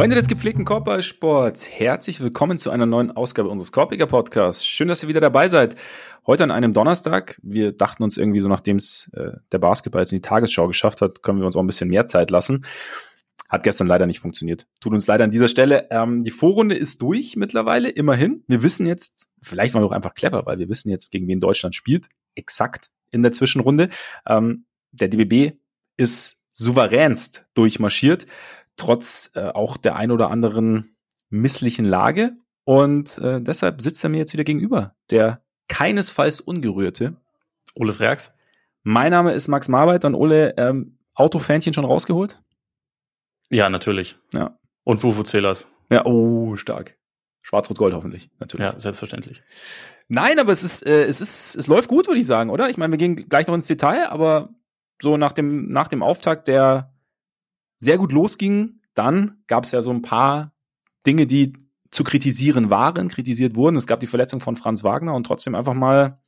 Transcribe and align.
Freunde 0.00 0.16
des 0.16 0.28
gepflegten 0.28 0.64
Korbballsports, 0.64 1.68
herzlich 1.68 2.22
willkommen 2.22 2.56
zu 2.56 2.70
einer 2.70 2.86
neuen 2.86 3.10
Ausgabe 3.10 3.50
unseres 3.50 3.70
Korbiger 3.70 4.06
Podcasts. 4.06 4.64
Schön, 4.64 4.88
dass 4.88 5.02
ihr 5.02 5.10
wieder 5.10 5.20
dabei 5.20 5.46
seid. 5.46 5.76
Heute 6.26 6.42
an 6.42 6.50
einem 6.50 6.72
Donnerstag. 6.72 7.38
Wir 7.42 7.72
dachten 7.72 8.02
uns 8.02 8.16
irgendwie 8.16 8.40
so, 8.40 8.48
nachdem 8.48 8.78
es 8.78 9.10
äh, 9.12 9.32
der 9.52 9.58
Basketball 9.58 10.00
jetzt 10.00 10.12
in 10.12 10.16
die 10.16 10.22
Tagesschau 10.22 10.68
geschafft 10.68 11.02
hat, 11.02 11.22
können 11.22 11.38
wir 11.38 11.44
uns 11.44 11.54
auch 11.54 11.60
ein 11.60 11.66
bisschen 11.66 11.90
mehr 11.90 12.06
Zeit 12.06 12.30
lassen. 12.30 12.64
Hat 13.50 13.62
gestern 13.62 13.88
leider 13.88 14.06
nicht 14.06 14.20
funktioniert. 14.20 14.66
Tut 14.80 14.94
uns 14.94 15.06
leider 15.06 15.24
an 15.24 15.32
dieser 15.32 15.48
Stelle. 15.48 15.88
Ähm, 15.90 16.24
die 16.24 16.30
Vorrunde 16.30 16.76
ist 16.76 17.02
durch 17.02 17.36
mittlerweile, 17.36 17.90
immerhin. 17.90 18.42
Wir 18.46 18.62
wissen 18.62 18.86
jetzt, 18.86 19.28
vielleicht 19.42 19.74
waren 19.74 19.82
wir 19.82 19.86
auch 19.86 19.92
einfach 19.92 20.14
clever, 20.14 20.46
weil 20.46 20.58
wir 20.58 20.70
wissen 20.70 20.88
jetzt, 20.88 21.10
gegen 21.10 21.28
wen 21.28 21.40
Deutschland 21.40 21.74
spielt. 21.74 22.08
Exakt 22.34 22.88
in 23.10 23.20
der 23.20 23.32
Zwischenrunde. 23.32 23.90
Ähm, 24.26 24.64
der 24.92 25.08
DBB 25.08 25.58
ist 25.98 26.38
souveränst 26.50 27.44
durchmarschiert 27.54 28.26
trotz 28.76 29.30
äh, 29.34 29.48
auch 29.48 29.76
der 29.76 29.96
ein 29.96 30.10
oder 30.10 30.30
anderen 30.30 30.96
misslichen 31.28 31.84
Lage. 31.84 32.32
Und 32.64 33.18
äh, 33.18 33.40
deshalb 33.40 33.82
sitzt 33.82 34.04
er 34.04 34.10
mir 34.10 34.18
jetzt 34.18 34.32
wieder 34.32 34.44
gegenüber. 34.44 34.94
Der 35.10 35.42
keinesfalls 35.68 36.40
ungerührte. 36.40 37.16
Ole 37.74 37.92
Freaks. 37.92 38.32
Mein 38.82 39.10
Name 39.10 39.32
ist 39.32 39.48
Max 39.48 39.68
Marbeit 39.68 40.04
und 40.04 40.14
Ole, 40.14 40.54
ähm, 40.56 40.98
Autofähnchen 41.14 41.74
schon 41.74 41.84
rausgeholt? 41.84 42.42
Ja, 43.50 43.68
natürlich. 43.68 44.16
Ja. 44.32 44.58
Und 44.84 45.02
Wufu-Zählers. 45.02 45.68
Ja, 45.90 46.06
oh, 46.06 46.56
stark. 46.56 46.96
Schwarz-Rot-Gold 47.42 47.94
hoffentlich, 47.94 48.30
natürlich. 48.38 48.70
Ja, 48.70 48.78
selbstverständlich. 48.78 49.42
Nein, 50.08 50.38
aber 50.38 50.52
es 50.52 50.62
ist, 50.62 50.86
äh, 50.86 51.04
es 51.04 51.20
ist, 51.20 51.56
es 51.56 51.66
läuft 51.66 51.88
gut, 51.88 52.06
würde 52.06 52.20
ich 52.20 52.26
sagen, 52.26 52.50
oder? 52.50 52.68
Ich 52.68 52.76
meine, 52.76 52.92
wir 52.92 52.98
gehen 52.98 53.16
gleich 53.16 53.46
noch 53.46 53.54
ins 53.54 53.66
Detail, 53.66 54.08
aber 54.08 54.50
so 55.00 55.16
nach 55.16 55.32
dem, 55.32 55.68
nach 55.68 55.88
dem 55.88 56.02
Auftakt, 56.02 56.48
der 56.48 56.92
sehr 57.80 57.98
gut 57.98 58.12
losging. 58.12 58.80
Dann 58.94 59.42
gab 59.48 59.64
es 59.64 59.72
ja 59.72 59.82
so 59.82 59.90
ein 59.90 60.02
paar 60.02 60.52
Dinge, 61.06 61.26
die 61.26 61.54
zu 61.90 62.04
kritisieren 62.04 62.70
waren, 62.70 63.08
kritisiert 63.08 63.56
wurden. 63.56 63.74
Es 63.74 63.88
gab 63.88 63.98
die 63.98 64.06
Verletzung 64.06 64.38
von 64.38 64.54
Franz 64.54 64.84
Wagner 64.84 65.14
und 65.14 65.24
trotzdem 65.26 65.56
einfach 65.56 65.74
mal 65.74 66.20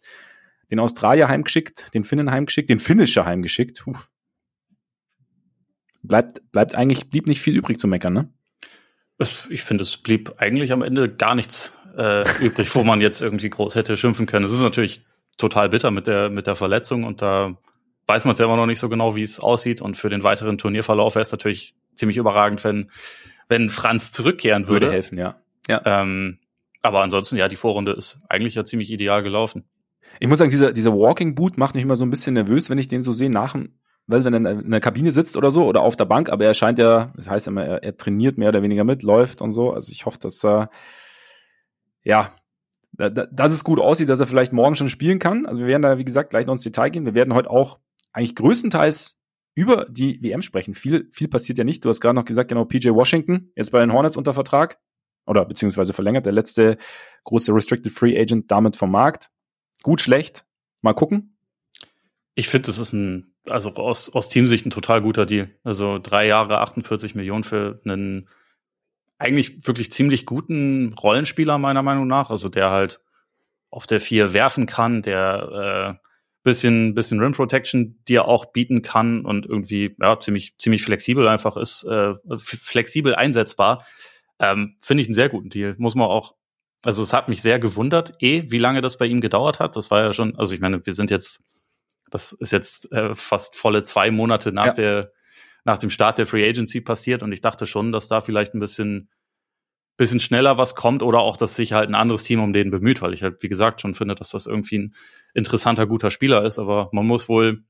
den 0.71 0.81
Australier 0.81 1.29
heimgeschickt, 1.29 1.95
den 1.95 2.03
Finnen 2.03 2.31
heimgeschickt, 2.31 2.69
den 2.69 2.81
Finnischer 2.81 3.25
heimgeschickt. 3.25 3.83
Puh. 3.85 3.95
Bleibt, 6.03 6.51
bleibt 6.51 6.75
eigentlich, 6.75 7.11
blieb 7.11 7.29
nicht 7.29 7.41
viel 7.41 7.57
übrig 7.57 7.79
zu 7.79 7.87
meckern, 7.87 8.13
ne? 8.13 8.29
Ich 9.51 9.63
finde, 9.63 9.83
es 9.83 9.99
blieb 9.99 10.35
eigentlich 10.39 10.73
am 10.73 10.83
Ende 10.83 11.09
gar 11.15 11.37
nichts 11.37 11.79
äh, 11.97 12.25
übrig, 12.41 12.75
wo 12.75 12.83
man 12.83 13.01
jetzt 13.01 13.21
irgendwie 13.21 13.51
groß 13.51 13.77
hätte 13.77 13.97
schimpfen 13.97 14.27
können. 14.27 14.47
Es 14.47 14.53
ist 14.53 14.63
natürlich 14.63 15.05
total 15.37 15.69
bitter 15.69 15.93
mit 15.93 16.09
der, 16.09 16.29
mit 16.29 16.49
der 16.49 16.57
Verletzung 16.57 17.05
und 17.05 17.23
da 17.23 17.57
weiß 18.07 18.25
man 18.25 18.37
selber 18.37 18.57
noch 18.57 18.67
nicht 18.67 18.79
so 18.79 18.89
genau, 18.89 19.17
wie 19.17 19.23
es 19.23 19.41
aussieht. 19.41 19.81
Und 19.81 19.97
für 19.97 20.09
den 20.09 20.23
weiteren 20.23 20.59
Turnierverlauf 20.59 21.15
wäre 21.15 21.23
es 21.23 21.33
natürlich 21.33 21.75
ziemlich 21.95 22.17
überragend, 22.17 22.63
wenn, 22.65 22.91
wenn 23.49 23.69
Franz 23.69 24.13
zurückkehren 24.13 24.69
würde. 24.69 24.87
Würde 24.87 24.95
helfen, 24.95 25.19
ja. 25.19 25.37
ja. 25.69 25.81
Ähm, 25.85 26.39
aber 26.83 27.03
ansonsten, 27.03 27.37
ja, 27.37 27.49
die 27.49 27.57
Vorrunde 27.57 27.93
ist 27.93 28.19
eigentlich 28.29 28.55
ja 28.55 28.65
ziemlich 28.65 28.91
ideal 28.91 29.23
gelaufen. 29.23 29.65
Ich 30.21 30.29
muss 30.29 30.39
sagen, 30.39 30.51
dieser, 30.51 30.73
dieser 30.73 30.93
Walking 30.93 31.35
Boot 31.35 31.57
macht 31.59 31.75
mich 31.75 31.85
immer 31.85 31.97
so 31.97 32.05
ein 32.05 32.11
bisschen 32.11 32.35
nervös, 32.35 32.69
wenn 32.71 32.79
ich 32.79 32.89
den 32.89 33.03
so 33.03 33.13
sehe 33.13 33.31
nach 33.31 33.53
dem, 33.53 33.75
weil 34.07 34.25
wenn 34.25 34.35
er 34.35 34.51
in 34.61 34.71
der 34.71 34.81
Kabine 34.81 35.13
sitzt 35.13 35.37
oder 35.37 35.51
so 35.51 35.65
oder 35.65 35.81
auf 35.81 35.97
der 35.97 36.05
Bank, 36.05 36.29
aber 36.31 36.45
er 36.45 36.55
scheint 36.55 36.79
ja, 36.79 37.13
das 37.17 37.31
heißt 37.31 37.47
immer, 37.47 37.65
er, 37.65 37.83
er 37.83 37.97
trainiert 37.97 38.37
mehr 38.37 38.49
oder 38.49 38.63
weniger 38.63 38.85
mit, 38.85 39.03
läuft 39.03 39.41
und 39.41 39.53
so. 39.53 39.73
Also 39.73 39.93
ich 39.93 40.05
hoffe, 40.05 40.19
dass 40.19 40.45
er, 40.45 40.71
ja, 42.03 42.31
dass 42.93 43.53
es 43.53 43.65
gut 43.65 43.81
aussieht, 43.81 44.09
dass 44.09 44.21
er 44.21 44.27
vielleicht 44.27 44.53
morgen 44.53 44.75
schon 44.75 44.89
spielen 44.89 45.19
kann. 45.19 45.47
Also 45.47 45.61
wir 45.61 45.67
werden 45.67 45.83
da, 45.83 45.99
wie 45.99 46.05
gesagt, 46.05 46.31
gleich 46.31 46.47
noch 46.47 46.55
ins 46.55 46.63
Detail 46.63 46.91
gehen. 46.91 47.07
Wir 47.07 47.15
werden 47.15 47.33
heute 47.33 47.49
auch 47.49 47.79
eigentlich 48.13 48.35
größtenteils 48.35 49.19
über 49.55 49.87
die 49.89 50.23
WM 50.23 50.43
sprechen. 50.43 50.75
Viel, 50.75 51.09
viel 51.11 51.29
passiert 51.29 51.59
ja 51.59 51.65
nicht. 51.65 51.85
Du 51.85 51.89
hast 51.89 52.01
gerade 52.01 52.15
noch 52.15 52.25
gesagt, 52.25 52.49
genau, 52.49 52.65
PJ 52.65 52.91
Washington, 52.91 53.53
jetzt 53.57 53.71
bei 53.73 53.81
den 53.81 53.93
Hornets 53.93 54.17
unter 54.17 54.35
Vertrag. 54.35 54.79
Oder 55.27 55.45
beziehungsweise 55.45 55.93
verlängert, 55.93 56.27
der 56.27 56.33
letzte 56.33 56.79
große 57.25 57.55
Restricted 57.55 57.93
Free 57.93 58.19
Agent 58.19 58.51
damit 58.51 58.77
vom 58.77 58.91
Markt. 58.91 59.31
Gut, 59.83 60.01
schlecht. 60.01 60.45
Mal 60.81 60.95
gucken. 60.95 61.37
Ich 62.35 62.49
finde, 62.49 62.67
das 62.67 62.79
ist 62.79 62.93
ein, 62.93 63.35
also 63.49 63.75
aus, 63.75 64.11
aus 64.11 64.29
Teamsicht 64.29 64.67
ein 64.67 64.71
total 64.71 65.03
guter 65.03 65.27
Deal. 65.27 65.51
Also 65.63 65.99
drei 65.99 66.27
Jahre, 66.27 66.59
48 66.61 67.15
Millionen 67.15 67.45
für 67.45 67.81
einen 67.85 68.29
eigentlich 69.19 69.67
wirklich 69.67 69.93
ziemlich 69.93 70.27
guten 70.27 70.93
Rollenspieler, 70.95 71.59
meiner 71.59 71.83
Meinung 71.83 72.09
nach. 72.09 72.31
Also 72.31 72.49
der 72.49 72.71
halt 72.71 73.01
auf 73.71 73.87
der 73.87 74.01
vier 74.01 74.33
werfen 74.35 74.67
kann, 74.67 75.03
der 75.03 75.99
äh, 76.01 76.09
bisschen, 76.43 76.95
bisschen 76.95 77.21
Rim 77.21 77.33
Protection, 77.33 77.99
die 78.09 78.17
er 78.17 78.27
auch 78.27 78.47
bieten 78.47 78.83
kann 78.83 79.25
und 79.25 79.47
irgendwie 79.47 79.95
ja 80.01 80.19
ziemlich, 80.19 80.57
ziemlich 80.59 80.83
flexibel 80.83 81.29
einfach 81.29 81.57
ist, 81.57 81.85
äh, 81.85 82.15
flexibel 82.37 83.15
einsetzbar. 83.15 83.85
Ähm, 84.41 84.77
Finde 84.83 85.03
ich 85.03 85.09
einen 85.09 85.15
sehr 85.15 85.29
guten 85.29 85.51
Deal. 85.51 85.77
Muss 85.79 85.95
man 85.95 86.09
auch, 86.09 86.35
also 86.85 87.03
es 87.03 87.13
hat 87.13 87.29
mich 87.29 87.43
sehr 87.43 87.59
gewundert, 87.59 88.15
eh, 88.21 88.45
wie 88.51 88.59
lange 88.59 88.81
das 88.81 88.99
bei 88.99 89.07
ihm 89.07 89.21
gedauert 89.21 89.61
hat. 89.61 89.77
Das 89.77 89.91
war 89.91 90.03
ja 90.03 90.13
schon, 90.13 90.37
also 90.37 90.55
ich 90.55 90.61
meine, 90.61 90.85
wir 90.85 90.95
sind 90.95 91.11
jetzt, 91.11 91.45
das 92.11 92.33
ist 92.33 92.53
jetzt 92.53 92.91
äh, 92.93 93.15
fast 93.15 93.57
volle 93.57 93.85
zwei 93.85 94.11
Monate 94.11 94.53
nach 94.53 94.67
ja. 94.67 94.73
der, 94.73 95.13
nach 95.65 95.79
dem 95.79 95.91
Start 95.91 96.19
der 96.19 96.27
Free 96.27 96.49
Agency 96.49 96.81
passiert 96.81 97.23
und 97.23 97.31
ich 97.31 97.41
dachte 97.41 97.67
schon, 97.67 97.93
dass 97.93 98.09
da 98.09 98.21
vielleicht 98.21 98.55
ein 98.55 98.59
bisschen 98.59 99.09
bisschen 99.97 100.21
schneller 100.21 100.59
was 100.59 100.75
kommt 100.75 101.03
oder 101.03 101.21
auch, 101.21 101.37
dass 101.37 101.55
sich 101.55 101.73
halt 101.73 101.89
ein 101.89 101.95
anderes 101.95 102.25
Team 102.25 102.41
um 102.41 102.53
den 102.53 102.71
bemüht, 102.71 103.03
weil 103.03 103.13
ich 103.13 103.23
halt, 103.23 103.43
wie 103.43 103.49
gesagt, 103.49 103.81
schon 103.81 103.95
finde, 103.95 104.15
dass 104.15 104.31
das 104.31 104.47
irgendwie 104.47 104.79
ein 104.79 104.95
interessanter, 105.35 105.87
guter 105.87 106.11
Spieler 106.11 106.45
ist. 106.45 106.59
Aber 106.59 106.89
man 106.93 107.07
muss 107.07 107.29
wohl 107.29 107.65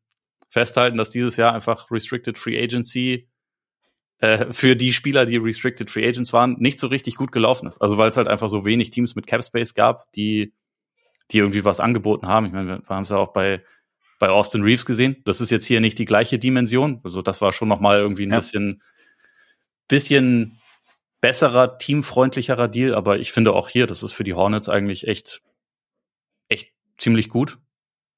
festhalten, 0.49 0.99
dass 0.99 1.11
dieses 1.11 1.37
Jahr 1.37 1.55
einfach 1.55 1.91
Restricted 1.91 2.39
Free 2.39 2.63
Agency 2.63 3.29
äh, 4.19 4.53
für 4.53 4.77
die 4.77 4.93
Spieler, 4.93 5.25
die 5.25 5.37
Restricted 5.37 5.91
Free 5.91 6.07
Agents 6.07 6.33
waren, 6.33 6.57
nicht 6.59 6.79
so 6.79 6.87
richtig 6.87 7.17
gut 7.17 7.33
gelaufen 7.33 7.67
ist. 7.67 7.81
Also 7.83 7.99
weil 7.99 8.09
es 8.09 8.17
halt 8.17 8.29
einfach 8.29 8.49
so 8.49 8.65
wenig 8.65 8.91
Teams 8.91 9.17
mit 9.17 9.27
Cap 9.27 9.43
Space 9.43 9.75
gab, 9.75 10.11
die, 10.13 10.55
die 11.31 11.39
irgendwie 11.39 11.65
was 11.65 11.81
angeboten 11.81 12.29
haben. 12.29 12.47
Ich 12.47 12.53
meine, 12.53 12.83
wir, 12.87 12.89
haben 12.89 13.03
es 13.03 13.09
ja 13.09 13.17
auch 13.17 13.33
bei 13.33 13.63
bei 14.23 14.29
Austin 14.29 14.63
Reeves 14.63 14.87
gesehen. 14.87 15.17
Das 15.25 15.41
ist 15.41 15.51
jetzt 15.51 15.67
hier 15.67 15.81
nicht 15.81 15.99
die 15.99 16.05
gleiche 16.05 16.39
Dimension. 16.39 17.01
Also 17.03 17.23
das 17.23 17.41
war 17.41 17.53
schon 17.53 17.67
noch 17.67 17.81
mal 17.81 17.99
irgendwie 17.99 18.25
ein 18.25 18.31
ja. 18.31 18.37
bisschen 18.37 18.81
bisschen 19.89 20.61
besserer, 21.23 21.79
teamfreundlicherer 21.79 22.69
Deal, 22.69 22.95
aber 22.95 23.19
ich 23.19 23.33
finde 23.33 23.55
auch 23.55 23.71
hier, 23.71 23.87
das 23.87 24.03
ist 24.03 24.13
für 24.13 24.25
die 24.25 24.35
Hornets 24.35 24.69
eigentlich 24.69 25.07
echt, 25.07 25.41
echt 26.49 26.73
ziemlich 26.99 27.31
gut. 27.31 27.59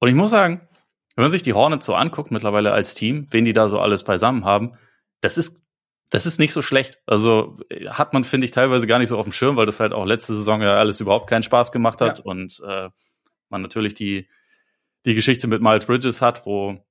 Und 0.00 0.08
ich 0.08 0.14
muss 0.14 0.30
sagen, 0.30 0.66
wenn 1.14 1.22
man 1.22 1.30
sich 1.30 1.42
die 1.42 1.52
Hornets 1.52 1.86
so 1.86 1.94
anguckt, 1.94 2.32
mittlerweile 2.32 2.72
als 2.72 2.94
Team, 2.94 3.26
wen 3.30 3.44
die 3.44 3.52
da 3.52 3.68
so 3.68 3.78
alles 3.78 4.04
beisammen 4.04 4.46
haben, 4.46 4.76
das 5.20 5.38
ist, 5.38 5.62
das 6.10 6.24
ist 6.24 6.38
nicht 6.38 6.54
so 6.54 6.62
schlecht. 6.62 6.98
Also 7.06 7.58
hat 7.88 8.14
man, 8.14 8.24
finde 8.24 8.46
ich, 8.46 8.50
teilweise 8.50 8.86
gar 8.86 8.98
nicht 8.98 9.10
so 9.10 9.18
auf 9.18 9.24
dem 9.24 9.32
Schirm, 9.32 9.56
weil 9.56 9.66
das 9.66 9.80
halt 9.80 9.92
auch 9.92 10.06
letzte 10.06 10.34
Saison 10.34 10.62
ja 10.62 10.76
alles 10.78 10.98
überhaupt 11.00 11.28
keinen 11.28 11.42
Spaß 11.42 11.72
gemacht 11.72 12.00
hat 12.00 12.20
ja. 12.20 12.24
und 12.24 12.60
äh, 12.66 12.88
man 13.50 13.60
natürlich 13.60 13.94
die, 13.94 14.28
die 15.04 15.14
Geschichte 15.14 15.46
mit 15.46 15.60
Miles 15.60 15.84
Bridges 15.84 16.22
hat, 16.22 16.46
wo 16.46 16.82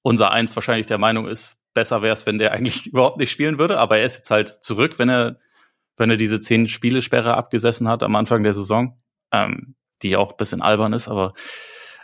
unser 0.00 0.30
Eins 0.30 0.56
wahrscheinlich 0.56 0.86
der 0.86 0.98
Meinung 0.98 1.28
ist, 1.28 1.62
besser 1.76 2.02
wäre 2.02 2.14
es, 2.14 2.26
wenn 2.26 2.38
der 2.38 2.52
eigentlich 2.52 2.88
überhaupt 2.88 3.18
nicht 3.18 3.30
spielen 3.30 3.60
würde. 3.60 3.78
Aber 3.78 3.98
er 3.98 4.04
ist 4.04 4.16
jetzt 4.16 4.30
halt 4.32 4.58
zurück, 4.60 4.98
wenn 4.98 5.08
er, 5.08 5.38
wenn 5.96 6.10
er 6.10 6.16
diese 6.16 6.40
zehn 6.40 6.66
Spielesperre 6.66 7.34
abgesessen 7.34 7.86
hat 7.86 8.02
am 8.02 8.16
Anfang 8.16 8.42
der 8.42 8.54
Saison, 8.54 9.00
ähm, 9.30 9.76
die 10.02 10.16
auch 10.16 10.32
bisschen 10.32 10.60
albern 10.60 10.92
ist, 10.92 11.06
aber 11.06 11.32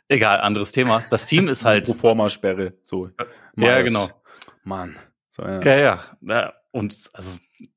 egal, 0.09 0.41
anderes 0.41 0.71
Thema. 0.71 1.05
Das 1.11 1.27
Team 1.27 1.49
ist 1.49 1.65
halt. 1.65 1.87
Proforma-Sperre, 1.87 2.75
so. 2.85 3.11
Ja, 3.57 3.83
genau. 3.83 4.09
Mann. 4.63 4.97
So, 5.29 5.43
ja. 5.43 5.61
ja, 5.63 6.01
ja. 6.21 6.53
Und 6.73 7.11
also, 7.13 7.33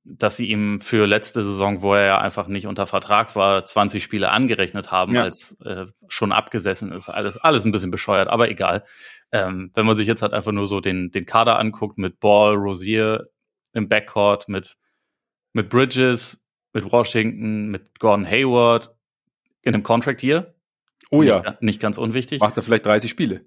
dass 0.06 0.38
sie 0.38 0.47
ihm 0.47 0.80
für 0.80 1.06
letzte 1.06 1.44
Saison, 1.44 1.81
wo 1.81 1.94
er 1.94 2.06
ja 2.06 2.18
einfach 2.18 2.47
nicht 2.47 2.65
unter 2.65 2.88
Vertrag 2.88 3.36
war, 3.36 3.65
20 3.65 4.01
Spiele 4.01 4.31
angerechnet 4.31 4.89
haben, 4.89 5.13
ja. 5.13 5.24
als 5.24 5.59
äh, 5.65 5.86
schon 6.07 6.31
abgesessen 6.31 6.94
ist. 6.94 7.09
Alles, 7.09 7.38
alles 7.38 7.65
ein 7.65 7.74
bisschen 7.74 7.92
bescheuert, 7.92 8.30
aber 8.30 8.50
egal. 8.50 8.86
Ähm, 9.33 9.71
wenn 9.74 9.86
man 9.86 9.97
sich 9.97 10.07
jetzt 10.07 10.21
halt 10.21 10.31
einfach 10.31 10.53
nur 10.53 10.65
so 10.65 10.80
den, 10.80 11.12
den 11.12 11.25
Kader 11.25 11.59
anguckt 11.59 11.97
mit 11.97 12.21
Ball, 12.21 12.56
Rosier 12.56 13.27
im 13.74 13.89
Backcourt, 13.89 14.47
mit, 14.47 14.77
mit 15.51 15.68
Bridges, 15.68 16.45
mit 16.71 16.89
Washington, 16.89 17.68
mit 17.68 18.00
Gordon 18.00 18.25
Hayward 18.25 18.95
in 19.62 19.74
einem 19.74 19.83
Contract 19.83 20.21
hier. 20.21 20.56
Oh 21.12 21.21
nicht, 21.21 21.27
ja. 21.27 21.57
Nicht 21.59 21.81
ganz 21.81 21.98
unwichtig. 21.98 22.39
Macht 22.39 22.56
er 22.56 22.63
vielleicht 22.63 22.86
30 22.86 23.12
Spiele. 23.12 23.45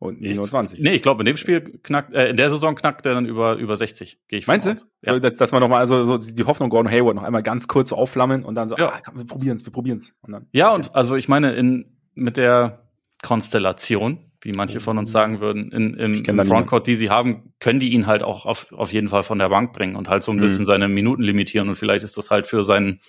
Und 0.00 0.20
nicht 0.20 0.36
nur 0.36 0.46
20. 0.46 0.78
Nee, 0.78 0.94
ich 0.94 1.02
glaube, 1.02 1.22
in 1.22 1.26
dem 1.26 1.36
Spiel 1.36 1.60
knackt, 1.82 2.14
äh, 2.14 2.30
in 2.30 2.36
der 2.36 2.50
Saison 2.50 2.76
knackt 2.76 3.04
er 3.04 3.14
dann 3.14 3.26
über, 3.26 3.56
über 3.56 3.76
60. 3.76 4.20
Gehe 4.28 4.38
ich 4.38 4.46
Meinst 4.46 4.66
du? 4.66 4.70
Ja. 4.70 5.14
So, 5.14 5.18
dass, 5.18 5.36
dass 5.36 5.50
man 5.50 5.60
nochmal, 5.60 5.80
also 5.80 6.04
so 6.04 6.18
die 6.18 6.44
Hoffnung 6.44 6.70
Gordon 6.70 6.90
Hayward 6.90 7.16
noch 7.16 7.24
einmal 7.24 7.42
ganz 7.42 7.66
kurz 7.66 7.92
aufflammen 7.92 8.44
und 8.44 8.54
dann 8.54 8.68
so, 8.68 8.76
ja. 8.76 8.90
ah, 8.90 9.00
komm, 9.04 9.16
wir 9.16 9.26
probieren's, 9.26 9.64
wir 9.64 9.72
probieren's. 9.72 10.14
Und 10.22 10.32
dann, 10.32 10.46
ja, 10.52 10.68
okay. 10.68 10.76
und 10.76 10.94
also 10.94 11.16
ich 11.16 11.28
meine, 11.28 11.52
in, 11.54 11.96
mit 12.14 12.36
der 12.36 12.84
Konstellation, 13.24 14.30
wie 14.40 14.52
manche 14.52 14.78
von 14.78 14.98
uns 14.98 15.10
sagen 15.10 15.40
würden, 15.40 15.72
in, 15.72 15.94
im, 15.94 16.22
im 16.22 16.44
Frontcourt, 16.46 16.86
die 16.86 16.94
sie 16.94 17.10
haben, 17.10 17.52
können 17.58 17.80
die 17.80 17.92
ihn 17.92 18.06
halt 18.06 18.22
auch 18.22 18.46
auf, 18.46 18.72
auf 18.72 18.92
jeden 18.92 19.08
Fall 19.08 19.24
von 19.24 19.40
der 19.40 19.48
Bank 19.48 19.72
bringen 19.72 19.96
und 19.96 20.08
halt 20.08 20.22
so 20.22 20.30
ein 20.30 20.36
mhm. 20.36 20.42
bisschen 20.42 20.64
seine 20.64 20.86
Minuten 20.86 21.22
limitieren 21.22 21.68
und 21.68 21.74
vielleicht 21.74 22.04
ist 22.04 22.16
das 22.16 22.30
halt 22.30 22.46
für 22.46 22.62
seinen, 22.62 23.00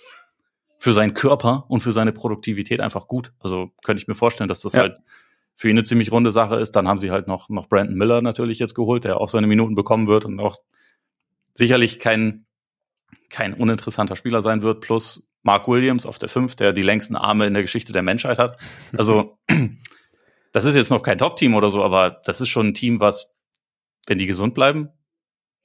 für 0.78 0.92
seinen 0.92 1.14
Körper 1.14 1.66
und 1.68 1.80
für 1.80 1.92
seine 1.92 2.10
Produktivität 2.10 2.80
einfach 2.80 3.06
gut. 3.06 3.32
Also 3.38 3.70
könnte 3.84 4.02
ich 4.02 4.08
mir 4.08 4.16
vorstellen, 4.16 4.48
dass 4.48 4.62
das 4.62 4.72
ja. 4.72 4.80
halt 4.80 4.96
für 5.56 5.68
ihn 5.68 5.76
eine 5.76 5.84
ziemlich 5.84 6.10
runde 6.12 6.32
Sache 6.32 6.56
ist. 6.56 6.72
Dann 6.72 6.88
haben 6.88 6.98
sie 6.98 7.10
halt 7.10 7.28
noch, 7.28 7.48
noch 7.48 7.68
Brandon 7.68 7.96
Miller 7.96 8.22
natürlich 8.22 8.58
jetzt 8.58 8.74
geholt, 8.74 9.04
der 9.04 9.20
auch 9.20 9.28
seine 9.28 9.46
Minuten 9.46 9.74
bekommen 9.74 10.06
wird 10.06 10.24
und 10.24 10.40
auch 10.40 10.58
sicherlich 11.54 11.98
kein, 11.98 12.46
kein 13.28 13.54
uninteressanter 13.54 14.16
Spieler 14.16 14.42
sein 14.42 14.62
wird, 14.62 14.80
plus 14.80 15.28
Mark 15.42 15.68
Williams 15.68 16.06
auf 16.06 16.18
der 16.18 16.28
5, 16.28 16.54
der 16.56 16.72
die 16.72 16.82
längsten 16.82 17.16
Arme 17.16 17.46
in 17.46 17.54
der 17.54 17.62
Geschichte 17.62 17.92
der 17.92 18.02
Menschheit 18.02 18.38
hat. 18.38 18.60
Also, 18.96 19.38
das 20.52 20.64
ist 20.64 20.76
jetzt 20.76 20.90
noch 20.90 21.02
kein 21.02 21.18
Top-Team 21.18 21.54
oder 21.54 21.70
so, 21.70 21.82
aber 21.82 22.20
das 22.24 22.40
ist 22.40 22.48
schon 22.48 22.68
ein 22.68 22.74
Team, 22.74 23.00
was, 23.00 23.34
wenn 24.06 24.18
die 24.18 24.26
gesund 24.26 24.54
bleiben, 24.54 24.90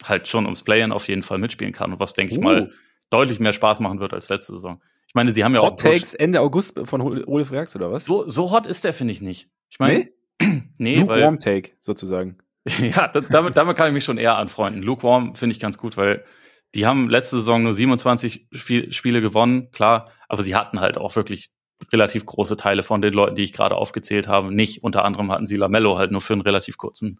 halt 0.03 0.27
schon 0.27 0.45
ums 0.45 0.63
Playen 0.63 0.91
auf 0.91 1.07
jeden 1.07 1.23
Fall 1.23 1.37
mitspielen 1.37 1.73
kann 1.73 1.93
und 1.93 1.99
was, 1.99 2.13
denke 2.13 2.33
uh. 2.33 2.37
ich 2.37 2.43
mal, 2.43 2.71
deutlich 3.09 3.39
mehr 3.39 3.53
Spaß 3.53 3.79
machen 3.79 3.99
wird 3.99 4.13
als 4.13 4.29
letzte 4.29 4.53
Saison. 4.53 4.81
Ich 5.07 5.15
meine, 5.15 5.33
sie 5.33 5.43
haben 5.43 5.55
ja 5.55 5.61
hot 5.61 5.73
auch. 5.73 5.75
Takes 5.77 6.13
Ende 6.13 6.41
August 6.41 6.79
von 6.83 7.01
Ole 7.01 7.45
Frags 7.45 7.75
oder 7.75 7.91
was? 7.91 8.05
So, 8.05 8.27
so 8.27 8.51
hot 8.51 8.67
ist 8.67 8.83
der, 8.83 8.93
finde 8.93 9.13
ich 9.13 9.21
nicht. 9.21 9.49
Ich 9.69 9.79
meine, 9.79 10.09
nee, 10.41 10.63
nee 10.77 10.99
Lukewarm 10.99 11.39
Take 11.39 11.71
sozusagen. 11.79 12.37
ja, 12.79 13.07
damit, 13.07 13.55
damit 13.55 13.77
kann 13.77 13.87
ich 13.87 13.93
mich 13.93 14.03
schon 14.03 14.17
eher 14.17 14.37
anfreunden. 14.37 14.81
Lukewarm 14.81 15.35
finde 15.35 15.53
ich 15.53 15.59
ganz 15.59 15.77
gut, 15.77 15.97
weil 15.97 16.25
die 16.73 16.85
haben 16.85 17.09
letzte 17.09 17.37
Saison 17.37 17.63
nur 17.63 17.73
27 17.73 18.47
Spiel, 18.51 18.91
Spiele 18.91 19.21
gewonnen, 19.21 19.71
klar, 19.71 20.11
aber 20.27 20.43
sie 20.43 20.55
hatten 20.55 20.81
halt 20.81 20.97
auch 20.97 21.15
wirklich 21.15 21.51
relativ 21.93 22.25
große 22.25 22.57
Teile 22.57 22.83
von 22.83 23.01
den 23.01 23.13
Leuten, 23.13 23.35
die 23.35 23.43
ich 23.43 23.53
gerade 23.53 23.75
aufgezählt 23.75 24.27
habe, 24.27 24.53
nicht. 24.53 24.83
Unter 24.83 25.05
anderem 25.05 25.31
hatten 25.31 25.47
sie 25.47 25.55
Lamello 25.55 25.97
halt 25.97 26.11
nur 26.11 26.21
für 26.21 26.33
einen 26.33 26.41
relativ 26.41 26.77
kurzen, 26.77 27.19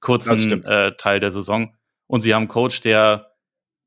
kurzen 0.00 0.62
äh, 0.64 0.96
Teil 0.96 1.20
der 1.20 1.32
Saison. 1.32 1.74
Und 2.06 2.20
sie 2.20 2.34
haben 2.34 2.42
einen 2.42 2.48
Coach, 2.48 2.80
der 2.80 3.33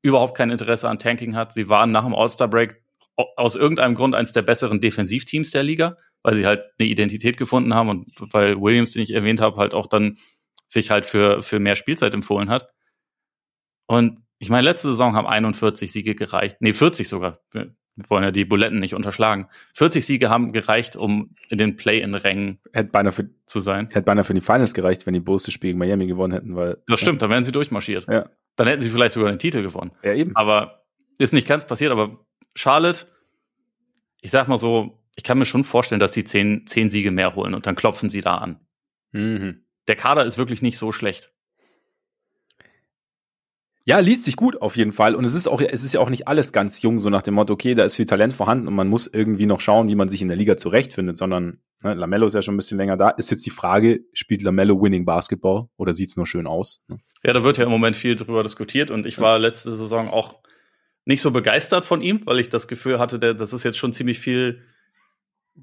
überhaupt 0.02 0.36
kein 0.36 0.50
Interesse 0.50 0.88
an 0.88 0.98
Tanking 0.98 1.34
hat. 1.34 1.52
Sie 1.52 1.68
waren 1.68 1.90
nach 1.90 2.04
dem 2.04 2.14
All-Star-Break 2.14 2.82
aus 3.36 3.56
irgendeinem 3.56 3.94
Grund 3.94 4.14
eines 4.14 4.32
der 4.32 4.42
besseren 4.42 4.80
Defensivteams 4.80 5.50
der 5.50 5.62
Liga, 5.64 5.96
weil 6.22 6.34
sie 6.34 6.46
halt 6.46 6.62
eine 6.78 6.88
Identität 6.88 7.36
gefunden 7.36 7.74
haben 7.74 7.88
und 7.88 8.06
weil 8.32 8.60
Williams, 8.60 8.92
den 8.92 9.02
ich 9.02 9.12
erwähnt 9.12 9.40
habe, 9.40 9.56
halt 9.56 9.74
auch 9.74 9.86
dann 9.86 10.18
sich 10.68 10.90
halt 10.90 11.06
für, 11.06 11.42
für 11.42 11.58
mehr 11.58 11.74
Spielzeit 11.74 12.14
empfohlen 12.14 12.48
hat. 12.48 12.68
Und 13.86 14.20
ich 14.38 14.50
meine, 14.50 14.62
letzte 14.62 14.88
Saison 14.88 15.16
haben 15.16 15.26
41 15.26 15.90
Siege 15.90 16.14
gereicht. 16.14 16.58
Nee, 16.60 16.72
40 16.72 17.08
sogar. 17.08 17.40
Wir 17.98 18.10
wollen 18.10 18.22
ja 18.22 18.30
die 18.30 18.44
Buletten 18.44 18.78
nicht 18.78 18.94
unterschlagen. 18.94 19.48
40 19.74 20.06
Siege 20.06 20.30
haben 20.30 20.52
gereicht, 20.52 20.94
um 20.94 21.34
in 21.48 21.58
den 21.58 21.74
Play-in-Rängen 21.74 22.60
hätte 22.72 22.90
beinahe 22.90 23.12
für, 23.12 23.28
zu 23.44 23.58
sein. 23.58 23.88
Hätte 23.90 24.04
beinahe 24.04 24.22
für 24.22 24.34
die 24.34 24.40
Finals 24.40 24.72
gereicht, 24.72 25.04
wenn 25.04 25.14
die 25.14 25.20
Bulls 25.20 25.42
das 25.42 25.54
Spiel 25.54 25.70
gegen 25.70 25.80
Miami 25.80 26.06
gewonnen 26.06 26.32
hätten, 26.32 26.54
weil. 26.54 26.78
Das 26.86 27.00
stimmt, 27.00 27.22
dann 27.22 27.30
wären 27.30 27.42
sie 27.42 27.50
durchmarschiert. 27.50 28.06
Ja. 28.08 28.30
Dann 28.54 28.68
hätten 28.68 28.82
sie 28.82 28.90
vielleicht 28.90 29.14
sogar 29.14 29.30
den 29.30 29.40
Titel 29.40 29.62
gewonnen. 29.62 29.90
Ja, 30.04 30.14
eben. 30.14 30.36
Aber 30.36 30.84
ist 31.18 31.32
nicht 31.32 31.48
ganz 31.48 31.66
passiert, 31.66 31.90
aber 31.90 32.24
Charlotte, 32.54 33.06
ich 34.20 34.30
sag 34.30 34.46
mal 34.46 34.58
so, 34.58 35.02
ich 35.16 35.24
kann 35.24 35.38
mir 35.38 35.44
schon 35.44 35.64
vorstellen, 35.64 35.98
dass 35.98 36.12
sie 36.12 36.22
zehn, 36.22 36.68
zehn 36.68 36.90
Siege 36.90 37.10
mehr 37.10 37.34
holen 37.34 37.54
und 37.54 37.66
dann 37.66 37.74
klopfen 37.74 38.10
sie 38.10 38.20
da 38.20 38.36
an. 38.36 38.60
Mhm. 39.10 39.64
Der 39.88 39.96
Kader 39.96 40.24
ist 40.24 40.38
wirklich 40.38 40.62
nicht 40.62 40.78
so 40.78 40.92
schlecht. 40.92 41.32
Ja, 43.88 44.00
liest 44.00 44.24
sich 44.24 44.36
gut 44.36 44.60
auf 44.60 44.76
jeden 44.76 44.92
Fall. 44.92 45.14
Und 45.14 45.24
es 45.24 45.32
ist 45.32 45.48
auch, 45.48 45.62
es 45.62 45.82
ist 45.82 45.94
ja 45.94 46.00
auch 46.00 46.10
nicht 46.10 46.28
alles 46.28 46.52
ganz 46.52 46.82
jung, 46.82 46.98
so 46.98 47.08
nach 47.08 47.22
dem 47.22 47.32
Motto, 47.32 47.54
okay, 47.54 47.74
da 47.74 47.84
ist 47.84 47.96
viel 47.96 48.04
Talent 48.04 48.34
vorhanden 48.34 48.68
und 48.68 48.74
man 48.74 48.86
muss 48.86 49.06
irgendwie 49.06 49.46
noch 49.46 49.62
schauen, 49.62 49.88
wie 49.88 49.94
man 49.94 50.10
sich 50.10 50.20
in 50.20 50.28
der 50.28 50.36
Liga 50.36 50.58
zurechtfindet, 50.58 51.16
sondern 51.16 51.62
ne, 51.82 51.94
Lamello 51.94 52.26
ist 52.26 52.34
ja 52.34 52.42
schon 52.42 52.52
ein 52.52 52.58
bisschen 52.58 52.76
länger 52.76 52.98
da. 52.98 53.08
Ist 53.08 53.30
jetzt 53.30 53.46
die 53.46 53.50
Frage, 53.50 54.00
spielt 54.12 54.42
Lamello 54.42 54.78
Winning 54.78 55.06
Basketball 55.06 55.68
oder 55.78 55.94
sieht's 55.94 56.18
nur 56.18 56.26
schön 56.26 56.46
aus? 56.46 56.84
Ne? 56.88 56.98
Ja, 57.24 57.32
da 57.32 57.42
wird 57.42 57.56
ja 57.56 57.64
im 57.64 57.70
Moment 57.70 57.96
viel 57.96 58.14
drüber 58.14 58.42
diskutiert 58.42 58.90
und 58.90 59.06
ich 59.06 59.22
war 59.22 59.38
letzte 59.38 59.74
Saison 59.74 60.10
auch 60.10 60.42
nicht 61.06 61.22
so 61.22 61.30
begeistert 61.30 61.86
von 61.86 62.02
ihm, 62.02 62.20
weil 62.26 62.40
ich 62.40 62.50
das 62.50 62.68
Gefühl 62.68 62.98
hatte, 62.98 63.18
der, 63.18 63.32
das 63.32 63.54
ist 63.54 63.64
jetzt 63.64 63.78
schon 63.78 63.94
ziemlich 63.94 64.18
viel 64.18 64.64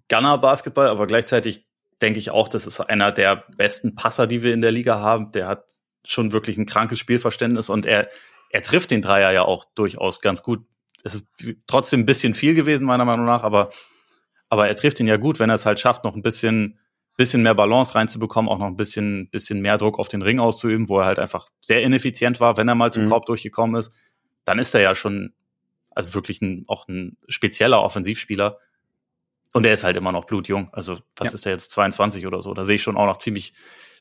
Gunner-Basketball, 0.09 0.87
aber 0.87 1.05
gleichzeitig 1.05 1.67
denke 2.01 2.17
ich 2.17 2.31
auch, 2.31 2.47
das 2.47 2.65
ist 2.65 2.79
einer 2.79 3.11
der 3.11 3.43
besten 3.55 3.93
Passer, 3.93 4.25
die 4.25 4.41
wir 4.41 4.51
in 4.51 4.61
der 4.61 4.71
Liga 4.71 4.99
haben. 4.99 5.31
Der 5.31 5.47
hat 5.47 5.65
schon 6.05 6.31
wirklich 6.31 6.57
ein 6.57 6.65
krankes 6.65 6.99
Spielverständnis 6.99 7.69
und 7.69 7.85
er, 7.85 8.09
er 8.49 8.61
trifft 8.61 8.91
den 8.91 9.01
Dreier 9.01 9.31
ja 9.31 9.43
auch 9.43 9.65
durchaus 9.75 10.21
ganz 10.21 10.43
gut. 10.43 10.65
Es 11.03 11.15
ist 11.15 11.27
trotzdem 11.67 12.01
ein 12.01 12.05
bisschen 12.05 12.33
viel 12.33 12.55
gewesen, 12.55 12.85
meiner 12.85 13.05
Meinung 13.05 13.25
nach, 13.25 13.43
aber, 13.43 13.69
aber 14.49 14.67
er 14.67 14.75
trifft 14.75 14.99
ihn 14.99 15.07
ja 15.07 15.17
gut, 15.17 15.39
wenn 15.39 15.49
er 15.49 15.55
es 15.55 15.65
halt 15.65 15.79
schafft, 15.79 16.03
noch 16.03 16.15
ein 16.15 16.21
bisschen, 16.21 16.79
bisschen 17.17 17.43
mehr 17.43 17.55
Balance 17.55 17.95
reinzubekommen, 17.95 18.49
auch 18.49 18.59
noch 18.59 18.67
ein 18.67 18.77
bisschen, 18.77 19.29
bisschen 19.29 19.61
mehr 19.61 19.77
Druck 19.77 19.99
auf 19.99 20.07
den 20.07 20.21
Ring 20.21 20.39
auszuüben, 20.39 20.89
wo 20.89 20.99
er 20.99 21.05
halt 21.05 21.19
einfach 21.19 21.47
sehr 21.59 21.83
ineffizient 21.83 22.39
war, 22.39 22.57
wenn 22.57 22.67
er 22.67 22.75
mal 22.75 22.91
zum 22.91 23.05
mhm. 23.05 23.09
Korb 23.09 23.25
durchgekommen 23.25 23.75
ist, 23.79 23.91
dann 24.45 24.59
ist 24.59 24.73
er 24.73 24.81
ja 24.81 24.95
schon, 24.95 25.33
also 25.91 26.13
wirklich 26.13 26.41
ein, 26.41 26.65
auch 26.67 26.87
ein 26.87 27.17
spezieller 27.27 27.81
Offensivspieler. 27.81 28.59
Und 29.53 29.65
er 29.65 29.73
ist 29.73 29.85
halt 29.85 29.95
immer 29.95 30.11
noch 30.11 30.25
blutjung. 30.25 30.69
Also, 30.73 30.99
was 31.15 31.29
ja. 31.29 31.33
ist 31.35 31.45
er 31.45 31.53
jetzt, 31.53 31.71
22 31.71 32.27
oder 32.27 32.41
so? 32.41 32.53
Da 32.53 32.65
sehe 32.65 32.75
ich 32.75 32.83
schon 32.83 32.97
auch 32.97 33.05
noch 33.05 33.17
ziemlich, 33.17 33.53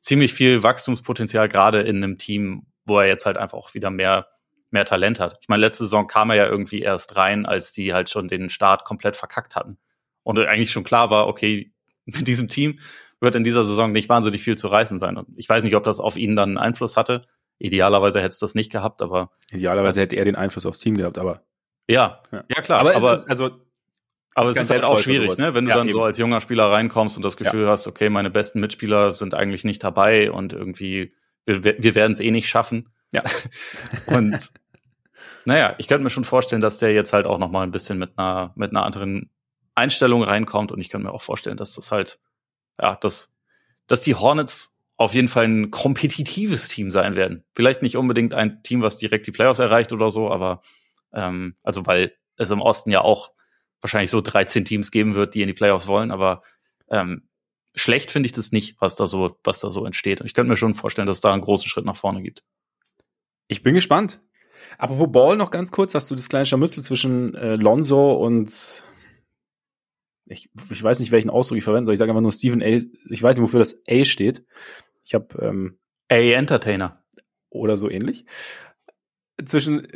ziemlich 0.05 0.35
viel 0.35 0.63
Wachstumspotenzial, 0.63 1.49
gerade 1.49 1.81
in 1.81 1.97
einem 1.97 2.19
Team, 2.19 2.67
wo 2.85 2.99
er 2.99 3.07
jetzt 3.07 3.25
halt 3.25 3.39
einfach 3.39 3.57
auch 3.57 3.73
wieder 3.73 3.91
mehr, 3.91 4.29
mehr 4.71 4.85
Talent 4.85 5.19
hat. 5.19 5.39
Ich 5.41 5.49
meine, 5.49 5.63
letzte 5.63 5.85
Saison 5.85 6.07
kam 6.07 6.31
er 6.31 6.37
ja 6.37 6.47
irgendwie 6.47 6.83
erst 6.83 7.17
rein, 7.17 7.47
als 7.47 7.73
die 7.73 7.95
halt 7.95 8.11
schon 8.11 8.29
den 8.29 8.51
Start 8.51 8.85
komplett 8.85 9.17
verkackt 9.17 9.57
hatten. 9.57 9.79
Und 10.23 10.39
eigentlich 10.39 10.71
schon 10.71 10.85
klar 10.85 11.11
war, 11.11 11.27
okay, 11.27 11.73
mit 12.05 12.29
diesem 12.29 12.49
Team 12.49 12.79
wird 13.21 13.35
in 13.35 13.45
dieser 13.45 13.65
Saison 13.65 13.93
nicht 13.93 14.11
wahnsinnig 14.11 14.43
viel 14.43 14.59
zu 14.59 14.69
reißen 14.69 14.99
sein. 14.99 15.17
Und 15.17 15.27
ich 15.37 15.49
weiß 15.49 15.65
nicht, 15.65 15.75
ob 15.75 15.85
das 15.85 16.01
auf 16.01 16.17
ihn 16.17 16.37
dann 16.37 16.51
einen 16.51 16.59
Einfluss 16.59 16.99
hatte. 16.99 17.27
Idealerweise 17.59 18.19
hätte 18.19 18.29
es 18.29 18.39
das 18.39 18.55
nicht 18.55 18.71
gehabt, 18.71 19.01
aber. 19.01 19.31
Idealerweise 19.51 20.03
hätte 20.03 20.17
er 20.17 20.27
den 20.27 20.37
Einfluss 20.37 20.67
aufs 20.67 20.81
Team 20.81 20.99
gehabt, 20.99 21.17
aber. 21.17 21.45
Ja, 21.89 22.23
ja, 22.31 22.45
ja 22.55 22.61
klar. 22.61 22.81
Aber, 22.81 22.95
aber 22.95 23.13
ist, 23.13 23.29
also 23.29 23.65
aber 24.35 24.51
es 24.51 24.57
ist 24.57 24.71
halt 24.71 24.85
auch 24.85 24.99
schwierig, 24.99 25.39
ne? 25.39 25.55
wenn 25.55 25.65
du 25.65 25.71
ja, 25.71 25.77
dann 25.77 25.87
eben. 25.87 25.95
so 25.95 26.03
als 26.03 26.19
junger 26.19 26.41
Spieler 26.41 26.71
reinkommst 26.71 27.17
und 27.17 27.25
das 27.25 27.37
Gefühl 27.37 27.65
ja. 27.65 27.71
hast, 27.71 27.87
okay, 27.87 28.11
meine 28.11 28.31
besten 28.31 28.61
Mitspieler 28.61 29.13
sind 29.13 29.35
eigentlich 29.35 29.65
nicht 29.65 29.83
dabei 29.85 30.31
und 30.31 30.53
irgendwie, 30.53 31.15
wir, 31.47 31.63
wir 31.63 31.95
werden 31.95 32.13
es 32.13 32.21
eh 32.21 32.31
nicht 32.31 32.49
schaffen. 32.49 32.91
Ja. 33.13 33.23
und 34.07 34.51
naja, 35.45 35.75
ich 35.79 35.87
könnte 35.87 36.03
mir 36.03 36.11
schon 36.11 36.25
vorstellen, 36.25 36.63
dass 36.63 36.79
der 36.79 36.93
jetzt 36.93 37.13
halt 37.13 37.27
auch 37.27 37.39
noch 37.39 37.51
mal 37.51 37.63
ein 37.63 37.71
bisschen 37.71 37.99
mit 37.99 38.19
einer, 38.19 38.53
mit 38.57 38.71
einer 38.71 38.85
anderen 38.85 39.31
Einstellung 39.75 40.23
reinkommt 40.23 40.73
und 40.73 40.81
ich 40.81 40.89
könnte 40.89 41.07
mir 41.07 41.13
auch 41.13 41.23
vorstellen, 41.23 41.57
dass 41.57 41.75
das 41.75 41.93
halt, 41.93 42.19
ja, 42.81 42.97
dass, 42.97 43.33
dass 43.87 44.01
die 44.01 44.15
Hornets 44.15 44.77
auf 44.97 45.15
jeden 45.15 45.29
Fall 45.29 45.45
ein 45.45 45.71
kompetitives 45.71 46.69
Team 46.69 46.91
sein 46.91 47.17
werden. 47.17 47.45
Vielleicht 47.55 47.83
nicht 47.83 47.97
unbedingt 47.97 48.33
ein 48.33 48.63
Team, 48.63 48.83
was 48.83 48.97
direkt 48.97 49.27
die 49.27 49.33
Playoffs 49.33 49.59
erreicht 49.59 49.93
oder 49.93 50.11
so, 50.11 50.31
aber 50.31 50.63
ähm, 51.13 51.57
also 51.63 51.85
weil 51.87 52.15
es 52.37 52.51
im 52.51 52.61
Osten 52.61 52.91
ja 52.91 53.01
auch 53.01 53.34
wahrscheinlich 53.85 54.11
so 54.11 54.23
13 54.23 54.65
Teams 54.65 54.91
geben 54.91 55.15
wird, 55.15 55.35
die 55.35 55.43
in 55.43 55.47
die 55.47 55.53
Playoffs 55.53 55.87
wollen, 55.87 56.11
aber 56.11 56.43
ähm, 56.89 57.29
schlecht 57.75 58.11
finde 58.11 58.27
ich 58.27 58.33
das 58.33 58.51
nicht, 58.51 58.77
was 58.81 58.95
da 58.95 59.07
so, 59.07 59.39
was 59.45 59.61
da 59.61 59.69
so 59.69 59.85
entsteht. 59.85 60.23
Ich 60.25 60.33
könnte 60.33 60.49
mir 60.49 60.57
schon 60.57 60.73
vorstellen, 60.73 61.07
dass 61.07 61.19
es 61.19 61.21
da 61.21 61.35
einen 61.35 61.43
großen 61.43 61.69
Schritt 61.69 61.85
nach 61.85 61.97
vorne 61.97 62.23
gibt. 62.23 62.45
Ich 63.47 63.63
bin 63.63 63.75
gespannt. 63.75 64.23
Apropos 64.79 65.13
Ball 65.13 65.37
noch 65.37 65.51
ganz 65.51 65.71
kurz, 65.71 65.95
hast 65.95 66.11
du 66.11 66.15
das 66.15 66.31
kleine 66.31 66.47
Scharmützel 66.47 66.83
zwischen 66.83 67.35
äh, 67.35 67.57
Lonzo 67.57 68.15
und 68.15 68.85
ich, 70.25 70.49
ich 70.71 70.83
weiß 70.83 71.01
nicht, 71.01 71.13
welchen 71.13 71.29
Ausdruck 71.29 71.59
ich 71.59 71.65
verwenden 71.65 71.85
soll. 71.85 71.93
Ich 71.93 71.99
sage 71.99 72.11
einfach 72.11 72.23
nur 72.23 72.33
Stephen 72.33 72.63
A. 72.63 72.67
Ich 72.67 73.23
weiß 73.23 73.37
nicht, 73.37 73.43
wofür 73.43 73.59
das 73.59 73.83
A 73.87 74.07
steht. 74.07 74.47
Ich 75.05 75.13
habe 75.13 75.27
ähm, 75.43 75.79
A 76.09 76.17
Entertainer 76.17 77.05
oder 77.51 77.77
so 77.77 77.91
ähnlich. 77.91 78.25
Zwischen 79.45 79.87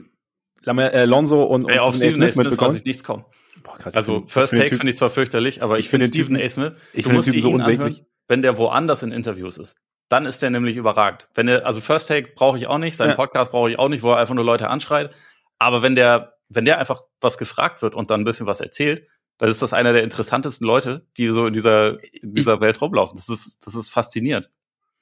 äh, 0.66 1.06
Lonzo 1.06 1.44
und, 1.44 1.64
und 1.64 1.70
Ey, 1.70 1.78
auf 1.78 1.94
Stephen 1.94 2.22
A. 2.22 2.30
Smith, 2.30 2.34
Smith 2.34 2.60
lasse 2.60 2.76
ich 2.76 2.84
nichts 2.84 3.02
kommen. 3.02 3.24
Boah, 3.62 3.78
krass, 3.78 3.96
also 3.96 4.20
find, 4.20 4.30
First 4.30 4.56
Take 4.56 4.76
finde 4.76 4.90
ich 4.90 4.96
zwar 4.96 5.10
fürchterlich, 5.10 5.62
aber 5.62 5.78
ich, 5.78 5.86
ich 5.86 5.90
finde 5.90 6.08
Stephen 6.08 6.36
A. 6.36 6.48
Smith, 6.48 6.72
ich 6.92 7.04
finde 7.04 7.22
den 7.22 7.32
Typen 7.32 7.42
so 7.42 7.50
unsäglich. 7.50 7.94
Anhören, 7.94 8.06
wenn 8.28 8.42
der 8.42 8.58
woanders 8.58 9.02
in 9.02 9.10
Interviews 9.10 9.58
ist, 9.58 9.76
dann 10.08 10.26
ist 10.26 10.42
der 10.42 10.50
nämlich 10.50 10.76
überragt. 10.76 11.28
Wenn 11.34 11.48
er, 11.48 11.66
also 11.66 11.80
First 11.80 12.08
Take 12.08 12.32
brauche 12.34 12.56
ich 12.56 12.66
auch 12.66 12.78
nicht, 12.78 12.96
seinen 12.96 13.10
ja. 13.10 13.14
Podcast 13.14 13.50
brauche 13.50 13.70
ich 13.70 13.78
auch 13.78 13.88
nicht, 13.88 14.02
wo 14.02 14.12
er 14.12 14.18
einfach 14.18 14.34
nur 14.34 14.44
Leute 14.44 14.68
anschreit. 14.68 15.10
Aber 15.58 15.82
wenn 15.82 15.94
der, 15.94 16.34
wenn 16.48 16.64
der 16.64 16.78
einfach 16.78 17.02
was 17.20 17.36
gefragt 17.38 17.82
wird 17.82 17.94
und 17.94 18.10
dann 18.10 18.22
ein 18.22 18.24
bisschen 18.24 18.46
was 18.46 18.60
erzählt, 18.60 19.06
dann 19.38 19.48
ist 19.50 19.62
das 19.62 19.72
einer 19.72 19.92
der 19.92 20.02
interessantesten 20.02 20.66
Leute, 20.66 21.06
die 21.16 21.28
so 21.28 21.46
in 21.46 21.52
dieser, 21.52 22.02
in 22.12 22.34
dieser 22.34 22.54
ich, 22.54 22.60
Welt 22.60 22.80
rumlaufen. 22.80 23.16
Das 23.16 23.28
ist, 23.28 23.66
das 23.66 23.74
ist 23.74 23.88
faszinierend. 23.88 24.50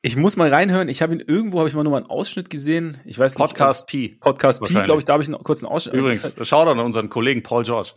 Ich 0.03 0.17
muss 0.17 0.37
mal 0.37 0.53
reinhören. 0.53 0.89
Ich 0.89 1.03
habe 1.03 1.15
ihn 1.15 1.21
irgendwo, 1.21 1.59
habe 1.59 1.69
ich 1.69 1.75
mal 1.75 1.83
nur 1.83 1.93
mal 1.93 1.99
einen 1.99 2.11
Ausschnitt 2.11 2.51
gesehen. 2.51 3.01
Ich 3.05 3.19
weiß 3.19 3.33
nicht. 3.33 3.39
Podcast 3.39 3.89
P. 3.89 4.17
Podcast 4.21 4.63
P, 4.63 4.75
glaube 4.83 4.99
ich, 4.99 5.05
da 5.05 5.15
habe 5.15 5.23
ich 5.23 5.29
einen 5.29 5.43
kurzen 5.43 5.67
Ausschnitt. 5.67 5.95
Übrigens, 5.95 6.37
schau 6.43 6.65
doch 6.65 6.73
an 6.73 6.79
unseren 6.81 7.09
Kollegen 7.09 7.43
Paul 7.43 7.65
George. 7.65 7.93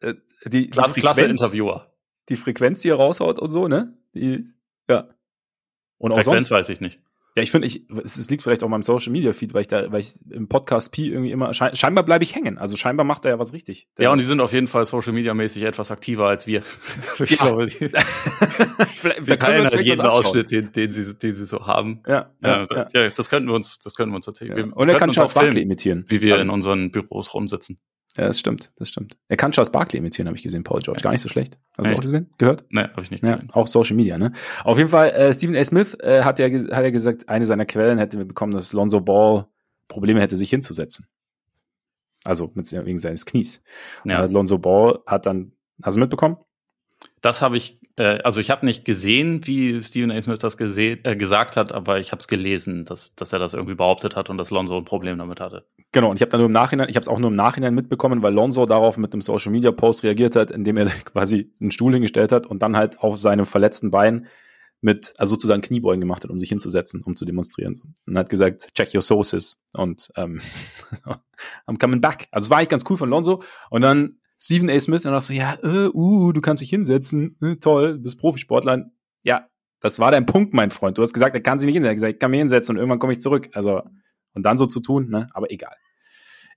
Äh, 0.00 0.14
die, 0.44 0.68
Klasse, 0.68 0.94
die 0.94 1.00
Klasse 1.00 1.24
Interviewer. 1.24 1.92
Die 2.28 2.36
Frequenz, 2.36 2.80
die 2.80 2.88
er 2.88 2.96
raushaut 2.96 3.38
und 3.38 3.50
so, 3.50 3.68
ne? 3.68 3.96
Die, 4.14 4.44
ja. 4.88 5.08
Und 5.98 6.10
Frequenz 6.10 6.28
auch 6.28 6.32
sonst, 6.32 6.50
weiß 6.50 6.68
ich 6.70 6.80
nicht. 6.80 7.00
Ja, 7.36 7.42
ich 7.42 7.50
finde, 7.50 7.66
ich, 7.66 7.84
es, 8.02 8.30
liegt 8.30 8.42
vielleicht 8.42 8.62
auch 8.62 8.68
meinem 8.70 8.82
Social 8.82 9.12
Media 9.12 9.34
Feed, 9.34 9.52
weil 9.52 9.60
ich 9.60 9.66
da, 9.68 9.92
weil 9.92 10.00
ich 10.00 10.14
im 10.30 10.48
Podcast 10.48 10.90
P 10.90 11.08
irgendwie 11.08 11.32
immer, 11.32 11.52
scheinbar 11.52 12.02
bleibe 12.02 12.24
ich 12.24 12.34
hängen. 12.34 12.56
Also 12.56 12.78
scheinbar 12.78 13.04
macht 13.04 13.26
er 13.26 13.32
ja 13.32 13.38
was 13.38 13.52
richtig. 13.52 13.88
Ja, 13.98 14.10
und 14.10 14.22
die 14.22 14.24
sind 14.24 14.40
auf 14.40 14.54
jeden 14.54 14.68
Fall 14.68 14.86
Social 14.86 15.12
Media 15.12 15.34
mäßig 15.34 15.64
etwas 15.64 15.90
aktiver 15.90 16.28
als 16.28 16.46
wir. 16.46 16.62
ich 17.18 17.32
ja. 17.32 17.36
glaube, 17.36 17.66
die, 17.66 17.78
wir 17.92 19.36
teilen 19.36 19.66
halt 19.66 19.82
jeden 19.82 20.00
Ausschnitt, 20.00 20.50
den, 20.50 20.72
den, 20.72 20.92
sie, 20.92 21.14
den 21.14 21.34
sie 21.34 21.44
so 21.44 21.66
haben. 21.66 22.02
Ja, 22.06 22.30
ja, 22.42 22.66
ja. 22.70 22.86
ja 22.94 23.10
das 23.10 23.28
könnten 23.28 23.50
wir 23.50 23.54
uns, 23.54 23.80
das 23.80 23.96
könnten 23.96 24.12
wir 24.12 24.16
uns 24.16 24.26
erzählen. 24.26 24.56
Ja. 24.56 24.74
Und 24.74 24.88
er 24.88 24.96
kann 24.96 25.10
Charles 25.10 25.34
Barkley 25.34 25.60
imitieren. 25.60 26.06
Wie 26.08 26.22
wir 26.22 26.38
in 26.38 26.48
unseren 26.48 26.90
Büros 26.90 27.34
rumsitzen. 27.34 27.78
Ja, 28.16 28.26
das 28.26 28.38
stimmt, 28.38 28.72
das 28.76 28.88
stimmt. 28.88 29.16
Er 29.28 29.36
kann 29.36 29.52
Charles 29.52 29.70
Barkley 29.70 29.98
imitieren, 29.98 30.26
habe 30.28 30.36
ich 30.36 30.42
gesehen, 30.42 30.64
Paul 30.64 30.80
George. 30.80 31.02
Gar 31.02 31.12
nicht 31.12 31.20
so 31.20 31.28
schlecht. 31.28 31.58
Hast 31.76 31.90
du 31.90 31.94
auch 31.94 32.00
gesehen? 32.00 32.30
Gehört? 32.38 32.64
Nee, 32.70 32.82
habe 32.82 33.02
ich 33.02 33.10
nicht 33.10 33.22
ja, 33.22 33.40
Auch 33.52 33.66
Social 33.66 33.96
Media, 33.96 34.16
ne? 34.16 34.32
Auf 34.64 34.78
jeden 34.78 34.88
Fall, 34.88 35.10
äh, 35.10 35.34
Stephen 35.34 35.54
A. 35.54 35.64
Smith 35.64 35.94
äh, 36.00 36.22
hat, 36.22 36.38
ja, 36.38 36.46
hat 36.46 36.84
ja 36.84 36.90
gesagt, 36.90 37.28
eine 37.28 37.44
seiner 37.44 37.66
Quellen 37.66 37.98
hätte 37.98 38.24
bekommen, 38.24 38.52
dass 38.52 38.72
Lonzo 38.72 39.00
Ball 39.00 39.46
Probleme 39.88 40.20
hätte, 40.20 40.36
sich 40.36 40.50
hinzusetzen. 40.50 41.06
Also 42.24 42.50
mit, 42.54 42.70
wegen 42.72 42.98
seines 42.98 43.26
Knies. 43.26 43.62
Ja. 44.04 44.22
Und 44.22 44.32
Lonzo 44.32 44.58
Ball 44.58 45.00
hat 45.06 45.26
dann, 45.26 45.52
hast 45.82 45.96
du 45.96 46.00
mitbekommen? 46.00 46.38
Das 47.22 47.42
habe 47.42 47.56
ich, 47.56 47.80
äh, 47.96 48.18
also 48.22 48.40
ich 48.40 48.50
habe 48.50 48.66
nicht 48.66 48.84
gesehen, 48.84 49.46
wie 49.46 49.82
Stephen 49.82 50.10
A. 50.10 50.20
Smith 50.20 50.38
das 50.38 50.58
äh, 50.60 51.16
gesagt 51.16 51.56
hat, 51.56 51.72
aber 51.72 51.98
ich 51.98 52.12
habe 52.12 52.20
es 52.20 52.28
gelesen, 52.28 52.84
dass, 52.84 53.14
dass 53.14 53.32
er 53.32 53.38
das 53.38 53.54
irgendwie 53.54 53.74
behauptet 53.74 54.16
hat 54.16 54.28
und 54.28 54.38
dass 54.38 54.50
Lonzo 54.50 54.76
ein 54.76 54.84
Problem 54.84 55.18
damit 55.18 55.40
hatte. 55.40 55.66
Genau, 55.92 56.10
und 56.10 56.16
ich 56.16 56.22
habe 56.22 56.30
dann 56.30 56.40
nur 56.40 56.48
im 56.48 56.52
Nachhinein, 56.52 56.88
ich 56.88 56.96
habe 56.96 57.02
es 57.02 57.08
auch 57.08 57.18
nur 57.18 57.30
im 57.30 57.36
Nachhinein 57.36 57.74
mitbekommen, 57.74 58.22
weil 58.22 58.34
Lonzo 58.34 58.66
darauf 58.66 58.98
mit 58.98 59.12
einem 59.12 59.22
Social 59.22 59.50
Media 59.50 59.72
Post 59.72 60.04
reagiert 60.04 60.36
hat, 60.36 60.50
indem 60.50 60.76
er 60.76 60.86
quasi 61.04 61.52
einen 61.60 61.70
Stuhl 61.70 61.94
hingestellt 61.94 62.32
hat 62.32 62.46
und 62.46 62.62
dann 62.62 62.76
halt 62.76 63.00
auf 63.00 63.16
seinem 63.16 63.46
verletzten 63.46 63.90
Bein 63.90 64.26
mit, 64.82 65.14
also 65.16 65.30
sozusagen 65.30 65.62
Kniebeugen 65.62 66.00
gemacht 66.00 66.22
hat, 66.22 66.30
um 66.30 66.38
sich 66.38 66.50
hinzusetzen, 66.50 67.02
um 67.02 67.16
zu 67.16 67.24
demonstrieren. 67.24 67.94
Und 68.06 68.18
hat 68.18 68.28
gesagt, 68.28 68.74
check 68.74 68.94
your 68.94 69.02
sources 69.02 69.58
und 69.72 70.12
ähm, 70.16 70.40
I'm 71.66 71.78
coming 71.80 72.00
back. 72.00 72.28
Also 72.30 72.46
es 72.46 72.50
war 72.50 72.58
eigentlich 72.58 72.68
ganz 72.68 72.84
cool 72.90 72.96
von 72.96 73.08
Lonzo. 73.08 73.42
Und 73.70 73.80
dann 73.80 74.18
Stephen 74.40 74.70
A. 74.70 74.78
Smith 74.78 75.06
und 75.06 75.14
auch 75.14 75.22
so, 75.22 75.32
ja, 75.32 75.58
äh, 75.62 75.88
uh, 75.92 76.32
du 76.32 76.40
kannst 76.40 76.62
dich 76.62 76.70
hinsetzen, 76.70 77.36
äh, 77.42 77.56
toll, 77.56 77.94
du 77.94 78.02
bist 78.02 78.18
Profisportler. 78.18 78.90
Ja, 79.22 79.48
das 79.80 79.98
war 79.98 80.10
dein 80.10 80.26
Punkt, 80.26 80.54
mein 80.54 80.70
Freund. 80.70 80.98
Du 80.98 81.02
hast 81.02 81.12
gesagt, 81.12 81.34
er 81.34 81.42
kann 81.42 81.58
sich 81.58 81.66
nicht 81.66 81.74
hinsetzen. 81.74 81.86
Er 81.86 81.90
hat 81.90 81.96
gesagt, 81.96 82.14
ich 82.14 82.18
kann 82.20 82.30
mich 82.30 82.38
hinsetzen 82.38 82.74
und 82.74 82.78
irgendwann 82.78 82.98
komme 82.98 83.12
ich 83.12 83.20
zurück. 83.20 83.48
Also, 83.52 83.82
und 84.34 84.42
dann 84.44 84.58
so 84.58 84.66
zu 84.66 84.80
tun, 84.80 85.08
ne? 85.08 85.26
Aber 85.32 85.50
egal. 85.50 85.74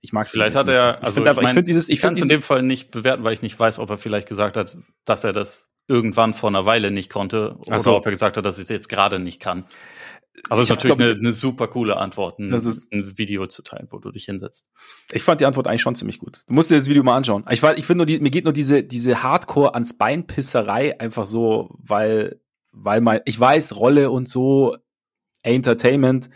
Ich 0.02 0.12
mag 0.12 0.28
Vielleicht 0.28 0.56
hat 0.56 0.68
er, 0.68 1.04
also 1.04 1.22
ich, 1.22 1.30
ich, 1.30 1.42
mein, 1.42 1.58
ich, 1.58 1.64
dieses, 1.64 1.88
ich 1.88 2.00
kann 2.00 2.14
es 2.14 2.22
in 2.22 2.28
dem 2.28 2.42
Fall 2.42 2.62
nicht 2.62 2.90
bewerten, 2.90 3.22
weil 3.22 3.34
ich 3.34 3.42
nicht 3.42 3.58
weiß, 3.58 3.78
ob 3.78 3.90
er 3.90 3.98
vielleicht 3.98 4.28
gesagt 4.28 4.56
hat, 4.56 4.78
dass 5.04 5.24
er 5.24 5.32
das 5.34 5.70
irgendwann 5.88 6.32
vor 6.32 6.48
einer 6.48 6.64
Weile 6.64 6.90
nicht 6.90 7.12
konnte 7.12 7.56
oder 7.66 7.80
so. 7.80 7.96
ob 7.96 8.06
er 8.06 8.12
gesagt 8.12 8.36
hat, 8.36 8.46
dass 8.46 8.58
er 8.58 8.62
es 8.62 8.68
jetzt 8.70 8.88
gerade 8.88 9.18
nicht 9.18 9.40
kann. 9.40 9.64
Aber 10.48 10.62
es 10.62 10.66
ist 10.66 10.70
natürlich 10.70 10.96
glaub, 10.96 11.08
eine, 11.08 11.18
eine, 11.18 11.32
super 11.32 11.68
coole 11.68 11.96
Antwort, 11.96 12.38
ein, 12.38 12.48
das 12.48 12.64
ist, 12.64 12.92
ein 12.92 13.18
Video 13.18 13.46
zu 13.46 13.62
teilen, 13.62 13.88
wo 13.90 13.98
du 13.98 14.10
dich 14.10 14.24
hinsetzt. 14.24 14.66
Ich 15.12 15.22
fand 15.22 15.40
die 15.40 15.46
Antwort 15.46 15.66
eigentlich 15.66 15.82
schon 15.82 15.96
ziemlich 15.96 16.18
gut. 16.18 16.42
Du 16.46 16.54
musst 16.54 16.70
dir 16.70 16.76
das 16.76 16.88
Video 16.88 17.02
mal 17.02 17.16
anschauen. 17.16 17.44
Ich, 17.50 17.62
ich 17.62 17.84
finde 17.84 17.96
nur, 17.96 18.06
die, 18.06 18.20
mir 18.20 18.30
geht 18.30 18.44
nur 18.44 18.52
diese, 18.52 18.82
diese 18.82 19.22
Hardcore 19.22 19.74
ans 19.74 19.98
Bein 19.98 20.26
Pisserei 20.26 20.98
einfach 20.98 21.26
so, 21.26 21.76
weil, 21.78 22.40
weil 22.72 23.00
mein, 23.00 23.20
ich 23.26 23.38
weiß, 23.38 23.76
Rolle 23.76 24.10
und 24.10 24.28
so, 24.28 24.76
Entertainment, 25.42 26.30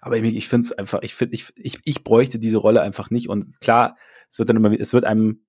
aber 0.00 0.18
ich, 0.18 0.36
ich 0.36 0.48
finde 0.48 0.66
es 0.66 0.72
einfach, 0.72 1.00
ich 1.02 1.14
finde, 1.14 1.34
ich, 1.34 1.52
ich, 1.56 1.78
ich 1.84 2.04
bräuchte 2.04 2.38
diese 2.38 2.58
Rolle 2.58 2.82
einfach 2.82 3.10
nicht. 3.10 3.28
Und 3.28 3.60
klar, 3.60 3.96
es 4.28 4.38
wird 4.38 4.48
dann 4.48 4.56
immer, 4.56 4.72
es 4.78 4.92
wird 4.92 5.04
einem 5.04 5.44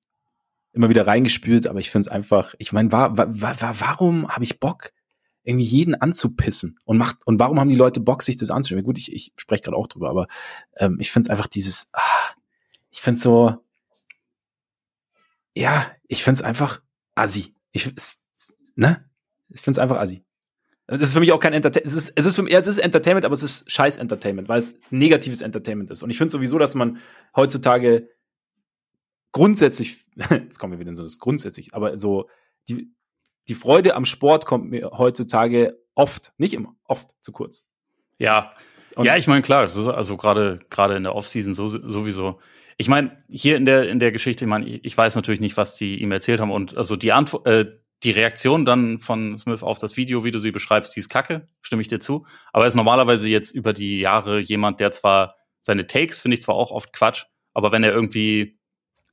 immer 0.71 0.89
wieder 0.89 1.07
reingespült, 1.07 1.67
aber 1.67 1.79
ich 1.79 1.89
finde 1.89 2.07
es 2.07 2.07
einfach, 2.07 2.53
ich 2.59 2.71
meine, 2.71 2.91
war, 2.91 3.17
war, 3.17 3.41
war, 3.41 3.79
warum 3.81 4.29
habe 4.29 4.43
ich 4.43 4.59
Bock, 4.59 4.91
irgendwie 5.45 5.65
jeden 5.65 5.95
anzupissen 5.95 6.77
und 6.85 6.97
macht 6.97 7.25
und 7.25 7.39
warum 7.39 7.59
haben 7.59 7.69
die 7.69 7.75
Leute 7.75 7.99
Bock, 7.99 8.23
sich 8.23 8.35
das 8.35 8.51
anzuschauen? 8.51 8.83
Gut, 8.83 8.97
ich, 8.97 9.13
ich 9.13 9.31
spreche 9.37 9.63
gerade 9.63 9.77
auch 9.77 9.87
drüber, 9.87 10.09
aber 10.09 10.27
ähm, 10.75 10.97
ich 10.99 11.11
finde 11.11 11.27
es 11.27 11.29
einfach 11.29 11.47
dieses, 11.47 11.89
ah, 11.93 12.01
ich 12.89 13.01
finde 13.01 13.21
so, 13.21 13.55
ja, 15.55 15.91
ich 16.07 16.23
finde 16.23 16.39
es 16.39 16.41
einfach 16.41 16.81
assi. 17.15 17.55
Ich, 17.71 17.93
ne? 18.75 19.09
Ich 19.49 19.61
finde 19.61 19.71
es 19.71 19.79
einfach 19.79 19.97
assi. 19.97 20.23
Das 20.87 20.99
ist 21.01 21.13
für 21.13 21.19
mich 21.19 21.31
auch 21.31 21.39
kein 21.39 21.53
Entertainment. 21.53 21.91
Es 21.91 21.95
ist, 21.95 22.13
es 22.15 22.25
ist 22.25 22.35
für 22.35 22.43
mich, 22.43 22.53
ja, 22.53 22.59
es 22.59 22.67
ist 22.67 22.77
Entertainment, 22.77 23.25
aber 23.25 23.33
es 23.33 23.41
ist 23.41 23.71
scheiß 23.71 23.97
Entertainment, 23.97 24.49
weil 24.49 24.59
es 24.59 24.77
negatives 24.91 25.41
Entertainment 25.41 25.89
ist. 25.89 26.03
Und 26.03 26.09
ich 26.09 26.17
finde 26.17 26.31
sowieso, 26.31 26.59
dass 26.59 26.75
man 26.75 26.99
heutzutage 27.35 28.09
grundsätzlich, 29.31 30.05
jetzt 30.29 30.59
kommen 30.59 30.73
wir 30.73 30.79
wieder 30.79 30.89
in 30.89 30.95
so 30.95 31.03
das 31.03 31.19
grundsätzlich, 31.19 31.73
aber 31.73 31.97
so 31.97 32.29
die, 32.69 32.91
die 33.47 33.55
Freude 33.55 33.95
am 33.95 34.05
Sport 34.05 34.45
kommt 34.45 34.69
mir 34.69 34.91
heutzutage 34.93 35.77
oft, 35.95 36.33
nicht 36.37 36.53
immer, 36.53 36.75
oft 36.85 37.09
zu 37.21 37.31
kurz. 37.31 37.65
Ja. 38.19 38.53
Und 38.95 39.05
ja, 39.05 39.17
ich 39.17 39.27
meine, 39.27 39.41
klar, 39.41 39.63
das 39.63 39.75
ist 39.75 39.87
also 39.87 40.15
gerade 40.17 40.59
gerade 40.69 40.95
in 40.95 41.03
der 41.03 41.15
Offseason 41.15 41.53
so, 41.53 41.67
sowieso. 41.67 42.39
Ich 42.77 42.87
meine, 42.87 43.17
hier 43.29 43.57
in 43.57 43.65
der 43.65 43.89
in 43.89 43.99
der 43.99 44.11
Geschichte, 44.11 44.45
ich 44.45 44.49
meine, 44.49 44.65
ich 44.65 44.97
weiß 44.97 45.15
natürlich 45.15 45.41
nicht, 45.41 45.57
was 45.57 45.75
die 45.75 46.01
ihm 46.01 46.11
erzählt 46.11 46.39
haben 46.39 46.51
und 46.51 46.77
also 46.77 46.95
die 46.95 47.11
Antwort 47.11 47.45
äh, 47.47 47.65
die 48.03 48.11
Reaktion 48.11 48.65
dann 48.65 48.99
von 48.99 49.37
Smith 49.37 49.63
auf 49.63 49.79
das 49.79 49.97
Video, 49.97 50.23
wie 50.23 50.31
du 50.31 50.39
sie 50.39 50.51
beschreibst, 50.51 50.95
die 50.95 50.99
ist 50.99 51.09
kacke, 51.09 51.47
stimme 51.61 51.81
ich 51.81 51.87
dir 51.87 51.99
zu. 51.99 52.25
Aber 52.53 52.65
er 52.65 52.67
ist 52.67 52.75
normalerweise 52.75 53.29
jetzt 53.29 53.53
über 53.55 53.73
die 53.73 53.99
Jahre 53.99 54.39
jemand, 54.39 54.79
der 54.79 54.91
zwar 54.91 55.35
seine 55.61 55.87
Takes 55.87 56.19
finde 56.19 56.35
ich 56.35 56.43
zwar 56.43 56.55
auch 56.55 56.71
oft 56.71 56.93
Quatsch, 56.93 57.25
aber 57.53 57.71
wenn 57.71 57.83
er 57.83 57.91
irgendwie 57.91 58.59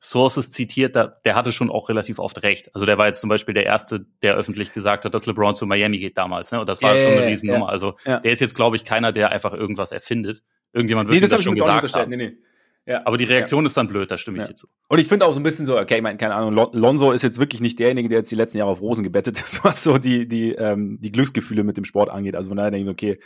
Sources 0.03 0.51
zitiert, 0.51 0.97
der, 0.97 1.21
der 1.25 1.37
hatte 1.37 1.53
schon 1.53 1.71
auch 1.71 1.89
relativ 1.89 2.19
oft 2.19 2.43
recht. 2.43 2.75
Also 2.75 2.85
der 2.87 2.99
war 2.99 3.07
jetzt 3.07 3.21
zum 3.21 3.29
Beispiel 3.29 3.55
der 3.55 3.67
Erste, 3.67 4.05
der 4.23 4.35
öffentlich 4.35 4.73
gesagt 4.73 5.05
hat, 5.05 5.15
dass 5.15 5.27
LeBron 5.27 5.55
zu 5.55 5.65
Miami 5.65 5.99
geht 5.99 6.19
damals. 6.19 6.51
Ne? 6.51 6.61
Und 6.61 6.69
das 6.69 6.83
war 6.83 6.95
yeah, 6.95 7.05
schon 7.05 7.13
eine 7.13 7.27
Riesennummer. 7.27 7.67
Yeah, 7.67 7.73
also 7.73 7.95
yeah. 8.05 8.19
der 8.19 8.33
ist 8.33 8.41
jetzt, 8.41 8.57
glaube 8.57 8.75
ich, 8.75 8.85
keiner, 8.85 9.13
der 9.13 9.31
einfach 9.31 9.55
irgendwas 9.55 9.93
erfindet. 9.93 10.43
Irgendjemand 10.73 11.09
wird 11.09 11.17
nee, 11.17 11.21
das, 11.21 11.31
das 11.31 11.43
schon 11.45 11.55
gesagt 11.55 11.95
haben. 11.95 12.11
Nee, 12.11 12.17
nee. 12.17 12.33
Ja, 12.85 13.03
aber 13.07 13.17
die 13.17 13.25
Reaktion 13.25 13.63
ja. 13.63 13.67
ist 13.67 13.77
dann 13.77 13.87
blöd, 13.87 14.11
da 14.11 14.17
stimme 14.17 14.39
ich 14.39 14.43
ja. 14.43 14.49
dir 14.49 14.55
zu. 14.57 14.67
Und 14.89 14.99
ich 14.99 15.07
finde 15.07 15.25
auch 15.27 15.33
so 15.33 15.39
ein 15.39 15.45
bisschen 15.45 15.67
so, 15.67 15.79
okay, 15.79 15.97
ich 15.97 16.03
meine, 16.03 16.19
keine 16.19 16.35
Ahnung, 16.35 16.53
Lonzo 16.73 17.13
ist 17.13 17.23
jetzt 17.23 17.39
wirklich 17.39 17.61
nicht 17.61 17.79
derjenige, 17.79 18.09
der 18.09 18.19
jetzt 18.19 18.33
die 18.33 18.35
letzten 18.35 18.59
Jahre 18.59 18.71
auf 18.71 18.81
Rosen 18.81 19.05
gebettet 19.05 19.41
ist, 19.41 19.63
was 19.65 19.85
so 19.85 19.99
die, 19.99 20.27
die, 20.27 20.53
ähm, 20.53 20.99
die 21.01 21.13
Glücksgefühle 21.13 21.63
mit 21.63 21.77
dem 21.77 21.85
Sport 21.85 22.11
angeht. 22.11 22.35
Also 22.35 22.51
von 22.51 22.57
daher 22.57 22.73
denke 22.73 22.91
ich, 22.91 22.93
okay, 22.93 23.21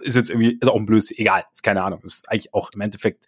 ist 0.00 0.16
jetzt 0.16 0.30
irgendwie, 0.30 0.58
ist 0.60 0.68
auch 0.68 0.74
ein 0.74 0.86
Blödsinn, 0.86 1.18
egal, 1.18 1.44
keine 1.62 1.84
Ahnung, 1.84 2.00
ist 2.02 2.28
eigentlich 2.28 2.52
auch 2.52 2.70
im 2.74 2.80
Endeffekt 2.80 3.26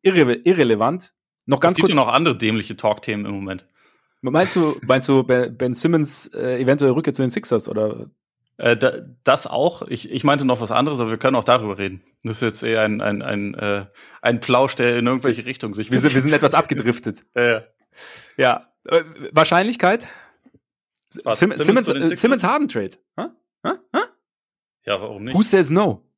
irre 0.00 0.32
irrelevant. 0.32 1.12
Noch 1.46 1.60
ganz 1.60 1.72
es 1.72 1.76
gibt 1.76 1.86
kurz. 1.86 1.94
ja 1.94 1.96
noch 1.96 2.08
andere 2.08 2.36
dämliche 2.36 2.76
Talk-Themen 2.76 3.26
im 3.26 3.32
Moment. 3.32 3.66
Meinst 4.20 4.54
du, 4.54 4.78
meinst 4.86 5.08
du 5.08 5.24
Ben 5.24 5.74
Simmons 5.74 6.28
äh, 6.28 6.60
eventuell 6.60 6.92
Rückkehr 6.92 7.12
zu 7.12 7.22
den 7.22 7.30
Sixers 7.30 7.68
oder? 7.68 8.08
Äh, 8.56 8.76
da, 8.76 8.92
das 9.24 9.48
auch. 9.48 9.82
Ich, 9.88 10.10
ich 10.10 10.22
meinte 10.22 10.44
noch 10.44 10.60
was 10.60 10.70
anderes, 10.70 11.00
aber 11.00 11.10
wir 11.10 11.18
können 11.18 11.34
auch 11.34 11.44
darüber 11.44 11.78
reden. 11.78 12.02
Das 12.22 12.36
ist 12.36 12.42
jetzt 12.42 12.62
eher 12.62 12.82
ein, 12.82 13.00
ein, 13.00 13.22
ein, 13.22 13.54
äh, 13.54 13.86
ein 14.20 14.38
Plausch, 14.38 14.76
der 14.76 14.96
in 14.98 15.06
irgendwelche 15.08 15.44
Richtungen 15.44 15.74
sich. 15.74 15.90
Wir 15.90 15.98
sind, 15.98 16.14
wir 16.14 16.20
sind 16.20 16.32
etwas 16.32 16.54
abgedriftet. 16.54 17.24
äh. 17.34 17.62
Ja. 18.36 18.68
Äh, 18.84 19.02
Wahrscheinlichkeit? 19.32 20.06
Was, 21.24 21.40
Sim 21.40 21.52
Simmons, 21.56 21.86
Simmons, 21.86 22.20
Simmons 22.20 22.44
Harden 22.44 22.68
Trade. 22.68 22.96
Huh? 23.18 23.28
Huh? 23.66 23.74
Huh? 23.94 24.04
Ja, 24.84 25.00
warum 25.00 25.24
nicht? 25.24 25.34
Who 25.36 25.42
says 25.42 25.70
no? 25.70 26.08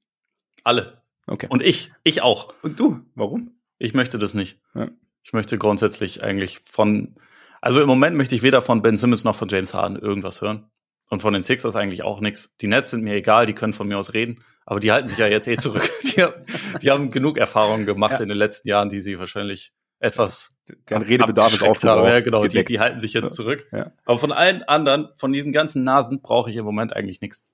Alle. 0.62 1.02
Okay. 1.26 1.46
Und 1.48 1.62
ich. 1.62 1.92
Ich 2.02 2.22
auch. 2.22 2.54
Und 2.62 2.78
du? 2.78 3.00
Warum? 3.14 3.58
Ich 3.78 3.94
möchte 3.94 4.18
das 4.18 4.34
nicht. 4.34 4.60
Ja. 4.74 4.88
Ich 5.24 5.32
möchte 5.32 5.58
grundsätzlich 5.58 6.22
eigentlich 6.22 6.60
von, 6.70 7.16
also 7.60 7.80
im 7.80 7.88
Moment 7.88 8.16
möchte 8.16 8.34
ich 8.34 8.42
weder 8.42 8.60
von 8.62 8.82
Ben 8.82 8.96
Simmons 8.96 9.24
noch 9.24 9.34
von 9.34 9.48
James 9.48 9.74
Harden 9.74 9.98
irgendwas 9.98 10.42
hören. 10.42 10.70
Und 11.10 11.20
von 11.20 11.34
den 11.34 11.42
Sixers 11.42 11.76
eigentlich 11.76 12.02
auch 12.02 12.20
nichts. 12.20 12.56
Die 12.56 12.66
Nets 12.66 12.90
sind 12.90 13.02
mir 13.02 13.14
egal, 13.14 13.46
die 13.46 13.52
können 13.52 13.72
von 13.72 13.88
mir 13.88 13.98
aus 13.98 14.14
reden, 14.14 14.42
aber 14.64 14.80
die 14.80 14.90
halten 14.90 15.08
sich 15.08 15.18
ja 15.18 15.26
jetzt 15.26 15.48
eh 15.48 15.56
zurück. 15.56 15.90
die, 16.02 16.24
die 16.80 16.90
haben 16.90 17.10
genug 17.10 17.38
Erfahrungen 17.38 17.84
gemacht 17.84 18.14
ja. 18.14 18.20
in 18.20 18.28
den 18.28 18.38
letzten 18.38 18.68
Jahren, 18.68 18.88
die 18.88 19.00
sie 19.00 19.18
wahrscheinlich 19.18 19.72
etwas 19.98 20.56
Deren 20.88 21.02
Redebedarf 21.02 21.52
ist 21.52 21.62
aufgebraucht. 21.62 22.08
Ja, 22.08 22.20
genau, 22.20 22.46
die, 22.46 22.64
die, 22.64 22.80
halten 22.80 23.00
sich 23.00 23.12
jetzt 23.12 23.34
zurück. 23.34 23.66
Ja. 23.72 23.92
Aber 24.04 24.18
von 24.18 24.32
allen 24.32 24.62
anderen, 24.62 25.08
von 25.16 25.32
diesen 25.32 25.52
ganzen 25.52 25.84
Nasen 25.84 26.20
brauche 26.20 26.50
ich 26.50 26.56
im 26.56 26.64
Moment 26.64 26.94
eigentlich 26.94 27.20
nichts. 27.20 27.46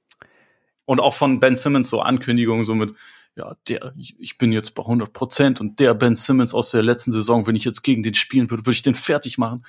Und 0.85 1.01
auch 1.01 1.15
von 1.15 1.39
Ben 1.39 1.57
Simmons 1.57 1.89
so 1.89 2.01
Ankündigungen 2.01 2.65
so 2.65 2.75
mit, 2.75 2.95
ja, 3.37 3.57
der, 3.69 3.95
ich, 3.97 4.39
bin 4.39 4.53
jetzt 4.53 4.75
bei 4.75 4.83
100 4.83 5.13
Prozent 5.13 5.61
und 5.61 5.81
der 5.81 5.95
Ben 5.95 6.17
Simmons 6.17 6.55
aus 6.55 6.71
der 6.71 6.83
letzten 6.83 7.13
Saison, 7.13 7.47
wenn 7.47 7.57
ich 7.57 7.65
jetzt 7.65 7.83
gegen 7.83 8.03
den 8.03 8.15
spielen 8.15 8.51
würde, 8.51 8.67
würde 8.67 8.75
ich 8.75 8.83
den 8.83 8.95
fertig 8.95 9.39
machen. 9.39 9.65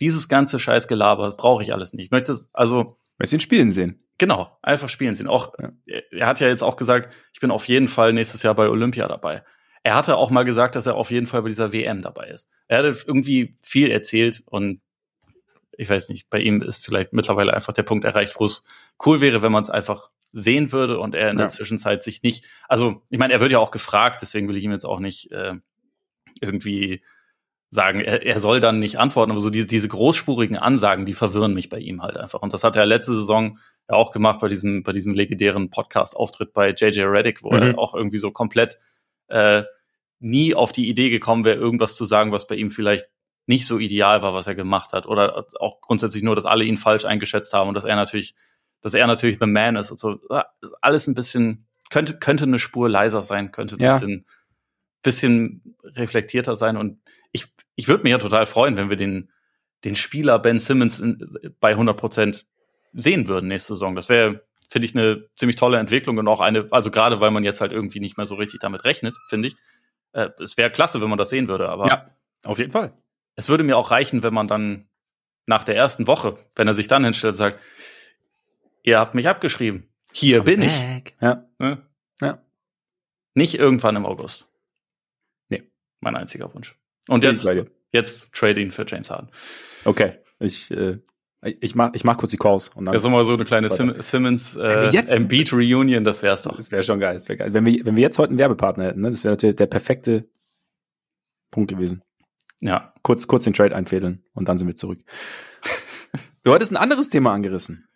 Dieses 0.00 0.28
ganze 0.28 0.58
Scheißgelaber, 0.58 1.24
das 1.24 1.36
brauche 1.36 1.62
ich 1.62 1.72
alles 1.72 1.92
nicht. 1.92 2.06
Ich 2.06 2.10
möchte 2.10 2.32
es, 2.32 2.48
also. 2.52 2.96
Möchtest 3.18 3.34
ihn 3.34 3.40
spielen 3.40 3.72
sehen? 3.72 4.02
Genau, 4.16 4.56
einfach 4.62 4.88
spielen 4.88 5.14
sehen. 5.14 5.28
Auch, 5.28 5.52
ja. 5.58 6.00
er 6.10 6.26
hat 6.26 6.40
ja 6.40 6.48
jetzt 6.48 6.62
auch 6.62 6.76
gesagt, 6.76 7.12
ich 7.34 7.40
bin 7.40 7.50
auf 7.50 7.68
jeden 7.68 7.88
Fall 7.88 8.12
nächstes 8.12 8.42
Jahr 8.42 8.54
bei 8.54 8.68
Olympia 8.68 9.08
dabei. 9.08 9.42
Er 9.82 9.94
hatte 9.94 10.16
auch 10.16 10.30
mal 10.30 10.44
gesagt, 10.44 10.76
dass 10.76 10.86
er 10.86 10.94
auf 10.94 11.10
jeden 11.10 11.26
Fall 11.26 11.42
bei 11.42 11.48
dieser 11.48 11.72
WM 11.72 12.02
dabei 12.02 12.28
ist. 12.28 12.48
Er 12.68 12.78
hatte 12.78 12.98
irgendwie 13.06 13.56
viel 13.62 13.90
erzählt 13.90 14.42
und 14.46 14.80
ich 15.72 15.88
weiß 15.88 16.10
nicht, 16.10 16.28
bei 16.28 16.40
ihm 16.40 16.60
ist 16.60 16.84
vielleicht 16.84 17.14
mittlerweile 17.14 17.54
einfach 17.54 17.72
der 17.72 17.82
Punkt 17.82 18.04
erreicht, 18.04 18.34
wo 18.38 18.44
es 18.44 18.64
cool 19.06 19.22
wäre, 19.22 19.40
wenn 19.40 19.52
man 19.52 19.62
es 19.62 19.70
einfach 19.70 20.10
sehen 20.32 20.72
würde 20.72 20.98
und 20.98 21.14
er 21.14 21.30
in 21.30 21.38
ja. 21.38 21.44
der 21.44 21.48
Zwischenzeit 21.48 22.02
sich 22.02 22.22
nicht, 22.22 22.44
also 22.68 23.02
ich 23.10 23.18
meine, 23.18 23.32
er 23.32 23.40
wird 23.40 23.50
ja 23.50 23.58
auch 23.58 23.70
gefragt, 23.70 24.22
deswegen 24.22 24.48
will 24.48 24.56
ich 24.56 24.64
ihm 24.64 24.72
jetzt 24.72 24.84
auch 24.84 25.00
nicht 25.00 25.30
äh, 25.32 25.54
irgendwie 26.40 27.02
sagen, 27.70 28.00
er, 28.00 28.26
er 28.26 28.40
soll 28.40 28.60
dann 28.60 28.80
nicht 28.80 28.98
antworten, 28.98 29.30
aber 29.30 29.40
so 29.40 29.50
diese, 29.50 29.66
diese 29.66 29.88
großspurigen 29.88 30.56
Ansagen, 30.56 31.06
die 31.06 31.14
verwirren 31.14 31.54
mich 31.54 31.68
bei 31.68 31.78
ihm 31.78 32.02
halt 32.02 32.16
einfach. 32.16 32.42
Und 32.42 32.52
das 32.52 32.64
hat 32.64 32.76
er 32.76 32.84
letzte 32.84 33.14
Saison 33.14 33.58
ja 33.88 33.94
auch 33.94 34.10
gemacht 34.10 34.40
bei 34.40 34.48
diesem, 34.48 34.82
bei 34.82 34.92
diesem 34.92 35.14
legendären 35.14 35.70
Podcast-Auftritt 35.70 36.52
bei 36.52 36.70
JJ 36.70 37.02
Reddick, 37.02 37.42
wo 37.42 37.52
mhm. 37.52 37.62
er 37.62 37.78
auch 37.78 37.94
irgendwie 37.94 38.18
so 38.18 38.32
komplett 38.32 38.78
äh, 39.28 39.62
nie 40.18 40.54
auf 40.54 40.72
die 40.72 40.88
Idee 40.88 41.10
gekommen 41.10 41.44
wäre, 41.44 41.56
irgendwas 41.56 41.94
zu 41.94 42.04
sagen, 42.04 42.32
was 42.32 42.46
bei 42.46 42.56
ihm 42.56 42.70
vielleicht 42.70 43.06
nicht 43.46 43.66
so 43.66 43.78
ideal 43.78 44.20
war, 44.20 44.34
was 44.34 44.48
er 44.48 44.54
gemacht 44.54 44.92
hat. 44.92 45.06
Oder 45.06 45.46
auch 45.60 45.80
grundsätzlich 45.80 46.22
nur, 46.22 46.36
dass 46.36 46.46
alle 46.46 46.64
ihn 46.64 46.76
falsch 46.76 47.04
eingeschätzt 47.04 47.52
haben 47.52 47.68
und 47.68 47.74
dass 47.74 47.84
er 47.84 47.96
natürlich 47.96 48.34
dass 48.80 48.94
er 48.94 49.06
natürlich 49.06 49.38
The 49.40 49.46
Man 49.46 49.76
ist 49.76 49.90
und 49.90 50.00
so. 50.00 50.20
Alles 50.80 51.06
ein 51.06 51.14
bisschen, 51.14 51.66
könnte, 51.90 52.18
könnte 52.18 52.44
eine 52.44 52.58
Spur 52.58 52.88
leiser 52.88 53.22
sein, 53.22 53.52
könnte 53.52 53.76
ein 53.76 53.82
ja. 53.82 53.94
bisschen, 53.94 54.26
bisschen 55.02 55.76
reflektierter 55.84 56.56
sein. 56.56 56.76
Und 56.76 57.00
ich, 57.32 57.46
ich 57.76 57.88
würde 57.88 58.02
mich 58.02 58.12
ja 58.12 58.18
total 58.18 58.46
freuen, 58.46 58.76
wenn 58.76 58.90
wir 58.90 58.96
den, 58.96 59.30
den 59.84 59.96
Spieler 59.96 60.38
Ben 60.38 60.58
Simmons 60.58 61.00
in, 61.00 61.30
bei 61.60 61.70
100 61.70 61.96
Prozent 61.96 62.46
sehen 62.92 63.28
würden 63.28 63.48
nächste 63.48 63.74
Saison. 63.74 63.94
Das 63.94 64.08
wäre, 64.08 64.44
finde 64.68 64.86
ich, 64.86 64.94
eine 64.94 65.28
ziemlich 65.36 65.56
tolle 65.56 65.78
Entwicklung 65.78 66.18
und 66.18 66.28
auch 66.28 66.40
eine, 66.40 66.68
also 66.70 66.90
gerade 66.90 67.20
weil 67.20 67.30
man 67.30 67.44
jetzt 67.44 67.60
halt 67.60 67.72
irgendwie 67.72 68.00
nicht 68.00 68.16
mehr 68.16 68.26
so 68.26 68.34
richtig 68.34 68.60
damit 68.60 68.84
rechnet, 68.84 69.16
finde 69.28 69.48
ich. 69.48 69.56
Äh, 70.12 70.30
es 70.42 70.56
wäre 70.56 70.70
klasse, 70.70 71.00
wenn 71.00 71.08
man 71.08 71.18
das 71.18 71.30
sehen 71.30 71.48
würde, 71.48 71.68
aber. 71.68 71.86
Ja, 71.86 72.10
auf 72.44 72.58
jeden 72.58 72.72
Fall. 72.72 72.92
Es 73.36 73.48
würde 73.48 73.64
mir 73.64 73.76
auch 73.76 73.90
reichen, 73.90 74.22
wenn 74.22 74.34
man 74.34 74.48
dann 74.48 74.88
nach 75.46 75.64
der 75.64 75.76
ersten 75.76 76.06
Woche, 76.06 76.36
wenn 76.56 76.68
er 76.68 76.74
sich 76.74 76.88
dann 76.88 77.04
hinstellt 77.04 77.32
und 77.32 77.38
sagt, 77.38 77.60
ihr 78.82 78.98
habt 78.98 79.14
mich 79.14 79.28
abgeschrieben. 79.28 79.88
Hier 80.12 80.42
bin 80.42 80.62
ich. 80.62 80.84
Ja. 81.20 81.46
Ne? 81.58 81.86
Ja. 82.20 82.42
Nicht 83.34 83.54
irgendwann 83.54 83.96
im 83.96 84.06
August. 84.06 84.50
Nee. 85.48 85.62
Mein 86.00 86.16
einziger 86.16 86.52
Wunsch. 86.54 86.76
Und 87.08 87.24
jetzt, 87.24 87.48
jetzt 87.92 88.32
Trading 88.32 88.70
für 88.70 88.84
James 88.86 89.10
Harden. 89.10 89.30
Okay. 89.84 90.18
Ich, 90.38 90.70
äh, 90.70 90.98
ich 91.42 91.74
mach, 91.74 91.94
ich 91.94 92.04
mach 92.04 92.18
kurz 92.18 92.32
die 92.32 92.36
Calls 92.36 92.68
und 92.68 92.84
dann. 92.84 92.92
Das 92.92 93.02
ist 93.02 93.06
immer 93.06 93.24
so 93.24 93.34
eine 93.34 93.44
kleine. 93.44 93.70
Sim 93.70 93.94
Simmons 94.00 94.56
äh, 94.56 94.90
Embiid 94.90 95.52
Reunion, 95.52 96.04
das 96.04 96.22
wär's 96.22 96.42
doch. 96.42 96.56
Das 96.56 96.70
wäre 96.70 96.82
schon 96.82 97.00
geil. 97.00 97.14
Das 97.14 97.28
wär 97.28 97.36
geil. 97.36 97.54
Wenn 97.54 97.64
wir, 97.64 97.84
wenn 97.84 97.96
wir 97.96 98.02
jetzt 98.02 98.18
heute 98.18 98.30
einen 98.30 98.38
Werbepartner 98.38 98.84
hätten, 98.84 99.00
ne, 99.00 99.10
das 99.10 99.24
wäre 99.24 99.32
natürlich 99.32 99.56
der 99.56 99.66
perfekte 99.66 100.28
Punkt 101.50 101.70
gewesen. 101.70 102.02
Ja. 102.60 102.92
Kurz, 103.02 103.26
kurz 103.26 103.44
den 103.44 103.54
Trade 103.54 103.74
einfädeln 103.74 104.22
und 104.34 104.48
dann 104.48 104.58
sind 104.58 104.68
wir 104.68 104.76
zurück. 104.76 105.00
du 106.42 106.52
hattest 106.52 106.72
ein 106.72 106.76
anderes 106.76 107.08
Thema 107.08 107.32
angerissen. 107.32 107.88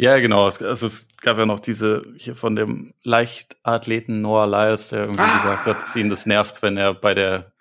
Ja, 0.00 0.18
genau. 0.18 0.48
Es, 0.48 0.62
also 0.62 0.86
es 0.86 1.08
gab 1.20 1.36
ja 1.36 1.44
noch 1.44 1.60
diese 1.60 2.06
hier 2.16 2.34
von 2.34 2.56
dem 2.56 2.94
Leichtathleten 3.02 4.22
Noah 4.22 4.46
Lyles, 4.46 4.88
der 4.88 5.00
irgendwie 5.00 5.20
Ah. 5.20 5.36
gesagt 5.42 5.66
hat, 5.66 5.82
dass 5.82 5.94
ihn 5.94 6.08
das 6.08 6.24
nervt, 6.24 6.62
wenn 6.62 6.78
er 6.78 6.94
bei 6.94 7.12
der 7.12 7.52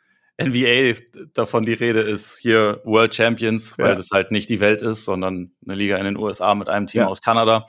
NBA 0.42 0.96
davon 1.34 1.66
die 1.66 1.74
Rede 1.74 2.00
ist, 2.00 2.38
hier 2.38 2.80
World 2.86 3.14
Champions, 3.14 3.78
weil 3.78 3.90
Ja. 3.90 3.96
das 3.96 4.12
halt 4.12 4.32
nicht 4.32 4.50
die 4.50 4.62
Welt 4.62 4.82
ist, 4.82 5.04
sondern 5.04 5.52
eine 5.66 5.76
Liga 5.76 5.98
in 5.98 6.06
den 6.06 6.16
USA 6.16 6.56
mit 6.56 6.70
einem 6.70 6.88
Team 6.88 7.02
Ja. 7.02 7.08
aus 7.08 7.22
Kanada. 7.22 7.66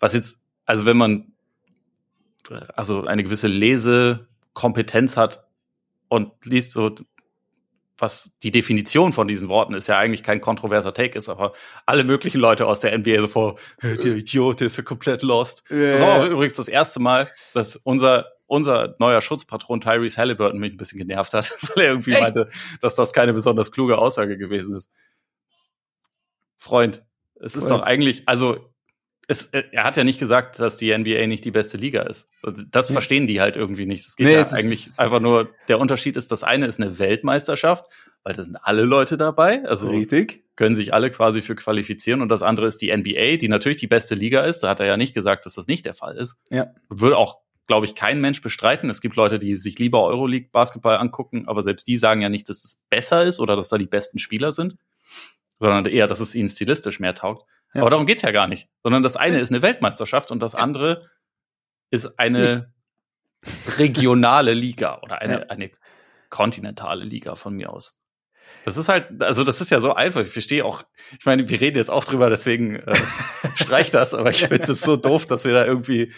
Was 0.00 0.12
jetzt, 0.14 0.42
also 0.66 0.84
wenn 0.84 0.96
man 0.96 1.32
also 2.74 3.04
eine 3.06 3.22
gewisse 3.22 3.46
Lesekompetenz 3.46 5.16
hat 5.16 5.44
und 6.08 6.32
liest 6.44 6.72
so, 6.72 6.92
was 8.02 8.32
die 8.42 8.50
Definition 8.50 9.12
von 9.12 9.28
diesen 9.28 9.48
Worten 9.48 9.74
ist 9.74 9.86
ja 9.86 9.96
eigentlich 9.96 10.22
kein 10.24 10.40
kontroverser 10.40 10.92
Take 10.92 11.16
ist, 11.16 11.28
aber 11.28 11.52
alle 11.86 12.02
möglichen 12.04 12.40
Leute 12.40 12.66
aus 12.66 12.80
der 12.80 12.92
NBA 12.92 13.20
so 13.20 13.28
vor, 13.28 13.58
"Hey, 13.80 13.96
der 13.96 14.16
Idiot, 14.16 14.60
der 14.60 14.66
ist 14.66 14.76
ja 14.76 14.82
komplett 14.82 15.22
lost. 15.22 15.62
Das 15.70 16.00
war 16.00 16.20
auch 16.20 16.26
übrigens 16.26 16.56
das 16.56 16.68
erste 16.68 17.00
Mal, 17.00 17.28
dass 17.54 17.76
unser 17.76 18.26
unser 18.46 18.96
neuer 18.98 19.22
Schutzpatron 19.22 19.80
Tyrese 19.80 20.18
Halliburton 20.18 20.60
mich 20.60 20.72
ein 20.72 20.76
bisschen 20.76 20.98
genervt 20.98 21.32
hat, 21.32 21.54
weil 21.74 21.84
er 21.84 21.90
irgendwie 21.92 22.10
Echt? 22.12 22.20
meinte, 22.20 22.48
dass 22.82 22.96
das 22.96 23.14
keine 23.14 23.32
besonders 23.32 23.72
kluge 23.72 23.96
Aussage 23.96 24.36
gewesen 24.36 24.76
ist. 24.76 24.90
Freund, 26.58 27.02
es 27.36 27.56
ist 27.56 27.68
Freund. 27.68 27.80
doch 27.80 27.86
eigentlich, 27.86 28.28
also 28.28 28.71
es, 29.28 29.46
er 29.46 29.84
hat 29.84 29.96
ja 29.96 30.04
nicht 30.04 30.18
gesagt, 30.18 30.58
dass 30.58 30.76
die 30.76 30.96
NBA 30.96 31.26
nicht 31.26 31.44
die 31.44 31.50
beste 31.52 31.76
Liga 31.76 32.02
ist. 32.02 32.28
Also 32.42 32.64
Das 32.70 32.88
Nee. 32.88 32.94
verstehen 32.94 33.26
die 33.26 33.40
halt 33.40 33.56
irgendwie 33.56 33.86
nicht. 33.86 34.04
Es 34.06 34.16
geht 34.16 34.26
Nee, 34.26 34.34
ja 34.34 34.40
es 34.40 34.52
eigentlich 34.52 34.98
einfach 34.98 35.20
nur, 35.20 35.50
der 35.68 35.78
Unterschied 35.78 36.16
ist, 36.16 36.32
das 36.32 36.42
eine 36.44 36.66
ist 36.66 36.80
eine 36.80 36.98
Weltmeisterschaft, 36.98 37.86
weil 38.24 38.34
da 38.34 38.42
sind 38.42 38.56
alle 38.56 38.82
Leute 38.82 39.16
dabei, 39.16 39.64
also 39.64 39.90
Richtig. 39.90 40.44
können 40.56 40.74
sich 40.74 40.92
alle 40.92 41.10
quasi 41.10 41.40
für 41.40 41.54
qualifizieren 41.54 42.20
und 42.20 42.28
das 42.28 42.42
andere 42.42 42.66
ist 42.66 42.78
die 42.82 42.90
NBA, 42.90 43.36
die 43.36 43.48
natürlich 43.48 43.78
die 43.78 43.86
beste 43.86 44.14
Liga 44.14 44.42
ist. 44.44 44.60
Da 44.60 44.68
hat 44.70 44.80
er 44.80 44.86
ja 44.86 44.96
nicht 44.96 45.14
gesagt, 45.14 45.46
dass 45.46 45.54
das 45.54 45.66
nicht 45.66 45.86
der 45.86 45.94
Fall 45.94 46.16
ist. 46.16 46.36
Ja. 46.50 46.72
Würde 46.88 47.16
auch, 47.16 47.38
glaube 47.68 47.86
ich, 47.86 47.94
kein 47.94 48.20
Mensch 48.20 48.42
bestreiten. 48.42 48.90
Es 48.90 49.00
gibt 49.00 49.14
Leute, 49.16 49.38
die 49.38 49.56
sich 49.56 49.78
lieber 49.78 50.04
Euroleague 50.04 50.48
Basketball 50.52 50.96
angucken, 50.98 51.44
aber 51.46 51.62
selbst 51.62 51.86
die 51.86 51.96
sagen 51.96 52.20
ja 52.22 52.28
nicht, 52.28 52.48
dass 52.48 52.64
es 52.64 52.84
besser 52.90 53.22
ist 53.24 53.38
oder 53.40 53.54
dass 53.56 53.68
da 53.68 53.78
die 53.78 53.86
besten 53.86 54.18
Spieler 54.18 54.52
sind, 54.52 54.76
sondern 55.60 55.86
eher, 55.86 56.08
dass 56.08 56.20
es 56.20 56.34
ihnen 56.34 56.48
stilistisch 56.48 56.98
mehr 57.00 57.14
taugt. 57.14 57.46
Ja. 57.74 57.80
Aber 57.82 57.90
darum 57.90 58.06
geht's 58.06 58.22
ja 58.22 58.30
gar 58.32 58.48
nicht. 58.48 58.68
Sondern 58.82 59.02
das 59.02 59.16
eine 59.16 59.40
ist 59.40 59.50
eine 59.50 59.62
Weltmeisterschaft 59.62 60.30
und 60.30 60.40
das 60.40 60.54
andere 60.54 61.08
ist 61.90 62.18
eine 62.18 62.72
regionale 63.78 64.54
Liga 64.54 65.00
oder 65.02 65.20
eine, 65.20 65.40
Ja. 65.40 65.46
eine 65.48 65.70
kontinentale 66.30 67.04
Liga 67.04 67.34
von 67.34 67.54
mir 67.54 67.70
aus. 67.72 67.98
Das 68.64 68.76
ist 68.76 68.88
halt, 68.88 69.20
also 69.22 69.42
das 69.44 69.60
ist 69.60 69.70
ja 69.70 69.80
so 69.80 69.94
einfach. 69.94 70.20
Ich 70.20 70.28
verstehe 70.28 70.64
auch, 70.64 70.82
ich 71.18 71.26
meine, 71.26 71.48
wir 71.48 71.60
reden 71.60 71.76
jetzt 71.76 71.90
auch 71.90 72.04
drüber, 72.04 72.30
deswegen 72.30 72.76
äh, 72.76 72.94
streich 73.56 73.90
das, 73.90 74.14
aber 74.14 74.30
ich 74.30 74.46
finde 74.46 74.70
es 74.70 74.80
so 74.80 74.96
doof, 74.96 75.26
dass 75.26 75.44
wir 75.44 75.52
da 75.52 75.66
irgendwie, 75.66 76.12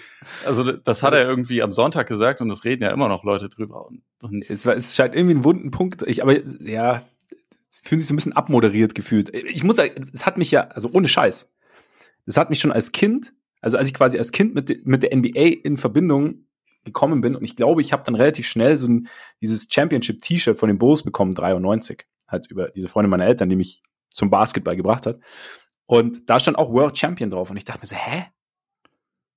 also 0.44 0.70
das 0.72 1.02
hat 1.02 1.14
er 1.14 1.22
irgendwie 1.22 1.62
am 1.62 1.72
Sonntag 1.72 2.06
gesagt 2.06 2.40
und 2.42 2.48
das 2.50 2.64
reden 2.64 2.82
ja 2.82 2.90
immer 2.90 3.08
noch 3.08 3.24
Leute 3.24 3.48
drüber. 3.48 3.86
Und, 3.86 4.02
und 4.22 4.42
Es, 4.50 4.66
war, 4.66 4.74
es 4.74 4.94
scheint 4.94 5.14
irgendwie 5.14 5.36
ein 5.36 5.44
wunden 5.44 5.70
Punkt. 5.70 6.02
Ich, 6.02 6.22
aber 6.22 6.38
ja, 6.60 7.02
fühlt 7.82 8.00
sich 8.00 8.08
so 8.08 8.14
ein 8.14 8.16
bisschen 8.16 8.32
abmoderiert 8.32 8.94
gefühlt. 8.94 9.34
Ich 9.34 9.64
muss 9.64 9.76
sagen, 9.76 10.10
es 10.12 10.26
hat 10.26 10.38
mich 10.38 10.50
ja, 10.50 10.62
also 10.68 10.88
ohne 10.92 11.08
Scheiß, 11.08 11.52
es 12.26 12.36
hat 12.36 12.50
mich 12.50 12.60
schon 12.60 12.72
als 12.72 12.92
Kind, 12.92 13.32
also 13.60 13.78
als 13.78 13.88
ich 13.88 13.94
quasi 13.94 14.18
als 14.18 14.32
Kind 14.32 14.54
mit, 14.54 14.86
mit 14.86 15.02
der 15.02 15.16
NBA 15.16 15.60
in 15.64 15.76
Verbindung 15.76 16.46
gekommen 16.84 17.20
bin 17.20 17.34
und 17.34 17.44
ich 17.44 17.56
glaube, 17.56 17.80
ich 17.80 17.92
habe 17.92 18.04
dann 18.04 18.14
relativ 18.14 18.46
schnell 18.46 18.76
so 18.76 18.86
ein, 18.86 19.08
dieses 19.40 19.68
Championship-T-Shirt 19.70 20.58
von 20.58 20.68
den 20.68 20.78
Bulls 20.78 21.02
bekommen, 21.02 21.32
93, 21.32 22.06
halt 22.28 22.50
über 22.50 22.68
diese 22.68 22.88
Freundin 22.88 23.10
meiner 23.10 23.26
Eltern, 23.26 23.48
die 23.48 23.56
mich 23.56 23.82
zum 24.10 24.30
Basketball 24.30 24.76
gebracht 24.76 25.06
hat. 25.06 25.18
Und 25.86 26.28
da 26.30 26.38
stand 26.38 26.58
auch 26.58 26.72
World 26.72 26.96
Champion 26.96 27.30
drauf 27.30 27.50
und 27.50 27.56
ich 27.56 27.64
dachte 27.64 27.80
mir 27.80 27.86
so, 27.86 27.96
hä? 27.96 28.26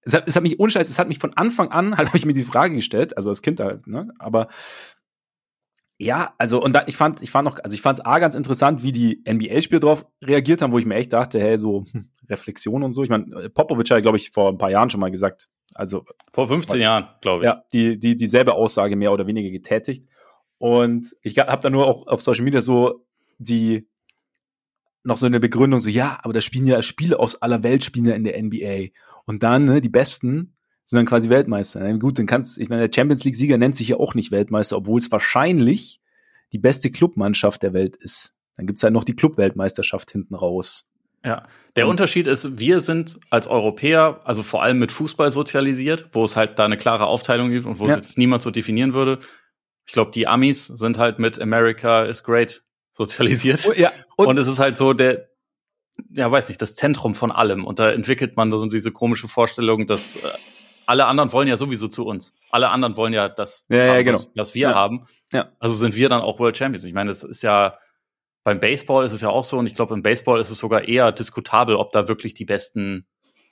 Es 0.02 0.14
hat, 0.14 0.28
es 0.28 0.36
hat 0.36 0.44
mich, 0.44 0.60
ohne 0.60 0.72
Scheiß, 0.72 0.90
es 0.90 1.00
hat 1.00 1.10
mich 1.10 1.20
von 1.20 1.36
Anfang 1.36 1.70
an, 1.70 1.96
halt 1.98 2.10
habe 2.10 2.18
ich 2.18 2.26
mir 2.26 2.34
die 2.34 2.44
Frage 2.44 2.76
gestellt, 2.76 3.18
also 3.18 3.30
als 3.30 3.42
Kind 3.42 3.60
halt, 3.60 3.88
ne, 3.88 4.14
aber 4.20 4.48
ja, 6.00 6.34
also 6.38 6.62
und 6.62 6.74
da, 6.74 6.84
ich 6.86 6.96
fand, 6.96 7.24
ich 7.24 7.32
fand 7.32 7.46
noch, 7.46 7.60
also 7.64 7.74
ich 7.74 7.82
fand 7.82 8.00
es 8.00 8.06
a 8.06 8.20
ganz 8.20 8.36
interessant, 8.36 8.84
wie 8.84 8.92
die 8.92 9.24
NBA-Spieler 9.28 9.80
drauf 9.80 10.08
reagiert 10.22 10.62
haben, 10.62 10.72
wo 10.72 10.78
ich 10.78 10.86
mir 10.86 10.96
echt 10.96 11.14
dachte, 11.14 11.40
hey, 11.40 11.58
so 11.58 11.86
hm, 11.92 12.10
Reflexion 12.30 12.84
und 12.84 12.94
so. 12.94 13.04
Ich 13.04 13.10
meine, 13.10 13.50
Popovic 13.50 13.90
hat, 13.90 14.04
glaube 14.04 14.18
ich, 14.18 14.30
vor 14.30 14.50
ein 14.50 14.60
paar 14.60 14.70
Jahren 14.70 14.90
schon 14.90 15.00
mal 15.00 15.10
gesagt, 15.10 15.50
also 15.74 16.06
vor 16.32 16.48
15 16.48 16.80
Jahren, 16.80 17.08
glaube 17.22 17.44
ich. 17.44 17.48
ja, 17.48 17.64
die, 17.74 17.98
die 17.98 18.16
dieselbe 18.16 18.54
Aussage 18.54 18.96
mehr 18.96 19.12
oder 19.12 19.26
weniger 19.26 19.50
getätigt. 19.50 20.08
Und 20.60 21.16
ich 21.22 21.38
habe 21.40 21.62
dann 21.62 21.74
nur 21.74 21.88
auch 21.88 22.08
auf 22.08 22.22
Social 22.22 22.44
Media 22.44 22.62
so 22.62 23.06
die 23.40 23.88
noch 25.04 25.18
so 25.18 25.26
eine 25.26 25.40
Begründung, 25.40 25.80
so 25.80 25.90
ja, 25.90 26.20
aber 26.22 26.34
da 26.34 26.42
spielen 26.42 26.68
ja 26.68 26.82
Spiele 26.82 27.18
aus 27.18 27.42
aller 27.42 27.64
Welt 27.64 27.84
spielen 27.84 28.06
ja 28.06 28.14
in 28.14 28.24
der 28.24 28.42
NBA. 28.42 28.94
Und 29.26 29.44
dann, 29.44 29.64
ne, 29.64 29.82
die 29.82 29.90
Besten 29.90 30.57
sind 30.90 30.98
dann 30.98 31.06
quasi 31.06 31.30
Weltmeister. 31.30 31.94
Gut, 31.98 32.18
dann 32.18 32.26
kannst 32.28 32.60
ich 32.60 32.70
meine, 32.70 32.88
der 32.88 32.94
Champions 32.96 33.24
League-Sieger 33.26 33.58
nennt 33.58 33.76
sich 33.76 33.90
ja 33.90 33.98
auch 33.98 34.14
nicht 34.16 34.32
Weltmeister, 34.32 34.78
obwohl 34.78 35.00
es 35.00 35.12
wahrscheinlich 35.12 36.00
die 36.54 36.60
beste 36.60 36.92
Clubmannschaft 36.92 37.62
der 37.64 37.74
Welt 37.74 37.98
ist. 37.98 38.34
Dann 38.56 38.68
gibt's 38.68 38.84
halt 38.84 38.94
noch 38.94 39.04
die 39.04 39.16
Clubweltmeisterschaft 39.16 40.12
hinten 40.12 40.34
raus. 40.34 40.88
Ja, 41.26 41.46
der 41.76 41.86
Und- 41.86 41.92
Unterschied 41.92 42.26
ist, 42.28 42.58
wir 42.60 42.80
sind 42.80 43.20
als 43.30 43.48
Europäer, 43.48 44.22
also 44.24 44.44
vor 44.44 44.64
allem 44.64 44.80
mit 44.80 44.92
Fußball 44.94 45.30
sozialisiert, 45.32 46.10
wo 46.14 46.24
es 46.24 46.36
halt 46.38 46.58
da 46.58 46.66
eine 46.66 46.78
klare 46.78 47.06
Aufteilung 47.08 47.50
gibt 47.50 47.66
und 47.66 47.80
wo 47.80 47.86
Ja. 47.88 47.92
es 47.92 47.98
jetzt 47.98 48.18
niemand 48.18 48.42
so 48.44 48.50
definieren 48.52 48.94
würde. 48.94 49.20
Ich 49.86 49.94
glaube, 49.94 50.12
die 50.12 50.26
Amis 50.28 50.68
sind 50.68 50.98
halt 50.98 51.20
mit 51.20 51.40
America 51.42 52.04
is 52.06 52.24
great 52.24 52.64
sozialisiert. 52.94 53.66
Oh, 53.70 53.74
ja, 53.76 53.92
Und, 54.16 54.38
es 54.38 54.48
ist 54.48 54.60
halt 54.60 54.76
so 54.78 54.94
der, 54.94 55.28
ja, 56.12 56.32
weiß 56.32 56.48
nicht, 56.48 56.62
das 56.62 56.76
Zentrum 56.76 57.14
von 57.14 57.32
allem. 57.32 57.66
Und 57.66 57.80
da 57.80 57.92
entwickelt 57.92 58.38
man 58.38 58.50
so 58.52 58.66
diese 58.68 58.92
komische 58.92 59.28
Vorstellung, 59.28 59.86
dass 59.86 60.16
äh, 60.16 60.22
alle 60.88 61.06
anderen 61.06 61.32
wollen 61.34 61.48
ja 61.48 61.58
sowieso 61.58 61.88
zu 61.88 62.06
uns. 62.06 62.36
Alle 62.50 62.70
anderen 62.70 62.98
wollen 62.98 63.14
ja 63.14 63.30
das, 63.30 63.66
Ja, 63.70 63.78
ja, 63.78 63.94
haben, 63.94 64.06
genau. 64.06 64.18
was, 64.20 64.30
was 64.36 64.56
wir 64.56 64.70
Ja. 64.70 64.76
haben. 64.76 65.06
Ja. 65.32 65.52
Also 65.60 65.76
sind 65.76 65.96
wir 65.96 66.10
dann 66.10 66.22
auch 66.22 66.40
World 66.40 66.58
Champions. 66.58 66.84
Ich 66.86 66.94
meine, 66.94 67.12
es 67.12 67.24
ist 67.24 67.44
ja, 67.44 67.78
beim 68.44 68.60
Baseball 68.60 69.06
ist 69.06 69.12
es 69.12 69.22
ja 69.22 69.30
auch 69.30 69.44
so, 69.44 69.58
und 69.58 69.68
ich 69.68 69.76
glaube, 69.76 69.94
im 69.94 70.02
Baseball 70.02 70.40
ist 70.40 70.50
es 70.50 70.58
sogar 70.58 70.88
eher 70.88 71.12
diskutabel, 71.12 71.76
ob 71.76 71.92
da 71.92 72.08
wirklich 72.08 72.34
die 72.34 72.46
besten, 72.46 73.06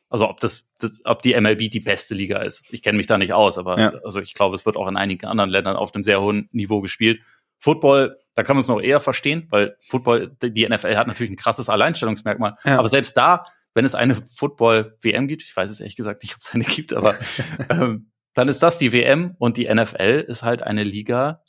also 0.09 0.29
ob 0.29 0.39
das, 0.39 0.71
das 0.79 1.01
ob 1.03 1.21
die 1.21 1.39
MLB 1.39 1.69
die 1.69 1.81
beste 1.81 2.15
Liga 2.15 2.37
ist. 2.39 2.71
Ich 2.71 2.81
kenne 2.81 2.95
mich 2.97 3.07
da 3.07 3.17
nicht 3.17 3.33
aus, 3.33 3.57
aber 3.57 3.77
Ja. 3.79 3.93
also 4.05 4.21
ich 4.21 4.33
glaube, 4.33 4.55
es 4.55 4.65
wird 4.65 4.77
auch 4.77 4.87
in 4.87 4.95
einigen 4.95 5.25
anderen 5.27 5.49
Ländern 5.49 5.75
auf 5.75 5.93
einem 5.93 6.03
sehr 6.05 6.21
hohen 6.21 6.47
Niveau 6.53 6.79
gespielt. 6.79 7.19
Football, 7.59 8.17
da 8.35 8.43
kann 8.43 8.55
man 8.55 8.61
es 8.61 8.67
noch 8.67 8.79
eher 8.81 8.99
verstehen, 9.01 9.47
weil 9.49 9.75
Football, 9.87 10.35
die 10.41 10.67
NFL 10.67 10.95
hat 10.95 11.07
natürlich 11.07 11.31
ein 11.31 11.37
krasses 11.37 11.69
Alleinstellungsmerkmal. 11.69 12.55
Ja. 12.63 12.79
Aber 12.79 12.87
selbst 12.89 13.17
da, 13.17 13.45
wenn 13.75 13.85
es 13.85 13.93
eine 13.93 14.15
Football-WM 14.15 15.27
gibt, 15.27 15.43
ich 15.43 15.55
weiß 15.55 15.69
es 15.69 15.79
ehrlich 15.79 15.95
gesagt 15.95 16.23
nicht, 16.23 16.33
ob 16.33 16.39
es 16.39 16.53
eine 16.53 16.63
gibt, 16.63 16.93
aber 16.93 17.15
ähm, 17.69 18.09
dann 18.33 18.49
ist 18.49 18.63
das 18.63 18.77
die 18.77 18.91
WM 18.91 19.35
und 19.37 19.57
die 19.57 19.71
NFL 19.71 20.25
ist 20.27 20.43
halt 20.43 20.63
eine 20.63 20.83
Liga. 20.83 21.43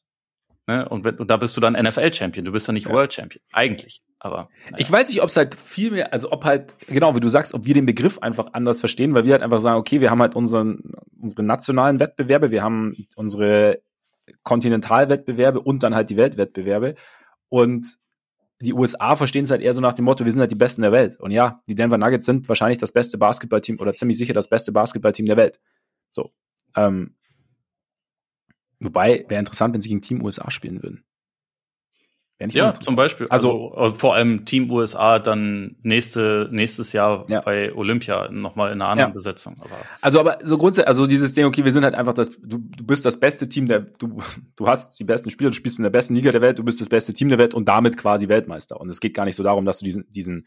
Ne? 0.67 0.89
Und, 0.89 1.05
wenn, 1.05 1.17
und 1.17 1.31
da 1.31 1.37
bist 1.37 1.57
du 1.57 1.61
dann 1.61 1.75
NFL-Champion, 1.75 2.45
du 2.45 2.53
bist 2.53 2.69
dann 2.69 2.75
nicht 2.75 2.89
Ja. 2.89 2.93
World-Champion. 2.93 3.43
Eigentlich. 3.53 4.03
Aber 4.19 4.49
naja. 4.65 4.77
Ich 4.79 4.91
weiß 4.91 5.09
nicht, 5.09 5.23
ob 5.23 5.29
es 5.29 5.37
halt 5.37 5.55
viel 5.55 5.93
mehr, 5.93 6.13
also 6.13 6.33
ob 6.33 6.45
halt, 6.45 6.75
genau, 6.89 7.15
wie 7.15 7.21
du 7.21 7.29
sagst, 7.29 7.55
ob 7.55 7.65
wir 7.65 7.75
den 7.75 7.87
Begriff 7.87 8.19
einfach 8.19 8.53
anders 8.53 8.81
verstehen, 8.81 9.15
weil 9.15 9.25
wir 9.25 9.33
halt 9.33 9.43
einfach 9.43 9.61
sagen, 9.61 9.79
okay, 9.79 10.01
wir 10.01 10.11
haben 10.11 10.21
halt 10.21 10.35
unseren, 10.35 10.81
unsere 11.21 11.45
nationalen 11.45 12.01
Wettbewerbe, 12.01 12.51
wir 12.51 12.63
haben 12.63 12.97
unsere 13.15 13.81
Kontinentalwettbewerbe 14.43 15.61
und 15.61 15.85
dann 15.85 15.95
halt 15.95 16.11
die 16.11 16.17
Weltwettbewerbe. 16.17 16.97
Und 17.49 17.87
die 18.61 18.73
USA 18.73 19.17
verstehen 19.17 19.45
es 19.45 19.51
halt 19.51 19.61
eher 19.61 19.75
so 19.75 19.81
nach 19.81 19.95
dem 19.95 20.07
Motto, 20.07 20.25
wir 20.25 20.33
sind 20.33 20.41
halt 20.41 20.51
die 20.51 20.57
Besten 20.57 20.83
der 20.83 20.93
Welt. 20.93 21.21
Und 21.21 21.31
ja, 21.31 21.63
die 21.69 21.75
Denver 21.75 21.99
Nuggets 21.99 22.25
sind 22.25 22.49
wahrscheinlich 22.49 22.79
das 22.79 22.93
beste 22.93 23.19
Basketballteam 23.19 23.79
oder 23.81 23.95
ziemlich 23.95 24.17
sicher 24.17 24.33
das 24.33 24.49
beste 24.49 24.73
Basketballteam 24.73 25.27
der 25.27 25.37
Welt. 25.37 25.61
So. 26.11 26.33
Ähm, 26.75 27.17
wobei, 28.81 29.27
wäre 29.29 29.41
interessant, 29.41 29.75
wenn 29.75 29.81
sie 29.81 29.91
gegen 29.91 30.03
Team 30.03 30.25
USA 30.25 30.51
spielen 30.51 30.83
würden. 30.83 31.05
Ja, 32.39 32.75
zum 32.75 32.97
Beispiel. 32.97 33.27
Also, 33.31 33.73
also, 33.73 33.95
vor 33.95 34.15
allem 34.15 34.45
Team 34.45 34.71
USA 34.71 35.19
dann 35.19 35.77
nächste, 35.83 36.49
nächstes 36.53 36.93
Jahr 36.93 37.25
ja. 37.31 37.41
bei 37.41 37.75
Olympia 37.75 38.31
nochmal 38.31 38.73
in 38.73 38.83
einer 38.83 38.91
anderen 38.91 39.11
ja. 39.11 39.15
Besetzung. 39.15 39.57
Aber 39.59 39.77
also, 40.03 40.21
aber 40.21 40.39
so 40.43 40.59
grundsätzlich, 40.59 40.89
also 40.89 41.07
dieses 41.07 41.33
Ding, 41.33 41.47
okay, 41.47 41.65
wir 41.65 41.73
sind 41.73 41.85
halt 41.85 41.95
einfach 41.95 42.13
das, 42.13 42.31
du, 42.31 42.59
du 42.59 42.85
bist 42.85 43.07
das 43.07 43.19
beste 43.19 43.49
Team 43.49 43.67
der, 43.67 43.81
du, 43.81 44.19
du 44.55 44.69
hast 44.69 45.01
die 45.01 45.05
besten 45.05 45.31
Spieler, 45.31 45.49
du 45.49 45.57
spielst 45.57 45.79
in 45.79 45.85
der 45.85 45.91
besten 45.91 46.15
Liga 46.15 46.31
der 46.31 46.43
Welt, 46.43 46.59
du 46.59 46.65
bist 46.65 46.81
das 46.81 46.91
beste 46.91 47.15
Team 47.15 47.31
der 47.31 47.39
Welt 47.39 47.55
und 47.55 47.67
damit 47.67 47.97
quasi 47.97 48.29
Weltmeister. 48.29 48.79
Und 48.79 48.91
es 48.91 49.01
geht 49.01 49.15
gar 49.15 49.25
nicht 49.25 49.37
so 49.37 49.43
darum, 49.43 49.65
dass 49.65 49.79
du 49.79 49.87
diesen, 49.87 50.11
diesen 50.11 50.47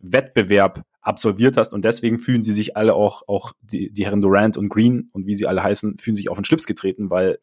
Wettbewerb 0.00 0.82
absolviert 1.00 1.56
hast 1.56 1.72
und 1.72 1.84
deswegen 1.84 2.18
fühlen 2.18 2.42
sie 2.42 2.52
sich 2.52 2.76
alle 2.76 2.94
auch, 2.94 3.22
auch 3.26 3.52
die, 3.62 3.90
die 3.90 4.04
Herren 4.04 4.20
Durant 4.20 4.58
und 4.58 4.68
Green 4.68 5.08
und 5.12 5.26
wie 5.26 5.34
sie 5.34 5.46
alle 5.46 5.62
heißen, 5.62 5.96
fühlen 5.98 6.14
sich 6.14 6.28
auf 6.28 6.36
den 6.36 6.44
Schlips 6.44 6.66
getreten, 6.66 7.08
weil 7.08 7.38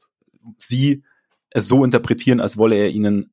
sie 0.59 1.03
es 1.49 1.67
so 1.67 1.83
interpretieren, 1.83 2.39
als 2.39 2.57
wolle 2.57 2.75
er 2.75 2.89
ihnen 2.89 3.32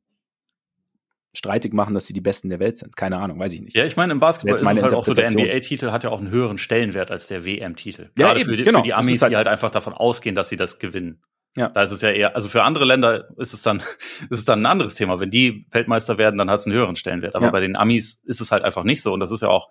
streitig 1.33 1.73
machen, 1.73 1.95
dass 1.95 2.07
sie 2.07 2.12
die 2.12 2.21
Besten 2.21 2.49
der 2.49 2.59
Welt 2.59 2.77
sind. 2.77 2.97
Keine 2.97 3.19
Ahnung, 3.19 3.38
weiß 3.38 3.53
ich 3.53 3.61
nicht. 3.61 3.77
Ja, 3.77 3.85
ich 3.85 3.97
meine, 3.97 4.12
im 4.12 4.21
Basketball 4.21 4.55
ist 4.55 4.62
es 4.62 4.83
halt 4.83 4.95
auch 4.95 5.05
so, 5.05 5.14
der 5.14 5.31
NBA-Titel 5.31 5.90
hat 5.90 6.05
ja 6.05 6.11
auch 6.11 6.19
einen 6.19 6.31
höheren 6.31 6.59
Stellenwert 6.59 7.11
als 7.11 7.29
der 7.29 7.45
WM-Titel. 7.45 8.11
Ja, 8.19 8.29
Gerade 8.29 8.40
eben, 8.40 8.51
für, 8.51 8.57
die, 8.57 8.64
genau. 8.64 8.81
für 8.81 8.85
die 8.85 8.95
Amis, 8.95 9.23
halt 9.23 9.33
die 9.33 9.37
halt 9.37 9.47
einfach 9.47 9.71
davon 9.71 9.93
ausgehen, 9.93 10.35
dass 10.35 10.49
sie 10.49 10.57
das 10.57 10.79
gewinnen. 10.79 11.23
Ja. 11.57 11.69
Da 11.69 11.83
ist 11.83 11.90
es 11.90 12.01
ja 12.01 12.11
eher, 12.11 12.35
also 12.37 12.49
für 12.49 12.62
andere 12.62 12.85
Länder 12.85 13.29
ist 13.37 13.53
es 13.53 13.62
dann, 13.62 13.79
ist 14.31 14.31
es 14.31 14.45
dann 14.45 14.62
ein 14.62 14.66
anderes 14.66 14.97
Thema. 14.97 15.21
Wenn 15.21 15.31
die 15.31 15.66
Weltmeister 15.71 16.19
werden, 16.19 16.37
dann 16.37 16.51
hat 16.51 16.61
es 16.61 16.66
einen 16.66 16.75
höheren 16.75 16.97
Stellenwert. 16.97 17.35
Aber 17.37 17.47
ja. 17.47 17.51
bei 17.53 17.61
den 17.61 17.77
Amis 17.77 18.23
ist 18.25 18.40
es 18.40 18.51
halt 18.51 18.64
einfach 18.64 18.85
nicht 18.85 19.03
so. 19.03 19.12
Und 19.12 19.21
das 19.21 19.31
ist 19.31 19.43
ja 19.43 19.49
auch, 19.49 19.71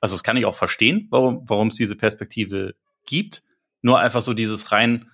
also 0.00 0.14
das 0.14 0.22
kann 0.22 0.36
ich 0.36 0.44
auch 0.44 0.54
verstehen, 0.54 1.08
warum, 1.10 1.42
warum 1.46 1.68
es 1.68 1.76
diese 1.76 1.96
Perspektive 1.96 2.74
gibt. 3.06 3.42
Nur 3.80 3.98
einfach 3.98 4.22
so 4.22 4.34
dieses 4.34 4.72
rein 4.72 5.10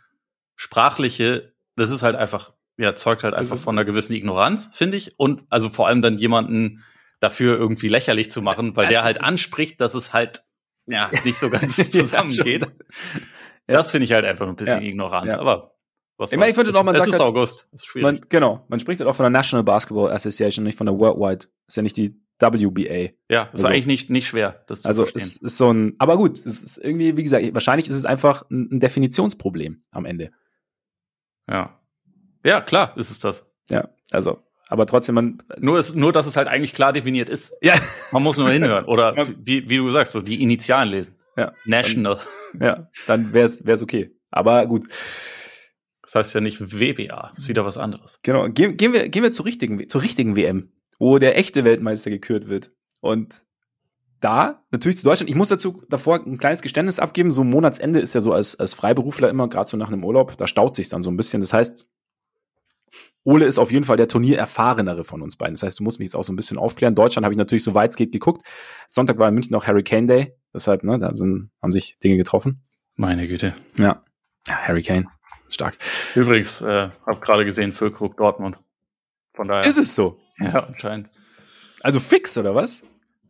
sprachliche, 0.57 1.53
das 1.77 1.91
ist 1.91 2.03
halt 2.03 2.17
einfach 2.17 2.53
ja, 2.79 2.95
zeugt 2.95 3.25
halt 3.25 3.35
einfach 3.35 3.57
von 3.57 3.77
einer 3.77 3.85
gewissen 3.85 4.15
Ignoranz, 4.15 4.71
finde 4.73 4.97
ich. 4.97 5.19
Und 5.19 5.45
also 5.51 5.69
vor 5.69 5.89
allem 5.89 6.01
dann 6.01 6.17
jemanden 6.17 6.85
dafür 7.21 7.59
irgendwie 7.59 7.89
lächerlich 7.89 8.31
zu 8.31 8.41
machen, 8.41 8.77
weil 8.77 8.87
der 8.87 9.03
halt 9.03 9.21
anspricht, 9.21 9.81
dass 9.81 9.95
es 9.95 10.13
halt 10.13 10.43
ja 10.87 11.11
nicht 11.25 11.39
so 11.39 11.51
ganz 11.51 11.91
zusammengeht. 11.91 12.63
ja, 12.63 12.69
das 13.67 13.91
finde 13.91 14.05
ich 14.05 14.13
halt 14.13 14.25
einfach 14.25 14.47
ein 14.47 14.57
bisschen 14.57 14.81
ja. 14.81 14.89
ignorant. 14.89 15.27
Ja. 15.27 15.41
Aber 15.41 15.75
was 16.17 16.33
ich 16.33 16.39
meine, 16.39 16.51
ich 16.51 16.57
würde 16.57 16.73
noch, 16.73 16.85
man 16.85 16.95
es 16.95 17.01
sagt, 17.01 17.15
ist 17.15 17.21
halt, 17.21 17.29
August. 17.29 17.69
Ist 17.73 17.95
man, 17.97 18.21
genau, 18.29 18.65
man 18.69 18.81
spricht 18.81 19.01
halt 19.01 19.09
auch 19.09 19.15
von 19.15 19.25
der 19.25 19.31
National 19.31 19.65
Basketball 19.65 20.11
Association, 20.13 20.65
nicht 20.65 20.79
von 20.79 20.87
der 20.87 20.99
Worldwide. 20.99 21.47
Ist 21.67 21.77
ja 21.77 21.83
nicht 21.83 21.97
die 21.97 22.21
WBA. 22.41 23.15
Ja, 23.29 23.43
ist 23.43 23.55
also, 23.55 23.67
eigentlich 23.67 23.87
nicht, 23.87 24.11
nicht 24.11 24.29
schwer, 24.29 24.65
das 24.69 24.83
zu 24.83 24.89
also 24.89 25.03
verstehen. 25.03 25.23
Also 25.23 25.37
es 25.37 25.53
ist 25.53 25.59
so 25.59 25.73
ein, 25.73 25.95
aber 25.99 26.17
gut, 26.17 26.39
es 26.39 26.63
ist 26.63 26.79
irgendwie, 26.79 27.17
wie 27.17 27.23
gesagt, 27.25 27.53
wahrscheinlich 27.55 27.89
ist 27.89 27.97
es 27.97 28.05
einfach 28.05 28.49
ein, 28.51 28.69
ein 28.73 28.81
Definitionsproblem 28.81 29.83
am 29.91 30.05
Ende. 30.05 30.31
Ja. 31.49 31.81
Ja, 32.45 32.61
klar, 32.61 32.97
ist 32.97 33.11
es 33.11 33.21
das. 33.21 33.51
Ja, 33.69 33.89
also, 34.11 34.43
aber 34.69 34.87
trotzdem, 34.87 35.15
man. 35.15 35.43
Nur, 35.59 35.79
ist, 35.79 35.97
nur, 35.97 36.13
dass 36.13 36.27
es 36.27 36.37
halt 36.37 36.47
eigentlich 36.47 36.75
klar 36.75 36.93
definiert 36.93 37.29
ist. 37.29 37.55
Ja. 37.63 37.75
Man 38.13 38.23
muss 38.23 38.37
nur 38.37 38.51
hinhören. 38.51 38.85
Oder 38.85 39.15
wie, 39.39 39.69
wie 39.69 39.79
du 39.79 39.91
sagst, 39.91 40.13
so 40.13 40.21
die 40.21 40.43
Initialen 40.43 40.91
lesen. 40.91 41.17
Ja. 41.37 41.53
National. 41.65 42.19
Dann, 42.53 42.63
ja, 42.63 42.89
dann 43.07 43.33
wäre 43.33 43.47
es 43.47 43.83
okay. 43.83 44.15
Aber 44.31 44.67
gut. 44.67 44.89
Das 46.03 46.15
heißt 46.15 46.35
ja 46.35 46.41
nicht 46.41 46.61
WBA, 46.61 47.33
ist 47.37 47.49
wieder 47.49 47.67
was 47.67 47.77
anderes. 47.77 48.19
Genau. 48.23 48.49
Gehen, 48.49 48.77
gehen, 48.77 48.93
wir, 48.95 49.09
gehen 49.09 49.23
wir 49.23 49.31
zur 49.31 49.45
richtigen, 49.45 49.89
zur 49.89 50.03
richtigen 50.03 50.37
WM, 50.37 50.73
wo 50.99 51.19
der 51.19 51.37
echte 51.37 51.65
Weltmeister 51.65 52.11
gekürt 52.11 52.49
wird. 52.49 52.73
Und 53.01 53.43
da, 54.21 54.65
natürlich 54.71 54.99
zu 54.99 55.05
Deutschland, 55.05 55.31
ich 55.31 55.37
muss 55.37 55.49
dazu 55.49 55.83
davor 55.89 56.25
ein 56.25 56.39
kleines 56.39 56.63
Geständnis 56.63 56.99
abgeben. 56.99 57.31
So 57.31 57.45
Monatsende 57.45 58.01
ist 58.01 58.15
ja 58.15 58.23
so 58.23 58.33
als, 58.33 58.59
als 58.59 58.75
Freiberufler 58.75 59.29
immer, 59.29 59.49
gerade 59.49 59.69
so 59.69 59.77
nach 59.77 59.89
einem 59.89 60.05
Urlaub, 60.05 60.37
da 60.37 60.47
staut 60.47 60.75
sich 60.75 60.89
dann 60.89 61.03
so 61.03 61.11
ein 61.11 61.17
bisschen. 61.17 61.41
Das 61.41 61.53
heißt, 61.53 61.89
Ole 63.29 63.45
ist 63.45 63.59
auf 63.59 63.71
jeden 63.71 63.85
Fall 63.85 63.99
der 63.99 64.09
Turniererfahrenere 64.09 65.05
von 65.05 65.21
uns 65.21 65.37
beiden. 65.37 65.55
Das 65.55 65.63
heißt, 65.63 65.79
du 65.79 65.83
musst 65.83 65.99
mich 65.99 66.07
jetzt 66.07 66.15
auch 66.15 66.25
so 66.25 66.33
ein 66.33 66.37
bisschen 66.37 66.57
aufklären. 66.57 66.95
Deutschland 66.95 67.27
habe 67.27 67.35
ich 67.35 67.39
natürlich 67.39 67.63
so 67.63 67.75
weit 67.75 67.91
es 67.91 67.97
geht 67.97 68.11
geguckt. 68.11 68.41
Sonntag 68.89 69.19
war 69.19 69.29
in 69.29 69.35
München 69.35 69.55
auch 69.55 69.67
Hurricane 69.67 70.07
Day. 70.07 70.35
Deshalb, 70.55 70.83
ne, 70.83 70.99
da 70.99 71.15
sind, 71.15 71.51
haben 71.61 71.71
sich 71.71 71.99
Dinge 71.99 72.17
getroffen. 72.17 72.67
Meine 72.95 73.29
Güte. 73.29 73.55
Ja. 73.77 74.03
ja 74.49 74.67
Hurricane. 74.67 75.09
Stark. 75.51 75.77
Übrigens, 76.15 76.63
äh, 76.63 76.89
habe 77.07 77.21
gerade 77.21 77.45
gesehen, 77.45 77.75
Füllkrug 77.75 78.17
Dortmund. 78.17 78.59
Von 79.35 79.49
daher. 79.49 79.67
Ist 79.67 79.77
es 79.77 79.95
so? 79.95 80.19
Ja, 80.39 80.65
anscheinend. 80.67 81.11
Also 81.83 82.01
fix, 82.01 82.39
oder 82.39 82.55
was? 82.55 82.83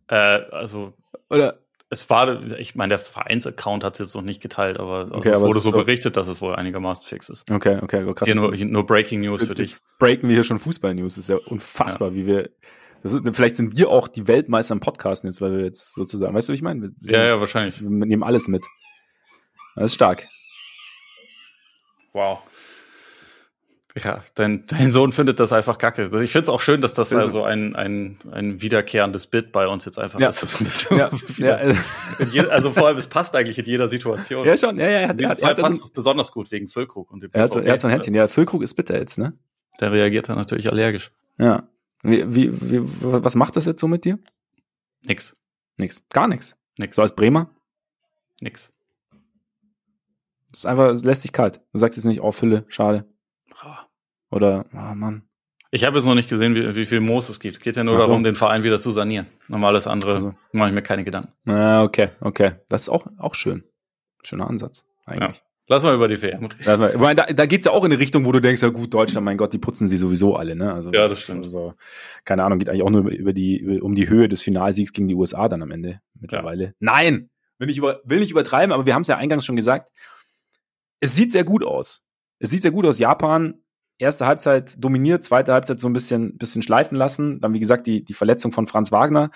Äh, 0.07 0.15
also. 0.15 0.95
Oder? 1.29 1.59
Es 1.91 2.11
war, 2.11 2.43
ich 2.59 2.75
meine, 2.75 2.91
der 2.91 2.99
Vereinsaccount 2.99 3.83
hat 3.83 3.95
es 3.95 3.99
jetzt 3.99 4.15
noch 4.15 4.23
nicht 4.23 4.43
geteilt, 4.43 4.79
aber 4.79 5.05
also 5.05 5.15
okay, 5.15 5.31
es 5.31 5.41
wurde 5.41 5.61
so, 5.61 5.71
so 5.71 5.77
berichtet, 5.77 6.17
dass 6.17 6.29
es 6.29 6.41
wohl 6.41 6.55
einigermaßen 6.55 7.05
fix 7.05 7.31
ist. 7.31 7.51
Okay, 7.51 7.79
okay, 7.81 8.05
krass. 8.15 8.27
Hier 8.27 8.35
nur, 8.35 8.55
nur 8.55 8.87
Breaking 8.87 9.21
News 9.21 9.41
jetzt, 9.41 9.49
für 9.49 9.55
dich. 9.55 9.77
Breaken 9.99 10.29
wir 10.29 10.37
hier 10.37 10.45
schon 10.45 10.59
Fußball-News. 10.59 11.17
Ist 11.17 11.29
ja 11.31 11.37
unfassbar, 11.37 12.11
ja. 12.11 12.15
wie 12.15 12.27
wir. 12.27 12.51
Das 13.03 13.15
ist, 13.15 13.25
vielleicht 13.35 13.57
sind 13.57 13.77
wir 13.77 13.89
auch 13.89 14.09
die 14.09 14.27
Weltmeister 14.27 14.75
im 14.75 14.81
Podcasten 14.81 15.31
jetzt, 15.31 15.41
weil 15.41 15.57
wir 15.57 15.65
jetzt 15.65 15.95
sozusagen, 15.95 16.35
weißt 16.35 16.49
du, 16.49 16.53
wie 16.53 16.57
ich 16.57 16.63
meine? 16.63 16.93
ja, 17.01 17.25
ja, 17.25 17.41
wahrscheinlich. 17.41 17.81
Wir 17.81 17.89
nehmen 17.89 18.23
alles 18.23 18.49
mit. 18.49 18.67
Das 19.77 19.87
ist 19.87 19.95
stark. 19.95 20.27
Wow. 22.13 22.43
Ja, 24.05 24.25
dein, 24.35 24.67
dein 24.67 24.93
Sohn 24.93 25.13
findet 25.13 25.41
das 25.41 25.53
einfach 25.53 25.79
kacke. 25.79 26.05
Ich 26.23 26.33
finde 26.33 26.43
es 26.45 26.49
auch 26.49 26.61
schön, 26.61 26.81
dass 26.81 26.95
das 26.95 27.13
also 27.15 27.45
ein, 27.45 27.77
ein, 27.77 28.19
ein 28.31 28.61
wiederkehrendes 28.61 29.27
Bit 29.27 29.53
bei 29.53 29.67
uns 29.67 29.85
jetzt 29.85 29.99
einfach 29.99 30.21
ja. 30.21 30.29
ist. 30.29 30.91
Ja. 30.91 31.11
ja. 31.39 31.75
Jeder, 32.31 32.53
also 32.53 32.73
vor 32.73 32.87
allem, 32.87 32.97
es 32.97 33.07
passt 33.07 33.35
eigentlich 33.35 33.59
in 33.59 33.65
jeder 33.65 33.89
Situation. 33.89 34.47
Ja, 34.47 34.57
schon. 34.57 34.79
Ja, 34.79 34.89
ja, 34.89 35.11
in 35.11 35.17
diesem 35.17 35.37
Fall 35.37 35.55
passt 35.55 35.85
es 35.85 35.91
besonders 35.91 36.33
gut 36.33 36.51
wegen 36.51 36.69
Füllkrug. 36.69 37.11
Und 37.11 37.23
dem 37.23 37.31
er, 37.33 37.43
hat 37.43 37.53
so, 37.53 37.61
er 37.61 37.73
hat 37.73 37.81
so 37.81 37.89
ein 37.89 37.93
Händchen. 37.93 38.15
Ja, 38.15 38.29
Füllkrug 38.29 38.63
ist 38.63 38.75
bitter 38.75 38.99
jetzt, 38.99 39.19
ne? 39.19 39.33
Der 39.81 39.93
reagiert 39.93 40.29
dann 40.29 40.37
natürlich 40.37 40.71
allergisch. 40.71 41.13
Ja. 41.39 41.69
Wie, 42.03 42.35
wie, 42.35 42.53
wie, 42.71 42.81
was 42.83 43.35
macht 43.35 43.57
das 43.57 43.65
jetzt 43.65 43.81
so 43.81 43.89
mit 43.89 44.05
dir? 44.05 44.19
Nix. 45.05 45.37
Nix. 45.79 46.03
Gar 46.11 46.29
nichts. 46.29 46.57
Nix. 46.77 46.97
So 46.97 47.03
als 47.03 47.15
Bremer? 47.15 47.51
Nix. 48.41 48.73
Das 50.51 50.61
ist 50.61 50.67
einfach, 50.67 50.91
es 50.91 51.05
lässt 51.05 51.23
sich 51.23 51.33
kalt. 51.33 51.61
Du 51.73 51.79
sagst 51.79 51.97
jetzt 51.97 52.05
nicht, 52.05 52.21
oh, 52.21 52.33
Fülle, 52.33 52.65
schade. 52.69 53.05
Oder, 54.31 54.67
oh 54.73 54.95
Mann. 54.95 55.23
Ich 55.71 55.85
habe 55.85 55.97
jetzt 55.97 56.07
noch 56.07 56.15
nicht 56.15 56.31
gesehen, 56.31 56.55
wie, 56.55 56.75
wie 56.75 56.87
viel 56.87 57.01
Moos 57.01 57.29
es 57.29 57.41
gibt. 57.41 57.61
Geht 57.61 57.77
ja 57.77 57.85
nur 57.85 58.01
so. 58.01 58.07
darum, 58.07 58.25
den 58.25 58.35
Verein 58.35 58.63
wieder 58.63 58.79
zu 58.79 58.91
sanieren. 58.91 59.27
Normales 59.49 59.87
andere 59.87 60.13
also. 60.13 60.35
mache 60.53 60.69
ich 60.69 60.75
mir 60.75 60.83
keine 60.83 61.05
Gedanken. 61.05 61.33
Ja, 61.47 61.83
okay, 61.83 62.11
okay. 62.21 62.53
Das 62.69 62.83
ist 62.83 62.89
auch, 62.89 63.07
auch 63.19 63.35
schön. 63.35 63.65
Schöner 64.23 64.49
Ansatz, 64.49 64.87
eigentlich. 65.05 65.37
Ja. 65.37 65.49
Lass 65.71 65.83
mal 65.83 65.95
über 65.95 66.09
die 66.09 66.21
WM 66.23 66.47
reden. 66.47 67.17
Da, 67.17 67.27
da 67.27 67.47
geht 67.47 67.59
es 67.59 67.67
ja 67.67 67.73
auch 67.73 67.85
in 67.85 67.93
eine 67.93 68.01
Richtung, 68.01 68.25
wo 68.25 68.33
du 68.33 68.41
denkst, 68.41 68.63
ja 68.63 68.71
gut, 68.71 68.95
Deutschland, 68.95 69.27
mein 69.27 69.37
Gott, 69.37 69.53
die 69.53 69.59
putzen 69.59 69.87
sie 69.87 69.99
sowieso 69.99 70.35
alle, 70.35 70.57
ne? 70.57 70.73
Also, 70.73 70.91
ja, 70.93 71.07
das 71.07 71.21
stimmt. 71.21 71.45
Also, 71.45 71.75
keine 72.25 72.43
Ahnung, 72.43 72.59
geht 72.59 72.71
eigentlich 72.71 72.83
auch 72.83 72.91
nur 72.91 73.11
über 73.11 73.35
die, 73.35 73.59
über, 73.59 73.85
um 73.85 73.95
die 73.95 74.09
Höhe 74.09 74.29
des 74.29 74.43
Finalsiegs 74.43 74.93
gegen 74.93 75.09
die 75.09 75.15
USA 75.15 75.47
dann 75.47 75.63
am 75.63 75.71
Ende 75.71 76.01
mittlerweile. 76.19 76.65
Ja. 76.65 76.73
Nein! 76.81 77.31
Will 77.59 77.67
nicht, 77.67 77.77
über, 77.77 78.01
will 78.05 78.21
nicht 78.21 78.31
übertreiben, 78.31 78.73
aber 78.73 78.87
wir 78.87 78.95
haben 78.95 79.03
es 79.03 79.09
ja 79.09 79.17
eingangs 79.17 79.45
schon 79.45 79.57
gesagt. 79.57 79.91
Es 81.01 81.15
sieht 81.15 81.31
sehr 81.31 81.45
gut 81.45 81.65
aus. 81.65 82.09
Es 82.39 82.49
sieht 82.51 82.63
sehr 82.63 82.71
gut 82.71 82.87
aus. 82.87 82.99
Japan 82.99 83.61
erste 83.99 84.27
Halbzeit 84.27 84.83
dominiert, 84.83 85.25
zweite 85.25 85.53
Halbzeit 85.53 85.79
so 85.79 85.89
ein 85.89 85.93
bisschen, 85.93 86.39
bisschen 86.39 86.63
schleifen 86.63 86.97
lassen. 86.97 87.41
Dann, 87.41 87.53
wie 87.53 87.61
gesagt, 87.61 87.87
die, 87.87 88.05
die 88.05 88.15
Verletzung 88.15 88.53
von 88.53 88.67
Franz 88.67 88.93
Wagner. 88.93 89.31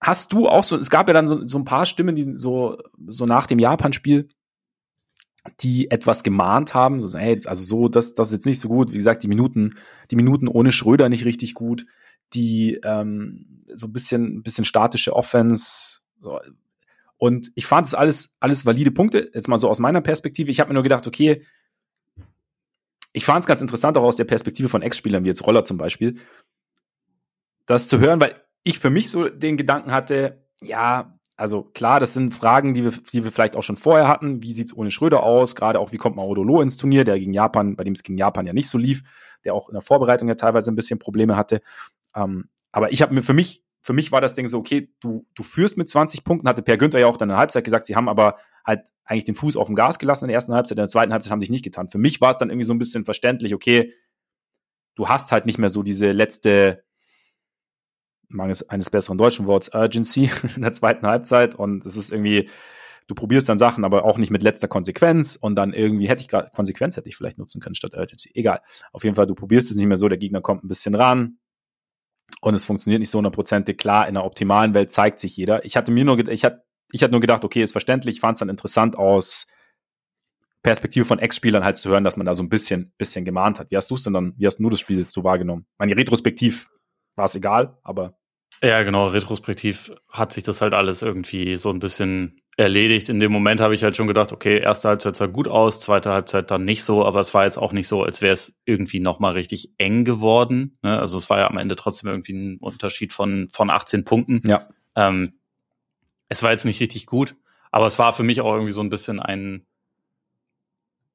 Hast 0.00 0.32
du 0.32 0.48
auch 0.48 0.64
so, 0.64 0.76
es 0.76 0.90
gab 0.90 1.08
ja 1.08 1.14
dann 1.14 1.26
so, 1.26 1.46
so 1.46 1.58
ein 1.58 1.64
paar 1.64 1.86
Stimmen, 1.86 2.16
die 2.16 2.36
so, 2.36 2.78
so 3.06 3.26
nach 3.26 3.46
dem 3.46 3.58
Japan-Spiel, 3.58 4.28
die 5.60 5.90
etwas 5.90 6.22
gemahnt 6.22 6.74
haben, 6.74 7.00
so, 7.00 7.16
hey, 7.16 7.40
also 7.46 7.64
so, 7.64 7.88
das, 7.88 8.14
das 8.14 8.28
ist 8.28 8.32
jetzt 8.32 8.46
nicht 8.46 8.60
so 8.60 8.68
gut. 8.68 8.92
Wie 8.92 8.96
gesagt, 8.96 9.22
die 9.22 9.28
Minuten, 9.28 9.76
die 10.10 10.16
Minuten 10.16 10.48
ohne 10.48 10.72
Schröder 10.72 11.08
nicht 11.08 11.24
richtig 11.24 11.54
gut, 11.54 11.86
die 12.34 12.80
ähm, 12.84 13.64
so 13.74 13.86
ein 13.86 13.92
bisschen, 13.92 14.42
bisschen 14.42 14.64
statische 14.64 15.14
Offense. 15.14 16.00
So. 16.18 16.38
Und 17.16 17.52
ich 17.54 17.66
fand 17.66 17.86
es 17.86 17.94
alles, 17.94 18.32
alles 18.40 18.66
valide 18.66 18.90
Punkte. 18.90 19.30
Jetzt 19.32 19.48
mal 19.48 19.58
so 19.58 19.68
aus 19.68 19.78
meiner 19.78 20.00
Perspektive. 20.00 20.50
Ich 20.50 20.60
habe 20.60 20.68
mir 20.68 20.74
nur 20.74 20.82
gedacht, 20.82 21.06
okay, 21.06 21.44
ich 23.12 23.24
fand 23.24 23.40
es 23.40 23.46
ganz 23.46 23.60
interessant, 23.60 23.96
auch 23.96 24.02
aus 24.02 24.16
der 24.16 24.24
Perspektive 24.24 24.68
von 24.68 24.82
Ex-Spielern, 24.82 25.24
wie 25.24 25.28
jetzt 25.28 25.46
Roller 25.46 25.64
zum 25.64 25.78
Beispiel, 25.78 26.16
das 27.66 27.88
zu 27.88 27.98
hören, 27.98 28.20
weil 28.20 28.34
ich 28.64 28.78
für 28.78 28.90
mich 28.90 29.10
so 29.10 29.28
den 29.28 29.56
Gedanken 29.56 29.92
hatte, 29.92 30.44
ja, 30.60 31.18
also 31.36 31.62
klar, 31.62 32.00
das 32.00 32.12
sind 32.12 32.34
Fragen, 32.34 32.74
die 32.74 32.84
wir, 32.84 32.92
die 33.12 33.24
wir 33.24 33.32
vielleicht 33.32 33.56
auch 33.56 33.62
schon 33.62 33.78
vorher 33.78 34.08
hatten. 34.08 34.42
Wie 34.42 34.52
sieht's 34.52 34.76
ohne 34.76 34.90
Schröder 34.90 35.22
aus? 35.22 35.56
Gerade 35.56 35.78
auch, 35.78 35.90
wie 35.90 35.96
kommt 35.96 36.16
Maudolo 36.16 36.60
ins 36.60 36.76
Turnier, 36.76 37.04
der 37.04 37.18
gegen 37.18 37.32
Japan, 37.32 37.76
bei 37.76 37.84
dem 37.84 37.94
es 37.94 38.02
gegen 38.02 38.18
Japan 38.18 38.46
ja 38.46 38.52
nicht 38.52 38.68
so 38.68 38.76
lief, 38.76 39.02
der 39.44 39.54
auch 39.54 39.70
in 39.70 39.72
der 39.72 39.80
Vorbereitung 39.80 40.28
ja 40.28 40.34
teilweise 40.34 40.70
ein 40.70 40.76
bisschen 40.76 40.98
Probleme 40.98 41.36
hatte. 41.36 41.62
Ähm, 42.14 42.50
aber 42.72 42.92
ich 42.92 43.00
habe 43.00 43.14
mir 43.14 43.22
für 43.22 43.32
mich 43.32 43.62
für 43.82 43.92
mich 43.92 44.12
war 44.12 44.20
das 44.20 44.34
Ding 44.34 44.46
so, 44.46 44.58
okay, 44.58 44.92
du, 45.00 45.26
du 45.34 45.42
führst 45.42 45.78
mit 45.78 45.88
20 45.88 46.22
Punkten, 46.22 46.48
hatte 46.48 46.62
Per 46.62 46.76
Günther 46.76 47.00
ja 47.00 47.06
auch 47.06 47.16
dann 47.16 47.28
in 47.28 47.32
der 47.32 47.38
Halbzeit 47.38 47.64
gesagt, 47.64 47.86
sie 47.86 47.96
haben 47.96 48.08
aber 48.08 48.36
halt 48.64 48.88
eigentlich 49.04 49.24
den 49.24 49.34
Fuß 49.34 49.56
auf 49.56 49.66
dem 49.66 49.74
Gas 49.74 49.98
gelassen 49.98 50.24
in 50.24 50.28
der 50.28 50.34
ersten 50.34 50.52
Halbzeit, 50.52 50.76
in 50.76 50.82
der 50.82 50.88
zweiten 50.88 51.12
Halbzeit 51.12 51.32
haben 51.32 51.40
sie 51.40 51.46
sich 51.46 51.50
nicht 51.50 51.64
getan. 51.64 51.88
Für 51.88 51.98
mich 51.98 52.20
war 52.20 52.30
es 52.30 52.38
dann 52.38 52.50
irgendwie 52.50 52.66
so 52.66 52.74
ein 52.74 52.78
bisschen 52.78 53.04
verständlich, 53.04 53.54
okay, 53.54 53.94
du 54.96 55.08
hast 55.08 55.32
halt 55.32 55.46
nicht 55.46 55.58
mehr 55.58 55.70
so 55.70 55.82
diese 55.82 56.12
letzte, 56.12 56.84
mangels 58.28 58.68
eines 58.68 58.90
besseren 58.90 59.16
deutschen 59.16 59.46
Worts, 59.46 59.70
Urgency 59.74 60.30
in 60.56 60.62
der 60.62 60.72
zweiten 60.72 61.06
Halbzeit 61.06 61.54
und 61.54 61.86
es 61.86 61.96
ist 61.96 62.12
irgendwie, 62.12 62.50
du 63.06 63.14
probierst 63.14 63.48
dann 63.48 63.58
Sachen, 63.58 63.84
aber 63.84 64.04
auch 64.04 64.18
nicht 64.18 64.30
mit 64.30 64.42
letzter 64.42 64.68
Konsequenz 64.68 65.36
und 65.36 65.56
dann 65.56 65.72
irgendwie 65.72 66.08
hätte 66.08 66.20
ich 66.20 66.28
gerade, 66.28 66.50
Konsequenz 66.54 66.98
hätte 66.98 67.08
ich 67.08 67.16
vielleicht 67.16 67.38
nutzen 67.38 67.62
können 67.62 67.74
statt 67.74 67.94
Urgency. 67.96 68.30
Egal. 68.34 68.60
Auf 68.92 69.04
jeden 69.04 69.16
Fall, 69.16 69.26
du 69.26 69.34
probierst 69.34 69.70
es 69.70 69.76
nicht 69.78 69.86
mehr 69.86 69.96
so, 69.96 70.08
der 70.08 70.18
Gegner 70.18 70.42
kommt 70.42 70.64
ein 70.64 70.68
bisschen 70.68 70.94
ran 70.94 71.38
und 72.40 72.54
es 72.54 72.64
funktioniert 72.64 73.00
nicht 73.00 73.10
so 73.10 73.18
hundertprozentig. 73.18 73.78
Klar, 73.78 74.08
in 74.08 74.14
der 74.14 74.24
optimalen 74.24 74.74
Welt 74.74 74.90
zeigt 74.90 75.18
sich 75.18 75.36
jeder. 75.36 75.64
Ich 75.64 75.76
hatte 75.76 75.92
mir 75.92 76.04
nur, 76.04 76.18
ich 76.28 76.44
hatte, 76.44 76.64
ich 76.92 77.02
hatte 77.02 77.12
nur 77.12 77.20
gedacht, 77.20 77.44
okay, 77.44 77.62
ist 77.62 77.72
verständlich, 77.72 78.16
ich 78.16 78.20
fand 78.20 78.34
es 78.34 78.40
dann 78.40 78.48
interessant 78.48 78.96
aus 78.96 79.46
Perspektive 80.62 81.04
von 81.04 81.18
Ex-Spielern 81.18 81.64
halt 81.64 81.78
zu 81.78 81.88
hören, 81.88 82.04
dass 82.04 82.16
man 82.16 82.26
da 82.26 82.34
so 82.34 82.42
ein 82.42 82.48
bisschen, 82.48 82.92
bisschen 82.98 83.24
gemahnt 83.24 83.58
hat. 83.58 83.70
Wie 83.70 83.76
hast 83.76 83.90
du 83.90 83.94
es 83.94 84.02
denn 84.02 84.12
dann, 84.12 84.34
wie 84.36 84.46
hast 84.46 84.58
du 84.58 84.68
das 84.68 84.80
Spiel 84.80 85.06
so 85.08 85.24
wahrgenommen? 85.24 85.66
Meine 85.78 85.96
Retrospektiv 85.96 86.68
war 87.16 87.24
es 87.24 87.34
egal, 87.34 87.78
aber. 87.82 88.18
Ja, 88.62 88.82
genau, 88.82 89.06
retrospektiv 89.06 89.90
hat 90.10 90.32
sich 90.32 90.42
das 90.42 90.60
halt 90.60 90.74
alles 90.74 91.00
irgendwie 91.00 91.56
so 91.56 91.70
ein 91.70 91.78
bisschen 91.78 92.42
erledigt. 92.60 93.08
In 93.08 93.18
dem 93.18 93.32
Moment 93.32 93.60
habe 93.60 93.74
ich 93.74 93.82
halt 93.82 93.96
schon 93.96 94.06
gedacht, 94.06 94.32
okay, 94.32 94.58
erste 94.58 94.88
Halbzeit 94.88 95.16
sah 95.16 95.26
gut 95.26 95.48
aus, 95.48 95.80
zweite 95.80 96.10
Halbzeit 96.10 96.50
dann 96.50 96.64
nicht 96.64 96.84
so, 96.84 97.04
aber 97.04 97.20
es 97.20 97.34
war 97.34 97.44
jetzt 97.44 97.56
auch 97.56 97.72
nicht 97.72 97.88
so, 97.88 98.02
als 98.02 98.22
wäre 98.22 98.34
es 98.34 98.60
irgendwie 98.64 99.00
nochmal 99.00 99.32
richtig 99.32 99.72
eng 99.78 100.04
geworden. 100.04 100.78
Ne? 100.82 100.98
Also 101.00 101.18
es 101.18 101.30
war 101.30 101.38
ja 101.38 101.48
am 101.48 101.56
Ende 101.56 101.74
trotzdem 101.74 102.10
irgendwie 102.10 102.32
ein 102.32 102.58
Unterschied 102.58 103.12
von, 103.12 103.48
von 103.52 103.70
18 103.70 104.04
Punkten. 104.04 104.42
Ja. 104.44 104.68
Ähm, 104.94 105.40
es 106.28 106.42
war 106.42 106.52
jetzt 106.52 106.64
nicht 106.64 106.80
richtig 106.80 107.06
gut, 107.06 107.34
aber 107.70 107.86
es 107.86 107.98
war 107.98 108.12
für 108.12 108.22
mich 108.22 108.40
auch 108.40 108.52
irgendwie 108.52 108.72
so 108.72 108.82
ein 108.82 108.90
bisschen 108.90 109.18
ein 109.18 109.66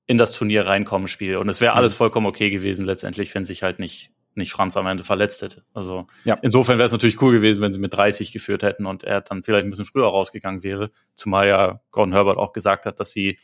in 0.07 0.17
das 0.17 0.33
Turnier 0.33 0.65
reinkommen 0.65 1.07
Spiel. 1.07 1.37
Und 1.37 1.49
es 1.49 1.61
wäre 1.61 1.73
alles 1.73 1.93
mhm. 1.93 1.97
vollkommen 1.97 2.27
okay 2.27 2.49
gewesen 2.49 2.85
letztendlich, 2.85 3.33
wenn 3.33 3.45
sich 3.45 3.63
halt 3.63 3.79
nicht 3.79 4.11
nicht 4.37 4.51
Franz 4.51 4.77
am 4.77 4.87
Ende 4.87 5.03
verletzt 5.03 5.41
hätte. 5.41 5.63
Also 5.73 6.07
ja. 6.23 6.37
insofern 6.41 6.77
wäre 6.77 6.87
es 6.87 6.91
natürlich 6.91 7.21
cool 7.21 7.33
gewesen, 7.33 7.61
wenn 7.61 7.73
sie 7.73 7.79
mit 7.79 7.93
30 7.93 8.31
geführt 8.31 8.63
hätten 8.63 8.85
und 8.85 9.03
er 9.03 9.21
dann 9.21 9.43
vielleicht 9.43 9.65
ein 9.65 9.69
bisschen 9.69 9.85
früher 9.85 10.07
rausgegangen 10.07 10.63
wäre. 10.63 10.91
Zumal 11.15 11.47
ja 11.47 11.81
Gordon 11.91 12.13
Herbert 12.13 12.37
auch 12.37 12.53
gesagt 12.53 12.85
hat, 12.85 12.99
dass 12.99 13.11
sie 13.11 13.39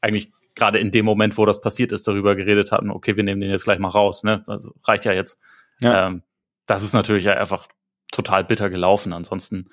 eigentlich 0.00 0.32
gerade 0.54 0.78
in 0.78 0.90
dem 0.90 1.04
Moment, 1.04 1.36
wo 1.36 1.46
das 1.46 1.60
passiert 1.60 1.92
ist, 1.92 2.06
darüber 2.06 2.36
geredet 2.36 2.72
hatten, 2.72 2.90
okay, 2.90 3.16
wir 3.16 3.24
nehmen 3.24 3.40
den 3.40 3.50
jetzt 3.50 3.64
gleich 3.64 3.78
mal 3.78 3.88
raus, 3.88 4.22
ne? 4.22 4.44
Also 4.46 4.72
reicht 4.84 5.04
ja 5.04 5.12
jetzt. 5.12 5.40
Ja. 5.80 6.06
Ähm, 6.06 6.22
das 6.66 6.82
ist 6.82 6.94
natürlich 6.94 7.24
ja 7.24 7.34
einfach 7.34 7.68
total 8.12 8.44
bitter 8.44 8.70
gelaufen. 8.70 9.12
Ansonsten, 9.12 9.70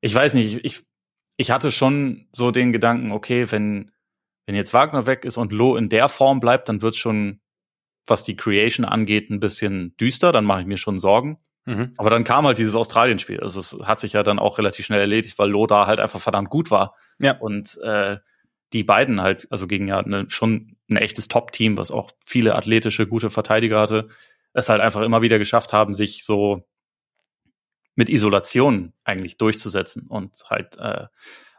ich 0.00 0.14
weiß 0.14 0.34
nicht, 0.34 0.64
ich, 0.64 0.84
ich 1.36 1.50
hatte 1.50 1.70
schon 1.70 2.28
so 2.32 2.50
den 2.50 2.72
Gedanken, 2.72 3.12
okay, 3.12 3.50
wenn, 3.50 3.90
wenn 4.46 4.54
jetzt 4.54 4.72
Wagner 4.72 5.06
weg 5.06 5.24
ist 5.24 5.36
und 5.36 5.52
Loh 5.52 5.76
in 5.76 5.88
der 5.88 6.08
Form 6.08 6.40
bleibt, 6.40 6.68
dann 6.68 6.82
wird 6.82 6.94
schon 6.94 7.40
was 8.06 8.24
die 8.24 8.36
Creation 8.36 8.84
angeht, 8.84 9.30
ein 9.30 9.40
bisschen 9.40 9.96
düster, 9.96 10.32
dann 10.32 10.44
mache 10.44 10.60
ich 10.60 10.66
mir 10.66 10.78
schon 10.78 10.98
Sorgen. 10.98 11.38
Mhm. 11.64 11.92
Aber 11.96 12.10
dann 12.10 12.24
kam 12.24 12.46
halt 12.46 12.58
dieses 12.58 12.74
Australien-Spiel. 12.74 13.40
Also 13.40 13.60
es 13.60 13.78
hat 13.82 14.00
sich 14.00 14.14
ja 14.14 14.22
dann 14.22 14.38
auch 14.38 14.58
relativ 14.58 14.84
schnell 14.86 15.00
erledigt, 15.00 15.38
weil 15.38 15.50
Loda 15.50 15.86
halt 15.86 16.00
einfach 16.00 16.20
verdammt 16.20 16.50
gut 16.50 16.70
war. 16.70 16.96
Ja. 17.18 17.38
Und 17.38 17.78
äh, 17.82 18.18
die 18.72 18.84
beiden 18.84 19.20
halt, 19.20 19.46
also 19.50 19.66
gegen 19.66 19.86
ja 19.86 20.02
ne, 20.02 20.26
schon 20.28 20.76
ein 20.90 20.96
echtes 20.96 21.28
Top-Team, 21.28 21.76
was 21.76 21.90
auch 21.90 22.10
viele 22.24 22.54
athletische, 22.56 23.06
gute 23.06 23.30
Verteidiger 23.30 23.80
hatte, 23.80 24.08
es 24.54 24.68
halt 24.68 24.80
einfach 24.80 25.02
immer 25.02 25.22
wieder 25.22 25.38
geschafft 25.38 25.72
haben, 25.72 25.94
sich 25.94 26.24
so 26.24 26.66
mit 27.94 28.08
Isolation 28.08 28.94
eigentlich 29.04 29.36
durchzusetzen 29.36 30.06
und 30.08 30.32
halt, 30.48 30.76
äh, 30.78 31.06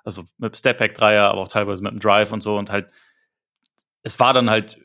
also 0.04 0.24
mit 0.38 0.58
Step-Back-Dreier, 0.58 1.30
aber 1.30 1.42
auch 1.42 1.48
teilweise 1.48 1.82
mit 1.84 1.92
dem 1.92 2.00
Drive 2.00 2.32
und 2.32 2.42
so 2.42 2.58
und 2.58 2.72
halt, 2.72 2.90
es 4.02 4.20
war 4.20 4.34
dann 4.34 4.50
halt 4.50 4.80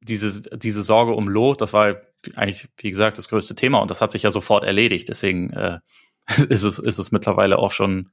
diese, 0.00 0.42
diese 0.58 0.82
Sorge 0.82 1.12
um 1.12 1.28
Loh, 1.28 1.54
das 1.54 1.72
war 1.72 1.96
eigentlich, 2.34 2.68
wie 2.78 2.90
gesagt, 2.90 3.18
das 3.18 3.28
größte 3.28 3.54
Thema 3.54 3.78
und 3.78 3.90
das 3.90 4.00
hat 4.00 4.12
sich 4.12 4.22
ja 4.22 4.30
sofort 4.30 4.64
erledigt. 4.64 5.08
Deswegen 5.08 5.50
äh, 5.50 5.80
ist, 6.48 6.64
es, 6.64 6.78
ist 6.78 6.98
es 6.98 7.12
mittlerweile 7.12 7.58
auch 7.58 7.72
schon, 7.72 8.10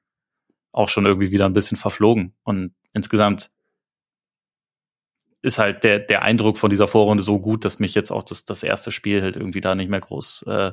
auch 0.72 0.90
schon 0.90 1.06
irgendwie 1.06 1.32
wieder 1.32 1.46
ein 1.46 1.54
bisschen 1.54 1.78
verflogen. 1.78 2.36
Und 2.44 2.74
insgesamt 2.94 3.50
ist 5.42 5.60
halt 5.60 5.84
der, 5.84 6.00
der 6.00 6.24
Eindruck 6.24 6.58
von 6.58 6.70
dieser 6.70 6.88
Vorrunde 6.88 7.24
so 7.24 7.40
gut, 7.40 7.64
dass 7.64 7.80
mich 7.80 7.96
jetzt 7.96 8.12
auch 8.12 8.24
das, 8.24 8.46
das 8.46 8.64
erste 8.64 8.92
Spiel 8.92 9.22
halt 9.22 9.36
irgendwie 9.36 9.62
da 9.62 9.76
nicht 9.76 9.90
mehr 9.90 10.02
groß, 10.02 10.44
äh, 10.48 10.72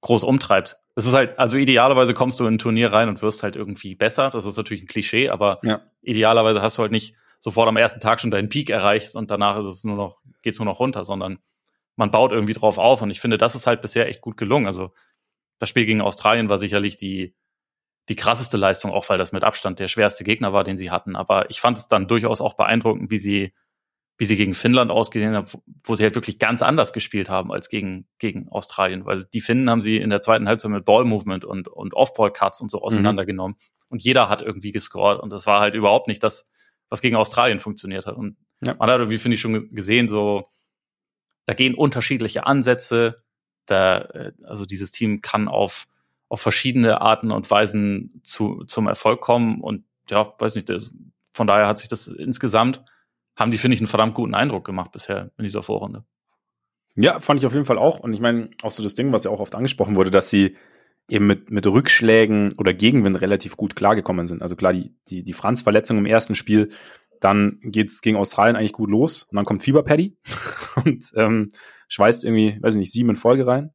groß 0.00 0.24
umtreibt. 0.24 0.76
Es 0.94 1.06
ist 1.06 1.12
halt, 1.12 1.38
also 1.38 1.58
idealerweise 1.58 2.14
kommst 2.14 2.40
du 2.40 2.46
in 2.46 2.54
ein 2.54 2.58
Turnier 2.58 2.92
rein 2.92 3.08
und 3.08 3.20
wirst 3.20 3.42
halt 3.42 3.56
irgendwie 3.56 3.94
besser. 3.94 4.30
Das 4.30 4.46
ist 4.46 4.56
natürlich 4.56 4.84
ein 4.84 4.86
Klischee, 4.88 5.28
aber 5.28 5.60
ja. 5.62 5.82
idealerweise 6.02 6.62
hast 6.62 6.78
du 6.78 6.82
halt 6.82 6.92
nicht 6.92 7.14
sofort 7.38 7.68
am 7.68 7.76
ersten 7.76 8.00
Tag 8.00 8.20
schon 8.20 8.30
deinen 8.30 8.48
Peak 8.48 8.70
erreichst 8.70 9.16
und 9.16 9.30
danach 9.30 9.58
ist 9.58 9.66
es 9.66 9.84
nur 9.84 9.96
noch, 9.96 10.20
geht's 10.46 10.58
nur 10.58 10.66
noch 10.66 10.80
runter, 10.80 11.04
sondern 11.04 11.38
man 11.96 12.10
baut 12.10 12.32
irgendwie 12.32 12.52
drauf 12.52 12.78
auf. 12.78 13.02
Und 13.02 13.10
ich 13.10 13.20
finde, 13.20 13.36
das 13.36 13.54
ist 13.54 13.66
halt 13.66 13.82
bisher 13.82 14.08
echt 14.08 14.20
gut 14.20 14.36
gelungen. 14.36 14.66
Also 14.66 14.92
das 15.58 15.68
Spiel 15.68 15.86
gegen 15.86 16.00
Australien 16.00 16.48
war 16.48 16.58
sicherlich 16.58 16.96
die, 16.96 17.34
die 18.08 18.16
krasseste 18.16 18.56
Leistung, 18.56 18.92
auch 18.92 19.08
weil 19.08 19.18
das 19.18 19.32
mit 19.32 19.44
Abstand 19.44 19.80
der 19.80 19.88
schwerste 19.88 20.22
Gegner 20.22 20.52
war, 20.52 20.62
den 20.62 20.78
sie 20.78 20.90
hatten. 20.90 21.16
Aber 21.16 21.50
ich 21.50 21.60
fand 21.60 21.78
es 21.78 21.88
dann 21.88 22.06
durchaus 22.06 22.40
auch 22.40 22.54
beeindruckend, 22.54 23.10
wie 23.10 23.18
sie, 23.18 23.52
wie 24.18 24.24
sie 24.24 24.36
gegen 24.36 24.54
Finnland 24.54 24.90
ausgesehen 24.90 25.34
haben, 25.34 25.48
wo 25.82 25.94
sie 25.94 26.04
halt 26.04 26.14
wirklich 26.14 26.38
ganz 26.38 26.62
anders 26.62 26.92
gespielt 26.92 27.28
haben 27.28 27.50
als 27.50 27.68
gegen, 27.68 28.06
gegen 28.18 28.48
Australien. 28.48 29.04
Weil 29.04 29.24
die 29.24 29.40
Finnen 29.40 29.68
haben 29.68 29.80
sie 29.80 29.96
in 29.96 30.10
der 30.10 30.20
zweiten 30.20 30.46
Halbzeit 30.46 30.70
mit 30.70 30.84
Ball-Movement 30.84 31.44
und, 31.44 31.68
und 31.68 31.94
Off-Ball-Cuts 31.94 32.60
und 32.60 32.70
so 32.70 32.78
mhm. 32.78 32.84
auseinandergenommen. 32.84 33.56
Mhm. 33.58 33.86
Und 33.88 34.02
jeder 34.02 34.28
hat 34.28 34.42
irgendwie 34.42 34.70
gescored. 34.70 35.20
Und 35.20 35.30
das 35.30 35.46
war 35.46 35.60
halt 35.60 35.74
überhaupt 35.74 36.06
nicht 36.06 36.22
das, 36.22 36.46
was 36.88 37.00
gegen 37.00 37.16
Australien 37.16 37.60
funktioniert 37.60 38.06
hat. 38.06 38.16
Und 38.16 38.36
ja. 38.60 38.74
man 38.74 38.90
hat 38.90 38.98
irgendwie, 38.98 39.18
finde 39.18 39.34
ich, 39.34 39.40
schon 39.40 39.74
gesehen, 39.74 40.08
so, 40.08 40.50
da 41.46 41.54
gehen 41.54 41.74
unterschiedliche 41.74 42.46
Ansätze. 42.46 43.22
Da, 43.66 43.98
äh, 43.98 44.32
also 44.44 44.66
dieses 44.66 44.92
Team 44.92 45.22
kann 45.22 45.48
auf, 45.48 45.86
auf 46.28 46.40
verschiedene 46.40 47.00
Arten 47.00 47.30
und 47.30 47.50
Weisen 47.50 48.20
zu, 48.22 48.64
zum 48.64 48.86
Erfolg 48.86 49.20
kommen. 49.20 49.60
Und 49.60 49.84
ja, 50.10 50.32
weiß 50.38 50.54
nicht, 50.54 50.68
das, 50.68 50.94
von 51.32 51.46
daher 51.46 51.66
hat 51.66 51.78
sich 51.78 51.88
das 51.88 52.08
insgesamt, 52.08 52.84
haben 53.36 53.50
die, 53.50 53.58
finde 53.58 53.74
ich, 53.74 53.80
einen 53.80 53.88
verdammt 53.88 54.14
guten 54.14 54.34
Eindruck 54.34 54.64
gemacht 54.64 54.92
bisher 54.92 55.30
in 55.36 55.44
dieser 55.44 55.62
Vorrunde. 55.62 56.04
Ja, 56.94 57.18
fand 57.18 57.40
ich 57.40 57.46
auf 57.46 57.52
jeden 57.52 57.66
Fall 57.66 57.78
auch. 57.78 58.00
Und 58.00 58.14
ich 58.14 58.20
meine, 58.20 58.50
auch 58.62 58.70
so 58.70 58.82
das 58.82 58.94
Ding, 58.94 59.12
was 59.12 59.24
ja 59.24 59.30
auch 59.30 59.40
oft 59.40 59.54
angesprochen 59.54 59.96
wurde, 59.96 60.10
dass 60.10 60.30
sie 60.30 60.56
eben 61.08 61.26
mit, 61.26 61.50
mit 61.50 61.66
Rückschlägen 61.66 62.54
oder 62.58 62.74
Gegenwind 62.74 63.20
relativ 63.20 63.56
gut 63.56 63.76
klargekommen 63.76 64.26
sind. 64.26 64.42
Also 64.42 64.56
klar, 64.56 64.72
die, 64.72 64.94
die, 65.08 65.22
die 65.22 65.32
Franz-Verletzung 65.32 65.98
im 65.98 66.06
ersten 66.06 66.34
Spiel, 66.34 66.70
dann 67.20 67.58
geht's 67.62 68.00
gegen 68.00 68.16
Australien 68.16 68.56
eigentlich 68.56 68.72
gut 68.72 68.90
los 68.90 69.24
und 69.24 69.36
dann 69.36 69.44
kommt 69.44 69.62
Fieberpaddy 69.62 70.16
und 70.84 71.12
ähm, 71.14 71.50
schweißt 71.88 72.24
irgendwie, 72.24 72.58
weiß 72.60 72.74
ich 72.74 72.80
nicht, 72.80 72.92
sieben 72.92 73.10
in 73.10 73.16
Folge 73.16 73.46
rein. 73.46 73.70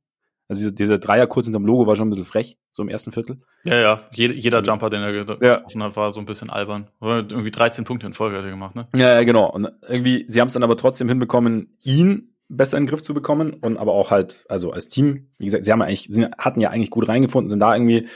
Also 0.48 0.64
dieser, 0.64 0.76
dieser 0.76 1.00
Dreier 1.00 1.28
kurz 1.28 1.46
hinterm 1.46 1.66
Logo 1.66 1.88
war 1.88 1.96
schon 1.96 2.08
ein 2.08 2.10
bisschen 2.10 2.26
frech, 2.26 2.58
so 2.72 2.84
im 2.84 2.90
ersten 2.90 3.14
Viertel. 3.14 3.38
Ja, 3.64 3.80
ja, 3.80 4.02
jeder, 4.12 4.34
jeder 4.34 4.62
Jumper, 4.62 4.90
den 4.90 5.02
er 5.02 5.14
getroffen 5.14 5.46
ja. 5.46 5.64
hat, 5.64 5.96
war 5.96 6.12
so 6.12 6.20
ein 6.20 6.26
bisschen 6.26 6.50
albern. 6.50 6.90
Irgendwie 7.00 7.52
13 7.52 7.86
Punkte 7.86 8.06
in 8.06 8.12
Folge 8.12 8.38
hat 8.38 8.44
er 8.44 8.52
gemacht, 8.52 8.76
ne? 8.76 8.90
Ja, 8.94 9.16
ja 9.16 9.24
genau. 9.24 9.50
Und 9.50 9.72
irgendwie, 9.88 10.26
sie 10.28 10.42
haben 10.42 10.48
es 10.48 10.54
dann 10.54 10.64
aber 10.64 10.76
trotzdem 10.76 11.08
hinbekommen, 11.08 11.78
ihn 11.82 12.31
besser 12.56 12.78
in 12.78 12.84
den 12.84 12.90
Griff 12.90 13.02
zu 13.02 13.14
bekommen 13.14 13.54
und 13.54 13.78
aber 13.78 13.94
auch 13.94 14.12
halt, 14.12 14.46
also 14.50 14.72
als 14.72 14.88
Team, 14.88 15.30
wie 15.38 15.46
gesagt, 15.46 15.66
sie 15.66 15.72
haben 15.72 15.82
eigentlich, 15.82 16.08
sie 16.10 16.26
hatten 16.38 16.60
ja 16.60 16.70
eigentlich 16.70 16.90
gut 16.90 17.08
reingefunden, 17.08 17.50
sind 17.50 17.60
da 17.60 17.74
irgendwie 17.76 18.08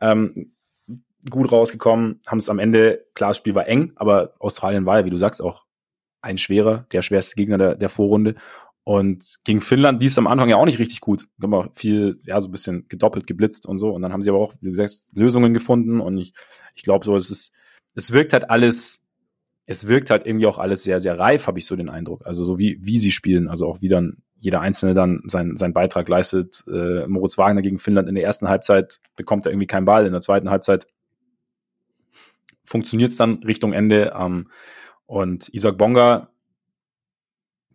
ähm, 0.00 0.52
gut 1.30 1.50
rausgekommen, 1.52 2.20
haben 2.26 2.38
es 2.38 2.48
am 2.48 2.58
Ende, 2.58 3.06
klar, 3.14 3.30
das 3.30 3.38
Spiel 3.38 3.54
war 3.54 3.66
eng, 3.66 3.92
aber 3.96 4.34
Australien 4.38 4.86
war 4.86 4.98
ja, 4.98 5.04
wie 5.04 5.10
du 5.10 5.16
sagst, 5.16 5.42
auch 5.42 5.64
ein 6.20 6.38
schwerer, 6.38 6.86
der 6.92 7.02
schwerste 7.02 7.36
Gegner 7.36 7.58
der, 7.58 7.74
der 7.74 7.88
Vorrunde. 7.88 8.34
Und 8.82 9.38
gegen 9.44 9.62
Finnland 9.62 10.02
lief 10.02 10.12
es 10.12 10.18
am 10.18 10.26
Anfang 10.26 10.48
ja 10.48 10.56
auch 10.56 10.66
nicht 10.66 10.78
richtig 10.78 11.00
gut. 11.00 11.26
Haben 11.42 11.54
auch 11.54 11.68
viel, 11.74 12.18
ja, 12.24 12.38
so 12.40 12.48
ein 12.48 12.52
bisschen 12.52 12.86
gedoppelt, 12.88 13.26
geblitzt 13.26 13.66
und 13.66 13.78
so. 13.78 13.90
Und 13.90 14.02
dann 14.02 14.12
haben 14.12 14.20
sie 14.20 14.28
aber 14.28 14.38
auch, 14.38 14.52
wie 14.60 14.68
gesagt, 14.68 15.08
Lösungen 15.14 15.54
gefunden. 15.54 16.00
Und 16.00 16.18
ich, 16.18 16.34
ich 16.74 16.82
glaube 16.82 17.04
so, 17.04 17.16
es 17.16 17.30
ist, 17.30 17.52
es 17.94 18.12
wirkt 18.12 18.34
halt 18.34 18.50
alles 18.50 19.03
es 19.66 19.86
wirkt 19.88 20.10
halt 20.10 20.26
irgendwie 20.26 20.46
auch 20.46 20.58
alles 20.58 20.82
sehr, 20.82 21.00
sehr 21.00 21.18
reif, 21.18 21.46
habe 21.46 21.58
ich 21.58 21.66
so 21.66 21.76
den 21.76 21.88
Eindruck. 21.88 22.26
Also 22.26 22.44
so 22.44 22.58
wie, 22.58 22.78
wie 22.82 22.98
sie 22.98 23.12
spielen, 23.12 23.48
also 23.48 23.66
auch 23.66 23.80
wie 23.80 23.88
dann 23.88 24.18
jeder 24.38 24.60
Einzelne 24.60 24.92
dann 24.92 25.22
seinen, 25.26 25.56
seinen 25.56 25.72
Beitrag 25.72 26.08
leistet. 26.08 26.64
Äh, 26.66 27.06
Moritz 27.06 27.38
Wagner 27.38 27.62
gegen 27.62 27.78
Finnland 27.78 28.08
in 28.08 28.14
der 28.14 28.24
ersten 28.24 28.48
Halbzeit 28.48 29.00
bekommt 29.16 29.46
er 29.46 29.52
irgendwie 29.52 29.66
keinen 29.66 29.86
Ball, 29.86 30.04
in 30.04 30.12
der 30.12 30.20
zweiten 30.20 30.50
Halbzeit 30.50 30.86
funktioniert 32.64 33.10
es 33.10 33.16
dann 33.16 33.42
Richtung 33.44 33.72
Ende. 33.72 34.14
Ähm, 34.18 34.50
und 35.06 35.48
Isaac 35.54 35.78
Bonga 35.78 36.30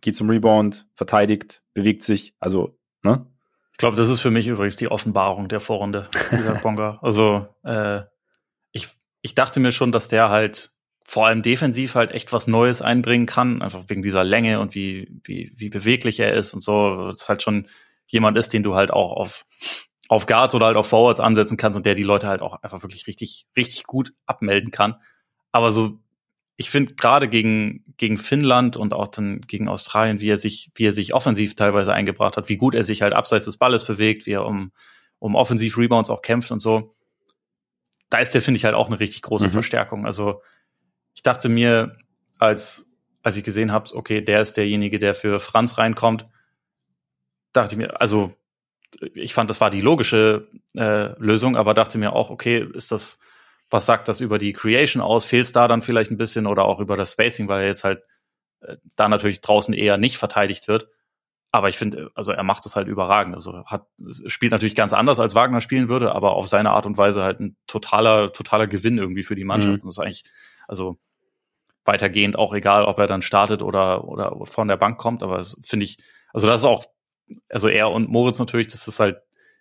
geht 0.00 0.14
zum 0.14 0.30
Rebound, 0.30 0.86
verteidigt, 0.94 1.62
bewegt 1.74 2.02
sich, 2.02 2.34
also, 2.40 2.78
ne? 3.02 3.26
Ich 3.72 3.78
glaube, 3.78 3.96
das 3.96 4.10
ist 4.10 4.20
für 4.20 4.30
mich 4.30 4.46
übrigens 4.46 4.76
die 4.76 4.90
Offenbarung 4.90 5.48
der 5.48 5.60
Vorrunde, 5.60 6.08
Isaac 6.32 6.62
Bonga. 6.62 6.98
Also, 7.02 7.46
äh, 7.62 8.02
ich, 8.72 8.88
ich 9.22 9.34
dachte 9.34 9.60
mir 9.60 9.72
schon, 9.72 9.92
dass 9.92 10.08
der 10.08 10.28
halt 10.28 10.70
vor 11.10 11.26
allem 11.26 11.42
defensiv 11.42 11.96
halt 11.96 12.12
echt 12.12 12.32
was 12.32 12.46
Neues 12.46 12.82
einbringen 12.82 13.26
kann, 13.26 13.62
einfach 13.62 13.82
wegen 13.88 14.00
dieser 14.00 14.22
Länge 14.22 14.60
und 14.60 14.76
wie, 14.76 15.10
wie, 15.24 15.52
wie 15.56 15.68
beweglich 15.68 16.20
er 16.20 16.34
ist 16.34 16.54
und 16.54 16.62
so. 16.62 17.08
Das 17.08 17.28
halt 17.28 17.42
schon 17.42 17.66
jemand 18.06 18.38
ist, 18.38 18.52
den 18.52 18.62
du 18.62 18.76
halt 18.76 18.92
auch 18.92 19.10
auf, 19.16 19.44
auf 20.06 20.26
Guards 20.26 20.54
oder 20.54 20.66
halt 20.66 20.76
auf 20.76 20.86
Forwards 20.86 21.18
ansetzen 21.18 21.56
kannst 21.56 21.76
und 21.76 21.84
der 21.84 21.96
die 21.96 22.04
Leute 22.04 22.28
halt 22.28 22.42
auch 22.42 22.62
einfach 22.62 22.84
wirklich 22.84 23.08
richtig, 23.08 23.46
richtig 23.56 23.88
gut 23.88 24.12
abmelden 24.26 24.70
kann. 24.70 24.98
Aber 25.50 25.72
so, 25.72 25.98
ich 26.56 26.70
finde 26.70 26.94
gerade 26.94 27.28
gegen, 27.28 27.82
gegen 27.96 28.16
Finnland 28.16 28.76
und 28.76 28.94
auch 28.94 29.08
dann 29.08 29.40
gegen 29.40 29.66
Australien, 29.66 30.20
wie 30.20 30.30
er 30.30 30.38
sich, 30.38 30.70
wie 30.76 30.86
er 30.86 30.92
sich 30.92 31.12
offensiv 31.12 31.56
teilweise 31.56 31.92
eingebracht 31.92 32.36
hat, 32.36 32.48
wie 32.48 32.56
gut 32.56 32.76
er 32.76 32.84
sich 32.84 33.02
halt 33.02 33.14
abseits 33.14 33.46
des 33.46 33.56
Balles 33.56 33.82
bewegt, 33.82 34.26
wie 34.26 34.34
er 34.34 34.46
um, 34.46 34.70
um 35.18 35.34
Offensiv-Rebounds 35.34 36.08
auch 36.08 36.22
kämpft 36.22 36.52
und 36.52 36.60
so 36.60 36.94
da 38.10 38.18
ist 38.18 38.34
der, 38.34 38.42
finde 38.42 38.58
ich, 38.58 38.64
halt 38.64 38.74
auch 38.74 38.88
eine 38.88 39.00
richtig 39.00 39.22
große 39.22 39.46
mhm. 39.46 39.52
Verstärkung. 39.52 40.04
Also 40.04 40.42
ich 41.20 41.22
dachte 41.22 41.50
mir, 41.50 41.98
als, 42.38 42.90
als 43.22 43.36
ich 43.36 43.44
gesehen 43.44 43.72
habe, 43.72 43.94
okay, 43.94 44.22
der 44.22 44.40
ist 44.40 44.56
derjenige, 44.56 44.98
der 44.98 45.14
für 45.14 45.38
Franz 45.38 45.76
reinkommt, 45.76 46.26
dachte 47.52 47.74
ich 47.74 47.76
mir, 47.76 48.00
also 48.00 48.32
ich 49.12 49.34
fand, 49.34 49.50
das 49.50 49.60
war 49.60 49.68
die 49.68 49.82
logische 49.82 50.48
äh, 50.74 51.12
Lösung, 51.22 51.58
aber 51.58 51.74
dachte 51.74 51.98
mir 51.98 52.14
auch, 52.14 52.30
okay, 52.30 52.66
ist 52.72 52.90
das, 52.90 53.20
was 53.68 53.84
sagt 53.84 54.08
das 54.08 54.22
über 54.22 54.38
die 54.38 54.54
Creation 54.54 55.02
aus? 55.02 55.26
Fehlt 55.26 55.44
es 55.44 55.52
da 55.52 55.68
dann 55.68 55.82
vielleicht 55.82 56.10
ein 56.10 56.16
bisschen 56.16 56.46
oder 56.46 56.64
auch 56.64 56.80
über 56.80 56.96
das 56.96 57.12
Spacing, 57.12 57.48
weil 57.48 57.60
er 57.60 57.66
jetzt 57.66 57.84
halt 57.84 58.02
äh, 58.62 58.78
da 58.96 59.10
natürlich 59.10 59.42
draußen 59.42 59.74
eher 59.74 59.98
nicht 59.98 60.16
verteidigt 60.16 60.68
wird. 60.68 60.88
Aber 61.50 61.68
ich 61.68 61.76
finde, 61.76 62.10
also 62.14 62.32
er 62.32 62.44
macht 62.44 62.64
es 62.64 62.76
halt 62.76 62.88
überragend. 62.88 63.34
Also 63.34 63.62
hat, 63.66 63.86
spielt 64.24 64.52
natürlich 64.52 64.74
ganz 64.74 64.94
anders, 64.94 65.20
als 65.20 65.34
Wagner 65.34 65.60
spielen 65.60 65.90
würde, 65.90 66.14
aber 66.14 66.32
auf 66.32 66.48
seine 66.48 66.70
Art 66.70 66.86
und 66.86 66.96
Weise 66.96 67.22
halt 67.22 67.40
ein 67.40 67.58
totaler, 67.66 68.32
totaler 68.32 68.68
Gewinn 68.68 68.96
irgendwie 68.96 69.22
für 69.22 69.34
die 69.34 69.44
Mannschaft. 69.44 69.84
Mhm. 69.84 69.86
Das 69.86 69.98
ist 69.98 70.02
eigentlich, 70.02 70.24
also 70.66 70.98
weitergehend 71.84 72.36
auch 72.36 72.54
egal, 72.54 72.84
ob 72.84 72.98
er 72.98 73.06
dann 73.06 73.22
startet 73.22 73.62
oder, 73.62 74.04
oder 74.04 74.36
von 74.44 74.68
der 74.68 74.76
Bank 74.76 74.98
kommt, 74.98 75.22
aber 75.22 75.42
finde 75.62 75.84
ich, 75.84 75.98
also 76.32 76.46
das 76.46 76.62
ist 76.62 76.66
auch, 76.66 76.84
also 77.48 77.68
er 77.68 77.90
und 77.90 78.08
Moritz 78.08 78.38
natürlich, 78.38 78.68
das 78.68 78.86
ist 78.88 79.00
halt 79.00 79.18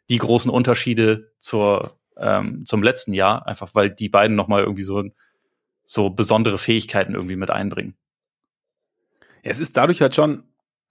die 0.10 0.18
großen 0.18 0.52
Unterschiede 0.52 1.32
zur, 1.40 1.98
ähm, 2.18 2.66
zum 2.66 2.84
letzten 2.84 3.14
Jahr, 3.14 3.48
einfach 3.48 3.74
weil 3.76 3.90
die 3.90 4.10
beiden 4.10 4.36
nochmal 4.36 4.64
irgendwie 4.64 4.84
so, 4.84 5.04
so 5.84 6.10
besondere 6.10 6.58
Fähigkeiten 6.58 7.16
irgendwie 7.16 7.36
mit 7.36 7.52
einbringen. 7.52 7.96
Es 9.42 9.60
ist 9.60 9.78
dadurch 9.78 10.02
halt 10.02 10.16
schon, 10.16 10.44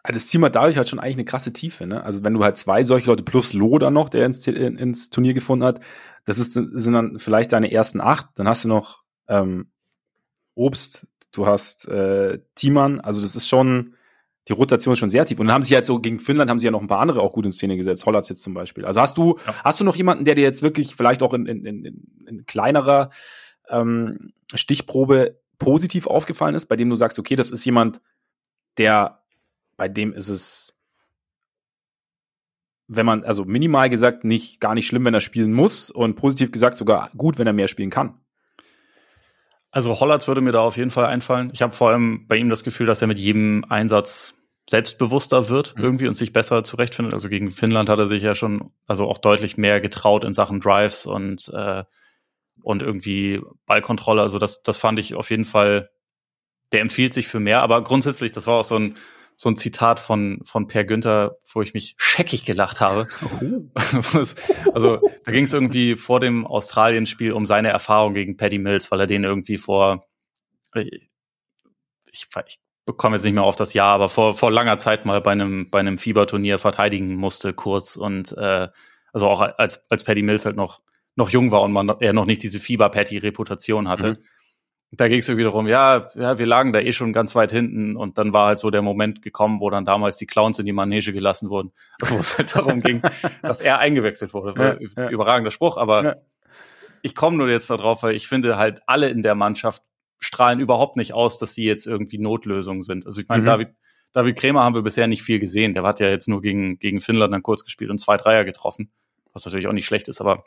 das 0.02 0.26
Team 0.28 0.44
hat 0.44 0.54
dadurch 0.54 0.76
halt 0.76 0.88
schon 0.88 0.98
eigentlich 0.98 1.16
eine 1.16 1.24
krasse 1.24 1.52
Tiefe. 1.52 1.86
Ne? 1.86 2.02
Also 2.02 2.24
wenn 2.24 2.34
du 2.34 2.42
halt 2.42 2.56
zwei 2.56 2.84
solche 2.84 3.08
Leute 3.08 3.22
plus 3.22 3.52
Loh 3.52 3.78
noch, 3.90 4.08
der 4.08 4.24
ins, 4.24 4.46
ins 4.46 5.10
Turnier 5.10 5.34
gefunden 5.34 5.64
hat, 5.64 5.80
das 6.24 6.38
ist, 6.38 6.52
sind 6.52 6.92
dann 6.92 7.18
vielleicht 7.18 7.52
deine 7.52 7.70
ersten 7.70 8.00
acht. 8.00 8.26
Dann 8.36 8.48
hast 8.48 8.64
du 8.64 8.68
noch 8.68 9.02
ähm, 9.28 9.70
Obst, 10.54 11.06
du 11.32 11.46
hast 11.46 11.88
äh, 11.88 12.38
Thiemann. 12.54 13.00
Also 13.00 13.20
das 13.20 13.36
ist 13.36 13.48
schon, 13.48 13.94
die 14.48 14.52
Rotation 14.52 14.92
ist 14.92 14.98
schon 14.98 15.10
sehr 15.10 15.26
tief. 15.26 15.38
Und 15.38 15.46
dann 15.46 15.54
haben 15.54 15.62
sie 15.62 15.74
halt 15.74 15.84
so 15.84 16.00
gegen 16.00 16.18
Finnland 16.18 16.50
haben 16.50 16.58
sie 16.58 16.66
ja 16.66 16.70
noch 16.70 16.80
ein 16.80 16.88
paar 16.88 17.00
andere 17.00 17.20
auch 17.20 17.32
gut 17.32 17.44
in 17.44 17.50
Szene 17.50 17.76
gesetzt. 17.76 18.06
Hollatz 18.06 18.28
jetzt 18.28 18.42
zum 18.42 18.54
Beispiel. 18.54 18.84
Also 18.84 19.00
hast 19.00 19.16
du, 19.16 19.38
ja. 19.46 19.54
hast 19.64 19.80
du 19.80 19.84
noch 19.84 19.96
jemanden, 19.96 20.24
der 20.24 20.34
dir 20.34 20.42
jetzt 20.42 20.62
wirklich 20.62 20.94
vielleicht 20.94 21.22
auch 21.22 21.34
in, 21.34 21.46
in, 21.46 21.64
in, 21.64 22.24
in 22.26 22.46
kleinerer 22.46 23.10
ähm, 23.68 24.32
Stichprobe 24.54 25.40
positiv 25.58 26.06
aufgefallen 26.06 26.54
ist, 26.54 26.66
bei 26.66 26.76
dem 26.76 26.88
du 26.88 26.96
sagst, 26.96 27.18
okay, 27.18 27.36
das 27.36 27.50
ist 27.50 27.64
jemand, 27.64 28.00
der 28.78 29.22
bei 29.76 29.88
dem 29.88 30.12
ist 30.12 30.28
es, 30.28 30.78
wenn 32.86 33.06
man, 33.06 33.24
also 33.24 33.44
minimal 33.44 33.90
gesagt, 33.90 34.24
nicht 34.24 34.60
gar 34.60 34.74
nicht 34.74 34.86
schlimm, 34.86 35.04
wenn 35.04 35.14
er 35.14 35.20
spielen 35.20 35.52
muss 35.52 35.90
und 35.90 36.14
positiv 36.14 36.52
gesagt 36.52 36.76
sogar 36.76 37.10
gut, 37.16 37.38
wenn 37.38 37.46
er 37.46 37.52
mehr 37.52 37.68
spielen 37.68 37.90
kann. 37.90 38.20
Also 39.70 40.00
Hollatz 40.00 40.28
würde 40.28 40.40
mir 40.40 40.52
da 40.52 40.60
auf 40.60 40.76
jeden 40.76 40.90
Fall 40.90 41.06
einfallen. 41.06 41.50
Ich 41.52 41.62
habe 41.62 41.74
vor 41.74 41.90
allem 41.90 42.26
bei 42.26 42.36
ihm 42.36 42.48
das 42.48 42.64
Gefühl, 42.64 42.86
dass 42.86 43.02
er 43.02 43.08
mit 43.08 43.18
jedem 43.18 43.64
Einsatz 43.68 44.34
selbstbewusster 44.68 45.48
wird 45.48 45.76
mhm. 45.76 45.84
irgendwie 45.84 46.08
und 46.08 46.14
sich 46.14 46.32
besser 46.32 46.64
zurechtfindet. 46.64 47.14
Also 47.14 47.28
gegen 47.28 47.52
Finnland 47.52 47.88
hat 47.88 47.98
er 47.98 48.08
sich 48.08 48.22
ja 48.22 48.34
schon 48.34 48.70
also 48.86 49.08
auch 49.08 49.18
deutlich 49.18 49.56
mehr 49.56 49.80
getraut 49.80 50.24
in 50.24 50.34
Sachen 50.34 50.60
Drives 50.60 51.06
und 51.06 51.48
äh, 51.48 51.84
und 52.62 52.82
irgendwie 52.82 53.40
Ballkontrolle. 53.66 54.22
Also 54.22 54.38
das 54.38 54.62
das 54.62 54.78
fand 54.78 54.98
ich 54.98 55.14
auf 55.14 55.30
jeden 55.30 55.44
Fall. 55.44 55.90
Der 56.72 56.82
empfiehlt 56.82 57.14
sich 57.14 57.28
für 57.28 57.40
mehr. 57.40 57.62
Aber 57.62 57.82
grundsätzlich, 57.82 58.32
das 58.32 58.46
war 58.46 58.56
auch 58.56 58.64
so 58.64 58.76
ein 58.76 58.94
so 59.40 59.48
ein 59.48 59.56
Zitat 59.56 60.00
von, 60.00 60.40
von 60.44 60.66
Per 60.66 60.84
Günther, 60.84 61.38
wo 61.52 61.62
ich 61.62 61.72
mich 61.72 61.94
scheckig 61.96 62.44
gelacht 62.44 62.80
habe. 62.80 63.06
Oh. 63.40 63.68
also 64.74 65.00
da 65.24 65.32
ging 65.32 65.44
es 65.44 65.52
irgendwie 65.52 65.94
vor 65.94 66.18
dem 66.18 66.44
Australien-Spiel 66.44 67.32
um 67.32 67.46
seine 67.46 67.68
Erfahrung 67.68 68.14
gegen 68.14 68.36
Paddy 68.36 68.58
Mills, 68.58 68.90
weil 68.90 68.98
er 68.98 69.06
den 69.06 69.22
irgendwie 69.22 69.56
vor, 69.56 70.04
ich, 70.74 71.08
ich, 72.10 72.26
ich 72.48 72.58
bekomme 72.84 73.14
jetzt 73.14 73.22
nicht 73.22 73.34
mehr 73.34 73.44
auf 73.44 73.54
das 73.54 73.74
Jahr, 73.74 73.94
aber 73.94 74.08
vor, 74.08 74.34
vor 74.34 74.50
langer 74.50 74.78
Zeit 74.78 75.06
mal 75.06 75.20
bei 75.20 75.30
einem, 75.30 75.70
bei 75.70 75.78
einem 75.78 75.98
Fieberturnier 75.98 76.58
verteidigen 76.58 77.14
musste, 77.14 77.54
kurz. 77.54 77.94
Und 77.94 78.36
äh, 78.36 78.66
also 79.12 79.28
auch 79.28 79.40
als, 79.40 79.88
als 79.88 80.02
Paddy 80.02 80.22
Mills 80.22 80.46
halt 80.46 80.56
noch, 80.56 80.82
noch 81.14 81.30
jung 81.30 81.52
war 81.52 81.62
und 81.62 81.70
man 81.70 81.88
er 82.00 82.12
noch 82.12 82.26
nicht 82.26 82.42
diese 82.42 82.58
Fieber-Patty-Reputation 82.58 83.88
hatte. 83.88 84.14
Mhm 84.14 84.18
da 84.90 85.08
ging 85.08 85.18
es 85.18 85.28
irgendwie 85.28 85.44
darum, 85.44 85.66
ja, 85.66 86.06
ja, 86.14 86.38
wir 86.38 86.46
lagen 86.46 86.72
da 86.72 86.80
eh 86.80 86.92
schon 86.92 87.12
ganz 87.12 87.34
weit 87.34 87.52
hinten 87.52 87.96
und 87.96 88.16
dann 88.16 88.32
war 88.32 88.48
halt 88.48 88.58
so 88.58 88.70
der 88.70 88.80
Moment 88.80 89.20
gekommen, 89.20 89.60
wo 89.60 89.68
dann 89.68 89.84
damals 89.84 90.16
die 90.16 90.26
Clowns 90.26 90.58
in 90.58 90.66
die 90.66 90.72
Manege 90.72 91.12
gelassen 91.12 91.50
wurden, 91.50 91.72
wo 92.00 92.16
es 92.16 92.38
halt 92.38 92.56
darum 92.56 92.80
ging, 92.80 93.02
dass 93.42 93.60
er 93.60 93.78
eingewechselt 93.80 94.32
wurde. 94.32 94.78
Ja, 94.96 95.02
ja. 95.04 95.10
Überragender 95.10 95.50
Spruch, 95.50 95.76
aber 95.76 96.04
ja. 96.04 96.16
ich 97.02 97.14
komme 97.14 97.36
nur 97.36 97.50
jetzt 97.50 97.68
darauf, 97.68 98.02
weil 98.02 98.14
ich 98.14 98.28
finde 98.28 98.56
halt 98.56 98.80
alle 98.86 99.10
in 99.10 99.22
der 99.22 99.34
Mannschaft 99.34 99.82
strahlen 100.20 100.58
überhaupt 100.58 100.96
nicht 100.96 101.12
aus, 101.12 101.38
dass 101.38 101.54
sie 101.54 101.64
jetzt 101.64 101.86
irgendwie 101.86 102.18
Notlösungen 102.18 102.82
sind. 102.82 103.04
Also 103.04 103.20
ich 103.20 103.28
meine, 103.28 103.42
mhm. 103.42 103.46
David, 103.46 103.68
David 104.12 104.36
Krämer 104.36 104.64
haben 104.64 104.74
wir 104.74 104.82
bisher 104.82 105.06
nicht 105.06 105.22
viel 105.22 105.38
gesehen. 105.38 105.74
Der 105.74 105.82
hat 105.82 106.00
ja 106.00 106.08
jetzt 106.08 106.28
nur 106.28 106.40
gegen, 106.40 106.78
gegen 106.78 107.00
Finnland 107.00 107.32
dann 107.32 107.42
kurz 107.42 107.62
gespielt 107.62 107.90
und 107.90 108.00
zwei 108.00 108.16
Dreier 108.16 108.44
getroffen, 108.44 108.90
was 109.34 109.44
natürlich 109.44 109.66
auch 109.66 109.72
nicht 109.72 109.86
schlecht 109.86 110.08
ist, 110.08 110.20
aber 110.20 110.44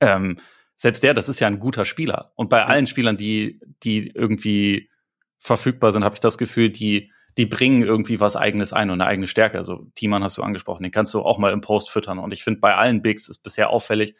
ähm, 0.00 0.36
selbst 0.76 1.02
der, 1.02 1.14
das 1.14 1.28
ist 1.28 1.40
ja 1.40 1.46
ein 1.46 1.60
guter 1.60 1.84
Spieler. 1.84 2.32
Und 2.34 2.48
bei 2.48 2.64
allen 2.64 2.86
Spielern, 2.86 3.16
die, 3.16 3.60
die 3.82 4.10
irgendwie 4.10 4.90
verfügbar 5.38 5.92
sind, 5.92 6.04
habe 6.04 6.14
ich 6.14 6.20
das 6.20 6.38
Gefühl, 6.38 6.70
die, 6.70 7.12
die 7.36 7.46
bringen 7.46 7.82
irgendwie 7.82 8.20
was 8.20 8.36
Eigenes 8.36 8.72
ein 8.72 8.90
und 8.90 9.00
eine 9.00 9.08
eigene 9.08 9.26
Stärke. 9.26 9.58
Also 9.58 9.86
Thiemann 9.94 10.24
hast 10.24 10.38
du 10.38 10.42
angesprochen, 10.42 10.82
den 10.82 10.92
kannst 10.92 11.14
du 11.14 11.20
auch 11.20 11.38
mal 11.38 11.52
im 11.52 11.60
Post 11.60 11.90
füttern. 11.90 12.18
Und 12.18 12.32
ich 12.32 12.42
finde, 12.42 12.60
bei 12.60 12.74
allen 12.74 13.02
Bigs 13.02 13.28
ist 13.28 13.42
bisher 13.42 13.70
auffällig, 13.70 14.14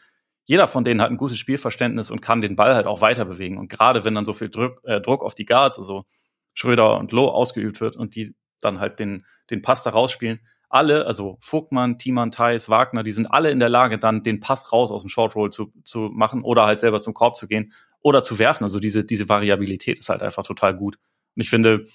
jeder 0.45 0.67
von 0.67 0.83
denen 0.83 1.01
hat 1.01 1.09
ein 1.09 1.17
gutes 1.17 1.39
Spielverständnis 1.39 2.11
und 2.11 2.21
kann 2.21 2.41
den 2.41 2.55
Ball 2.55 2.75
halt 2.75 2.85
auch 2.85 3.01
weiter 3.01 3.25
bewegen. 3.25 3.57
Und 3.57 3.67
gerade 3.67 4.05
wenn 4.05 4.13
dann 4.13 4.25
so 4.25 4.33
viel 4.33 4.49
Druck, 4.49 4.79
äh, 4.83 5.01
Druck 5.01 5.23
auf 5.23 5.33
die 5.33 5.45
Guards, 5.45 5.79
also 5.79 6.05
Schröder 6.53 6.97
und 6.99 7.11
Loh 7.11 7.29
ausgeübt 7.29 7.81
wird 7.81 7.95
und 7.95 8.15
die 8.15 8.35
dann 8.61 8.79
halt 8.79 8.99
den, 8.99 9.25
den 9.49 9.61
Pass 9.61 9.83
da 9.83 9.89
rausspielen, 9.89 10.39
alle, 10.75 11.07
also 11.07 11.37
Vogtmann, 11.39 11.97
Thiemann, 11.97 12.31
Theis, 12.31 12.69
Wagner, 12.69 13.01
die 13.01 13.11
sind 13.11 13.27
alle 13.27 13.49
in 13.49 13.59
der 13.59 13.69
Lage, 13.69 13.97
dann 13.97 14.23
den 14.23 14.41
Pass 14.41 14.73
raus 14.73 14.91
aus 14.91 15.03
dem 15.03 15.09
Short 15.09 15.33
Roll 15.33 15.49
zu, 15.49 15.71
zu 15.85 16.09
machen 16.13 16.43
oder 16.43 16.65
halt 16.65 16.81
selber 16.81 16.99
zum 16.99 17.13
Korb 17.13 17.37
zu 17.37 17.47
gehen 17.47 17.71
oder 18.01 18.23
zu 18.23 18.39
werfen. 18.39 18.65
Also 18.65 18.79
diese, 18.79 19.05
diese 19.05 19.29
Variabilität 19.29 19.99
ist 19.99 20.09
halt 20.09 20.21
einfach 20.21 20.43
total 20.43 20.75
gut. 20.75 20.97
Und 21.35 21.41
ich 21.41 21.49
finde, 21.49 21.87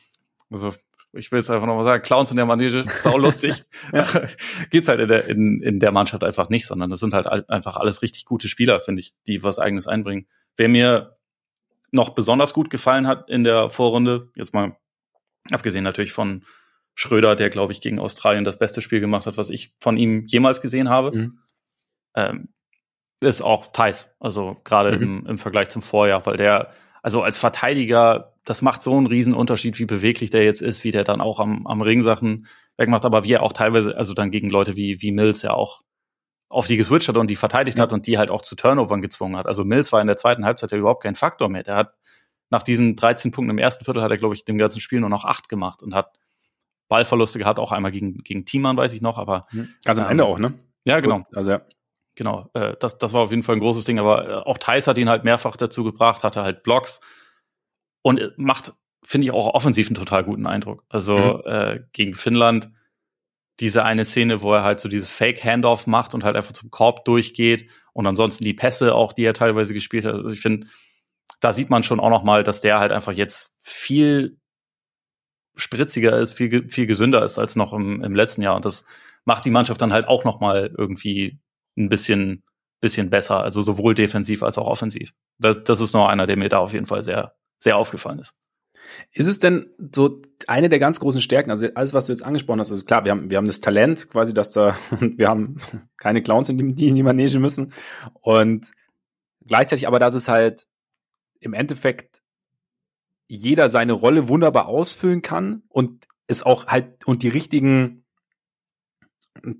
also 0.50 0.72
ich 1.12 1.30
will 1.30 1.40
es 1.40 1.50
einfach 1.50 1.66
nochmal 1.66 1.84
sagen, 1.84 2.02
Clowns 2.02 2.30
in 2.30 2.38
der 2.38 2.46
Manege, 2.46 2.84
sau 3.00 3.18
lustig. 3.18 3.64
Geht's 4.70 4.88
halt 4.88 5.00
in 5.00 5.08
der, 5.08 5.28
in, 5.28 5.60
in 5.60 5.78
der 5.78 5.92
Mannschaft 5.92 6.24
einfach 6.24 6.48
nicht, 6.48 6.66
sondern 6.66 6.88
das 6.88 7.00
sind 7.00 7.12
halt 7.12 7.26
einfach 7.50 7.76
alles 7.76 8.00
richtig 8.00 8.24
gute 8.24 8.48
Spieler, 8.48 8.80
finde 8.80 9.00
ich, 9.00 9.12
die 9.26 9.42
was 9.42 9.58
eigenes 9.58 9.88
einbringen. 9.88 10.26
Wer 10.56 10.70
mir 10.70 11.18
noch 11.90 12.10
besonders 12.10 12.54
gut 12.54 12.70
gefallen 12.70 13.06
hat 13.06 13.28
in 13.28 13.44
der 13.44 13.68
Vorrunde, 13.68 14.30
jetzt 14.36 14.54
mal 14.54 14.76
abgesehen 15.50 15.84
natürlich 15.84 16.12
von 16.12 16.44
Schröder, 16.94 17.36
der, 17.36 17.50
glaube 17.50 17.72
ich, 17.72 17.80
gegen 17.80 17.98
Australien 17.98 18.44
das 18.44 18.58
beste 18.58 18.80
Spiel 18.80 19.00
gemacht 19.00 19.26
hat, 19.26 19.36
was 19.36 19.50
ich 19.50 19.72
von 19.80 19.96
ihm 19.96 20.26
jemals 20.26 20.60
gesehen 20.60 20.88
habe. 20.88 21.16
Mhm. 21.16 21.38
Ähm, 22.14 22.48
ist 23.22 23.42
auch 23.42 23.66
Thais, 23.66 24.14
also 24.18 24.56
gerade 24.64 24.96
mhm. 24.96 25.02
im, 25.02 25.26
im 25.26 25.38
Vergleich 25.38 25.68
zum 25.68 25.82
Vorjahr, 25.82 26.24
weil 26.24 26.36
der, 26.36 26.72
also 27.02 27.22
als 27.22 27.36
Verteidiger, 27.38 28.34
das 28.44 28.62
macht 28.62 28.82
so 28.82 28.96
einen 28.96 29.06
riesen 29.06 29.34
Unterschied, 29.34 29.78
wie 29.78 29.84
beweglich 29.84 30.30
der 30.30 30.44
jetzt 30.44 30.62
ist, 30.62 30.84
wie 30.84 30.90
der 30.90 31.04
dann 31.04 31.20
auch 31.20 31.38
am, 31.38 31.66
am 31.66 31.82
Ring 31.82 32.02
Sachen 32.02 32.46
wegmacht, 32.78 33.04
aber 33.04 33.24
wie 33.24 33.32
er 33.34 33.42
auch 33.42 33.52
teilweise, 33.52 33.96
also 33.96 34.14
dann 34.14 34.30
gegen 34.30 34.48
Leute 34.48 34.76
wie, 34.76 35.02
wie 35.02 35.12
Mills 35.12 35.42
ja 35.42 35.52
auch 35.52 35.82
auf 36.48 36.66
die 36.66 36.76
geswitcht 36.76 37.08
hat 37.08 37.16
und 37.16 37.28
die 37.28 37.36
verteidigt 37.36 37.78
mhm. 37.78 37.82
hat 37.82 37.92
und 37.92 38.06
die 38.06 38.18
halt 38.18 38.30
auch 38.30 38.42
zu 38.42 38.56
Turnovern 38.56 39.02
gezwungen 39.02 39.36
hat. 39.36 39.46
Also 39.46 39.64
Mills 39.64 39.92
war 39.92 40.00
in 40.00 40.06
der 40.06 40.16
zweiten 40.16 40.44
Halbzeit 40.44 40.72
ja 40.72 40.78
überhaupt 40.78 41.02
kein 41.02 41.14
Faktor 41.14 41.48
mehr. 41.48 41.62
Der 41.62 41.76
hat 41.76 41.94
nach 42.50 42.62
diesen 42.62 42.96
13 42.96 43.30
Punkten 43.30 43.50
im 43.50 43.58
ersten 43.58 43.84
Viertel 43.84 44.02
hat 44.02 44.10
er, 44.10 44.16
glaube 44.16 44.34
ich, 44.34 44.44
dem 44.44 44.58
ganzen 44.58 44.80
Spiel 44.80 45.00
nur 45.00 45.10
noch 45.10 45.24
acht 45.24 45.48
gemacht 45.48 45.82
und 45.82 45.94
hat 45.94 46.18
Ballverluste 46.90 47.38
gehabt, 47.38 47.58
auch 47.58 47.72
einmal 47.72 47.92
gegen, 47.92 48.18
gegen 48.18 48.44
Thiemann, 48.44 48.76
weiß 48.76 48.92
ich 48.92 49.00
noch, 49.00 49.16
aber. 49.16 49.46
Mhm. 49.52 49.72
Ganz 49.84 49.98
am 49.98 50.04
ähm, 50.06 50.10
Ende 50.10 50.26
auch, 50.26 50.38
ne? 50.38 50.52
Ja, 50.84 51.00
genau. 51.00 51.20
Gut, 51.20 51.36
also 51.36 51.50
ja. 51.50 51.62
Genau, 52.16 52.50
äh, 52.52 52.74
das, 52.78 52.98
das 52.98 53.14
war 53.14 53.22
auf 53.22 53.30
jeden 53.30 53.42
Fall 53.42 53.56
ein 53.56 53.60
großes 53.60 53.84
Ding, 53.84 53.98
aber 53.98 54.28
äh, 54.28 54.32
auch 54.34 54.58
Thais 54.58 54.86
hat 54.86 54.98
ihn 54.98 55.08
halt 55.08 55.24
mehrfach 55.24 55.56
dazu 55.56 55.84
gebracht, 55.84 56.24
hatte 56.24 56.42
halt 56.42 56.62
Blocks 56.62 57.00
und 58.02 58.20
äh, 58.20 58.30
macht, 58.36 58.72
finde 59.02 59.26
ich, 59.26 59.30
auch 59.30 59.54
offensiv 59.54 59.88
einen 59.88 59.94
total 59.94 60.24
guten 60.24 60.46
Eindruck. 60.46 60.84
Also 60.88 61.16
mhm. 61.16 61.50
äh, 61.50 61.80
gegen 61.92 62.14
Finnland 62.14 62.70
diese 63.60 63.84
eine 63.84 64.04
Szene, 64.04 64.42
wo 64.42 64.52
er 64.54 64.64
halt 64.64 64.80
so 64.80 64.88
dieses 64.88 65.10
Fake-Handoff 65.10 65.86
macht 65.86 66.14
und 66.14 66.24
halt 66.24 66.34
einfach 66.34 66.52
zum 66.52 66.70
Korb 66.70 67.04
durchgeht 67.04 67.70
und 67.92 68.06
ansonsten 68.06 68.44
die 68.44 68.54
Pässe 68.54 68.94
auch, 68.94 69.12
die 69.12 69.24
er 69.24 69.34
teilweise 69.34 69.74
gespielt 69.74 70.04
hat. 70.04 70.14
Also 70.14 70.30
ich 70.30 70.40
finde, 70.40 70.66
da 71.40 71.52
sieht 71.52 71.70
man 71.70 71.82
schon 71.82 72.00
auch 72.00 72.10
noch 72.10 72.24
mal, 72.24 72.42
dass 72.42 72.60
der 72.60 72.80
halt 72.80 72.90
einfach 72.90 73.12
jetzt 73.12 73.56
viel 73.60 74.40
spritziger 75.54 76.18
ist, 76.18 76.32
viel, 76.32 76.68
viel 76.68 76.86
gesünder 76.86 77.24
ist 77.24 77.38
als 77.38 77.56
noch 77.56 77.72
im, 77.72 78.02
im 78.02 78.14
letzten 78.14 78.42
Jahr. 78.42 78.56
Und 78.56 78.64
das 78.64 78.84
macht 79.24 79.44
die 79.44 79.50
Mannschaft 79.50 79.80
dann 79.80 79.92
halt 79.92 80.08
auch 80.08 80.24
noch 80.24 80.40
mal 80.40 80.74
irgendwie 80.76 81.40
ein 81.76 81.88
bisschen, 81.88 82.42
bisschen 82.80 83.10
besser. 83.10 83.42
Also 83.42 83.62
sowohl 83.62 83.94
defensiv 83.94 84.42
als 84.42 84.58
auch 84.58 84.66
offensiv. 84.66 85.12
Das, 85.38 85.62
das 85.64 85.80
ist 85.80 85.92
noch 85.92 86.08
einer, 86.08 86.26
der 86.26 86.36
mir 86.36 86.48
da 86.48 86.58
auf 86.58 86.72
jeden 86.72 86.86
Fall 86.86 87.02
sehr, 87.02 87.34
sehr 87.58 87.76
aufgefallen 87.76 88.18
ist. 88.18 88.34
Ist 89.12 89.26
es 89.26 89.38
denn 89.38 89.66
so 89.94 90.22
eine 90.46 90.68
der 90.68 90.78
ganz 90.78 91.00
großen 91.00 91.22
Stärken, 91.22 91.50
also 91.50 91.66
alles, 91.74 91.92
was 91.92 92.06
du 92.06 92.12
jetzt 92.12 92.22
angesprochen 92.22 92.60
hast, 92.60 92.72
also 92.72 92.84
klar, 92.84 93.04
wir 93.04 93.12
haben, 93.12 93.30
wir 93.30 93.36
haben 93.36 93.46
das 93.46 93.60
Talent 93.60 94.08
quasi, 94.10 94.34
dass 94.34 94.50
da, 94.50 94.76
wir 95.00 95.28
haben 95.28 95.56
keine 95.96 96.22
Clowns, 96.22 96.48
in 96.48 96.74
die 96.74 96.88
in 96.88 96.94
die 96.96 97.02
Manege 97.02 97.38
müssen 97.38 97.72
und 98.20 98.72
gleichzeitig 99.46 99.86
aber, 99.86 99.98
dass 99.98 100.14
es 100.14 100.28
halt 100.28 100.66
im 101.40 101.54
Endeffekt 101.54 102.19
jeder 103.30 103.68
seine 103.68 103.92
Rolle 103.92 104.28
wunderbar 104.28 104.66
ausfüllen 104.66 105.22
kann 105.22 105.62
und 105.68 106.08
es 106.26 106.42
auch 106.42 106.66
halt 106.66 107.06
und 107.06 107.22
die 107.22 107.28
richtigen 107.28 108.04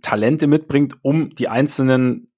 Talente 0.03 0.49
mitbringt, 0.49 0.97
um 1.03 1.31
die 1.37 1.47
einzelnen 1.47 2.33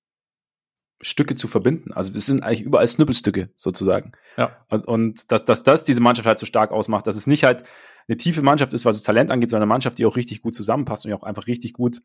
Stücke 1.01 1.35
zu 1.35 1.49
verbinden. 1.49 1.93
Also 1.93 2.13
es 2.13 2.27
sind 2.27 2.43
eigentlich 2.43 2.61
überall 2.61 2.87
Snippelstücke 2.87 3.49
sozusagen. 3.57 4.13
Ja. 4.37 4.65
Und, 4.69 4.85
und 4.87 5.33
dass, 5.33 5.47
dass 5.47 5.63
das 5.63 5.85
diese 5.85 6.03
Mannschaft 6.03 6.27
halt 6.27 6.39
so 6.39 6.45
stark 6.45 6.71
ausmacht, 6.71 7.07
dass 7.07 7.17
es 7.17 7.27
nicht 7.27 7.45
halt 7.45 7.65
eine 8.09 8.19
tiefe 8.19 8.43
Mannschaft 8.43 8.75
ist, 8.75 8.85
was 8.85 8.97
das 8.97 9.03
Talent 9.03 9.31
angeht, 9.31 9.49
sondern 9.49 9.63
eine 9.63 9.75
Mannschaft, 9.75 9.99
die 9.99 10.05
auch 10.05 10.17
richtig 10.17 10.43
gut 10.43 10.55
zusammenpasst 10.55 11.07
und 11.07 11.15
auch 11.15 11.23
einfach 11.23 11.47
richtig 11.47 11.73
gut 11.73 12.03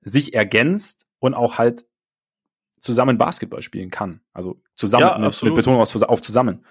sich 0.00 0.32
ergänzt 0.32 1.08
und 1.18 1.34
auch 1.34 1.58
halt 1.58 1.86
zusammen 2.78 3.18
Basketball 3.18 3.62
spielen 3.62 3.90
kann. 3.90 4.20
Also 4.32 4.62
zusammen 4.76 5.06
ja, 5.06 5.18
mit, 5.18 5.42
mit, 5.42 5.56
Betonung 5.56 5.80
auf, 5.80 5.94
auf 6.02 6.22
zusammen. 6.22 6.64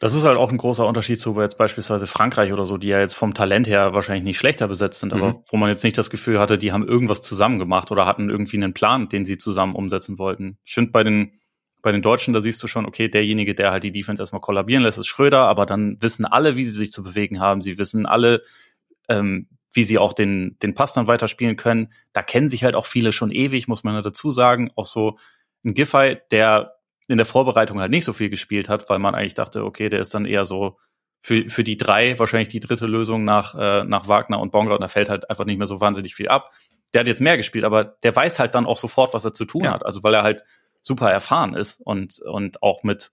Das 0.00 0.14
ist 0.14 0.24
halt 0.24 0.36
auch 0.36 0.50
ein 0.50 0.58
großer 0.58 0.86
Unterschied 0.86 1.20
zu 1.20 1.40
jetzt 1.40 1.58
beispielsweise 1.58 2.06
Frankreich 2.06 2.52
oder 2.52 2.66
so, 2.66 2.76
die 2.78 2.88
ja 2.88 3.00
jetzt 3.00 3.14
vom 3.14 3.34
Talent 3.34 3.66
her 3.66 3.94
wahrscheinlich 3.94 4.24
nicht 4.24 4.38
schlechter 4.38 4.68
besetzt 4.68 5.00
sind, 5.00 5.12
mhm. 5.12 5.20
aber 5.20 5.42
wo 5.50 5.56
man 5.56 5.70
jetzt 5.70 5.82
nicht 5.82 5.98
das 5.98 6.10
Gefühl 6.10 6.38
hatte, 6.38 6.56
die 6.56 6.72
haben 6.72 6.86
irgendwas 6.86 7.20
zusammen 7.20 7.58
gemacht 7.58 7.90
oder 7.90 8.06
hatten 8.06 8.30
irgendwie 8.30 8.56
einen 8.56 8.74
Plan, 8.74 9.08
den 9.08 9.24
sie 9.24 9.38
zusammen 9.38 9.74
umsetzen 9.74 10.18
wollten. 10.18 10.58
Ich 10.64 10.74
finde 10.74 10.92
bei 10.92 11.02
den 11.02 11.32
bei 11.80 11.92
den 11.92 12.02
Deutschen, 12.02 12.34
da 12.34 12.40
siehst 12.40 12.62
du 12.62 12.66
schon, 12.66 12.86
okay, 12.86 13.08
derjenige, 13.08 13.54
der 13.54 13.70
halt 13.70 13.84
die 13.84 13.92
Defense 13.92 14.20
erstmal 14.20 14.40
kollabieren 14.40 14.82
lässt, 14.82 14.98
ist 14.98 15.06
Schröder, 15.06 15.48
aber 15.48 15.64
dann 15.64 15.96
wissen 16.00 16.24
alle, 16.24 16.56
wie 16.56 16.64
sie 16.64 16.76
sich 16.76 16.90
zu 16.90 17.02
bewegen 17.02 17.40
haben. 17.40 17.62
Sie 17.62 17.78
wissen 17.78 18.06
alle, 18.06 18.42
ähm, 19.08 19.48
wie 19.72 19.84
sie 19.84 19.98
auch 19.98 20.12
den, 20.12 20.58
den 20.60 20.74
Pass 20.74 20.92
dann 20.92 21.06
weiterspielen 21.06 21.56
können. 21.56 21.92
Da 22.12 22.22
kennen 22.22 22.48
sich 22.48 22.64
halt 22.64 22.74
auch 22.74 22.86
viele 22.86 23.12
schon 23.12 23.30
ewig, 23.30 23.68
muss 23.68 23.84
man 23.84 24.02
dazu 24.02 24.30
sagen. 24.30 24.70
Auch 24.74 24.86
so 24.86 25.18
ein 25.64 25.74
Giffey, 25.74 26.18
der 26.30 26.77
in 27.08 27.16
der 27.16 27.26
Vorbereitung 27.26 27.80
halt 27.80 27.90
nicht 27.90 28.04
so 28.04 28.12
viel 28.12 28.30
gespielt 28.30 28.68
hat, 28.68 28.88
weil 28.90 28.98
man 28.98 29.14
eigentlich 29.14 29.34
dachte, 29.34 29.64
okay, 29.64 29.88
der 29.88 30.00
ist 30.00 30.14
dann 30.14 30.26
eher 30.26 30.44
so 30.44 30.78
für, 31.20 31.48
für 31.48 31.64
die 31.64 31.76
drei 31.76 32.18
wahrscheinlich 32.18 32.48
die 32.48 32.60
dritte 32.60 32.86
Lösung 32.86 33.24
nach, 33.24 33.54
äh, 33.54 33.84
nach 33.84 34.08
Wagner 34.08 34.38
und 34.40 34.52
Bonga 34.52 34.74
und 34.74 34.80
da 34.80 34.88
fällt 34.88 35.08
halt 35.08 35.28
einfach 35.28 35.46
nicht 35.46 35.58
mehr 35.58 35.66
so 35.66 35.80
wahnsinnig 35.80 36.14
viel 36.14 36.28
ab. 36.28 36.52
Der 36.92 37.00
hat 37.00 37.08
jetzt 37.08 37.20
mehr 37.20 37.36
gespielt, 37.36 37.64
aber 37.64 37.84
der 37.84 38.14
weiß 38.14 38.38
halt 38.38 38.54
dann 38.54 38.66
auch 38.66 38.78
sofort, 38.78 39.14
was 39.14 39.24
er 39.24 39.34
zu 39.34 39.44
tun 39.44 39.64
ja. 39.64 39.72
hat. 39.72 39.84
Also 39.84 40.02
weil 40.02 40.14
er 40.14 40.22
halt 40.22 40.44
super 40.82 41.10
erfahren 41.10 41.54
ist 41.54 41.80
und, 41.80 42.20
und 42.20 42.62
auch 42.62 42.82
mit, 42.82 43.10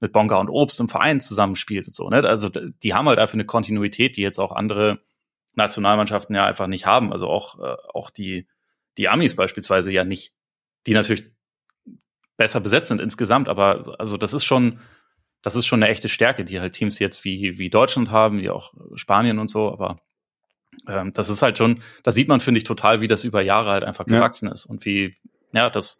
mit 0.00 0.12
Bonga 0.12 0.36
und 0.36 0.50
Obst 0.50 0.80
im 0.80 0.88
Verein 0.88 1.20
zusammenspielt 1.20 1.86
und 1.86 1.94
so. 1.94 2.08
Ne? 2.10 2.22
Also 2.24 2.48
die 2.48 2.94
haben 2.94 3.08
halt 3.08 3.18
einfach 3.18 3.34
eine 3.34 3.46
Kontinuität, 3.46 4.16
die 4.16 4.22
jetzt 4.22 4.38
auch 4.38 4.52
andere 4.52 5.00
Nationalmannschaften 5.54 6.36
ja 6.36 6.44
einfach 6.44 6.66
nicht 6.66 6.86
haben. 6.86 7.12
Also 7.12 7.28
auch, 7.28 7.58
äh, 7.58 7.76
auch 7.94 8.10
die, 8.10 8.46
die 8.98 9.08
Amis 9.08 9.34
beispielsweise 9.34 9.90
ja 9.90 10.04
nicht, 10.04 10.34
die 10.86 10.94
natürlich 10.94 11.35
besser 12.36 12.60
besetzt 12.60 12.88
sind 12.88 13.00
insgesamt, 13.00 13.48
aber 13.48 13.96
also 13.98 14.16
das 14.16 14.34
ist 14.34 14.44
schon, 14.44 14.78
das 15.42 15.56
ist 15.56 15.66
schon 15.66 15.82
eine 15.82 15.90
echte 15.90 16.08
Stärke, 16.08 16.44
die 16.44 16.60
halt 16.60 16.74
Teams 16.74 16.98
jetzt 16.98 17.24
wie, 17.24 17.58
wie 17.58 17.70
Deutschland 17.70 18.10
haben, 18.10 18.40
wie 18.40 18.50
auch 18.50 18.74
Spanien 18.94 19.38
und 19.38 19.48
so, 19.48 19.72
aber 19.72 20.00
ähm, 20.88 21.12
das 21.12 21.28
ist 21.28 21.42
halt 21.42 21.58
schon, 21.58 21.82
da 22.02 22.12
sieht 22.12 22.28
man, 22.28 22.40
finde 22.40 22.58
ich, 22.58 22.64
total, 22.64 23.00
wie 23.00 23.06
das 23.06 23.24
über 23.24 23.40
Jahre 23.42 23.70
halt 23.70 23.84
einfach 23.84 24.04
gewachsen 24.06 24.46
ja. 24.46 24.52
ist 24.52 24.66
und 24.66 24.84
wie, 24.84 25.14
ja, 25.52 25.70
das, 25.70 25.98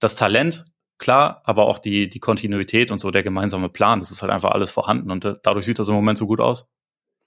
das 0.00 0.16
Talent, 0.16 0.66
klar, 0.98 1.42
aber 1.44 1.66
auch 1.66 1.78
die, 1.78 2.08
die 2.08 2.20
Kontinuität 2.20 2.90
und 2.90 2.98
so, 2.98 3.10
der 3.10 3.22
gemeinsame 3.22 3.68
Plan, 3.68 3.98
das 3.98 4.10
ist 4.10 4.22
halt 4.22 4.32
einfach 4.32 4.52
alles 4.52 4.70
vorhanden 4.70 5.10
und 5.10 5.24
äh, 5.24 5.34
dadurch 5.42 5.66
sieht 5.66 5.78
das 5.78 5.88
im 5.88 5.94
Moment 5.94 6.18
so 6.18 6.26
gut 6.26 6.40
aus. 6.40 6.66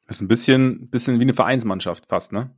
Das 0.07 0.17
ist 0.17 0.21
ein 0.21 0.27
bisschen, 0.27 0.89
bisschen 0.89 1.19
wie 1.19 1.23
eine 1.23 1.33
Vereinsmannschaft 1.33 2.05
fast, 2.07 2.31
ne? 2.31 2.55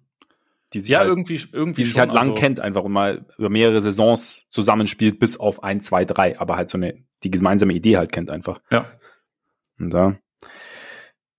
Die 0.73 0.79
sich 0.79 0.91
ja, 0.91 0.99
halt, 0.99 1.09
irgendwie, 1.09 1.41
irgendwie 1.51 1.81
die 1.81 1.87
sich 1.87 1.97
halt 1.97 2.13
lang 2.13 2.29
also, 2.29 2.33
kennt, 2.35 2.59
einfach 2.59 2.83
und 2.83 2.91
mal 2.91 3.25
über 3.37 3.49
mehrere 3.49 3.81
Saisons 3.81 4.45
zusammenspielt, 4.49 5.19
bis 5.19 5.39
auf 5.39 5.63
ein, 5.63 5.81
zwei, 5.81 6.05
drei, 6.05 6.39
aber 6.39 6.57
halt 6.57 6.69
so 6.69 6.77
eine, 6.77 7.03
die 7.23 7.31
gemeinsame 7.31 7.73
Idee 7.73 7.97
halt 7.97 8.11
kennt 8.11 8.29
einfach. 8.29 8.61
Ja. 8.69 8.85
Und 9.79 9.91
da, 9.91 10.19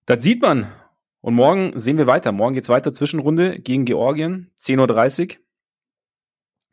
das 0.06 0.22
sieht 0.22 0.42
man. 0.42 0.72
Und 1.20 1.34
morgen 1.34 1.78
sehen 1.78 1.98
wir 1.98 2.06
weiter. 2.06 2.32
Morgen 2.32 2.54
geht's 2.54 2.68
weiter, 2.68 2.92
Zwischenrunde 2.92 3.60
gegen 3.60 3.84
Georgien, 3.84 4.50
10.30 4.58 5.28
Uhr. 5.28 5.36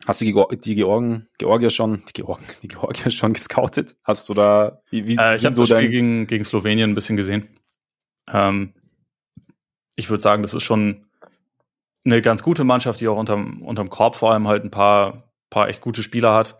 Hast 0.05 0.21
du 0.21 0.25
die, 0.25 0.57
die 0.61 0.75
Georgen, 0.75 1.27
Georgier 1.37 1.69
schon, 1.69 2.03
die 2.07 2.13
Georgen, 2.13 2.45
die 2.61 2.67
Georgier 2.67 3.11
schon 3.11 3.33
gescoutet? 3.33 3.95
Hast 4.03 4.29
du 4.29 4.33
da, 4.33 4.81
wie, 4.89 5.05
wie 5.05 5.17
äh, 5.17 5.35
Ich 5.35 5.45
habe 5.45 5.55
so 5.55 5.65
das 5.65 5.77
Spiel 5.77 5.89
gegen, 5.89 6.27
gegen 6.27 6.45
Slowenien 6.45 6.91
ein 6.91 6.95
bisschen 6.95 7.17
gesehen. 7.17 7.47
Ähm, 8.31 8.73
ich 9.95 10.09
würde 10.09 10.21
sagen, 10.21 10.43
das 10.43 10.53
ist 10.53 10.63
schon 10.63 11.06
eine 12.05 12.21
ganz 12.21 12.43
gute 12.43 12.63
Mannschaft, 12.63 13.01
die 13.01 13.07
auch 13.07 13.17
unterm, 13.17 13.61
unterm 13.61 13.89
Korb 13.89 14.15
vor 14.15 14.31
allem 14.31 14.47
halt 14.47 14.63
ein 14.63 14.71
paar, 14.71 15.31
paar 15.49 15.67
echt 15.69 15.81
gute 15.81 16.03
Spieler 16.03 16.33
hat. 16.33 16.57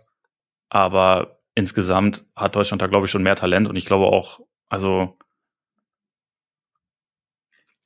Aber 0.70 1.40
insgesamt 1.56 2.26
hat 2.36 2.56
Deutschland 2.56 2.82
da, 2.82 2.88
glaube 2.88 3.06
ich, 3.06 3.12
schon 3.12 3.24
mehr 3.24 3.36
Talent 3.36 3.68
und 3.68 3.76
ich 3.76 3.86
glaube 3.86 4.06
auch, 4.06 4.42
also 4.70 5.18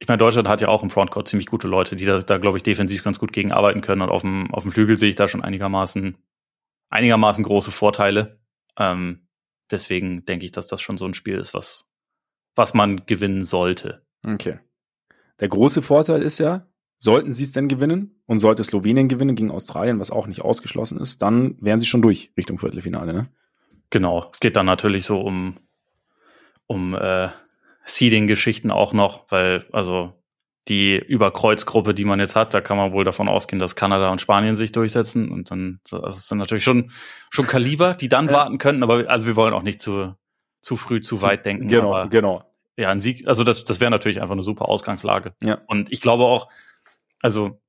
ich 0.02 0.08
meine, 0.08 0.18
Deutschland 0.18 0.48
hat 0.48 0.62
ja 0.62 0.68
auch 0.68 0.82
im 0.82 0.90
Frontcourt 0.90 1.28
ziemlich 1.28 1.46
gute 1.46 1.68
Leute, 1.68 1.96
die 1.96 2.06
da, 2.06 2.18
da 2.20 2.40
glaube 2.40 2.58
ich, 2.58 2.64
defensiv 2.64 3.04
ganz 3.04 3.20
gut 3.20 3.32
gegen 3.32 3.52
arbeiten 3.52 3.82
können. 3.82 4.02
Und 4.02 4.10
auf 4.10 4.24
dem, 4.24 4.52
auf 4.52 4.64
dem 4.64 4.72
Flügel 4.72 4.98
sehe 4.98 5.10
ich 5.10 5.16
da 5.16 5.28
schon 5.28 5.44
einigermaßen, 5.44 6.18
einigermaßen 6.90 7.44
große 7.44 7.70
Vorteile. 7.70 8.40
Ähm, 8.80 9.28
deswegen 9.70 10.26
denke 10.26 10.46
ich, 10.46 10.52
dass 10.52 10.66
das 10.66 10.82
schon 10.82 10.98
so 10.98 11.06
ein 11.06 11.14
Spiel 11.14 11.38
ist, 11.38 11.54
was, 11.54 11.88
was 12.56 12.74
man 12.74 13.06
gewinnen 13.06 13.46
sollte. 13.46 14.04
Okay. 14.26 14.60
Der 15.40 15.50
große 15.50 15.84
Vorteil 15.84 16.24
ist 16.24 16.40
ja, 16.40 16.68
sollten 17.02 17.34
sie 17.34 17.44
es 17.44 17.52
denn 17.52 17.68
gewinnen 17.68 18.22
und 18.28 18.38
sollte 18.38 18.64
Slowenien 18.64 19.08
gewinnen 19.08 19.36
gegen 19.36 19.50
Australien, 19.50 20.00
was 20.00 20.12
auch 20.12 20.28
nicht 20.28 20.42
ausgeschlossen 20.42 21.00
ist, 21.00 21.24
dann 21.24 21.56
wären 21.60 21.80
sie 21.80 21.88
schon 21.88 22.04
durch 22.04 22.32
Richtung 22.38 22.60
Viertelfinale, 22.60 23.12
ne? 23.12 23.28
Genau. 23.90 24.30
Es 24.32 24.40
geht 24.40 24.56
dann 24.56 24.68
natürlich 24.68 25.04
so 25.04 25.20
um, 25.20 25.56
um 26.68 26.94
äh, 26.94 27.30
Seeding-Geschichten 27.86 28.70
auch 28.70 28.94
noch, 28.94 29.26
weil 29.30 29.66
also 29.72 30.14
die 30.68 30.96
Überkreuzgruppe, 30.96 31.96
die 31.96 32.06
man 32.06 32.20
jetzt 32.20 32.36
hat, 32.36 32.54
da 32.54 32.62
kann 32.62 32.78
man 32.78 32.94
wohl 32.94 33.04
davon 33.04 33.28
ausgehen, 33.28 33.60
dass 33.60 33.76
Kanada 33.76 34.12
und 34.12 34.22
Spanien 34.22 34.56
sich 34.56 34.72
durchsetzen 34.72 35.32
und 35.32 35.50
dann 35.50 35.80
das 35.90 36.28
sind 36.28 36.38
natürlich 36.38 36.64
schon 36.64 36.92
schon 37.32 37.48
Kaliber, 37.48 37.96
die 37.96 38.10
dann 38.10 38.28
ja. 38.28 38.34
warten 38.34 38.60
könnten, 38.60 38.84
aber 38.84 39.10
also 39.10 39.26
wir 39.26 39.36
wollen 39.36 39.56
auch 39.56 39.64
nicht 39.64 39.82
zu 39.82 40.14
zu 40.62 40.78
früh 40.78 41.02
zu, 41.02 41.16
zu 41.16 41.24
weit 41.24 41.48
denken. 41.48 41.68
Genau, 41.68 42.08
genau 42.10 42.44
ja, 42.78 42.90
ein 42.90 43.02
Sieg, 43.02 43.28
also 43.28 43.44
das, 43.44 43.64
das 43.64 43.80
wäre 43.80 43.92
natürlich 43.92 44.22
einfach 44.22 44.34
eine 44.34 44.44
super 44.44 44.68
Ausgangslage. 44.70 45.34
Ja. 45.42 45.60
Und 45.68 45.92
ich 45.92 46.02
glaube 46.02 46.24
auch, 46.24 46.48
also 47.22 47.62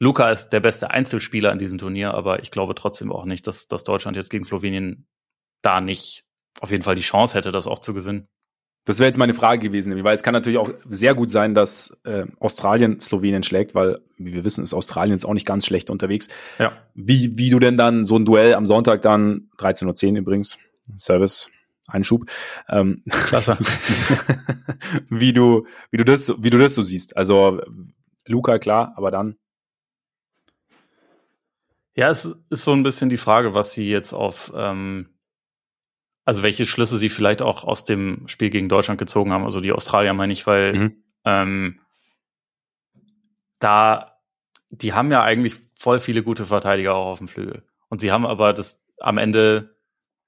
Luca 0.00 0.30
ist 0.30 0.50
der 0.50 0.60
beste 0.60 0.90
Einzelspieler 0.90 1.52
in 1.52 1.58
diesem 1.58 1.78
Turnier, 1.78 2.14
aber 2.14 2.42
ich 2.42 2.50
glaube 2.50 2.74
trotzdem 2.74 3.10
auch 3.12 3.24
nicht, 3.24 3.46
dass, 3.46 3.66
dass 3.66 3.84
Deutschland 3.84 4.16
jetzt 4.16 4.30
gegen 4.30 4.44
Slowenien 4.44 5.08
da 5.62 5.80
nicht 5.80 6.24
auf 6.60 6.70
jeden 6.70 6.82
Fall 6.82 6.94
die 6.94 7.02
Chance 7.02 7.36
hätte, 7.36 7.52
das 7.52 7.66
auch 7.66 7.80
zu 7.80 7.94
gewinnen. 7.94 8.28
Das 8.84 9.00
wäre 9.00 9.08
jetzt 9.08 9.18
meine 9.18 9.34
Frage 9.34 9.68
gewesen, 9.68 10.02
weil 10.02 10.14
es 10.14 10.22
kann 10.22 10.32
natürlich 10.32 10.58
auch 10.58 10.70
sehr 10.88 11.14
gut 11.14 11.30
sein, 11.30 11.54
dass 11.54 11.98
äh, 12.04 12.24
Australien 12.38 13.00
Slowenien 13.00 13.42
schlägt, 13.42 13.74
weil, 13.74 14.00
wie 14.16 14.32
wir 14.32 14.44
wissen, 14.44 14.64
ist 14.64 14.72
Australien 14.72 15.12
jetzt 15.12 15.26
auch 15.26 15.34
nicht 15.34 15.46
ganz 15.46 15.66
schlecht 15.66 15.90
unterwegs. 15.90 16.28
Ja. 16.58 16.72
Wie, 16.94 17.36
wie 17.36 17.50
du 17.50 17.58
denn 17.58 17.76
dann 17.76 18.04
so 18.04 18.16
ein 18.16 18.24
Duell 18.24 18.54
am 18.54 18.66
Sonntag 18.66 19.02
dann, 19.02 19.50
13.10 19.58 20.12
Uhr 20.12 20.18
übrigens, 20.18 20.58
Service, 20.96 21.50
Einschub. 21.86 22.30
Ähm, 22.68 23.02
Klasse. 23.10 23.58
wie 25.10 25.32
du, 25.32 25.66
wie 25.90 25.98
du 25.98 26.04
das, 26.04 26.32
wie 26.38 26.50
du 26.50 26.58
das 26.58 26.74
so 26.74 26.82
siehst. 26.82 27.16
Also 27.16 27.60
Luca, 28.28 28.58
klar, 28.58 28.92
aber 28.96 29.10
dann. 29.10 29.36
Ja, 31.94 32.10
es 32.10 32.26
ist 32.50 32.64
so 32.64 32.72
ein 32.72 32.84
bisschen 32.84 33.08
die 33.08 33.16
Frage, 33.16 33.54
was 33.54 33.72
sie 33.72 33.90
jetzt 33.90 34.12
auf, 34.12 34.52
ähm, 34.54 35.08
also 36.24 36.42
welche 36.42 36.64
Schlüsse 36.64 36.96
sie 36.96 37.08
vielleicht 37.08 37.42
auch 37.42 37.64
aus 37.64 37.82
dem 37.82 38.28
Spiel 38.28 38.50
gegen 38.50 38.68
Deutschland 38.68 38.98
gezogen 38.98 39.32
haben. 39.32 39.44
Also 39.44 39.60
die 39.60 39.72
Australier 39.72 40.14
meine 40.14 40.32
ich, 40.32 40.46
weil 40.46 40.74
mhm. 40.74 41.04
ähm, 41.24 41.80
da, 43.58 44.20
die 44.70 44.92
haben 44.92 45.10
ja 45.10 45.22
eigentlich 45.22 45.56
voll 45.76 45.98
viele 45.98 46.22
gute 46.22 46.46
Verteidiger 46.46 46.94
auch 46.94 47.12
auf 47.12 47.18
dem 47.18 47.28
Flügel. 47.28 47.64
Und 47.88 48.00
sie 48.00 48.12
haben 48.12 48.26
aber 48.26 48.52
das 48.52 48.84
am 49.00 49.18
Ende 49.18 49.77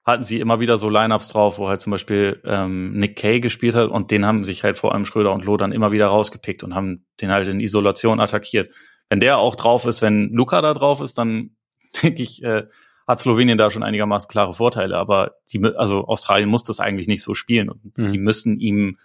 hatten 0.03 0.23
sie 0.23 0.39
immer 0.39 0.59
wieder 0.59 0.77
so 0.77 0.89
Lineups 0.89 1.29
drauf, 1.29 1.59
wo 1.59 1.67
halt 1.67 1.81
zum 1.81 1.91
Beispiel 1.91 2.41
ähm, 2.45 2.93
Nick 2.93 3.15
Kay 3.15 3.39
gespielt 3.39 3.75
hat 3.75 3.89
und 3.89 4.09
den 4.09 4.25
haben 4.25 4.43
sich 4.45 4.63
halt 4.63 4.77
vor 4.77 4.93
allem 4.93 5.05
Schröder 5.05 5.31
und 5.31 5.45
Loh 5.45 5.57
dann 5.57 5.71
immer 5.71 5.91
wieder 5.91 6.07
rausgepickt 6.07 6.63
und 6.63 6.73
haben 6.73 7.05
den 7.21 7.29
halt 7.29 7.47
in 7.47 7.59
Isolation 7.59 8.19
attackiert. 8.19 8.69
Wenn 9.09 9.19
der 9.19 9.37
auch 9.37 9.55
drauf 9.55 9.85
ist, 9.85 10.01
wenn 10.01 10.31
Luca 10.31 10.61
da 10.61 10.73
drauf 10.73 11.01
ist, 11.01 11.17
dann 11.17 11.55
denke 12.03 12.23
ich, 12.23 12.41
äh, 12.43 12.63
hat 13.07 13.19
Slowenien 13.19 13.57
da 13.57 13.69
schon 13.69 13.83
einigermaßen 13.83 14.29
klare 14.29 14.53
Vorteile. 14.53 14.97
Aber 14.97 15.35
die, 15.51 15.63
also 15.75 16.05
Australien 16.05 16.49
muss 16.49 16.63
das 16.63 16.79
eigentlich 16.79 17.07
nicht 17.07 17.21
so 17.21 17.33
spielen 17.33 17.69
und 17.69 17.97
mhm. 17.97 18.07
die 18.07 18.17
müssen 18.17 18.59
ihm 18.59 18.97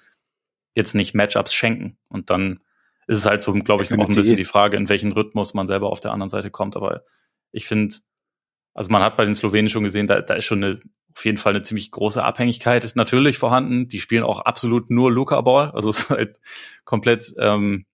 jetzt 0.74 0.94
nicht 0.94 1.14
Matchups 1.14 1.52
schenken. 1.52 1.98
Und 2.08 2.30
dann 2.30 2.60
ist 3.06 3.18
es 3.18 3.26
halt 3.26 3.42
so, 3.42 3.52
glaube 3.52 3.82
ich, 3.82 3.92
auch 3.92 3.98
ein 3.98 4.14
bisschen 4.14 4.36
die 4.36 4.44
Frage, 4.44 4.76
in 4.76 4.88
welchen 4.88 5.12
Rhythmus 5.12 5.54
man 5.54 5.66
selber 5.66 5.90
auf 5.90 6.00
der 6.00 6.12
anderen 6.12 6.30
Seite 6.30 6.50
kommt. 6.50 6.76
Aber 6.76 7.02
ich 7.52 7.66
finde, 7.66 7.94
also 8.76 8.90
man 8.90 9.02
hat 9.02 9.16
bei 9.16 9.24
den 9.24 9.34
Slowenen 9.34 9.70
schon 9.70 9.84
gesehen, 9.84 10.06
da, 10.06 10.20
da 10.20 10.34
ist 10.34 10.44
schon 10.44 10.62
eine, 10.62 10.80
auf 11.14 11.24
jeden 11.24 11.38
Fall 11.38 11.54
eine 11.54 11.62
ziemlich 11.62 11.90
große 11.90 12.22
Abhängigkeit 12.22 12.92
natürlich 12.94 13.38
vorhanden. 13.38 13.88
Die 13.88 14.00
spielen 14.00 14.22
auch 14.22 14.40
absolut 14.40 14.90
nur 14.90 15.10
Luca-Ball. 15.10 15.70
Also 15.70 15.88
es 15.90 16.00
ist 16.00 16.10
halt 16.10 16.38
komplett 16.84 17.34
ähm, 17.38 17.86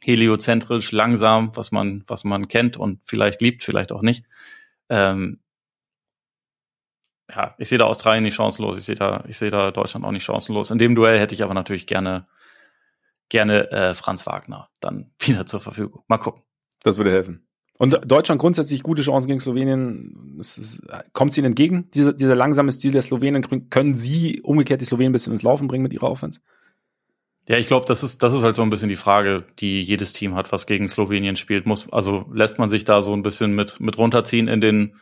heliozentrisch, 0.00 0.92
langsam, 0.92 1.50
was 1.56 1.72
man, 1.72 2.04
was 2.06 2.22
man 2.22 2.46
kennt 2.46 2.76
und 2.76 3.00
vielleicht 3.04 3.40
liebt, 3.40 3.64
vielleicht 3.64 3.90
auch 3.90 4.02
nicht. 4.02 4.24
Ähm, 4.88 5.40
ja, 7.34 7.56
ich 7.58 7.68
sehe 7.68 7.78
da 7.78 7.86
Australien 7.86 8.22
nicht 8.22 8.36
chancenlos, 8.36 8.78
ich 8.78 8.84
sehe 8.84 8.94
da, 8.94 9.24
ich 9.26 9.36
sehe 9.36 9.50
da 9.50 9.72
Deutschland 9.72 10.06
auch 10.06 10.12
nicht 10.12 10.22
chancenlos. 10.22 10.70
In 10.70 10.78
dem 10.78 10.94
Duell 10.94 11.18
hätte 11.18 11.34
ich 11.34 11.42
aber 11.42 11.54
natürlich 11.54 11.88
gerne, 11.88 12.28
gerne 13.28 13.72
äh, 13.72 13.94
Franz 13.94 14.24
Wagner 14.24 14.70
dann 14.78 15.10
wieder 15.20 15.46
zur 15.46 15.58
Verfügung. 15.58 16.04
Mal 16.06 16.18
gucken. 16.18 16.42
Das 16.84 16.96
würde 16.98 17.10
helfen. 17.10 17.45
Und 17.78 18.00
Deutschland 18.06 18.40
grundsätzlich 18.40 18.82
gute 18.82 19.02
Chancen 19.02 19.28
gegen 19.28 19.40
Slowenien. 19.40 20.36
Ist, 20.38 20.82
kommt 21.12 21.32
es 21.32 21.38
ihnen 21.38 21.46
entgegen, 21.46 21.90
dieser, 21.92 22.12
dieser 22.12 22.34
langsame 22.34 22.72
Stil 22.72 22.92
der 22.92 23.02
Slowenen? 23.02 23.68
Können 23.70 23.96
sie 23.96 24.40
umgekehrt 24.42 24.80
die 24.80 24.86
Slowenen 24.86 25.10
ein 25.10 25.12
bisschen 25.12 25.32
ins 25.32 25.42
Laufen 25.42 25.68
bringen 25.68 25.82
mit 25.82 25.92
ihrer 25.92 26.10
Offense? 26.10 26.40
Ja, 27.48 27.58
ich 27.58 27.68
glaube, 27.68 27.86
das 27.86 28.02
ist, 28.02 28.22
das 28.22 28.34
ist 28.34 28.42
halt 28.42 28.56
so 28.56 28.62
ein 28.62 28.70
bisschen 28.70 28.88
die 28.88 28.96
Frage, 28.96 29.44
die 29.60 29.80
jedes 29.80 30.12
Team 30.12 30.34
hat, 30.34 30.50
was 30.50 30.66
gegen 30.66 30.88
Slowenien 30.88 31.36
spielt. 31.36 31.66
Muss, 31.66 31.90
also 31.92 32.26
lässt 32.32 32.58
man 32.58 32.68
sich 32.68 32.84
da 32.84 33.02
so 33.02 33.12
ein 33.12 33.22
bisschen 33.22 33.54
mit, 33.54 33.78
mit 33.78 33.98
runterziehen 33.98 34.48
in 34.48 34.60
den, 34.60 34.96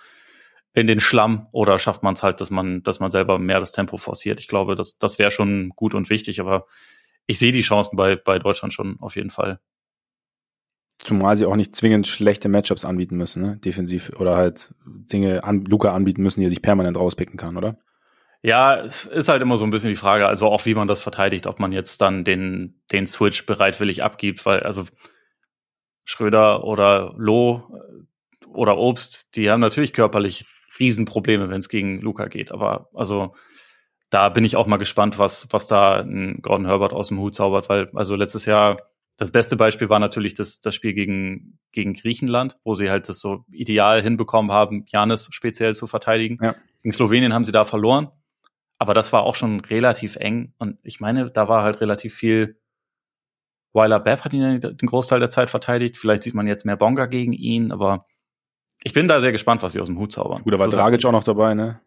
in 0.75 0.87
den 0.87 1.01
Schlamm 1.01 1.47
oder 1.53 1.79
schafft 1.79 2.03
man 2.03 2.15
es 2.15 2.23
halt, 2.23 2.41
dass 2.41 2.51
man, 2.51 2.83
dass 2.83 3.01
man 3.01 3.11
selber 3.11 3.39
mehr 3.39 3.61
das 3.61 3.73
Tempo 3.73 3.97
forciert? 3.97 4.41
Ich 4.41 4.49
glaube, 4.49 4.75
das, 4.75 4.99
das 4.99 5.19
wäre 5.19 5.31
schon 5.31 5.71
gut 5.71 5.95
und 5.95 6.11
wichtig, 6.11 6.41
aber 6.41 6.67
ich 7.27 7.39
sehe 7.39 7.53
die 7.53 7.63
Chancen 7.63 7.97
bei, 7.97 8.17
bei 8.17 8.39
Deutschland 8.39 8.75
schon 8.75 8.99
auf 9.01 9.17
jeden 9.17 9.31
Fall. 9.31 9.61
Zumal 10.99 11.37
sie 11.37 11.47
auch 11.47 11.57
nicht 11.57 11.75
zwingend 11.75 12.07
schlechte 12.07 12.49
Matchups 12.49 12.85
anbieten 12.85 13.17
müssen, 13.17 13.43
ne? 13.43 13.57
defensiv 13.59 14.13
oder 14.19 14.37
halt 14.37 14.75
Dinge 14.87 15.45
an 15.45 15.65
Luca 15.65 15.93
anbieten 15.93 16.23
müssen, 16.23 16.41
die 16.41 16.47
er 16.47 16.51
sich 16.51 16.63
permanent 16.63 16.97
rauspicken 16.97 17.37
kann, 17.37 17.57
oder? 17.57 17.77
Ja, 18.43 18.77
es 18.77 19.07
ist 19.07 19.29
halt 19.29 19.43
immer 19.43 19.57
so 19.57 19.65
ein 19.65 19.71
bisschen 19.71 19.89
die 19.89 19.97
Frage, 19.97 20.27
also 20.27 20.47
auch 20.49 20.67
wie 20.67 20.75
man 20.75 20.87
das 20.87 21.01
verteidigt, 21.01 21.47
ob 21.47 21.61
man 21.61 21.73
jetzt 21.73 22.01
dann 22.01 22.25
den, 22.25 22.81
den 22.93 23.07
Switch 23.07 23.47
bereitwillig 23.47 24.03
abgibt, 24.03 24.45
weil 24.47 24.61
also 24.61 24.85
Schröder 26.05 26.65
oder 26.65 27.15
Loh 27.17 27.63
äh, 27.73 28.47
oder 28.49 28.77
Obst, 28.77 29.35
die 29.35 29.51
haben 29.51 29.61
natürlich 29.61 29.95
körperlich 29.95 30.45
Riesenprobleme, 30.79 31.51
wenn 31.51 31.61
es 31.61 31.69
gegen 31.69 32.01
Luca 32.01 32.27
geht. 32.27 32.53
Aber 32.53 32.89
also 32.95 33.35
da 34.11 34.29
bin 34.29 34.45
ich 34.45 34.57
auch 34.57 34.67
mal 34.67 34.77
gespannt, 34.77 35.19
was, 35.19 35.49
was 35.51 35.67
da 35.67 36.01
ein 36.01 36.41
Gordon 36.43 36.67
Herbert 36.67 36.93
aus 36.93 37.09
dem 37.09 37.19
Hut 37.19 37.35
zaubert, 37.35 37.69
weil 37.69 37.91
also 37.95 38.15
letztes 38.15 38.47
Jahr 38.47 38.79
das 39.17 39.31
beste 39.31 39.57
Beispiel 39.57 39.89
war 39.89 40.01
natürlich 40.01 40.35
das, 40.35 40.61
das 40.61 40.75
Spiel 40.75 40.93
gegen, 40.93 41.59
gegen 41.73 41.95
Griechenland, 41.95 42.59
wo 42.65 42.75
sie 42.75 42.91
halt 42.91 43.09
das 43.09 43.21
so 43.21 43.45
ideal 43.53 44.03
hinbekommen 44.03 44.51
haben, 44.51 44.85
Janis 44.89 45.29
speziell 45.31 45.75
zu 45.75 45.87
verteidigen. 45.87 46.39
Ja. 46.43 46.55
Gegen 46.83 46.93
Slowenien 46.93 47.33
haben 47.33 47.45
sie 47.45 47.53
da 47.53 47.65
verloren. 47.65 48.09
Aber 48.79 48.93
das 48.93 49.13
war 49.13 49.23
auch 49.23 49.37
schon 49.37 49.61
relativ 49.61 50.17
eng. 50.17 50.53
Und 50.59 50.79
ich 50.83 51.01
meine, 51.01 51.31
da 51.31 51.49
war 51.49 51.63
halt 51.63 51.81
relativ 51.81 52.15
viel. 52.15 52.61
Weiler 53.73 54.01
Bepp 54.01 54.25
hat 54.25 54.33
ihn 54.33 54.61
den 54.61 54.87
Großteil 54.89 55.21
der 55.21 55.31
Zeit 55.31 55.51
verteidigt. 55.51 55.97
Vielleicht 55.97 56.25
sieht 56.25 56.35
man 56.35 56.47
jetzt 56.47 56.65
mehr 56.65 56.77
Bonga 56.77 57.07
gegen 57.07 57.33
ihn, 57.33 57.73
aber 57.73 58.07
ich 58.83 58.93
bin 58.93 59.09
da 59.09 59.21
sehr 59.21 59.33
gespannt, 59.33 59.63
was 59.63 59.73
sie 59.73 59.81
aus 59.81 59.89
dem 59.89 59.99
Hut 59.99 60.13
zaubern. 60.13 60.43
Gut, 60.43 60.53
da 60.53 60.59
war 60.59 60.69
Dragic 60.69 61.05
auch 61.05 61.13
noch 61.13 61.25
dabei, 61.25 61.55
ne? 61.55 61.81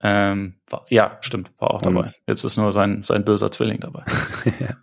Ähm, 0.00 0.54
war, 0.70 0.86
ja, 0.90 1.18
stimmt, 1.22 1.50
war 1.58 1.72
auch 1.72 1.82
dabei. 1.82 2.04
Jetzt 2.28 2.44
ist 2.44 2.56
nur 2.56 2.72
sein, 2.72 3.02
sein 3.02 3.24
böser 3.24 3.50
Zwilling 3.50 3.80
dabei. 3.80 4.04
ja. 4.60 4.76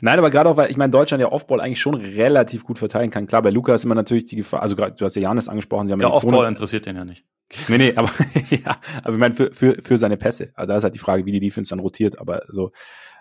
Nein, 0.00 0.18
aber 0.18 0.30
gerade 0.30 0.50
auch, 0.50 0.56
weil 0.56 0.70
ich 0.70 0.76
meine, 0.76 0.90
Deutschland 0.90 1.20
ja 1.20 1.30
Offball 1.30 1.60
eigentlich 1.60 1.80
schon 1.80 1.94
relativ 1.94 2.64
gut 2.64 2.78
verteilen 2.78 3.10
kann. 3.10 3.28
Klar, 3.28 3.42
bei 3.42 3.50
Luca 3.50 3.74
ist 3.74 3.84
immer 3.84 3.94
natürlich 3.94 4.24
die 4.24 4.36
Gefahr, 4.36 4.62
also 4.62 4.74
gerade, 4.74 4.96
du 4.96 5.04
hast 5.04 5.14
ja 5.14 5.22
Janis 5.22 5.48
angesprochen, 5.48 5.86
sie 5.86 5.92
haben 5.92 6.00
ja, 6.00 6.08
ja 6.08 6.14
Offball 6.14 6.48
interessiert 6.48 6.86
den 6.86 6.96
ja 6.96 7.04
nicht. 7.04 7.24
nee, 7.68 7.78
nee, 7.78 7.94
aber 7.94 8.10
ja, 8.50 8.80
aber 9.04 9.14
ich 9.14 9.20
meine, 9.20 9.34
für, 9.34 9.52
für, 9.52 9.76
für 9.80 9.96
seine 9.96 10.16
Pässe. 10.16 10.50
Also 10.54 10.72
da 10.72 10.76
ist 10.76 10.84
halt 10.84 10.96
die 10.96 11.00
Frage, 11.00 11.26
wie 11.26 11.32
die 11.32 11.40
Defense 11.40 11.70
dann 11.70 11.78
rotiert, 11.78 12.18
aber 12.18 12.42
so 12.48 12.72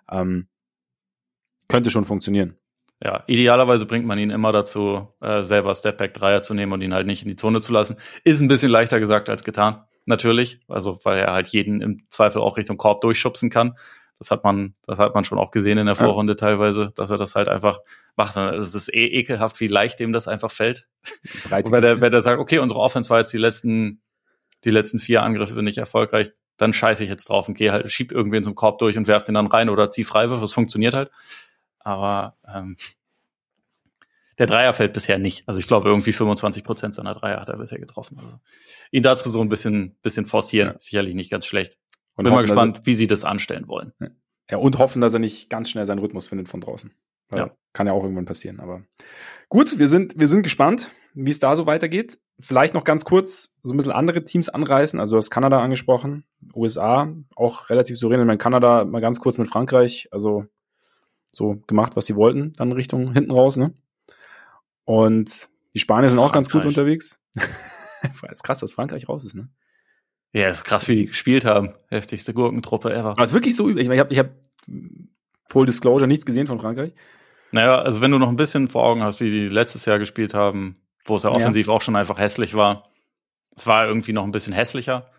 ähm, 0.09 0.47
könnte 1.67 1.91
schon 1.91 2.05
funktionieren. 2.05 2.55
Ja, 3.03 3.23
idealerweise 3.27 3.85
bringt 3.85 4.05
man 4.05 4.17
ihn 4.17 4.31
immer 4.31 4.51
dazu, 4.51 5.07
äh, 5.21 5.43
selber 5.43 5.75
Stepback-Dreier 5.75 6.41
zu 6.41 6.55
nehmen 6.55 6.73
und 6.73 6.81
ihn 6.81 6.93
halt 6.93 7.05
nicht 7.05 7.21
in 7.21 7.29
die 7.29 7.35
Zone 7.35 7.61
zu 7.61 7.71
lassen. 7.71 7.97
Ist 8.23 8.41
ein 8.41 8.47
bisschen 8.47 8.71
leichter 8.71 8.99
gesagt 8.99 9.29
als 9.29 9.43
getan 9.43 9.83
natürlich, 10.09 10.59
also 10.67 10.99
weil 11.03 11.19
er 11.19 11.33
halt 11.33 11.47
jeden 11.47 11.81
im 11.81 12.03
Zweifel 12.09 12.41
auch 12.41 12.57
Richtung 12.57 12.77
Korb 12.77 13.01
durchschubsen 13.01 13.49
kann. 13.49 13.77
Das 14.17 14.31
hat 14.31 14.43
man, 14.43 14.75
das 14.85 14.99
hat 14.99 15.15
man 15.15 15.23
schon 15.23 15.37
auch 15.37 15.51
gesehen 15.51 15.77
in 15.77 15.85
der 15.85 15.95
Vorrunde 15.95 16.33
ja. 16.33 16.35
teilweise, 16.35 16.89
dass 16.93 17.09
er 17.09 17.15
das 17.15 17.35
halt 17.35 17.47
einfach 17.47 17.79
macht. 18.17 18.35
Es 18.35 18.75
ist 18.75 18.93
eh 18.93 19.05
ekelhaft, 19.05 19.61
wie 19.61 19.67
leicht 19.67 19.97
dem 20.01 20.11
das 20.11 20.27
einfach 20.27 20.51
fällt. 20.51 20.89
Und 21.49 21.71
wenn 21.71 21.81
der, 21.81 22.01
wenn 22.01 22.11
der 22.11 22.21
sagt, 22.21 22.41
okay, 22.41 22.59
unsere 22.59 22.81
Offense 22.81 23.09
war 23.09 23.19
jetzt 23.19 23.31
die 23.31 23.37
letzten, 23.37 24.01
die 24.65 24.71
letzten 24.71 24.99
vier 24.99 25.23
Angriffe 25.23 25.63
nicht 25.63 25.77
erfolgreich, 25.77 26.31
dann 26.57 26.73
scheiße 26.73 27.05
ich 27.05 27.09
jetzt 27.09 27.29
drauf 27.29 27.47
und 27.47 27.53
gehe 27.53 27.71
halt, 27.71 27.89
schieb 27.89 28.11
irgendwen 28.11 28.43
zum 28.43 28.55
Korb 28.55 28.79
durch 28.79 28.97
und 28.97 29.07
werf 29.07 29.23
den 29.23 29.35
dann 29.35 29.47
rein 29.47 29.69
oder 29.69 29.89
zieh 29.89 30.03
Freiwürfe. 30.03 30.41
Das 30.41 30.51
funktioniert 30.51 30.93
halt. 30.93 31.09
Aber 31.79 32.35
ähm, 32.45 32.75
der 34.39 34.47
Dreier 34.47 34.73
fällt 34.73 34.93
bisher 34.93 35.19
nicht. 35.19 35.43
Also 35.47 35.59
ich 35.59 35.67
glaube, 35.67 35.89
irgendwie 35.89 36.13
25 36.13 36.63
Prozent 36.63 36.95
seiner 36.95 37.13
Dreier 37.13 37.41
hat 37.41 37.49
er 37.49 37.57
bisher 37.57 37.77
getroffen. 37.77 38.17
Also 38.17 38.39
ihn 38.91 39.03
dazu 39.03 39.29
so 39.29 39.41
ein 39.41 39.49
bisschen, 39.49 39.97
bisschen 40.01 40.25
forcieren, 40.25 40.69
ja. 40.69 40.75
sicherlich 40.79 41.13
nicht 41.13 41.29
ganz 41.29 41.45
schlecht. 41.45 41.77
Und 42.15 42.23
Bin 42.23 42.33
hoffen, 42.33 42.43
mal 42.43 42.47
gespannt, 42.47 42.79
er, 42.79 42.85
wie 42.85 42.95
sie 42.95 43.07
das 43.07 43.25
anstellen 43.25 43.67
wollen. 43.67 43.93
Ja, 44.49 44.57
und 44.57 44.79
hoffen, 44.79 45.01
dass 45.01 45.13
er 45.13 45.19
nicht 45.19 45.49
ganz 45.49 45.69
schnell 45.69 45.85
seinen 45.85 45.99
Rhythmus 45.99 46.27
findet 46.27 46.47
von 46.47 46.61
draußen. 46.61 46.91
ja. 47.35 47.51
Kann 47.71 47.85
ja 47.85 47.93
auch 47.93 48.01
irgendwann 48.01 48.25
passieren. 48.25 48.59
Aber 48.59 48.81
gut, 49.47 49.77
wir 49.77 49.87
sind, 49.87 50.19
wir 50.19 50.27
sind 50.27 50.41
gespannt, 50.41 50.89
wie 51.13 51.29
es 51.29 51.39
da 51.39 51.55
so 51.55 51.67
weitergeht. 51.67 52.17
Vielleicht 52.39 52.73
noch 52.73 52.83
ganz 52.83 53.05
kurz 53.05 53.55
so 53.61 53.73
ein 53.73 53.77
bisschen 53.77 53.91
andere 53.91 54.23
Teams 54.23 54.49
anreißen. 54.49 54.99
Also 54.99 55.15
du 55.15 55.17
hast 55.17 55.29
Kanada 55.29 55.61
angesprochen, 55.61 56.23
USA, 56.55 57.13
auch 57.35 57.69
relativ 57.69 57.97
souverän. 57.97 58.21
Ich 58.21 58.27
meine, 58.27 58.37
Kanada 58.39 58.85
mal 58.85 59.01
ganz 59.01 59.19
kurz 59.19 59.37
mit 59.37 59.49
Frankreich, 59.49 60.07
also 60.11 60.45
so 61.31 61.61
gemacht, 61.67 61.95
was 61.95 62.07
sie 62.07 62.15
wollten, 62.15 62.53
dann 62.53 62.71
Richtung 62.71 63.13
hinten 63.13 63.31
raus, 63.31 63.57
ne? 63.57 63.75
Und 64.89 65.51
die 65.75 65.79
Spanier 65.79 66.09
sind 66.09 66.17
auch 66.17 66.31
ganz 66.31 66.49
gut 66.49 66.65
unterwegs. 66.65 67.21
ist 68.31 68.43
krass, 68.43 68.57
dass 68.57 68.73
Frankreich 68.73 69.07
raus 69.07 69.23
ist, 69.23 69.35
ne? 69.35 69.47
Ja, 70.33 70.47
ist 70.49 70.63
krass, 70.63 70.87
wie 70.87 70.95
die 70.95 71.05
gespielt 71.05 71.45
haben. 71.45 71.75
Heftigste 71.89 72.33
Gurkentruppe 72.33 72.91
ever. 72.91 73.09
Aber 73.11 73.23
ist 73.23 73.35
wirklich 73.35 73.55
so 73.55 73.69
übel. 73.69 73.83
Ich, 73.83 73.87
ich 73.87 73.99
habe 73.99 74.11
ich 74.11 74.17
hab 74.17 74.31
Full 75.47 75.67
Disclosure 75.67 76.07
nichts 76.07 76.25
gesehen 76.25 76.47
von 76.47 76.59
Frankreich. 76.59 76.95
Naja, 77.51 77.79
also 77.79 78.01
wenn 78.01 78.09
du 78.09 78.17
noch 78.17 78.29
ein 78.29 78.35
bisschen 78.35 78.67
vor 78.67 78.83
Augen 78.83 79.03
hast, 79.03 79.19
wie 79.19 79.29
die 79.29 79.47
letztes 79.47 79.85
Jahr 79.85 79.99
gespielt 79.99 80.33
haben, 80.33 80.81
wo 81.05 81.17
es 81.17 81.23
ja 81.23 81.29
offensiv 81.29 81.67
ja. 81.67 81.73
auch 81.73 81.83
schon 81.83 81.95
einfach 81.95 82.17
hässlich 82.17 82.55
war. 82.55 82.89
Es 83.55 83.67
war 83.67 83.85
irgendwie 83.85 84.13
noch 84.13 84.23
ein 84.23 84.31
bisschen 84.31 84.53
hässlicher. 84.53 85.11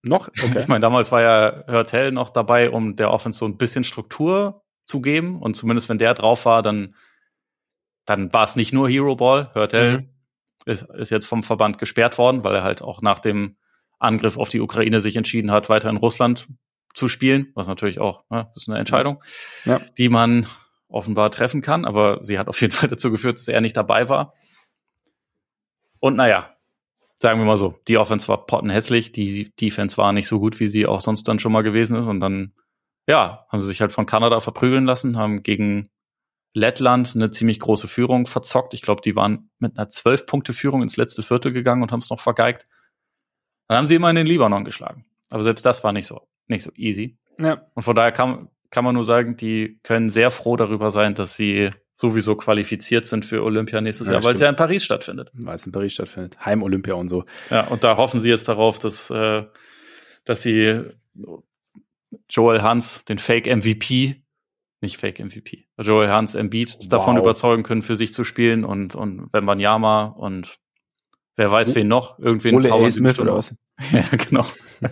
Noch? 0.00 0.30
Okay. 0.42 0.60
Ich 0.60 0.68
meine, 0.68 0.80
damals 0.80 1.12
war 1.12 1.20
ja 1.20 1.64
Hörtel 1.66 2.12
noch 2.12 2.30
dabei, 2.30 2.70
um 2.70 2.96
der 2.96 3.10
Offense 3.10 3.38
so 3.38 3.44
ein 3.44 3.58
bisschen 3.58 3.84
Struktur 3.84 4.62
zu 4.86 5.02
geben. 5.02 5.42
Und 5.42 5.56
zumindest 5.56 5.90
wenn 5.90 5.98
der 5.98 6.14
drauf 6.14 6.46
war, 6.46 6.62
dann 6.62 6.94
dann 8.08 8.32
war 8.32 8.44
es 8.44 8.56
nicht 8.56 8.72
nur 8.72 8.88
Hero 8.88 9.16
Ball. 9.16 9.50
Hörtel 9.52 9.98
mhm. 9.98 10.08
ist, 10.64 10.82
ist 10.82 11.10
jetzt 11.10 11.26
vom 11.26 11.42
Verband 11.42 11.78
gesperrt 11.78 12.18
worden, 12.18 12.44
weil 12.44 12.54
er 12.54 12.62
halt 12.62 12.82
auch 12.82 13.02
nach 13.02 13.18
dem 13.18 13.56
Angriff 13.98 14.36
auf 14.36 14.48
die 14.48 14.60
Ukraine 14.60 15.00
sich 15.00 15.16
entschieden 15.16 15.50
hat, 15.50 15.68
weiter 15.68 15.90
in 15.90 15.96
Russland 15.96 16.48
zu 16.94 17.08
spielen, 17.08 17.52
was 17.54 17.68
natürlich 17.68 18.00
auch, 18.00 18.24
ne, 18.30 18.50
ist 18.56 18.68
eine 18.68 18.78
Entscheidung, 18.78 19.22
ja. 19.64 19.80
die 19.98 20.08
man 20.08 20.46
offenbar 20.88 21.30
treffen 21.30 21.60
kann, 21.60 21.84
aber 21.84 22.22
sie 22.22 22.38
hat 22.38 22.48
auf 22.48 22.60
jeden 22.60 22.72
Fall 22.74 22.88
dazu 22.88 23.10
geführt, 23.10 23.36
dass 23.36 23.48
er 23.48 23.60
nicht 23.60 23.76
dabei 23.76 24.08
war. 24.08 24.32
Und 26.00 26.16
naja, 26.16 26.54
sagen 27.16 27.40
wir 27.40 27.46
mal 27.46 27.58
so, 27.58 27.78
die 27.88 27.98
Offense 27.98 28.28
war 28.28 28.46
pottenhässlich, 28.46 29.12
die 29.12 29.52
Defense 29.56 29.96
war 29.96 30.12
nicht 30.12 30.28
so 30.28 30.38
gut, 30.38 30.60
wie 30.60 30.68
sie 30.68 30.86
auch 30.86 31.00
sonst 31.00 31.26
dann 31.28 31.40
schon 31.40 31.52
mal 31.52 31.62
gewesen 31.62 31.96
ist 31.96 32.06
und 32.06 32.20
dann, 32.20 32.54
ja, 33.06 33.46
haben 33.48 33.60
sie 33.60 33.66
sich 33.66 33.80
halt 33.80 33.92
von 33.92 34.06
Kanada 34.06 34.40
verprügeln 34.40 34.84
lassen, 34.84 35.18
haben 35.18 35.42
gegen 35.42 35.88
Lettland 36.54 37.12
eine 37.14 37.30
ziemlich 37.30 37.60
große 37.60 37.88
Führung 37.88 38.26
verzockt. 38.26 38.74
Ich 38.74 38.82
glaube, 38.82 39.02
die 39.02 39.16
waren 39.16 39.50
mit 39.58 39.78
einer 39.78 39.88
zwölf 39.88 40.26
Punkte 40.26 40.52
Führung 40.52 40.82
ins 40.82 40.96
letzte 40.96 41.22
Viertel 41.22 41.52
gegangen 41.52 41.82
und 41.82 41.92
haben 41.92 42.00
es 42.00 42.10
noch 42.10 42.20
vergeigt. 42.20 42.66
Dann 43.68 43.78
haben 43.78 43.86
sie 43.86 43.96
immer 43.96 44.10
in 44.10 44.16
den 44.16 44.26
Libanon 44.26 44.64
geschlagen. 44.64 45.04
Aber 45.30 45.42
selbst 45.42 45.64
das 45.66 45.84
war 45.84 45.92
nicht 45.92 46.06
so, 46.06 46.22
nicht 46.46 46.62
so 46.62 46.70
easy. 46.74 47.18
Ja. 47.38 47.66
Und 47.74 47.82
von 47.82 47.94
daher 47.94 48.12
kann, 48.12 48.48
kann 48.70 48.84
man 48.84 48.94
nur 48.94 49.04
sagen, 49.04 49.36
die 49.36 49.78
können 49.82 50.10
sehr 50.10 50.30
froh 50.30 50.56
darüber 50.56 50.90
sein, 50.90 51.14
dass 51.14 51.36
sie 51.36 51.70
sowieso 51.94 52.36
qualifiziert 52.36 53.06
sind 53.06 53.24
für 53.24 53.42
Olympia 53.42 53.80
nächstes 53.80 54.06
ja, 54.06 54.14
Jahr, 54.14 54.24
weil 54.24 54.34
es 54.34 54.40
ja 54.40 54.48
in 54.48 54.56
Paris 54.56 54.84
stattfindet. 54.84 55.30
Weil 55.34 55.56
es 55.56 55.66
in 55.66 55.72
Paris 55.72 55.92
stattfindet. 55.92 56.44
Heim-Olympia 56.44 56.94
und 56.94 57.08
so. 57.08 57.24
Ja, 57.50 57.62
und 57.66 57.82
da 57.84 57.96
hoffen 57.96 58.20
sie 58.20 58.28
jetzt 58.28 58.48
darauf, 58.48 58.78
dass, 58.78 59.10
äh, 59.10 59.44
dass 60.24 60.42
sie 60.42 60.84
Joel 62.30 62.62
Hans, 62.62 63.04
den 63.04 63.18
Fake-MVP, 63.18 64.22
nicht 64.80 64.96
Fake 64.96 65.18
MVP. 65.18 65.66
Joel 65.78 66.08
Hans 66.08 66.34
Embiid 66.34 66.76
wow. 66.78 66.88
davon 66.88 67.16
überzeugen 67.16 67.62
können, 67.62 67.82
für 67.82 67.96
sich 67.96 68.12
zu 68.12 68.24
spielen 68.24 68.64
und, 68.64 68.94
und 68.94 69.32
Wembanyama 69.32 70.04
und 70.04 70.56
wer 71.36 71.50
weiß, 71.50 71.74
wen 71.74 71.88
noch. 71.88 72.18
Irgendwen 72.18 72.54
Ole 72.54 72.72
A. 72.72 72.90
Smith 72.90 73.18
oder 73.18 73.34
was? 73.34 73.54
ja, 73.92 74.04
genau. 74.10 74.46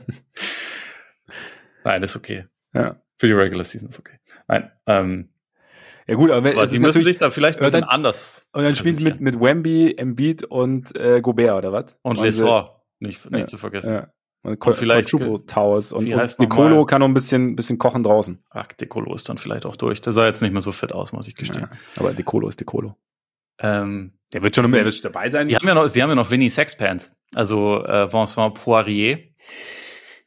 Nein, 1.85 2.03
ist 2.03 2.17
okay. 2.17 2.47
Ja. 2.75 3.01
Für 3.19 3.27
die 3.29 3.33
Regular 3.33 3.65
Season 3.65 3.89
ist 3.89 3.99
okay. 3.99 4.19
Nein, 4.49 4.71
ähm, 4.87 5.31
ja 6.09 6.15
gut, 6.15 6.31
aber, 6.31 6.51
aber 6.51 6.67
sie 6.67 6.79
müssen 6.79 7.03
sich 7.03 7.19
da 7.19 7.31
vielleicht 7.31 7.59
ein 7.59 7.65
bisschen 7.65 7.81
dann, 7.81 7.91
anders. 7.91 8.47
Und 8.53 8.63
dann 8.63 8.77
spielen 8.77 8.95
sie 8.95 9.05
mit, 9.05 9.21
mit 9.21 9.41
Wemby, 9.41 9.95
Embiid 9.97 10.45
und 10.45 10.95
äh, 10.95 11.21
Gobert, 11.21 11.59
oder 11.59 11.73
was? 11.73 11.99
Und 12.03 12.21
Lesor, 12.21 12.85
nicht, 13.01 13.29
nicht 13.31 13.41
ja, 13.41 13.47
zu 13.47 13.59
vergessen. 13.59 13.93
Ja. 13.93 14.13
Und, 14.47 14.65
und 14.65 14.77
vielleicht 14.77 15.09
Triple 15.09 15.45
Towers 15.45 15.93
und, 15.93 16.09
und 16.13 16.39
Nicolo 16.39 16.87
kann 16.87 17.01
noch 17.01 17.09
ein 17.09 17.15
bisschen, 17.15 17.57
bisschen 17.57 17.79
kochen 17.79 18.05
draußen. 18.05 18.39
Ach, 18.51 18.69
Decolo 18.69 19.13
ist 19.13 19.29
dann 19.29 19.39
vielleicht 19.39 19.67
auch 19.67 19.75
durch. 19.75 20.01
Der 20.03 20.13
sah 20.13 20.25
jetzt 20.25 20.41
nicht 20.41 20.53
mehr 20.53 20.63
so 20.63 20.71
fit 20.71 20.93
aus, 20.93 21.13
muss 21.13 21.27
ich 21.27 21.35
gestehen. 21.35 21.69
Ja, 21.69 21.79
aber 21.99 22.13
Decolo 22.13 22.49
ist 22.49 22.61
Decolo. 22.61 22.95
Ähm, 23.59 24.13
der 24.33 24.45
wird 24.45 24.55
schon 24.55 24.71
der 24.71 24.85
wird 24.85 25.05
dabei 25.05 25.31
sein. 25.31 25.49
Sie 25.49 25.57
haben 25.57 25.67
ja 25.67 25.75
noch, 25.75 25.89
sie 25.89 26.01
haben 26.01 26.11
ja 26.11 26.15
noch 26.15 26.31
Vinny 26.31 26.49
Sexpants, 26.49 27.11
also 27.35 27.85
äh, 27.85 28.13
Vincent 28.13 28.55
Poirier. 28.55 29.19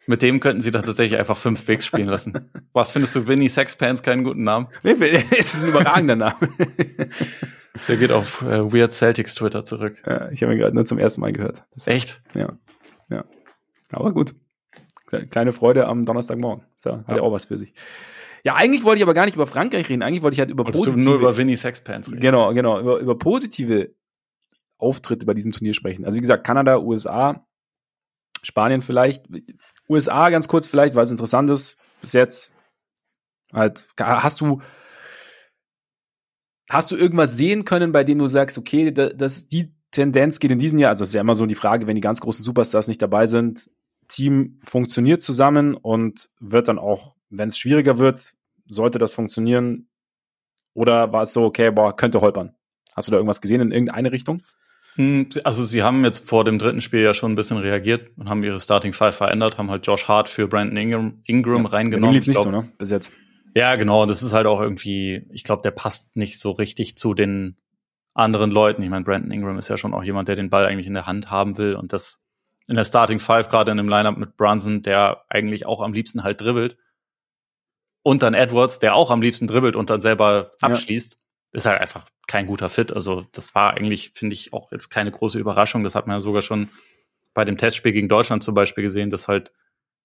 Mit 0.05 0.22
dem 0.22 0.41
könnten 0.41 0.59
sie 0.59 0.72
doch 0.72 0.84
tatsächlich 0.84 1.17
einfach 1.17 1.38
fünf 1.38 1.65
Bigs 1.65 1.86
spielen 1.86 2.09
lassen. 2.09 2.51
Was 2.74 2.91
findest 2.91 3.15
du, 3.15 3.26
Vinny 3.26 3.47
Sexpants 3.47 4.03
keinen 4.03 4.26
guten 4.26 4.43
Namen? 4.43 4.67
Nee, 4.84 4.95
es 5.32 5.53
ist 5.53 5.63
ein 5.63 5.70
überragender 5.70 6.17
Name. 6.17 6.36
Der 7.88 7.95
geht 7.95 8.11
auf 8.11 8.41
äh, 8.41 8.74
Weird 8.74 8.91
Celtics 8.91 9.36
Twitter 9.36 9.63
zurück. 9.63 9.95
Ja, 10.05 10.30
ich 10.32 10.43
habe 10.43 10.53
ihn 10.53 10.59
gerade 10.59 10.76
nur 10.76 10.84
zum 10.84 10.97
ersten 10.97 11.22
Mal 11.22 11.32
gehört. 11.32 11.63
Das 11.74 11.88
echt? 11.88 12.22
Ja. 12.36 12.57
Ja. 13.09 13.24
Aber 13.91 14.13
gut. 14.13 14.35
Kleine 15.05 15.51
Freude 15.51 15.87
am 15.87 16.05
Donnerstagmorgen. 16.05 16.65
So, 16.75 16.97
hat 16.97 17.07
ja. 17.07 17.15
ja 17.17 17.21
auch 17.21 17.31
was 17.31 17.45
für 17.45 17.57
sich. 17.57 17.73
Ja, 18.43 18.55
eigentlich 18.55 18.83
wollte 18.83 18.99
ich 18.99 19.03
aber 19.03 19.13
gar 19.13 19.25
nicht 19.25 19.35
über 19.35 19.47
Frankreich 19.47 19.89
reden. 19.89 20.03
Eigentlich 20.03 20.21
wollte 20.21 20.35
ich 20.35 20.39
halt 20.39 20.51
über 20.51 20.65
Wolltest 20.65 20.85
positive. 20.85 21.03
Du 21.03 21.09
nur 21.09 21.19
über 21.19 21.37
Vinny 21.37 21.57
Sexpants 21.57 22.09
reden. 22.09 22.21
Genau, 22.21 22.53
genau. 22.53 22.79
Über, 22.79 22.99
über 22.99 23.17
positive 23.17 23.93
Auftritte 24.77 25.25
bei 25.25 25.33
diesem 25.33 25.51
Turnier 25.51 25.73
sprechen. 25.73 26.05
Also 26.05 26.15
wie 26.15 26.21
gesagt, 26.21 26.45
Kanada, 26.45 26.79
USA, 26.79 27.45
Spanien 28.43 28.81
vielleicht. 28.81 29.25
USA 29.89 30.29
ganz 30.29 30.47
kurz 30.47 30.67
vielleicht, 30.67 30.95
weil 30.95 31.03
es 31.03 31.11
interessant 31.11 31.49
ist. 31.49 31.77
Bis 32.01 32.13
jetzt 32.13 32.53
halt, 33.51 33.87
hast 33.97 34.39
du, 34.39 34.61
hast 36.69 36.91
du 36.91 36.95
irgendwas 36.95 37.35
sehen 37.35 37.65
können, 37.65 37.91
bei 37.91 38.03
dem 38.03 38.19
du 38.19 38.27
sagst, 38.27 38.57
okay, 38.57 38.91
dass 38.91 39.47
die 39.47 39.73
Tendenz 39.91 40.39
geht 40.39 40.51
in 40.51 40.59
diesem 40.59 40.77
Jahr, 40.79 40.89
also 40.89 40.99
das 40.99 41.09
ist 41.09 41.15
ja 41.15 41.21
immer 41.21 41.35
so 41.35 41.45
die 41.45 41.55
Frage, 41.55 41.87
wenn 41.87 41.95
die 41.95 42.01
ganz 42.01 42.21
großen 42.21 42.45
Superstars 42.45 42.87
nicht 42.87 43.01
dabei 43.01 43.25
sind, 43.25 43.69
Team 44.10 44.60
funktioniert 44.64 45.22
zusammen 45.22 45.76
und 45.76 46.30
wird 46.39 46.68
dann 46.68 46.80
auch, 46.80 47.16
wenn 47.30 47.47
es 47.47 47.57
schwieriger 47.57 47.97
wird, 47.97 48.34
sollte 48.68 48.99
das 48.99 49.14
funktionieren? 49.14 49.88
Oder 50.74 51.14
war 51.14 51.24
es 51.24 51.34
so, 51.34 51.43
okay, 51.43 51.72
boah, 51.72 51.95
könnte 51.95 52.22
holpern? 52.22 52.55
Hast 52.93 53.07
du 53.07 53.12
da 53.12 53.18
irgendwas 53.18 53.41
gesehen 53.41 53.62
in 53.62 53.72
irgendeine 53.72 54.12
Richtung? 54.12 54.43
Hm, 54.95 55.30
also 55.43 55.64
sie 55.64 55.84
haben 55.84 56.03
jetzt 56.03 56.28
vor 56.28 56.43
dem 56.43 56.60
dritten 56.60 56.82
Spiel 56.82 57.01
ja 57.01 57.14
schon 57.14 57.32
ein 57.32 57.36
bisschen 57.36 57.57
reagiert 57.57 58.12
und 58.18 58.30
haben 58.30 58.43
ihre 58.43 58.60
Starting 58.60 58.93
Five 58.93 59.16
verändert, 59.16 59.57
haben 59.57 59.70
halt 59.70 59.86
Josh 59.88 60.07
Hart 60.07 60.28
für 60.28 60.47
Brandon 60.47 60.78
Ingram, 60.78 61.22
Ingram 61.26 61.64
ja, 61.64 61.70
reingenommen. 61.70 62.16
Lief's 62.16 62.28
nicht 62.28 62.36
glaub, 62.36 62.45
so, 62.45 62.51
ne? 62.51 62.70
Bis 62.78 62.91
jetzt. 62.91 63.12
Ja, 63.55 63.76
genau. 63.76 64.05
Das 64.05 64.24
ist 64.24 64.34
halt 64.34 64.45
auch 64.45 64.62
irgendwie, 64.62 65.26
ich 65.32 65.43
glaube, 65.43 65.62
der 65.62 65.72
passt 65.72 66.16
nicht 66.16 66.39
so 66.39 66.51
richtig 66.51 66.97
zu 66.97 67.14
den 67.14 67.57
anderen 68.14 68.51
Leuten. 68.51 68.84
Ich 68.84 68.89
meine, 68.89 69.05
Brandon 69.05 69.32
Ingram 69.32 69.57
ist 69.57 69.70
ja 69.70 69.78
schon 69.78 69.93
auch 69.93 70.03
jemand, 70.03 70.28
der 70.28 70.36
den 70.36 70.49
Ball 70.49 70.66
eigentlich 70.66 70.88
in 70.88 70.93
der 70.93 71.07
Hand 71.07 71.32
haben 71.32 71.57
will 71.57 71.76
und 71.76 71.93
das 71.93 72.22
in 72.70 72.76
der 72.76 72.86
Starting 72.86 73.20
Five, 73.20 73.49
gerade 73.49 73.72
in 73.72 73.80
einem 73.80 73.89
Lineup 73.89 74.17
mit 74.17 74.38
Brunson, 74.38 74.84
der 74.84 75.24
eigentlich 75.28 75.65
auch 75.65 75.82
am 75.82 75.91
liebsten 75.91 76.24
halt 76.24 76.39
dribbelt. 76.39 76.78
Und 78.03 78.22
dann 78.22 78.36
Edwards, 78.36 78.78
der 78.78 78.93
auch 78.93 79.09
am 79.09 79.22
liebsten 79.22 79.47
dribbelt 79.47 79.76
und 79.76 79.89
dann 79.89 80.01
selber 80.01 80.51
abschließt, 80.61 81.13
ja. 81.13 81.57
ist 81.57 81.65
halt 81.65 81.82
einfach 81.82 82.05
kein 82.28 82.45
guter 82.45 82.70
Fit. 82.70 82.93
Also 82.93 83.26
das 83.32 83.55
war 83.55 83.74
eigentlich, 83.74 84.11
finde 84.13 84.36
ich, 84.36 84.53
auch 84.53 84.72
jetzt 84.72 84.89
keine 84.89 85.09
große 85.09 85.39
Überraschung. 85.39 85.84
Das 85.84 85.95
hat 85.95 86.05
man 86.05 86.17
ja 86.17 86.20
sogar 86.20 86.43
schon 86.43 86.70
bei 87.34 87.43
dem 87.43 87.57
Testspiel 87.57 87.91
gegen 87.91 88.07
Deutschland 88.07 88.43
zum 88.43 88.53
Beispiel 88.53 88.84
gesehen, 88.84 89.09
dass 89.09 89.28
halt 89.28 89.51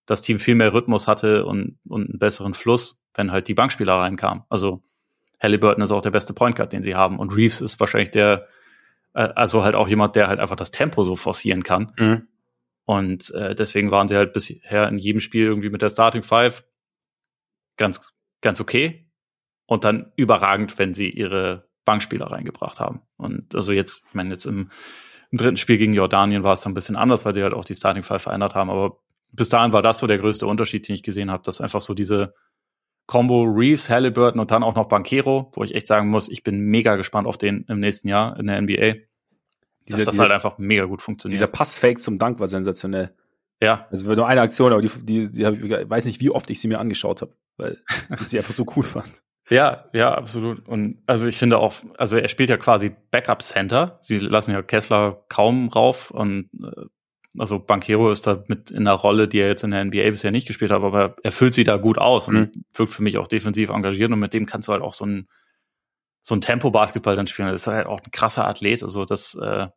das 0.07 0.23
Team 0.23 0.39
viel 0.39 0.55
mehr 0.55 0.73
Rhythmus 0.73 1.07
hatte 1.07 1.45
und, 1.45 1.79
und 1.87 2.09
einen 2.09 2.19
besseren 2.19 2.55
Fluss, 2.55 3.03
wenn 3.12 3.31
halt 3.31 3.47
die 3.49 3.55
Bankspieler 3.55 3.95
reinkamen. 3.95 4.45
Also 4.49 4.83
Halliburton 5.39 5.85
ist 5.85 5.91
auch 5.91 6.03
der 6.03 6.11
beste 6.11 6.33
Point 6.33 6.57
Guard, 6.57 6.73
den 6.73 6.83
sie 6.83 6.95
haben. 6.95 7.19
Und 7.19 7.37
Reeves 7.37 7.61
ist 7.61 7.79
wahrscheinlich 7.79 8.11
der, 8.11 8.49
äh, 9.12 9.29
also 9.35 9.65
halt 9.65 9.75
auch 9.75 9.89
jemand, 9.89 10.17
der 10.17 10.29
halt 10.29 10.41
einfach 10.41 10.57
das 10.57 10.71
Tempo 10.71 11.05
so 11.05 11.15
forcieren 11.15 11.62
kann. 11.62 11.93
Mhm. 11.99 12.29
Und 12.85 13.30
äh, 13.35 13.55
deswegen 13.55 13.91
waren 13.91 14.09
sie 14.09 14.16
halt 14.16 14.32
bisher 14.32 14.89
in 14.89 14.99
jedem 14.99 15.20
Spiel 15.20 15.45
irgendwie 15.45 15.70
mit 15.70 15.82
der 15.82 15.91
Starting 15.91 16.22
Five 16.22 16.64
ganz, 17.76 18.12
ganz 18.41 18.61
okay. 18.61 19.11
Und 19.66 19.85
dann 19.85 20.12
überragend, 20.16 20.78
wenn 20.78 20.93
sie 20.93 21.09
ihre 21.09 21.68
Bankspieler 21.85 22.26
reingebracht 22.26 22.80
haben. 22.80 23.01
Und 23.16 23.55
also 23.55 23.72
jetzt, 23.72 24.05
ich 24.09 24.14
meine, 24.14 24.30
jetzt 24.30 24.45
im, 24.45 24.70
im 25.30 25.39
dritten 25.39 25.57
Spiel 25.57 25.78
gegen 25.78 25.95
Jordanien 25.95 26.43
war 26.43 26.53
es 26.53 26.61
dann 26.61 26.72
ein 26.72 26.74
bisschen 26.74 26.97
anders, 26.97 27.24
weil 27.24 27.35
sie 27.35 27.43
halt 27.43 27.55
auch 27.55 27.64
die 27.64 27.74
Starting 27.74 28.03
Five 28.03 28.22
verändert 28.22 28.55
haben. 28.55 28.70
Aber 28.70 28.99
bis 29.32 29.49
dahin 29.49 29.72
war 29.72 29.82
das 29.82 29.99
so 29.99 30.07
der 30.07 30.18
größte 30.18 30.47
Unterschied, 30.47 30.87
den 30.87 30.95
ich 30.95 31.03
gesehen 31.03 31.30
habe, 31.30 31.43
dass 31.43 31.61
einfach 31.61 31.80
so 31.80 31.95
diese 31.95 32.35
Combo 33.07 33.43
Reeves, 33.43 33.91
Halliburton 33.91 34.41
und 34.41 34.51
dann 34.51 34.62
auch 34.62 34.74
noch 34.74 34.89
Banquero, 34.89 35.51
wo 35.55 35.64
ich 35.64 35.74
echt 35.74 35.87
sagen 35.87 36.09
muss, 36.09 36.28
ich 36.28 36.43
bin 36.43 36.61
mega 36.61 36.97
gespannt 36.97 37.26
auf 37.26 37.37
den 37.37 37.64
im 37.68 37.80
nächsten 37.80 38.09
Jahr 38.09 38.39
in 38.39 38.47
der 38.47 38.61
NBA. 38.61 38.95
Diese, 39.89 39.99
dass 39.99 40.07
das 40.07 40.12
diese, 40.12 40.22
halt 40.22 40.32
einfach 40.32 40.59
mega 40.59 40.85
gut 40.85 41.03
funktioniert. 41.03 41.35
Dieser 41.35 41.47
Passfake 41.47 42.01
zum 42.01 42.18
Dank 42.18 42.41
war 42.41 42.49
sensationell. 42.49 43.14
Ja. 43.61 43.87
Also 43.91 44.12
nur 44.12 44.26
eine 44.26 44.41
Aktion, 44.41 44.72
aber 44.72 44.82
die, 44.82 44.91
die, 45.03 45.30
die, 45.30 45.43
ich 45.43 45.91
weiß 45.91 46.07
nicht, 46.07 46.20
wie 46.20 46.30
oft 46.30 46.51
ich 46.51 46.61
sie 46.61 46.68
mir 46.68 46.78
angeschaut 46.78 47.22
habe, 47.22 47.32
weil 47.57 47.78
ich 48.20 48.28
sie 48.28 48.39
einfach 48.39 48.53
so 48.53 48.66
cool 48.76 48.82
fand. 48.82 49.09
Ja, 49.51 49.91
ja, 49.93 50.14
absolut. 50.14 50.66
Und 50.66 51.03
also 51.07 51.26
ich 51.26 51.37
finde 51.37 51.59
auch, 51.59 51.74
also 51.99 52.16
er 52.16 52.28
spielt 52.28 52.49
ja 52.49 52.57
quasi 52.57 52.93
Backup 53.11 53.43
Center. 53.43 54.01
Sie 54.03 54.18
lassen 54.18 54.53
ja 54.53 54.62
Kessler 54.62 55.24
kaum 55.28 55.68
rauf 55.68 56.11
und 56.11 56.49
äh, 56.62 56.87
also 57.39 57.59
Banquero 57.59 58.11
ist 58.11 58.26
da 58.26 58.45
mit 58.47 58.70
in 58.70 58.87
einer 58.87 58.93
Rolle, 58.93 59.28
die 59.28 59.39
er 59.39 59.49
jetzt 59.49 59.64
in 59.64 59.72
der 59.72 59.85
NBA 59.85 60.11
bisher 60.11 60.30
nicht 60.30 60.47
gespielt 60.47 60.70
hat, 60.70 60.82
aber 60.82 61.16
er 61.22 61.32
füllt 61.32 61.55
sie 61.55 61.64
da 61.64 61.76
gut 61.76 61.99
aus 61.99 62.28
mhm. 62.28 62.37
und 62.37 62.64
wirkt 62.74 62.93
für 62.93 63.03
mich 63.03 63.18
auch 63.18 63.26
defensiv 63.26 63.70
engagiert 63.70 64.12
und 64.12 64.18
mit 64.18 64.32
dem 64.32 64.47
kannst 64.47 64.68
du 64.68 64.72
halt 64.72 64.82
auch 64.82 64.95
so 64.95 65.05
ein 65.05 65.28
so 66.25 66.35
ein 66.35 66.41
Tempo-Basketball 66.41 67.16
dann 67.16 67.27
spielen. 67.27 67.49
Das 67.49 67.62
ist 67.62 67.66
halt 67.66 67.87
auch 67.87 68.01
ein 68.01 68.11
krasser 68.11 68.49
Athlet. 68.49 68.83
Also 68.83 69.05
das, 69.05 69.35
äh, 69.35 69.68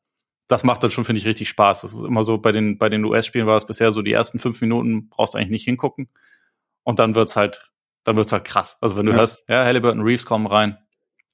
das 0.48 0.64
macht 0.64 0.82
dann 0.82 0.92
schon, 0.92 1.04
finde 1.04 1.20
ich, 1.20 1.26
richtig 1.26 1.50
Spaß. 1.50 1.82
Das 1.82 1.94
ist 1.94 2.04
immer 2.04 2.24
so, 2.24 2.38
bei 2.38 2.54
den, 2.54 2.78
bei 2.78 2.88
den 2.88 3.04
US-Spielen 3.04 3.46
war 3.46 3.56
das 3.56 3.66
bisher 3.66 3.92
so, 3.92 4.02
die 4.02 4.14
ersten 4.14 4.40
fünf 4.40 4.62
Minuten 4.62 5.10
brauchst 5.10 5.34
du 5.34 5.38
eigentlich 5.38 5.50
nicht 5.50 5.66
hingucken. 5.66 6.10
Und 6.84 7.00
dann 7.00 7.16
wird's 7.16 7.36
halt, 7.36 7.70
dann 8.06 8.16
wird's 8.16 8.32
halt 8.32 8.46
krass. 8.46 8.78
Also 8.80 8.96
wenn 8.96 9.06
du 9.06 9.12
ja. 9.12 9.18
hörst, 9.18 9.50
ja, 9.50 9.66
Halliburton 9.66 10.02
Reeves 10.02 10.26
kommen 10.26 10.48
rein, 10.48 10.78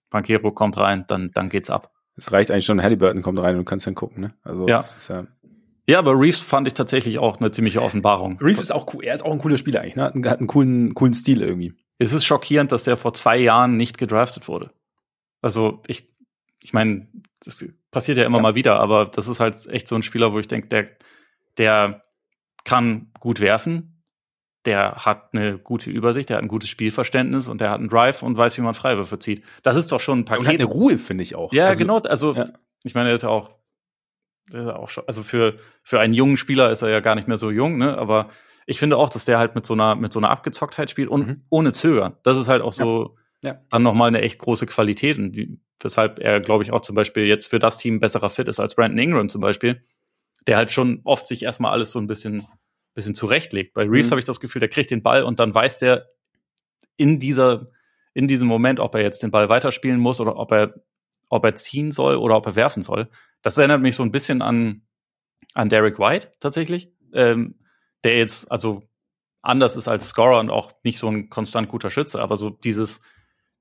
Banquero 0.10 0.52
kommt 0.52 0.78
rein, 0.80 1.06
dann, 1.08 1.30
dann 1.32 1.50
geht's 1.50 1.70
ab. 1.70 1.92
Es 2.16 2.32
reicht 2.32 2.50
eigentlich 2.50 2.66
schon, 2.66 2.82
Halliburton 2.82 3.22
kommt 3.22 3.40
rein 3.40 3.56
und 3.56 3.60
du 3.60 3.66
kannst 3.66 3.86
dann 3.86 3.96
gucken, 3.96 4.22
ne? 4.22 4.34
Also 4.44 4.68
ja. 4.68 4.78
Das 4.78 4.96
ist 4.96 5.08
ja 5.10 5.28
ja, 5.86 6.00
aber 6.00 6.18
Reeves 6.18 6.40
fand 6.40 6.68
ich 6.68 6.74
tatsächlich 6.74 7.20
auch 7.20 7.42
eine 7.42 7.52
ziemliche 7.52 7.82
Offenbarung. 7.82 8.40
Reeves 8.42 8.62
ist 8.62 8.72
auch 8.72 8.94
cool, 8.94 9.04
er 9.04 9.16
ist 9.16 9.26
auch 9.26 9.34
ein 9.34 9.40
cooler 9.40 9.58
Spieler 9.58 9.82
eigentlich, 9.82 9.98
ne? 9.98 10.06
Hat 10.06 10.40
einen 10.40 10.48
coolen, 10.48 10.94
coolen 10.94 11.14
Stil 11.14 11.42
irgendwie. 11.42 11.74
Es 11.98 12.14
ist 12.14 12.24
schockierend, 12.26 12.72
dass 12.72 12.86
der 12.86 12.96
vor 12.96 13.14
zwei 13.14 13.38
Jahren 13.38 13.76
nicht 13.76 13.98
gedraftet 13.98 14.48
wurde. 14.48 14.72
Also 15.44 15.84
ich, 15.88 16.10
ich 16.62 16.74
meine, 16.74 17.08
das 17.44 17.66
passiert 17.92 18.18
ja 18.18 18.26
immer 18.26 18.38
ja. 18.38 18.42
mal 18.42 18.56
wieder, 18.56 18.80
aber 18.80 19.06
das 19.06 19.28
ist 19.28 19.40
halt 19.40 19.68
echt 19.68 19.88
so 19.88 19.96
ein 19.96 20.04
Spieler, 20.04 20.34
wo 20.34 20.40
ich 20.40 20.48
denke, 20.48 20.70
der, 20.70 20.88
der 21.58 22.04
kann 22.64 23.12
gut 23.20 23.42
werfen, 23.42 24.04
der 24.66 25.06
hat 25.06 25.34
eine 25.34 25.58
gute 25.58 25.90
Übersicht, 25.90 26.30
der 26.30 26.38
hat 26.38 26.44
ein 26.44 26.48
gutes 26.48 26.70
Spielverständnis 26.70 27.50
und 27.50 27.60
der 27.60 27.70
hat 27.70 27.80
einen 27.80 27.90
Drive 27.90 28.24
und 28.24 28.38
weiß, 28.38 28.58
wie 28.58 28.62
man 28.62 28.74
Freiwürfe 28.74 29.20
zieht. 29.20 29.44
Das 29.62 29.76
ist 29.76 29.92
doch 29.92 30.00
schon 30.00 30.20
ein 30.20 30.26
Paket. 30.26 30.40
Und 30.40 30.48
hat 30.48 30.56
eine 30.56 30.64
Ruhe, 30.64 30.98
finde 30.98 31.24
ich 31.24 31.36
auch. 31.36 31.52
Ja, 31.52 31.68
also, 31.68 31.80
genau. 31.80 31.98
Also 32.00 32.34
ja. 32.34 32.48
ich 32.84 32.96
meine, 32.96 33.10
er 33.10 33.16
ist 33.16 33.24
ja 33.24 33.30
auch, 33.30 33.52
ist 34.48 34.68
auch 34.68 34.90
schon, 34.90 35.04
also 35.08 35.24
für 35.24 35.58
für 35.84 36.00
einen 36.00 36.14
jungen 36.14 36.38
Spieler 36.38 36.72
ist 36.72 36.82
er 36.82 36.90
ja 36.90 37.02
gar 37.02 37.16
nicht 37.16 37.28
mehr 37.28 37.38
so 37.38 37.52
jung, 37.52 37.78
ne? 37.78 37.98
Aber 37.98 38.30
ich 38.66 38.80
finde 38.80 38.96
auch, 38.96 39.10
dass 39.10 39.26
der 39.26 39.40
halt 39.40 39.56
mit 39.56 39.66
so 39.66 39.74
einer 39.74 39.96
mit 39.96 40.14
so 40.14 40.20
einer 40.20 40.30
Abgezocktheit 40.30 40.90
spielt 40.90 41.10
und 41.10 41.28
mhm. 41.28 41.42
ohne 41.50 41.74
Zögern. 41.74 42.16
Das 42.24 42.38
ist 42.38 42.48
halt 42.48 42.62
auch 42.62 42.74
so 42.74 43.18
ja. 43.44 43.62
dann 43.70 43.84
nochmal 43.84 44.08
eine 44.08 44.22
echt 44.22 44.40
große 44.40 44.66
Qualität. 44.66 45.20
Und 45.20 45.34
die, 45.34 45.60
weshalb 45.80 46.20
er, 46.20 46.40
glaube 46.40 46.64
ich, 46.64 46.72
auch 46.72 46.82
zum 46.82 46.96
Beispiel 46.96 47.26
jetzt 47.26 47.48
für 47.48 47.60
das 47.60 47.78
Team 47.78 48.00
besserer 48.00 48.30
Fit 48.30 48.48
ist 48.48 48.60
als 48.60 48.76
Brandon 48.76 48.98
Ingram 48.98 49.30
zum 49.30 49.42
Beispiel, 49.42 49.84
der 50.48 50.58
halt 50.58 50.72
schon 50.72 51.02
oft 51.04 51.28
sich 51.28 51.44
erstmal 51.44 51.72
alles 51.72 51.92
so 51.92 52.00
ein 52.00 52.08
bisschen, 52.08 52.46
bisschen 52.94 53.16
zurechtlegt. 53.16 53.74
Bei 53.74 53.84
Reeves 53.84 54.08
mhm. 54.08 54.12
habe 54.12 54.20
ich 54.20 54.26
das 54.26 54.40
Gefühl, 54.40 54.60
der 54.60 54.70
kriegt 54.70 54.92
den 54.92 55.04
Ball 55.04 55.24
und 55.24 55.40
dann 55.40 55.54
weiß 55.54 55.80
der 55.80 56.08
in 56.96 57.20
dieser, 57.20 57.70
in 58.14 58.28
diesem 58.28 58.48
Moment, 58.48 58.80
ob 58.80 58.96
er 58.96 59.02
jetzt 59.02 59.24
den 59.24 59.32
Ball 59.32 59.50
weiterspielen 59.50 60.00
muss 60.00 60.22
oder 60.22 60.38
ob 60.38 60.52
er, 60.52 60.74
ob 61.30 61.44
er 61.44 61.56
ziehen 61.56 61.92
soll 61.92 62.16
oder 62.16 62.38
ob 62.38 62.46
er 62.46 62.56
werfen 62.56 62.84
soll. 62.84 63.10
Das 63.42 63.58
erinnert 63.58 63.82
mich 63.82 63.96
so 63.96 64.04
ein 64.04 64.12
bisschen 64.12 64.42
an, 64.42 64.84
an 65.54 65.70
Derek 65.70 66.00
White 66.00 66.32
tatsächlich, 66.40 66.92
ähm, 67.14 67.56
der 68.04 68.18
jetzt 68.18 68.52
also 68.52 68.84
anders 69.42 69.76
ist 69.76 69.88
als 69.88 70.10
Scorer 70.10 70.40
und 70.40 70.50
auch 70.50 70.72
nicht 70.84 70.98
so 70.98 71.10
ein 71.10 71.30
konstant 71.30 71.68
guter 71.68 71.90
Schütze, 71.90 72.22
aber 72.22 72.38
so 72.38 72.50
dieses, 72.50 73.02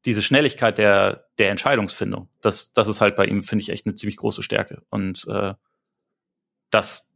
diese 0.04 0.22
Schnelligkeit 0.22 0.78
der, 0.78 1.26
der 1.38 1.50
Entscheidungsfindung, 1.50 2.28
das, 2.40 2.72
das 2.72 2.88
ist 2.88 3.00
halt 3.00 3.16
bei 3.16 3.26
ihm, 3.26 3.42
finde 3.42 3.62
ich, 3.62 3.68
echt 3.68 3.86
eine 3.86 3.94
ziemlich 3.94 4.16
große 4.16 4.42
Stärke. 4.42 4.82
Und 4.90 5.26
äh, 5.28 5.54
das 6.70 7.12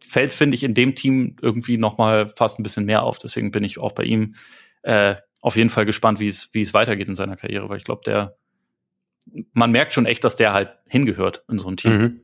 fällt, 0.00 0.32
finde 0.32 0.54
ich, 0.54 0.64
in 0.64 0.74
dem 0.74 0.94
Team 0.94 1.36
irgendwie 1.42 1.76
noch 1.76 1.98
mal 1.98 2.30
fast 2.30 2.58
ein 2.58 2.62
bisschen 2.62 2.86
mehr 2.86 3.02
auf. 3.02 3.18
Deswegen 3.18 3.50
bin 3.50 3.64
ich 3.64 3.78
auch 3.78 3.92
bei 3.92 4.04
ihm 4.04 4.34
äh, 4.82 5.16
auf 5.40 5.56
jeden 5.56 5.70
Fall 5.70 5.84
gespannt, 5.84 6.20
wie 6.20 6.28
es, 6.28 6.50
wie 6.52 6.62
es 6.62 6.74
weitergeht 6.74 7.08
in 7.08 7.14
seiner 7.14 7.36
Karriere, 7.36 7.68
weil 7.68 7.76
ich 7.76 7.84
glaube, 7.84 8.02
der, 8.04 8.36
man 9.52 9.70
merkt 9.70 9.92
schon 9.92 10.06
echt, 10.06 10.24
dass 10.24 10.36
der 10.36 10.52
halt 10.52 10.70
hingehört 10.86 11.44
in 11.50 11.58
so 11.58 11.68
ein 11.68 11.76
Team. 11.76 11.98
Mhm. 11.98 12.20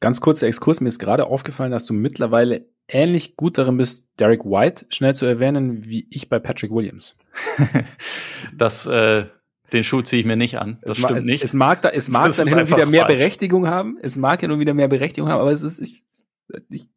Ganz 0.00 0.20
kurzer 0.20 0.46
Exkurs, 0.46 0.80
mir 0.80 0.88
ist 0.88 0.98
gerade 0.98 1.26
aufgefallen, 1.26 1.72
dass 1.72 1.84
du 1.84 1.92
mittlerweile 1.92 2.66
ähnlich 2.88 3.36
gut 3.36 3.58
darin 3.58 3.76
bist, 3.76 4.08
Derek 4.18 4.44
White 4.44 4.86
schnell 4.88 5.14
zu 5.14 5.26
erwähnen, 5.26 5.84
wie 5.84 6.06
ich 6.10 6.28
bei 6.28 6.38
Patrick 6.38 6.70
Williams. 6.70 7.18
das, 8.56 8.86
äh, 8.86 9.26
den 9.72 9.84
Schuh 9.84 10.00
ziehe 10.00 10.20
ich 10.20 10.26
mir 10.26 10.36
nicht 10.36 10.58
an. 10.58 10.78
Das 10.82 10.98
es 10.98 11.04
stimmt 11.04 11.24
nicht. 11.24 11.44
Es 11.44 11.54
mag, 11.54 11.82
da, 11.82 11.90
es 11.90 12.08
mag 12.08 12.28
das 12.28 12.38
dann 12.38 12.48
hin 12.48 12.58
und 12.58 12.68
wieder 12.68 12.86
mehr 12.86 13.04
falsch. 13.04 13.18
Berechtigung 13.18 13.68
haben. 13.68 13.98
Es 14.02 14.16
mag 14.16 14.40
hin 14.40 14.50
und 14.50 14.58
wieder 14.58 14.74
mehr 14.74 14.88
Berechtigung 14.88 15.30
haben, 15.30 15.40
aber 15.40 15.52
es 15.52 15.62
ist, 15.62 15.80
ich, 15.80 16.02
ich 16.70 16.88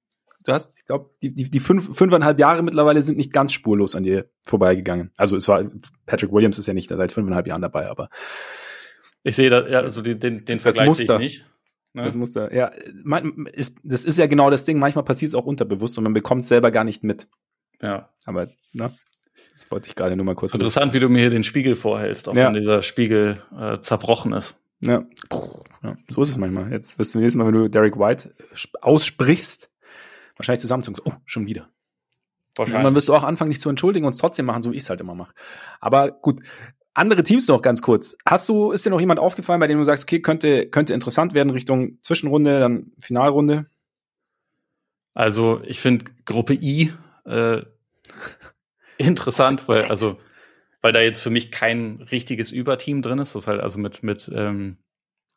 du 0.45 0.51
hast, 0.51 0.77
ich 0.79 0.85
glaube, 0.85 1.09
die, 1.21 1.33
die, 1.33 1.49
die 1.49 1.59
fünf, 1.59 1.95
fünfeinhalb 1.95 2.39
Jahre 2.39 2.63
mittlerweile 2.63 3.01
sind 3.01 3.17
nicht 3.17 3.31
ganz 3.31 3.53
spurlos 3.53 3.95
an 3.95 4.03
dir 4.03 4.29
vorbeigegangen. 4.43 5.11
Also 5.17 5.37
es 5.37 5.47
war, 5.47 5.63
Patrick 6.05 6.31
Williams 6.31 6.57
ist 6.57 6.67
ja 6.67 6.73
nicht 6.73 6.89
seit 6.89 7.11
fünfeinhalb 7.11 7.47
Jahren 7.47 7.61
dabei, 7.61 7.89
aber 7.89 8.09
Ich 9.23 9.35
sehe 9.35 9.49
da, 9.49 9.67
ja, 9.67 9.79
also 9.79 10.01
den, 10.01 10.19
den, 10.19 10.43
den 10.45 10.59
Vergleich 10.59 10.87
Muster. 10.87 11.17
sehe 11.17 11.25
ich 11.25 11.39
nicht. 11.39 11.52
Ne? 11.93 12.03
Das 12.03 12.15
Muster, 12.15 12.53
ja. 12.53 12.71
Man, 13.03 13.45
ist, 13.47 13.77
das 13.83 14.03
ist 14.03 14.17
ja 14.17 14.25
genau 14.25 14.49
das 14.49 14.65
Ding. 14.65 14.79
Manchmal 14.79 15.05
passiert 15.05 15.29
es 15.29 15.35
auch 15.35 15.45
unterbewusst 15.45 15.97
und 15.97 16.03
man 16.03 16.13
bekommt 16.13 16.41
es 16.41 16.47
selber 16.47 16.71
gar 16.71 16.83
nicht 16.83 17.03
mit. 17.03 17.27
Ja. 17.81 18.09
Aber, 18.25 18.47
ne? 18.73 18.91
Das 19.53 19.69
wollte 19.71 19.87
ich 19.89 19.95
gerade 19.95 20.15
nur 20.15 20.25
mal 20.25 20.33
kurz. 20.35 20.53
Interessant, 20.53 20.93
wie 20.93 20.99
du 20.99 21.09
mir 21.09 21.19
hier 21.19 21.29
den 21.29 21.43
Spiegel 21.43 21.75
vorhältst, 21.75 22.27
auch 22.27 22.33
Ja. 22.33 22.47
wenn 22.47 22.55
dieser 22.55 22.81
Spiegel 22.81 23.43
äh, 23.55 23.79
zerbrochen 23.79 24.33
ist. 24.33 24.55
Ja. 24.79 25.03
ja. 25.83 25.95
So 26.09 26.21
ist 26.23 26.29
es 26.29 26.37
manchmal. 26.37 26.71
Jetzt 26.71 26.97
wirst 26.97 27.13
du 27.13 27.19
nächstes 27.19 27.37
Mal, 27.37 27.45
wenn 27.45 27.53
du 27.53 27.69
Derek 27.69 27.97
White 27.99 28.33
sp- 28.57 28.81
aussprichst, 28.81 29.69
wahrscheinlich 30.35 30.61
zusammenzucken. 30.61 31.03
Oh, 31.05 31.13
schon 31.25 31.45
wieder. 31.45 31.69
Irgendwann 32.57 32.95
wirst 32.95 33.09
du 33.09 33.13
auch 33.15 33.23
anfangen, 33.23 33.51
dich 33.51 33.61
zu 33.61 33.69
entschuldigen 33.69 34.05
und 34.05 34.13
es 34.13 34.19
trotzdem 34.19 34.45
machen, 34.45 34.61
so 34.61 34.71
wie 34.71 34.75
ich 34.77 34.83
es 34.83 34.89
halt 34.89 35.01
immer 35.01 35.15
mache. 35.15 35.33
Aber 35.79 36.11
gut, 36.11 36.41
andere 36.93 37.23
Teams 37.23 37.47
noch 37.47 37.61
ganz 37.61 37.81
kurz. 37.81 38.15
Hast 38.25 38.47
du, 38.49 38.71
ist 38.71 38.85
dir 38.85 38.89
noch 38.89 38.99
jemand 38.99 39.19
aufgefallen, 39.19 39.59
bei 39.59 39.67
dem 39.67 39.77
du 39.77 39.83
sagst, 39.83 40.03
okay, 40.05 40.21
könnte, 40.21 40.67
könnte 40.67 40.93
interessant 40.93 41.33
werden 41.33 41.49
Richtung 41.49 41.97
Zwischenrunde, 42.01 42.59
dann 42.59 42.91
Finalrunde? 42.99 43.65
Also 45.13 45.61
ich 45.65 45.79
finde 45.79 46.05
Gruppe 46.25 46.53
I 46.53 46.93
äh, 47.25 47.61
interessant, 48.97 49.67
weil 49.67 49.85
also 49.85 50.17
weil 50.81 50.91
da 50.91 50.99
jetzt 50.99 51.21
für 51.21 51.29
mich 51.29 51.51
kein 51.51 52.01
richtiges 52.11 52.51
Überteam 52.51 53.01
drin 53.01 53.19
ist. 53.19 53.35
Das 53.35 53.43
ist 53.43 53.47
halt 53.47 53.61
also 53.61 53.79
mit 53.79 54.03
mit 54.03 54.29
ähm, 54.33 54.77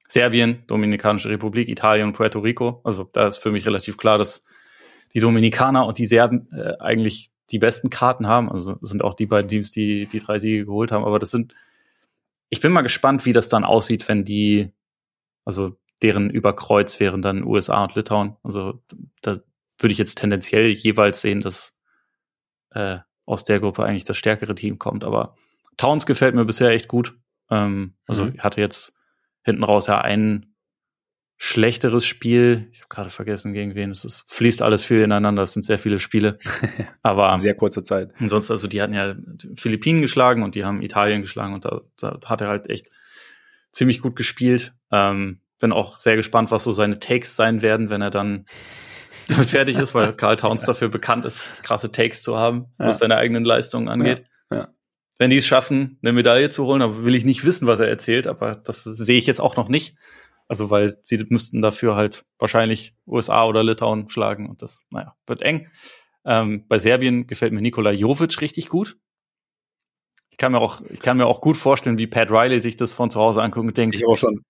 Serbien, 0.09 0.65
Dominikanische 0.67 1.29
Republik, 1.29 1.69
Italien 1.69 2.09
und 2.09 2.15
Puerto 2.15 2.41
Rico. 2.41 2.81
Also 2.85 3.05
da 3.13 3.27
ist 3.29 3.39
für 3.39 3.51
mich 3.51 3.67
relativ 3.67 3.97
klar, 3.97 4.19
dass 4.19 4.45
die 5.15 5.21
Dominikaner 5.21 5.87
und 5.87 5.99
die 5.99 6.07
Serben 6.07 6.49
äh, 6.53 6.75
eigentlich 6.81 7.31
die 7.51 7.59
besten 7.59 7.91
Karten 7.91 8.27
haben. 8.27 8.51
Also 8.51 8.77
sind 8.83 9.05
auch 9.05 9.15
die 9.15 9.27
beiden 9.27 9.49
Teams, 9.49 9.71
die 9.71 10.07
die 10.07 10.19
drei 10.19 10.39
Siege 10.39 10.67
geholt 10.67 10.93
haben. 10.93 11.05
Aber 11.05 11.19
das 11.19 11.31
sind, 11.31 11.55
ich 12.49 12.61
bin 12.61 12.73
mal 12.73 12.83
gespannt, 12.83 13.25
wie 13.27 13.33
das 13.33 13.49
dann 13.49 13.65
aussieht, 13.65 14.09
wenn 14.09 14.25
die, 14.25 14.73
also 15.45 15.77
deren 16.03 16.31
Überkreuz 16.31 17.01
wären 17.01 17.23
dann 17.23 17.45
USA 17.45 17.85
und 17.85 17.95
Litauen. 17.95 18.37
Also 18.43 18.83
da 19.23 19.39
würde 19.79 19.93
ich 19.93 19.99
jetzt 19.99 20.19
tendenziell 20.19 20.69
jeweils 20.69 21.23
sehen, 21.23 21.41
dass 21.41 21.79
äh, 22.71 22.99
aus 23.25 23.45
der 23.45 23.61
Gruppe 23.61 23.85
eigentlich 23.85 24.05
das 24.05 24.17
stärkere 24.17 24.55
Team 24.55 24.79
kommt. 24.79 25.05
Aber 25.05 25.37
Towns 25.77 26.07
gefällt 26.07 26.35
mir 26.35 26.45
bisher 26.45 26.71
echt 26.71 26.89
gut. 26.89 27.17
Ähm, 27.51 27.95
also 28.07 28.27
Mhm. 28.27 28.39
hatte 28.41 28.61
jetzt 28.61 28.97
hinten 29.45 29.65
raus 29.65 29.87
ja 29.87 30.01
ein 30.01 30.55
schlechteres 31.39 32.07
Spiel. 32.07 32.69
Ich 32.73 32.81
habe 32.81 32.89
gerade 32.89 33.11
vergessen, 33.11 33.53
gegen 33.53 33.75
wen 33.75 33.91
es 33.91 34.05
ist. 34.05 34.25
Fließt 34.33 34.63
alles 34.63 34.85
viel 34.85 35.01
ineinander. 35.03 35.43
Es 35.43 35.53
sind 35.53 35.65
sehr 35.65 35.79
viele 35.79 35.99
Spiele. 35.99 36.39
Aber 37.03 37.39
sehr 37.39 37.55
kurzer 37.55 37.85
Zeit. 37.85 38.11
Ansonsten, 38.19 38.53
also 38.53 38.69
die 38.69 38.81
hatten 38.81 38.95
ja 38.95 39.15
die 39.15 39.51
Philippinen 39.57 40.01
geschlagen 40.01 40.43
und 40.43 40.55
die 40.55 40.65
haben 40.65 40.81
Italien 40.83 41.21
geschlagen 41.21 41.53
und 41.55 41.65
da, 41.65 41.83
da 41.99 42.19
hat 42.25 42.41
er 42.41 42.49
halt 42.49 42.71
echt 42.71 42.89
ziemlich 43.73 44.01
gut 44.01 44.17
gespielt. 44.17 44.75
Ähm, 44.91 45.41
bin 45.61 45.73
auch 45.73 46.01
sehr 46.01 46.17
gespannt, 46.17 46.51
was 46.51 46.65
so 46.65 46.73
seine 46.73 47.01
Takes 47.01 47.37
sein 47.37 47.61
werden, 47.63 47.91
wenn 47.91 48.01
er 48.03 48.11
dann 48.11 48.45
damit 49.29 49.51
fertig 49.51 49.77
ist, 49.77 49.95
weil 49.95 50.15
Karl 50.15 50.37
Towns 50.37 50.63
dafür 50.67 50.89
bekannt 50.89 51.25
ist, 51.25 51.47
krasse 51.63 51.91
Takes 51.93 52.23
zu 52.23 52.37
haben, 52.37 52.67
Ja. 52.79 52.87
was 52.87 52.99
seine 52.99 53.17
eigenen 53.17 53.45
Leistungen 53.45 53.89
angeht. 53.89 54.25
Ja, 54.51 54.57
ja. 54.59 54.69
Wenn 55.19 55.31
die 55.31 55.39
es 55.39 55.47
schaffen, 55.47 55.99
eine 56.03 56.13
Medaille 56.13 56.51
zu 56.51 56.65
holen, 56.67 56.81
dann 56.81 57.05
will 57.05 57.15
ich 57.15 57.25
nicht 57.25 57.45
wissen, 57.45 57.67
was 57.67 57.81
er 57.81 57.89
erzählt, 57.89 58.27
aber 58.27 58.55
das 58.55 58.85
sehe 58.85 59.17
ich 59.19 59.27
jetzt 59.27 59.41
auch 59.41 59.57
noch 59.57 59.69
nicht. 59.69 59.97
Also, 60.49 60.71
weil 60.71 60.97
sie 61.05 61.25
müssten 61.29 61.61
dafür 61.63 61.97
halt 61.97 62.25
wahrscheinlich 62.39 62.95
USA 63.07 63.45
oder 63.47 63.65
Litauen 63.65 64.09
schlagen 64.09 64.49
und 64.49 64.63
das, 64.63 64.85
naja, 64.91 65.17
wird 65.27 65.43
eng. 65.43 65.69
Ähm, 66.25 66.67
bei 66.69 66.79
Serbien 66.79 67.27
gefällt 67.27 67.53
mir 67.53 67.61
Nikola 67.63 67.91
Jovic 67.93 68.41
richtig 68.41 68.69
gut. 68.69 68.97
Ich 70.31 70.37
kann 70.39 70.53
mir 70.53 70.59
auch, 70.61 70.81
ich 70.91 71.01
kann 71.01 71.17
mir 71.17 71.27
auch 71.27 71.41
gut 71.41 71.57
vorstellen, 71.57 71.99
wie 71.99 72.07
Pat 72.07 72.31
Riley 72.31 72.61
sich 72.61 72.77
das 72.77 72.93
von 72.93 73.11
zu 73.11 73.19
Hause 73.21 73.43
anguckt 73.43 73.67
und 73.69 73.77
denkt, 73.77 73.97
Ich 73.97 74.07
auch 74.07 74.17
schon. 74.17 74.43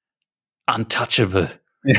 untouchable. 0.67 1.51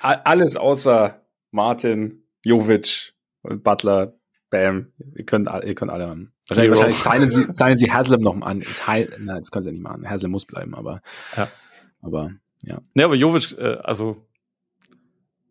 A- 0.00 0.12
Alles 0.24 0.56
außer 0.56 1.26
Martin, 1.50 2.26
Jovic, 2.44 3.14
Butler, 3.42 4.14
Bam. 4.50 4.92
Ihr 5.14 5.24
könnt, 5.26 5.48
ihr 5.64 5.74
könnt 5.74 5.90
alle 5.90 6.06
haben. 6.08 6.32
Wahrscheinlich, 6.48 6.70
wahrscheinlich 6.78 6.98
signen 6.98 7.28
sie, 7.28 7.46
signen 7.50 7.76
sie 7.76 7.92
Haslam 7.92 8.20
noch 8.20 8.34
mal 8.34 8.46
an. 8.46 8.60
Ist 8.60 8.86
Heil, 8.86 9.12
nein, 9.18 9.38
das 9.38 9.50
können 9.50 9.62
sie 9.64 9.68
ja 9.70 9.72
nicht 9.72 9.82
machen. 9.82 10.08
Haslam 10.08 10.30
muss 10.30 10.44
bleiben, 10.46 10.74
aber, 10.74 11.02
Ja. 11.36 11.48
aber, 12.02 12.30
ja. 12.62 12.78
Ne, 12.94 13.04
aber 13.04 13.14
Jovic, 13.16 13.56
äh, 13.58 13.78
also 13.82 14.26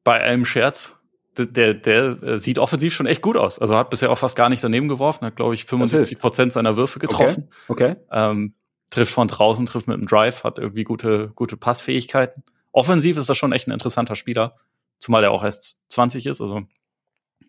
bei 0.04 0.22
allem 0.22 0.46
Scherz, 0.46 0.96
der, 1.38 1.48
der, 1.48 1.74
der 1.74 2.24
äh, 2.24 2.40
sieht 2.40 2.60
offensiv 2.60 2.94
schon 2.94 3.08
echt 3.08 3.22
gut 3.22 3.36
aus. 3.36 3.60
Also 3.60 3.76
hat 3.76 3.90
bisher 3.90 4.10
auch 4.12 4.18
fast 4.18 4.36
gar 4.38 4.50
nicht 4.50 4.64
daneben 4.64 4.88
geworfen, 4.88 5.26
hat, 5.26 5.36
glaube 5.36 5.54
ich, 5.54 5.66
75 5.66 6.20
Prozent 6.20 6.54
seiner 6.54 6.78
Würfe 6.78 7.00
getroffen. 7.00 7.50
Okay. 7.68 7.96
Ähm, 8.12 8.54
trifft 8.90 9.12
von 9.14 9.28
draußen, 9.28 9.66
trifft 9.66 9.88
mit 9.88 9.98
dem 9.98 10.08
Drive, 10.08 10.44
hat 10.44 10.60
irgendwie 10.60 10.84
gute, 10.84 11.32
gute 11.36 11.58
Passfähigkeiten. 11.58 12.44
Offensiv 12.72 13.18
ist 13.18 13.30
das 13.30 13.38
schon 13.38 13.52
echt 13.52 13.68
ein 13.68 13.72
interessanter 13.72 14.16
Spieler, 14.16 14.56
zumal 15.00 15.24
er 15.24 15.32
auch 15.32 15.44
erst 15.44 15.78
20 15.90 16.26
ist. 16.28 16.40
Also 16.40 16.62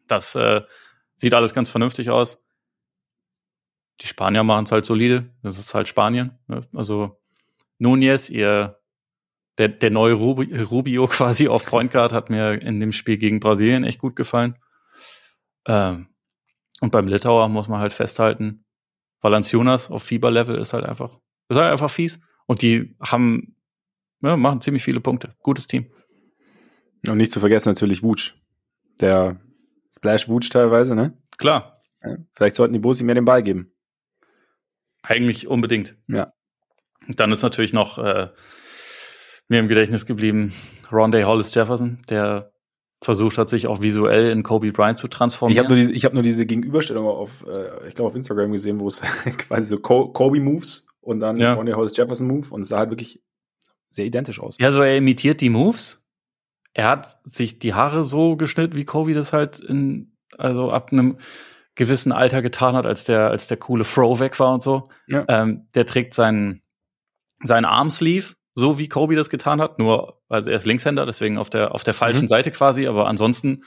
das 0.08 0.34
äh, 0.34 0.62
sieht 1.16 1.34
alles 1.34 1.54
ganz 1.54 1.70
vernünftig 1.70 2.10
aus. 2.10 2.38
Die 4.00 4.06
Spanier 4.06 4.42
machen 4.42 4.64
es 4.64 4.72
halt 4.72 4.84
solide. 4.84 5.30
Das 5.42 5.58
ist 5.58 5.74
halt 5.74 5.88
Spanien. 5.88 6.38
Ne? 6.48 6.62
Also 6.74 7.18
Nunez, 7.78 8.30
ihr 8.30 8.78
der, 9.58 9.68
der 9.68 9.90
neue 9.90 10.14
Rubi, 10.14 10.54
Rubio 10.60 11.06
quasi 11.08 11.48
auf 11.48 11.66
Point 11.66 11.92
Guard 11.92 12.12
hat 12.12 12.30
mir 12.30 12.60
in 12.60 12.80
dem 12.80 12.92
Spiel 12.92 13.16
gegen 13.16 13.40
Brasilien 13.40 13.84
echt 13.84 13.98
gut 13.98 14.16
gefallen. 14.16 14.56
Ähm, 15.66 16.08
und 16.80 16.92
beim 16.92 17.08
Litauer 17.08 17.48
muss 17.48 17.68
man 17.68 17.80
halt 17.80 17.92
festhalten, 17.92 18.64
Valanciunas 19.20 19.90
auf 19.90 20.02
Fieberlevel 20.02 20.58
ist 20.58 20.72
halt 20.72 20.84
einfach, 20.84 21.18
ist 21.48 21.56
halt 21.56 21.72
einfach 21.72 21.90
fies. 21.90 22.20
Und 22.46 22.62
die 22.62 22.96
haben, 23.00 23.56
ja, 24.20 24.36
machen 24.36 24.60
ziemlich 24.60 24.84
viele 24.84 25.00
Punkte. 25.00 25.34
Gutes 25.42 25.66
Team. 25.66 25.90
Und 27.08 27.16
nicht 27.16 27.32
zu 27.32 27.40
vergessen 27.40 27.70
natürlich 27.70 28.02
Wutsch. 28.02 28.34
Der 29.00 29.40
Splash 29.94 30.28
Wutsch 30.28 30.50
teilweise, 30.50 30.94
ne? 30.94 31.16
Klar, 31.38 31.80
Ja. 32.02 32.16
Vielleicht 32.34 32.56
sollten 32.56 32.74
die 32.74 32.78
Bussi 32.78 33.04
mehr 33.04 33.14
den 33.14 33.24
Ball 33.24 33.42
geben. 33.42 33.72
Eigentlich 35.06 35.46
unbedingt. 35.48 35.96
Ja. 36.08 36.32
Dann 37.08 37.30
ist 37.32 37.42
natürlich 37.42 37.72
noch 37.72 37.98
äh, 37.98 38.28
mir 39.48 39.60
im 39.60 39.68
Gedächtnis 39.68 40.06
geblieben 40.06 40.52
Rondé 40.90 41.24
Hollis 41.24 41.54
Jefferson, 41.54 42.00
der 42.08 42.52
versucht 43.02 43.38
hat, 43.38 43.48
sich 43.48 43.66
auch 43.66 43.82
visuell 43.82 44.30
in 44.30 44.42
Kobe 44.42 44.72
Bryant 44.72 44.98
zu 44.98 45.06
Ich 45.06 45.12
transformieren. 45.12 45.64
habe 45.64 45.74
nur, 45.74 45.80
diese- 45.82 45.92
ich 45.92 46.04
hab 46.04 46.14
nur 46.14 46.22
diese 46.22 46.46
Gegenüberstellung 46.46 47.06
auf, 47.06 47.44
äh, 47.46 47.86
ich 47.88 47.94
glaube, 47.94 48.08
auf 48.08 48.14
Instagram 48.16 48.50
gesehen, 48.52 48.80
wo 48.80 48.88
es 48.88 49.00
quasi 49.38 49.68
so 49.68 49.78
Kobe-Moves 49.78 50.86
und 51.00 51.20
dann 51.20 51.36
Ja. 51.36 51.54
Ronnie 51.54 51.74
Hollis 51.74 51.96
Jefferson 51.96 52.26
Move 52.26 52.46
und 52.50 52.62
es 52.62 52.68
sah 52.68 52.78
halt 52.78 52.90
wirklich 52.90 53.20
sehr 53.90 54.06
identisch 54.06 54.40
aus. 54.40 54.56
Ja, 54.58 54.72
so 54.72 54.80
er 54.80 54.96
imitiert 54.96 55.40
die 55.40 55.50
Moves. 55.50 56.02
Er 56.74 56.88
hat 56.88 57.06
sich 57.24 57.58
die 57.58 57.74
Haare 57.74 58.04
so 58.04 58.36
geschnitten, 58.36 58.76
wie 58.76 58.84
Kobe 58.84 59.14
das 59.14 59.32
halt 59.32 59.60
in, 59.60 60.12
also 60.36 60.70
ab 60.72 60.90
einem 60.92 61.18
gewissen 61.76 62.10
Alter 62.10 62.42
getan 62.42 62.74
hat, 62.74 62.84
als 62.86 63.04
der, 63.04 63.30
als 63.30 63.46
der 63.46 63.56
coole 63.58 63.84
Fro 63.84 64.18
weg 64.18 64.38
war 64.40 64.52
und 64.54 64.62
so. 64.62 64.88
Ja. 65.06 65.24
Ähm, 65.28 65.68
der 65.74 65.86
trägt 65.86 66.14
seinen, 66.14 66.62
seinen 67.44 67.64
Armsleeve, 67.66 68.34
so 68.54 68.78
wie 68.78 68.88
Kobe 68.88 69.14
das 69.14 69.30
getan 69.30 69.60
hat, 69.60 69.78
nur, 69.78 70.20
also 70.28 70.50
er 70.50 70.56
ist 70.56 70.64
Linkshänder, 70.66 71.06
deswegen 71.06 71.36
auf 71.38 71.50
der, 71.50 71.74
auf 71.74 71.84
der 71.84 71.94
falschen 71.94 72.22
Mhm. 72.24 72.28
Seite 72.28 72.50
quasi, 72.50 72.86
aber 72.86 73.06
ansonsten, 73.06 73.58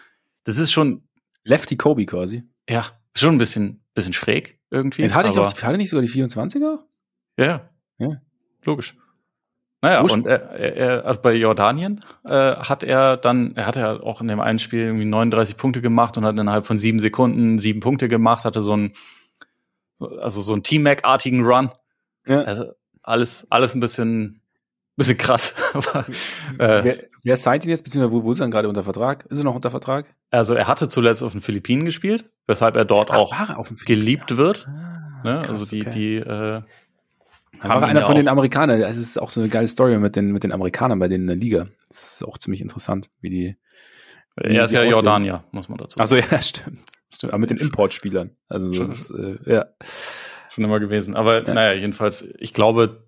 das 0.43 0.57
ist 0.57 0.72
schon, 0.72 1.07
Lefty 1.43 1.78
Kobe 1.78 2.05
quasi. 2.05 2.43
ja, 2.70 2.86
schon 3.16 3.36
ein 3.36 3.38
bisschen, 3.38 3.84
bisschen 3.93 4.14
schräg 4.14 4.60
irgendwie. 4.72 5.03
Jetzt 5.03 5.14
hatte 5.16 5.30
ich 5.30 5.38
auch, 5.38 5.53
hatte 5.62 5.78
nicht 5.78 5.89
sogar 5.89 6.01
die 6.05 6.10
24er? 6.12 6.80
Ja, 7.38 7.70
Ja. 7.97 8.22
Logisch. 8.66 8.95
Naja, 9.82 10.01
Wurscht. 10.01 10.15
und 10.15 10.27
er, 10.27 10.49
er, 10.51 11.05
also 11.05 11.21
bei 11.21 11.34
Jordanien 11.34 12.03
äh, 12.25 12.55
hat 12.55 12.84
er 12.84 13.15
dann, 13.15 13.55
er 13.55 13.65
hat 13.65 13.77
ja 13.77 14.01
auch 14.01 14.19
in 14.19 14.27
dem 14.27 14.41
einen 14.41 14.59
Spiel 14.59 14.82
irgendwie 14.82 15.05
39 15.05 15.55
Punkte 15.55 15.82
gemacht 15.82 16.17
und 16.17 16.25
hat 16.25 16.38
innerhalb 16.38 16.65
von 16.65 16.77
sieben 16.77 16.99
Sekunden 16.99 17.59
sieben 17.59 17.80
Punkte 17.80 18.09
gemacht, 18.09 18.43
hatte 18.43 18.61
so 18.61 18.75
ein, 18.75 18.93
also 19.99 20.41
so 20.41 20.53
einen 20.53 20.63
T-Mac-artigen 20.63 21.45
Run. 21.45 21.71
Ja. 22.27 22.41
Also 22.41 22.73
alles, 23.03 23.47
alles 23.49 23.73
ein 23.73 23.80
bisschen, 23.80 24.41
bisschen 24.97 25.17
krass. 25.17 25.55
Aber, 25.73 26.05
äh, 26.57 26.84
Wer, 26.84 26.97
wer 27.23 27.38
signed 27.38 27.63
ihn 27.63 27.69
jetzt, 27.69 27.84
beziehungsweise 27.84 28.11
wo, 28.13 28.25
wo 28.25 28.32
ist 28.32 28.41
er 28.41 28.45
denn 28.45 28.51
gerade 28.51 28.67
unter 28.67 28.84
Vertrag? 28.84 29.25
Ist 29.30 29.38
er 29.39 29.45
noch 29.45 29.55
unter 29.55 29.71
Vertrag? 29.71 30.13
also 30.32 30.53
er 30.55 30.67
hatte 30.67 30.89
zuletzt 30.89 31.23
auf 31.23 31.32
den 31.32 31.41
Philippinen 31.41 31.86
gespielt, 31.86 32.30
weshalb 32.47 32.75
er 32.75 32.86
dort 32.86 33.11
auch 33.11 33.32
war 33.32 33.57
er 33.57 33.86
geliebt 33.86 34.36
wird. 34.36 34.67
Ah, 34.67 34.95
Ne? 35.23 35.41
krass, 35.41 35.49
also 35.49 35.65
die, 35.65 35.82
okay. 35.82 35.89
die 35.89 36.15
äh, 36.15 36.61
Dann 37.62 37.72
war 37.72 37.82
er 37.82 37.88
einer 37.88 38.05
von 38.05 38.16
den 38.16 38.28
Amerikanern. 38.28 38.80
Das 38.80 38.97
ist 38.97 39.20
auch 39.22 39.30
so 39.30 39.41
eine 39.41 39.49
geile 39.49 39.68
Story 39.68 39.97
mit 39.97 40.16
den, 40.16 40.32
mit 40.32 40.43
den 40.43 40.51
Amerikanern 40.51 40.99
bei 40.99 41.07
denen 41.07 41.24
in 41.24 41.28
der 41.28 41.36
Liga. 41.36 41.66
Das 41.89 42.14
ist 42.14 42.26
auch 42.26 42.38
ziemlich 42.38 42.62
interessant, 42.62 43.10
wie 43.22 43.30
die. 43.30 43.57
wie 44.38 44.55
er 44.55 44.66
ist 44.66 44.72
ja. 44.72 44.84
Jordanier, 44.84 45.43
muss 45.51 45.70
man 45.70 45.78
dazu 45.78 45.97
sagen. 45.97 46.03
Achso, 46.03 46.16
ja, 46.36 46.41
stimmt. 46.41 46.80
stimmt. 47.14 47.34
Aber 47.34 47.39
mit 47.39 47.49
den 47.49 47.57
Importspielern. 47.57 48.32
Also 48.47 48.68
so, 48.68 48.76
Schon. 48.76 48.86
das, 48.88 49.12
äh, 49.12 49.38
ja. 49.45 49.66
schon 50.51 50.64
immer 50.64 50.80
gewesen. 50.80 51.16
Aber 51.16 51.47
Ja. 51.47 51.53
naja, 51.53 51.74
jedenfalls, 51.74 52.28
ich 52.39 52.53
glaube, 52.53 53.07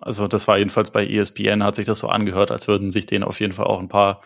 also 0.00 0.28
das 0.28 0.46
war 0.46 0.58
jedenfalls 0.58 0.90
bei 0.90 1.06
ESPN, 1.06 1.64
hat 1.64 1.74
sich 1.74 1.86
das 1.86 1.98
so 1.98 2.08
angehört, 2.08 2.50
als 2.50 2.68
würden 2.68 2.90
sich 2.90 3.06
den 3.06 3.22
auf 3.24 3.40
jeden 3.40 3.52
Fall 3.52 3.66
auch 3.66 3.80
ein 3.80 3.88
paar 3.88 4.20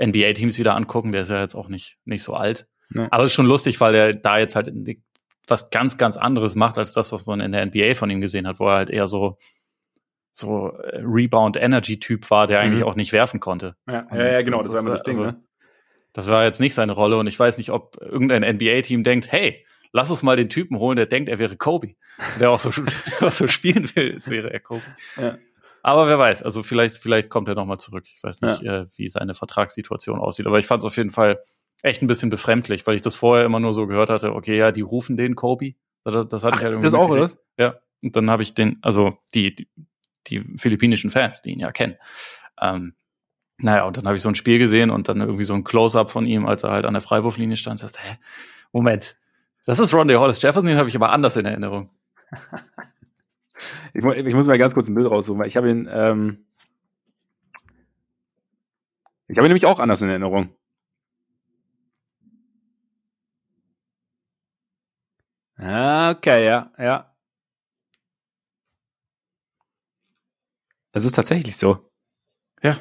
NBA-Teams 0.00 0.58
wieder 0.58 0.74
angucken. 0.76 1.12
Der 1.12 1.22
ist 1.22 1.30
ja 1.30 1.40
jetzt 1.40 1.54
auch 1.54 1.68
nicht, 1.68 1.98
nicht 2.04 2.22
so 2.22 2.34
alt. 2.34 2.66
Ja. 2.94 3.08
Aber 3.10 3.24
es 3.24 3.30
ist 3.30 3.34
schon 3.34 3.46
lustig, 3.46 3.80
weil 3.80 3.94
er 3.94 4.14
da 4.14 4.38
jetzt 4.38 4.54
halt 4.56 4.68
in 4.68 4.84
die, 4.84 5.02
was 5.46 5.70
ganz, 5.70 5.98
ganz 5.98 6.16
anderes 6.16 6.54
macht 6.54 6.78
als 6.78 6.92
das, 6.92 7.12
was 7.12 7.26
man 7.26 7.40
in 7.40 7.52
der 7.52 7.66
NBA 7.66 7.94
von 7.94 8.10
ihm 8.10 8.20
gesehen 8.20 8.46
hat, 8.46 8.60
wo 8.60 8.68
er 8.68 8.76
halt 8.76 8.90
eher 8.90 9.08
so, 9.08 9.38
so 10.32 10.70
äh, 10.70 11.00
Rebound-Energy-Typ 11.02 12.30
war, 12.30 12.46
der 12.46 12.60
eigentlich 12.60 12.80
mhm. 12.80 12.86
auch 12.86 12.94
nicht 12.94 13.12
werfen 13.12 13.40
konnte. 13.40 13.76
Ja, 13.86 14.06
ja, 14.12 14.32
ja 14.32 14.42
genau, 14.42 14.58
das, 14.58 14.66
das 14.66 14.74
war 14.74 14.80
immer 14.80 14.90
das 14.90 15.02
Ding, 15.02 15.18
also, 15.18 15.30
ne? 15.30 15.42
Das 16.14 16.28
war 16.28 16.44
jetzt 16.44 16.60
nicht 16.60 16.74
seine 16.74 16.92
Rolle 16.92 17.16
und 17.16 17.26
ich 17.26 17.38
weiß 17.38 17.56
nicht, 17.58 17.70
ob 17.70 17.96
irgendein 18.00 18.42
NBA-Team 18.56 19.02
denkt, 19.02 19.32
hey, 19.32 19.64
lass 19.92 20.10
uns 20.10 20.22
mal 20.22 20.36
den 20.36 20.48
Typen 20.48 20.78
holen, 20.78 20.96
der 20.96 21.06
denkt, 21.06 21.28
er 21.28 21.38
wäre 21.38 21.56
Kobe. 21.56 21.94
Der 22.38 22.50
auch 22.50 22.60
so, 22.60 22.70
der 23.20 23.28
auch 23.28 23.32
so 23.32 23.48
spielen 23.48 23.90
will, 23.94 24.12
es 24.12 24.28
wäre 24.28 24.52
er 24.52 24.60
Kobe. 24.60 24.82
Ja. 25.16 25.36
Aber 25.82 26.06
wer 26.06 26.18
weiß, 26.18 26.42
also 26.42 26.62
vielleicht, 26.62 26.96
vielleicht 26.96 27.28
kommt 27.28 27.48
er 27.48 27.54
nochmal 27.54 27.78
zurück. 27.78 28.04
Ich 28.06 28.22
weiß 28.22 28.40
nicht, 28.42 28.62
ja. 28.62 28.82
äh, 28.82 28.86
wie 28.96 29.08
seine 29.08 29.34
Vertragssituation 29.34 30.20
aussieht. 30.20 30.46
Aber 30.46 30.58
ich 30.58 30.66
fand 30.66 30.82
es 30.82 30.86
auf 30.86 30.96
jeden 30.96 31.10
Fall 31.10 31.42
echt 31.82 32.00
ein 32.00 32.06
bisschen 32.06 32.30
befremdlich, 32.30 32.86
weil 32.86 32.94
ich 32.94 33.02
das 33.02 33.14
vorher 33.14 33.44
immer 33.44 33.60
nur 33.60 33.74
so 33.74 33.86
gehört 33.86 34.08
hatte, 34.08 34.34
okay, 34.34 34.56
ja, 34.56 34.72
die 34.72 34.80
rufen 34.80 35.16
den 35.16 35.34
Kobe. 35.34 35.74
Das, 36.04 36.26
das 36.28 36.44
hatte 36.44 36.54
Ach, 36.54 36.58
ich 36.58 36.64
halt 36.64 36.72
irgendwie. 36.72 36.86
Das 36.86 36.94
auch, 36.94 37.10
oder? 37.10 37.30
Ja. 37.58 37.74
Und 38.02 38.16
dann 38.16 38.30
habe 38.30 38.42
ich 38.42 38.54
den, 38.54 38.78
also 38.82 39.18
die, 39.34 39.54
die, 39.54 39.68
die 40.28 40.58
philippinischen 40.58 41.10
Fans, 41.10 41.42
die 41.42 41.50
ihn 41.52 41.58
ja 41.58 41.70
kennen. 41.70 41.96
Ähm, 42.60 42.94
naja, 43.58 43.84
und 43.84 43.96
dann 43.96 44.06
habe 44.06 44.16
ich 44.16 44.22
so 44.22 44.28
ein 44.28 44.34
Spiel 44.34 44.58
gesehen 44.58 44.90
und 44.90 45.08
dann 45.08 45.20
irgendwie 45.20 45.44
so 45.44 45.54
ein 45.54 45.62
Close-up 45.62 46.10
von 46.10 46.26
ihm, 46.26 46.46
als 46.46 46.64
er 46.64 46.70
halt 46.70 46.84
an 46.84 46.94
der 46.94 47.02
Freiwurflinie 47.02 47.56
stand. 47.56 47.80
Und 47.80 47.88
sagte, 47.88 48.08
hä, 48.08 48.16
Moment, 48.72 49.16
das 49.66 49.78
ist 49.78 49.94
Ronde 49.94 50.18
Hollis 50.18 50.42
Jefferson, 50.42 50.66
den 50.66 50.78
habe 50.78 50.88
ich 50.88 50.96
aber 50.96 51.10
anders 51.10 51.36
in 51.36 51.44
Erinnerung. 51.44 51.90
ich, 53.94 54.04
ich, 54.04 54.34
muss 54.34 54.46
mal 54.46 54.58
ganz 54.58 54.74
kurz 54.74 54.88
ein 54.88 54.94
Bild 54.94 55.08
raussuchen, 55.08 55.40
weil 55.40 55.46
ich 55.46 55.56
habe 55.56 55.70
ihn, 55.70 55.88
ähm, 55.92 56.46
ich 59.28 59.38
habe 59.38 59.46
ihn 59.46 59.50
nämlich 59.50 59.66
auch 59.66 59.78
anders 59.78 60.02
in 60.02 60.08
Erinnerung. 60.08 60.54
Okay, 65.62 66.44
ja, 66.44 66.72
ja. 66.78 67.14
Es 70.92 71.04
ist 71.04 71.14
tatsächlich 71.14 71.56
so. 71.56 71.90
Ja. 72.62 72.78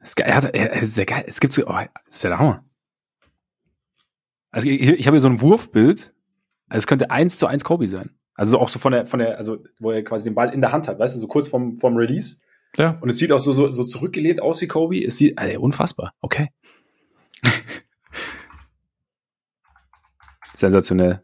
Es 0.00 0.14
ist, 0.14 0.94
sehr 0.94 1.06
geil. 1.06 1.24
Es 1.26 1.40
gibt 1.40 1.52
so, 1.52 1.64
oh, 1.66 1.78
ist 2.08 2.24
ja 2.24 2.30
der 2.30 2.38
Hammer. 2.38 2.64
Also 4.50 4.68
ich, 4.68 4.80
ich 4.80 5.06
habe 5.06 5.16
hier 5.16 5.20
so 5.20 5.28
ein 5.28 5.40
Wurfbild. 5.40 6.12
Also 6.68 6.78
es 6.78 6.86
könnte 6.86 7.10
eins 7.10 7.38
zu 7.38 7.46
eins 7.46 7.64
Kobe 7.64 7.86
sein. 7.86 8.10
Also 8.34 8.58
auch 8.58 8.68
so 8.68 8.78
von 8.78 8.92
der, 8.92 9.06
von 9.06 9.20
der, 9.20 9.38
also 9.38 9.62
wo 9.78 9.92
er 9.92 10.02
quasi 10.02 10.24
den 10.24 10.34
Ball 10.34 10.52
in 10.52 10.60
der 10.60 10.72
Hand 10.72 10.88
hat, 10.88 10.98
weißt 10.98 11.14
du, 11.14 11.20
so 11.20 11.28
kurz 11.28 11.48
vorm, 11.48 11.76
vorm 11.76 11.96
Release. 11.96 12.40
Ja. 12.76 12.98
Und 13.00 13.10
es 13.10 13.18
sieht 13.18 13.30
auch 13.30 13.38
so, 13.38 13.52
so, 13.52 13.70
so 13.70 13.84
zurückgelehnt 13.84 14.40
aus 14.40 14.60
wie 14.62 14.66
Kobe. 14.66 15.04
Es 15.04 15.18
sieht, 15.18 15.38
also 15.38 15.60
unfassbar. 15.60 16.14
Okay. 16.20 16.48
Sensationell. 20.62 21.20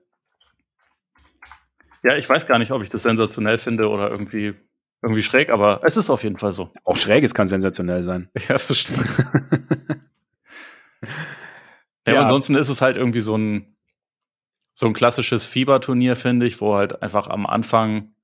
Ja, 2.02 2.16
ich 2.16 2.28
weiß 2.28 2.48
gar 2.48 2.58
nicht, 2.58 2.72
ob 2.72 2.82
ich 2.82 2.88
das 2.88 3.04
sensationell 3.04 3.56
finde 3.56 3.88
oder 3.88 4.10
irgendwie, 4.10 4.54
irgendwie 5.00 5.22
schräg, 5.22 5.50
aber 5.50 5.80
es 5.84 5.96
ist 5.96 6.10
auf 6.10 6.24
jeden 6.24 6.38
Fall 6.38 6.54
so. 6.54 6.72
Auch 6.82 6.96
schräges 6.96 7.34
kann 7.34 7.46
sensationell 7.46 8.02
sein. 8.02 8.30
Ja, 8.48 8.54
das 8.54 8.76
stimmt. 8.76 9.06
ja, 12.04 12.14
ja. 12.14 12.22
ansonsten 12.22 12.56
ist 12.56 12.68
es 12.68 12.80
halt 12.80 12.96
irgendwie 12.96 13.20
so 13.20 13.38
ein, 13.38 13.76
so 14.74 14.88
ein 14.88 14.92
klassisches 14.92 15.44
Fieberturnier, 15.44 16.16
finde 16.16 16.46
ich, 16.46 16.60
wo 16.60 16.74
halt 16.74 17.00
einfach 17.00 17.28
am 17.28 17.46
Anfang 17.46 18.14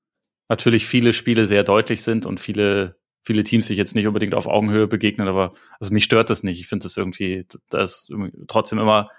natürlich 0.49 0.85
viele 0.85 1.13
Spiele 1.13 1.47
sehr 1.47 1.63
deutlich 1.63 2.03
sind 2.03 2.25
und 2.25 2.41
viele, 2.41 2.97
viele 3.23 3.45
Teams 3.45 3.67
sich 3.67 3.77
jetzt 3.77 3.95
nicht 3.95 4.07
unbedingt 4.07 4.35
auf 4.35 4.47
Augenhöhe 4.47 4.89
begegnen, 4.89 5.29
aber 5.29 5.53
also 5.79 5.93
mich 5.93 6.03
stört 6.03 6.29
das 6.29 6.43
nicht. 6.43 6.59
Ich 6.59 6.67
finde 6.67 6.83
das 6.83 6.97
irgendwie, 6.97 7.45
da 7.69 7.83
ist 7.83 8.11
trotzdem 8.49 8.79
immer 8.79 9.09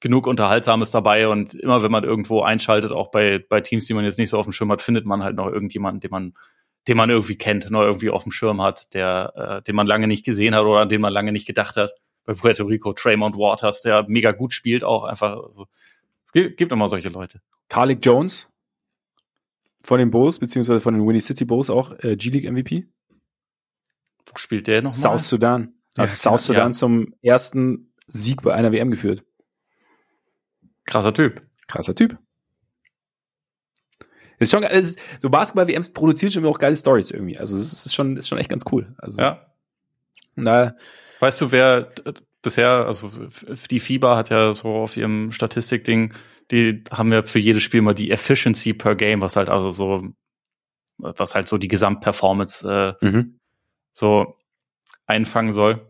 genug 0.00 0.26
Unterhaltsames 0.26 0.90
dabei 0.90 1.28
und 1.28 1.54
immer 1.54 1.82
wenn 1.82 1.92
man 1.92 2.04
irgendwo 2.04 2.42
einschaltet, 2.42 2.90
auch 2.90 3.10
bei, 3.10 3.38
bei 3.38 3.60
Teams, 3.60 3.86
die 3.86 3.94
man 3.94 4.04
jetzt 4.04 4.18
nicht 4.18 4.30
so 4.30 4.38
auf 4.38 4.46
dem 4.46 4.52
Schirm 4.52 4.72
hat, 4.72 4.80
findet 4.80 5.06
man 5.06 5.22
halt 5.22 5.36
noch 5.36 5.46
irgendjemanden, 5.46 6.00
den 6.00 6.10
man, 6.10 6.34
den 6.88 6.96
man 6.96 7.10
irgendwie 7.10 7.36
kennt, 7.36 7.70
noch 7.70 7.82
irgendwie 7.82 8.10
auf 8.10 8.22
dem 8.22 8.32
Schirm 8.32 8.62
hat, 8.62 8.94
der, 8.94 9.32
äh, 9.36 9.62
den 9.62 9.76
man 9.76 9.86
lange 9.86 10.06
nicht 10.06 10.24
gesehen 10.24 10.54
hat 10.54 10.64
oder 10.64 10.80
an 10.80 10.88
den 10.88 11.00
man 11.00 11.12
lange 11.12 11.32
nicht 11.32 11.46
gedacht 11.46 11.76
hat. 11.76 11.92
Bei 12.24 12.34
Puerto 12.34 12.64
Rico, 12.64 12.92
Traymond 12.92 13.36
Waters, 13.36 13.82
der 13.82 14.04
mega 14.08 14.32
gut 14.32 14.52
spielt, 14.52 14.84
auch 14.84 15.04
einfach. 15.04 15.42
Also, 15.42 15.66
es 16.26 16.32
gibt, 16.32 16.56
gibt 16.56 16.72
immer 16.72 16.88
solche 16.88 17.08
Leute. 17.08 17.40
Carlick 17.68 18.04
Jones 18.04 18.48
von 19.82 19.98
den 19.98 20.10
Bulls, 20.10 20.38
beziehungsweise 20.38 20.80
von 20.80 20.94
den 20.94 21.06
Winnie 21.06 21.20
City 21.20 21.44
Bulls 21.44 21.70
auch 21.70 21.92
äh, 22.02 22.16
G-League 22.16 22.50
MVP. 22.50 22.86
Wo 24.26 24.36
spielt 24.36 24.66
der 24.66 24.82
noch? 24.82 24.92
South 24.92 25.28
Sudan. 25.28 25.74
Hat 25.98 26.08
ja, 26.08 26.14
South 26.14 26.44
Sudan 26.44 26.68
ja. 26.68 26.72
zum 26.72 27.14
ersten 27.22 27.92
Sieg 28.06 28.42
bei 28.42 28.54
einer 28.54 28.72
WM 28.72 28.90
geführt. 28.90 29.24
Krasser 30.90 31.14
Typ. 31.14 31.42
Krasser 31.68 31.94
Typ. 31.94 32.18
Ist 34.38 34.50
schon, 34.50 34.62
ist, 34.62 34.98
so 35.18 35.30
Basketball-WMs 35.30 35.92
produzieren 35.92 36.32
schon 36.32 36.46
auch 36.46 36.58
geile 36.58 36.76
Stories 36.76 37.10
irgendwie. 37.10 37.38
Also 37.38 37.56
es 37.56 37.72
ist 37.86 37.94
schon, 37.94 38.16
ist 38.16 38.28
schon 38.28 38.38
echt 38.38 38.48
ganz 38.50 38.64
cool. 38.72 38.94
Also, 38.98 39.22
ja. 39.22 39.46
Na, 40.34 40.74
weißt 41.20 41.40
du, 41.42 41.52
wer 41.52 41.92
bisher, 42.42 42.86
also 42.86 43.10
die 43.70 43.80
FIBA 43.80 44.16
hat 44.16 44.30
ja 44.30 44.54
so 44.54 44.68
auf 44.76 44.96
ihrem 44.96 45.30
Statistikding, 45.32 46.14
die 46.50 46.82
haben 46.90 47.12
ja 47.12 47.22
für 47.22 47.38
jedes 47.38 47.62
Spiel 47.62 47.82
mal 47.82 47.94
die 47.94 48.10
Efficiency 48.10 48.72
per 48.72 48.94
Game, 48.96 49.20
was 49.20 49.36
halt 49.36 49.48
also 49.48 49.72
so, 49.72 50.08
was 50.96 51.34
halt 51.34 51.48
so 51.48 51.58
die 51.58 51.68
Gesamtperformance 51.68 52.96
äh, 53.02 53.04
mhm. 53.04 53.38
so 53.92 54.38
einfangen 55.06 55.52
soll. 55.52 55.86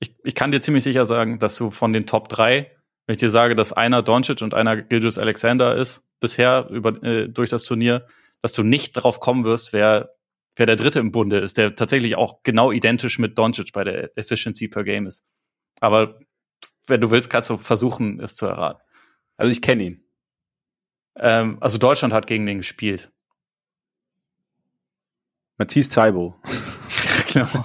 Ich, 0.00 0.16
ich 0.24 0.34
kann 0.34 0.50
dir 0.50 0.60
ziemlich 0.60 0.84
sicher 0.84 1.04
sagen, 1.04 1.38
dass 1.38 1.56
du 1.56 1.70
von 1.70 1.92
den 1.92 2.06
Top 2.06 2.28
3 2.30 2.75
wenn 3.06 3.14
ich 3.14 3.18
dir 3.18 3.30
sage, 3.30 3.54
dass 3.54 3.72
einer 3.72 4.02
Doncic 4.02 4.42
und 4.42 4.54
einer 4.54 4.76
Gilgis 4.82 5.18
Alexander 5.18 5.76
ist, 5.76 6.04
bisher 6.20 6.68
über, 6.70 7.02
äh, 7.02 7.28
durch 7.28 7.50
das 7.50 7.64
Turnier, 7.64 8.06
dass 8.42 8.52
du 8.52 8.62
nicht 8.62 8.92
drauf 8.92 9.20
kommen 9.20 9.44
wirst, 9.44 9.72
wer, 9.72 10.14
wer 10.56 10.66
der 10.66 10.76
Dritte 10.76 10.98
im 10.98 11.12
Bunde 11.12 11.38
ist, 11.38 11.58
der 11.58 11.74
tatsächlich 11.74 12.16
auch 12.16 12.42
genau 12.42 12.72
identisch 12.72 13.18
mit 13.18 13.38
Doncic 13.38 13.72
bei 13.72 13.84
der 13.84 14.16
Efficiency 14.16 14.68
per 14.68 14.84
Game 14.84 15.06
ist. 15.06 15.24
Aber 15.80 16.18
wenn 16.86 17.00
du 17.00 17.10
willst, 17.10 17.30
kannst 17.30 17.50
du 17.50 17.56
versuchen, 17.56 18.20
es 18.20 18.36
zu 18.36 18.46
erraten. 18.46 18.82
Also 19.36 19.52
ich 19.52 19.62
kenne 19.62 19.82
ihn. 19.84 20.04
Ähm, 21.16 21.58
also 21.60 21.78
Deutschland 21.78 22.12
hat 22.12 22.26
gegen 22.26 22.46
den 22.46 22.58
gespielt. 22.58 23.12
Matthias 25.58 25.88
Taibo. 25.88 26.40
genau. 27.32 27.64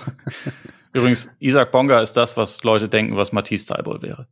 Übrigens, 0.93 1.29
Isaac 1.39 1.71
Bonga 1.71 1.99
ist 2.01 2.13
das, 2.13 2.35
was 2.37 2.63
Leute 2.63 2.89
denken, 2.89 3.15
was 3.15 3.31
Matthias 3.31 3.65
Taibo 3.65 4.01
wäre. 4.01 4.27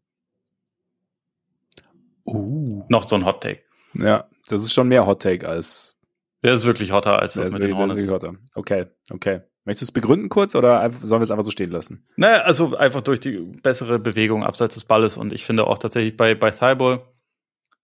Uh. 2.26 2.84
Noch 2.90 3.08
so 3.08 3.16
ein 3.16 3.26
Hot 3.26 3.42
Take. 3.42 3.62
Ja, 3.94 4.28
das 4.48 4.64
ist 4.64 4.74
schon 4.74 4.88
mehr 4.88 5.06
Hot 5.06 5.22
Take 5.22 5.48
als. 5.48 5.96
Der 6.44 6.54
ist 6.54 6.66
wirklich 6.66 6.92
hotter 6.92 7.20
als 7.20 7.34
das 7.34 7.52
mit 7.52 7.62
den 7.62 7.76
Hornets. 7.76 8.10
Okay, 8.56 8.86
okay. 9.12 9.42
Möchtest 9.66 9.90
du 9.90 9.92
es 9.92 9.92
begründen 9.92 10.30
kurz 10.30 10.56
oder 10.56 10.90
sollen 11.04 11.20
wir 11.20 11.24
es 11.24 11.32
einfach 11.32 11.44
so 11.44 11.52
stehen 11.52 11.70
lassen? 11.70 12.08
Naja, 12.16 12.42
also 12.42 12.76
einfach 12.78 13.02
durch 13.02 13.20
die 13.20 13.38
bessere 13.62 14.00
Bewegung 14.00 14.44
abseits 14.44 14.76
des 14.76 14.86
Balles 14.86 15.18
und 15.18 15.34
ich 15.34 15.46
finde 15.46 15.68
auch 15.68 15.78
tatsächlich 15.78 16.16
bei, 16.16 16.34
bei 16.34 16.50
Thibault, 16.50 17.02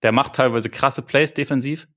der 0.01 0.11
macht 0.11 0.33
teilweise 0.33 0.69
krasse 0.69 1.01
Plays 1.01 1.33
defensiv, 1.33 1.88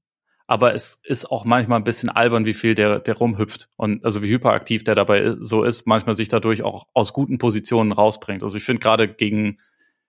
aber 0.46 0.74
es 0.74 1.00
ist 1.04 1.30
auch 1.30 1.44
manchmal 1.44 1.78
ein 1.78 1.84
bisschen 1.84 2.08
albern, 2.08 2.44
wie 2.44 2.54
viel 2.54 2.74
der, 2.74 3.00
der 3.00 3.16
rumhüpft 3.16 3.68
und 3.76 4.04
also 4.04 4.22
wie 4.22 4.30
hyperaktiv 4.30 4.82
der 4.82 4.94
dabei 4.94 5.36
so 5.40 5.62
ist, 5.62 5.86
manchmal 5.86 6.16
sich 6.16 6.28
dadurch 6.28 6.64
auch 6.64 6.86
aus 6.92 7.12
guten 7.12 7.38
Positionen 7.38 7.92
rausbringt. 7.92 8.42
Also 8.42 8.56
ich 8.56 8.64
finde 8.64 8.80
gerade 8.80 9.08
gegen 9.08 9.58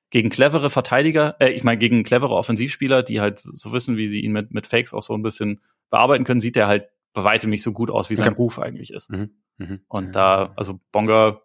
gegen 0.10 0.30
clevere 0.30 0.70
Verteidiger, 0.70 1.36
äh, 1.40 1.50
ich 1.50 1.64
meine 1.64 1.78
gegen 1.78 2.04
clevere 2.04 2.34
Offensivspieler, 2.34 3.04
die 3.04 3.22
halt 3.22 3.40
so 3.40 3.72
wissen, 3.72 3.98
wie 3.98 4.08
sie 4.08 4.22
ihn 4.22 4.32
mit, 4.32 4.52
mit 4.52 4.68
Fakes 4.68 4.94
auch 4.94 5.04
so 5.04 5.14
ein 5.14 5.22
bisschen 5.22 5.62
bearbeiten 5.90 6.24
können, 6.24 6.42
sieht 6.42 6.58
er 6.58 6.68
halt 6.68 6.90
bei 7.14 7.24
weitem 7.24 7.50
nicht 7.50 7.64
so 7.64 7.74
gut 7.74 7.92
aus, 7.92 8.10
wie 8.10 8.16
sein 8.16 8.30
okay. 8.30 8.38
Ruf 8.38 8.60
eigentlich 8.60 8.92
ist. 8.92 9.10
Mhm. 9.10 9.32
Mhm. 9.58 9.82
Und 9.88 10.16
da, 10.16 10.54
also 10.56 10.80
Bonga 10.92 11.42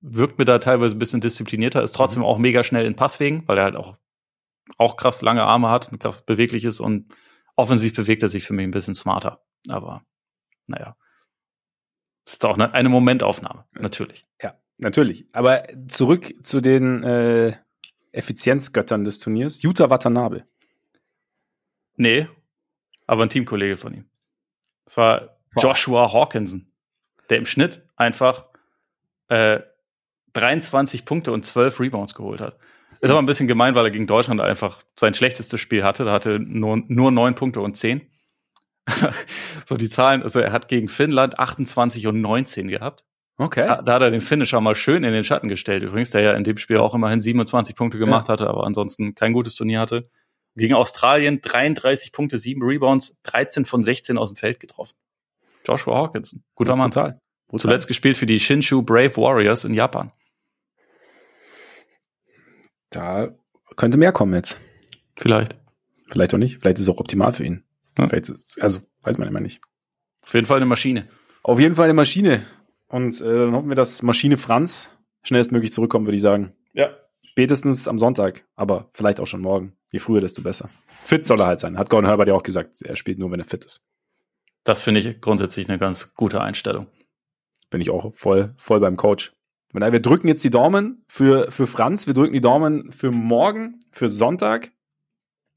wirkt 0.00 0.38
mir 0.38 0.44
da 0.44 0.58
teilweise 0.58 0.96
ein 0.96 0.98
bisschen 0.98 1.20
disziplinierter, 1.20 1.82
ist 1.82 1.92
trotzdem 1.92 2.20
mhm. 2.20 2.26
auch 2.26 2.38
mega 2.38 2.62
schnell 2.62 2.86
in 2.86 2.96
Passwegen, 2.96 3.42
weil 3.46 3.58
er 3.58 3.64
halt 3.64 3.76
auch, 3.76 3.96
auch 4.78 4.96
krass 4.96 5.22
lange 5.22 5.42
Arme 5.42 5.70
hat 5.70 5.90
und 5.90 5.98
krass 5.98 6.24
beweglich 6.24 6.64
ist 6.64 6.80
und 6.80 7.14
offensiv 7.56 7.94
bewegt 7.94 8.22
er 8.22 8.28
sich 8.28 8.44
für 8.44 8.52
mich 8.52 8.64
ein 8.64 8.72
bisschen 8.72 8.94
smarter. 8.94 9.44
Aber 9.68 10.02
naja. 10.66 10.96
Das 12.24 12.34
ist 12.34 12.44
auch 12.44 12.54
eine, 12.54 12.74
eine 12.74 12.88
Momentaufnahme, 12.88 13.66
natürlich. 13.72 14.26
Ja. 14.42 14.58
Natürlich. 14.78 15.26
Aber 15.32 15.64
zurück 15.88 16.32
zu 16.42 16.60
den 16.60 17.02
äh, 17.02 17.56
Effizienzgöttern 18.12 19.04
des 19.04 19.18
Turniers. 19.18 19.62
Jutta 19.62 19.90
Watanabe. 19.90 20.44
Nee, 21.96 22.28
aber 23.06 23.22
ein 23.22 23.30
Teamkollege 23.30 23.76
von 23.76 23.94
ihm. 23.94 24.04
Das 24.84 24.96
war 24.96 25.38
Joshua 25.56 26.12
Hawkinson, 26.12 26.70
der 27.30 27.38
im 27.38 27.46
Schnitt 27.46 27.82
einfach 27.96 28.46
äh, 29.28 29.60
23 30.34 31.06
Punkte 31.06 31.32
und 31.32 31.44
12 31.44 31.80
Rebounds 31.80 32.14
geholt 32.14 32.42
hat. 32.42 32.58
Ist 33.00 33.10
aber 33.10 33.20
ein 33.20 33.26
bisschen 33.26 33.46
gemein, 33.46 33.74
weil 33.74 33.86
er 33.86 33.90
gegen 33.90 34.06
Deutschland 34.06 34.40
einfach 34.40 34.82
sein 34.98 35.14
schlechtestes 35.14 35.60
Spiel 35.60 35.84
hatte. 35.84 36.04
Da 36.04 36.12
hatte 36.12 36.38
nur, 36.38 36.82
nur 36.88 37.10
9 37.10 37.34
Punkte 37.34 37.60
und 37.60 37.76
10. 37.76 38.06
so 39.66 39.76
die 39.76 39.88
Zahlen, 39.88 40.22
also 40.22 40.40
er 40.40 40.52
hat 40.52 40.68
gegen 40.68 40.88
Finnland 40.88 41.38
28 41.38 42.06
und 42.06 42.20
19 42.20 42.68
gehabt 42.68 43.04
Okay. 43.38 43.66
Da, 43.66 43.82
da 43.82 43.94
hat 43.94 44.02
er 44.02 44.10
den 44.10 44.20
Finisher 44.20 44.60
mal 44.60 44.74
schön 44.74 45.04
in 45.04 45.12
den 45.12 45.24
Schatten 45.24 45.48
gestellt. 45.48 45.82
Übrigens, 45.82 46.10
der 46.10 46.22
ja 46.22 46.32
in 46.32 46.44
dem 46.44 46.56
Spiel 46.56 46.78
auch 46.78 46.94
immerhin 46.94 47.20
27 47.20 47.76
Punkte 47.76 47.98
gemacht 47.98 48.28
ja. 48.28 48.32
hatte, 48.32 48.48
aber 48.48 48.64
ansonsten 48.64 49.14
kein 49.14 49.32
gutes 49.32 49.54
Turnier 49.54 49.80
hatte. 49.80 50.08
Gegen 50.54 50.74
Australien 50.74 51.40
33 51.42 52.12
Punkte, 52.12 52.38
7 52.38 52.62
Rebounds, 52.62 53.20
13 53.24 53.66
von 53.66 53.82
16 53.82 54.16
aus 54.16 54.30
dem 54.30 54.36
Feld 54.36 54.58
getroffen. 54.58 54.96
Joshua 55.66 55.96
Hawkinson, 55.96 56.44
guter 56.54 56.76
Mann. 56.76 56.90
Brutal. 56.90 57.20
brutal. 57.48 57.60
Zuletzt 57.60 57.88
gespielt 57.88 58.16
für 58.16 58.24
die 58.24 58.40
Shinshu 58.40 58.82
Brave 58.82 59.16
Warriors 59.16 59.64
in 59.64 59.74
Japan. 59.74 60.12
Da 62.88 63.34
könnte 63.76 63.98
mehr 63.98 64.12
kommen 64.12 64.32
jetzt. 64.32 64.60
Vielleicht. 65.16 65.56
Vielleicht 66.08 66.32
auch 66.32 66.38
nicht. 66.38 66.58
Vielleicht 66.60 66.78
ist 66.78 66.88
es 66.88 66.88
auch 66.88 67.00
optimal 67.00 67.32
für 67.34 67.44
ihn. 67.44 67.64
Ja. 67.98 68.08
Vielleicht 68.08 68.30
ist, 68.30 68.62
also, 68.62 68.80
weiß 69.02 69.18
man 69.18 69.28
immer 69.28 69.40
nicht. 69.40 69.60
Auf 70.24 70.32
jeden 70.32 70.46
Fall 70.46 70.56
eine 70.56 70.66
Maschine. 70.66 71.08
Auf 71.42 71.60
jeden 71.60 71.74
Fall 71.74 71.84
eine 71.84 71.94
Maschine. 71.94 72.42
Und 72.88 73.20
äh, 73.20 73.24
dann 73.24 73.52
hoffen 73.52 73.68
wir, 73.68 73.74
dass 73.74 74.02
Maschine 74.02 74.38
Franz 74.38 74.96
schnellstmöglich 75.22 75.72
zurückkommt, 75.72 76.06
würde 76.06 76.16
ich 76.16 76.22
sagen. 76.22 76.52
Ja. 76.72 76.90
Spätestens 77.22 77.88
am 77.88 77.98
Sonntag, 77.98 78.44
aber 78.54 78.88
vielleicht 78.92 79.20
auch 79.20 79.26
schon 79.26 79.40
morgen. 79.40 79.76
Je 79.90 79.98
früher, 79.98 80.20
desto 80.20 80.42
besser. 80.42 80.70
Fit 81.02 81.24
soll 81.24 81.40
er 81.40 81.46
halt 81.46 81.60
sein. 81.60 81.78
Hat 81.78 81.90
Gordon 81.90 82.08
Herbert 82.08 82.28
ja 82.28 82.34
auch 82.34 82.42
gesagt. 82.42 82.82
Er 82.82 82.96
spielt 82.96 83.18
nur, 83.18 83.30
wenn 83.30 83.40
er 83.40 83.46
fit 83.46 83.64
ist. 83.64 83.84
Das 84.64 84.82
finde 84.82 85.00
ich 85.00 85.20
grundsätzlich 85.20 85.68
eine 85.68 85.78
ganz 85.78 86.14
gute 86.14 86.40
Einstellung. 86.40 86.86
Bin 87.70 87.80
ich 87.80 87.90
auch 87.90 88.14
voll, 88.14 88.54
voll 88.56 88.80
beim 88.80 88.96
Coach. 88.96 89.32
Wir 89.72 90.00
drücken 90.00 90.28
jetzt 90.28 90.42
die 90.42 90.50
Daumen 90.50 91.04
für, 91.08 91.50
für 91.50 91.66
Franz. 91.66 92.06
Wir 92.06 92.14
drücken 92.14 92.32
die 92.32 92.40
Daumen 92.40 92.90
für 92.92 93.10
morgen, 93.10 93.78
für 93.90 94.08
Sonntag. 94.08 94.72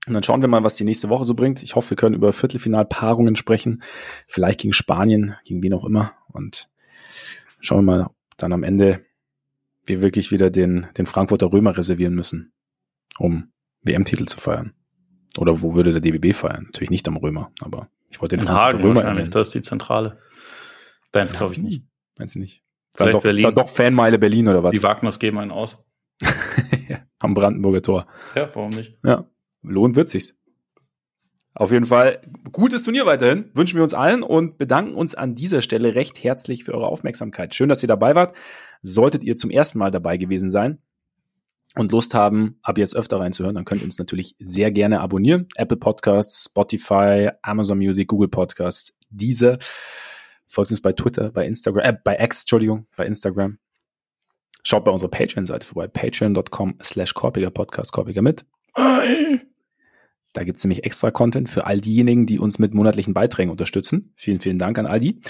Und 0.08 0.14
dann 0.14 0.24
schauen 0.24 0.42
wir 0.42 0.50
mal, 0.50 0.64
was 0.64 0.76
die 0.76 0.84
nächste 0.84 1.10
Woche 1.10 1.24
so 1.24 1.36
bringt. 1.36 1.64
Ich 1.64 1.76
hoffe, 1.76 1.92
wir 1.92 1.98
können 1.98 2.16
über 2.16 2.34
Viertelfinalpaarungen 2.34 3.36
sprechen. 3.36 3.84
Vielleicht 4.28 4.60
gegen 4.60 4.74
Spanien, 4.74 5.36
gegen 5.46 5.64
wen 5.64 5.74
auch 5.74 5.86
immer. 5.86 6.14
Und 6.28 6.70
schauen 7.60 7.86
wir 7.86 7.98
mal, 7.98 8.06
ob 8.06 8.16
dann 8.38 8.54
am 8.54 8.64
Ende 8.64 9.06
wir 9.86 10.02
wirklich 10.02 10.32
wieder 10.32 10.50
den, 10.50 10.88
den 10.98 11.06
Frankfurter 11.06 11.52
Römer 11.52 11.78
reservieren 11.78 12.14
müssen, 12.14 12.54
um 13.18 13.52
WM-Titel 13.82 14.26
zu 14.26 14.40
feiern. 14.40 14.74
Oder 15.38 15.62
wo 15.62 15.74
würde 15.74 15.92
der 15.92 16.02
DBB 16.02 16.36
feiern? 16.36 16.66
Natürlich 16.66 16.90
nicht 16.90 17.08
am 17.08 17.18
Römer, 17.18 17.52
aber 17.62 17.90
ich 18.10 18.22
wollte 18.22 18.38
den 18.38 18.42
In 18.42 18.48
Frankfurter 18.48 18.78
Hagen 18.78 18.82
Römer 18.84 18.96
wahrscheinlich, 19.04 19.30
das 19.30 19.48
ist 19.48 19.56
die 19.56 19.62
Zentrale. 19.62 20.20
Deins 21.12 21.34
glaube 21.34 21.54
ich 21.54 21.60
nicht. 21.60 21.84
Meinst 22.18 22.36
du 22.36 22.40
nicht? 22.40 22.64
Dann 22.96 23.12
doch, 23.12 23.24
Berlin. 23.24 23.44
dann 23.44 23.56
doch 23.56 23.70
Fanmeile 23.70 24.20
Berlin 24.20 24.48
oder 24.48 24.64
was? 24.64 24.72
Die 24.72 24.84
Wagners 24.84 25.20
geben 25.20 25.40
einen 25.40 25.52
aus. 25.52 25.86
Am 27.20 27.34
Brandenburger 27.34 27.82
Tor. 27.82 28.08
Ja, 28.36 28.54
warum 28.56 28.72
nicht? 28.72 28.98
Ja, 29.04 29.30
lohnt 29.62 29.96
wird 29.96 30.10
sich's. 30.10 30.39
Auf 31.60 31.74
jeden 31.74 31.84
Fall 31.84 32.22
gutes 32.54 32.84
Turnier 32.84 33.06
weiterhin. 33.06 33.52
Wünschen 33.54 33.76
wir 33.76 33.84
uns 33.84 33.94
allen 33.94 34.24
und 34.24 34.58
bedanken 34.58 34.96
uns 34.96 35.14
an 35.14 35.36
dieser 35.36 35.62
Stelle 35.62 35.94
recht 35.94 36.24
herzlich 36.24 36.64
für 36.64 36.74
eure 36.74 36.88
Aufmerksamkeit. 36.88 37.54
Schön, 37.54 37.68
dass 37.68 37.84
ihr 37.84 37.88
dabei 37.88 38.16
wart. 38.16 38.34
Solltet 38.82 39.26
ihr 39.26 39.36
zum 39.36 39.52
ersten 39.52 39.78
Mal 39.78 39.92
dabei 39.92 40.16
gewesen 40.16 40.50
sein 40.50 40.78
und 41.76 41.92
Lust 41.92 42.14
haben, 42.14 42.60
ab 42.62 42.78
jetzt 42.78 42.96
öfter 42.96 43.20
reinzuhören, 43.20 43.56
dann 43.56 43.66
könnt 43.66 43.82
ihr 43.82 43.86
uns 43.86 44.00
natürlich 44.00 44.38
sehr 44.40 44.72
gerne 44.72 45.02
abonnieren. 45.02 45.50
Apple 45.56 45.76
Podcasts, 45.76 46.46
Spotify, 46.46 47.32
Amazon 47.42 47.78
Music, 47.78 48.08
Google 48.08 48.30
Podcasts, 48.30 48.94
diese. 49.10 49.60
Folgt 50.48 50.72
uns 50.72 50.80
bei 50.80 50.94
Twitter, 50.94 51.30
bei 51.34 51.46
Instagram, 51.46 51.84
äh, 51.84 51.98
bei 52.02 52.18
X, 52.24 52.44
Entschuldigung, 52.44 52.88
bei 52.96 53.06
Instagram. 53.06 53.60
Schaut 54.64 54.86
bei 54.86 54.92
unserer 54.92 55.12
Patreon-Seite 55.12 55.68
vorbei, 55.68 55.90
patreon.com 55.90 56.78
slash 56.82 57.14
Korpiger 57.14 57.52
Podcast, 57.52 57.92
Korpiger 57.92 58.22
mit. 58.22 58.46
Da 60.34 60.44
gibt's 60.44 60.64
nämlich 60.64 60.84
extra 60.84 61.12
Content 61.12 61.50
für 61.50 61.66
all 61.66 61.82
diejenigen, 61.82 62.26
die 62.26 62.40
uns 62.40 62.60
mit 62.60 62.74
monatlichen 62.74 63.14
Beiträgen 63.14 63.52
unterstützen. 63.52 64.14
Vielen, 64.16 64.40
vielen 64.40 64.60
Dank 64.60 64.78
an 64.78 64.86
all 64.86 65.00
die. 65.00 65.22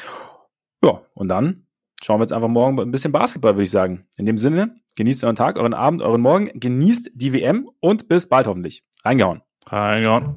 Ja, 0.83 1.01
und 1.13 1.29
dann 1.29 1.67
schauen 2.01 2.19
wir 2.19 2.23
jetzt 2.23 2.33
einfach 2.33 2.47
morgen 2.49 2.79
ein 2.79 2.91
bisschen 2.91 3.11
Basketball, 3.11 3.55
würde 3.55 3.63
ich 3.63 3.71
sagen. 3.71 4.01
In 4.17 4.25
dem 4.25 4.37
Sinne, 4.37 4.75
genießt 4.95 5.23
euren 5.23 5.35
Tag, 5.35 5.57
euren 5.57 5.73
Abend, 5.73 6.01
euren 6.01 6.21
Morgen, 6.21 6.49
genießt 6.53 7.11
die 7.15 7.33
WM 7.33 7.69
und 7.79 8.07
bis 8.07 8.27
bald 8.27 8.47
hoffentlich. 8.47 8.83
Reingehauen. 9.03 9.41
Reingehauen. 9.67 10.35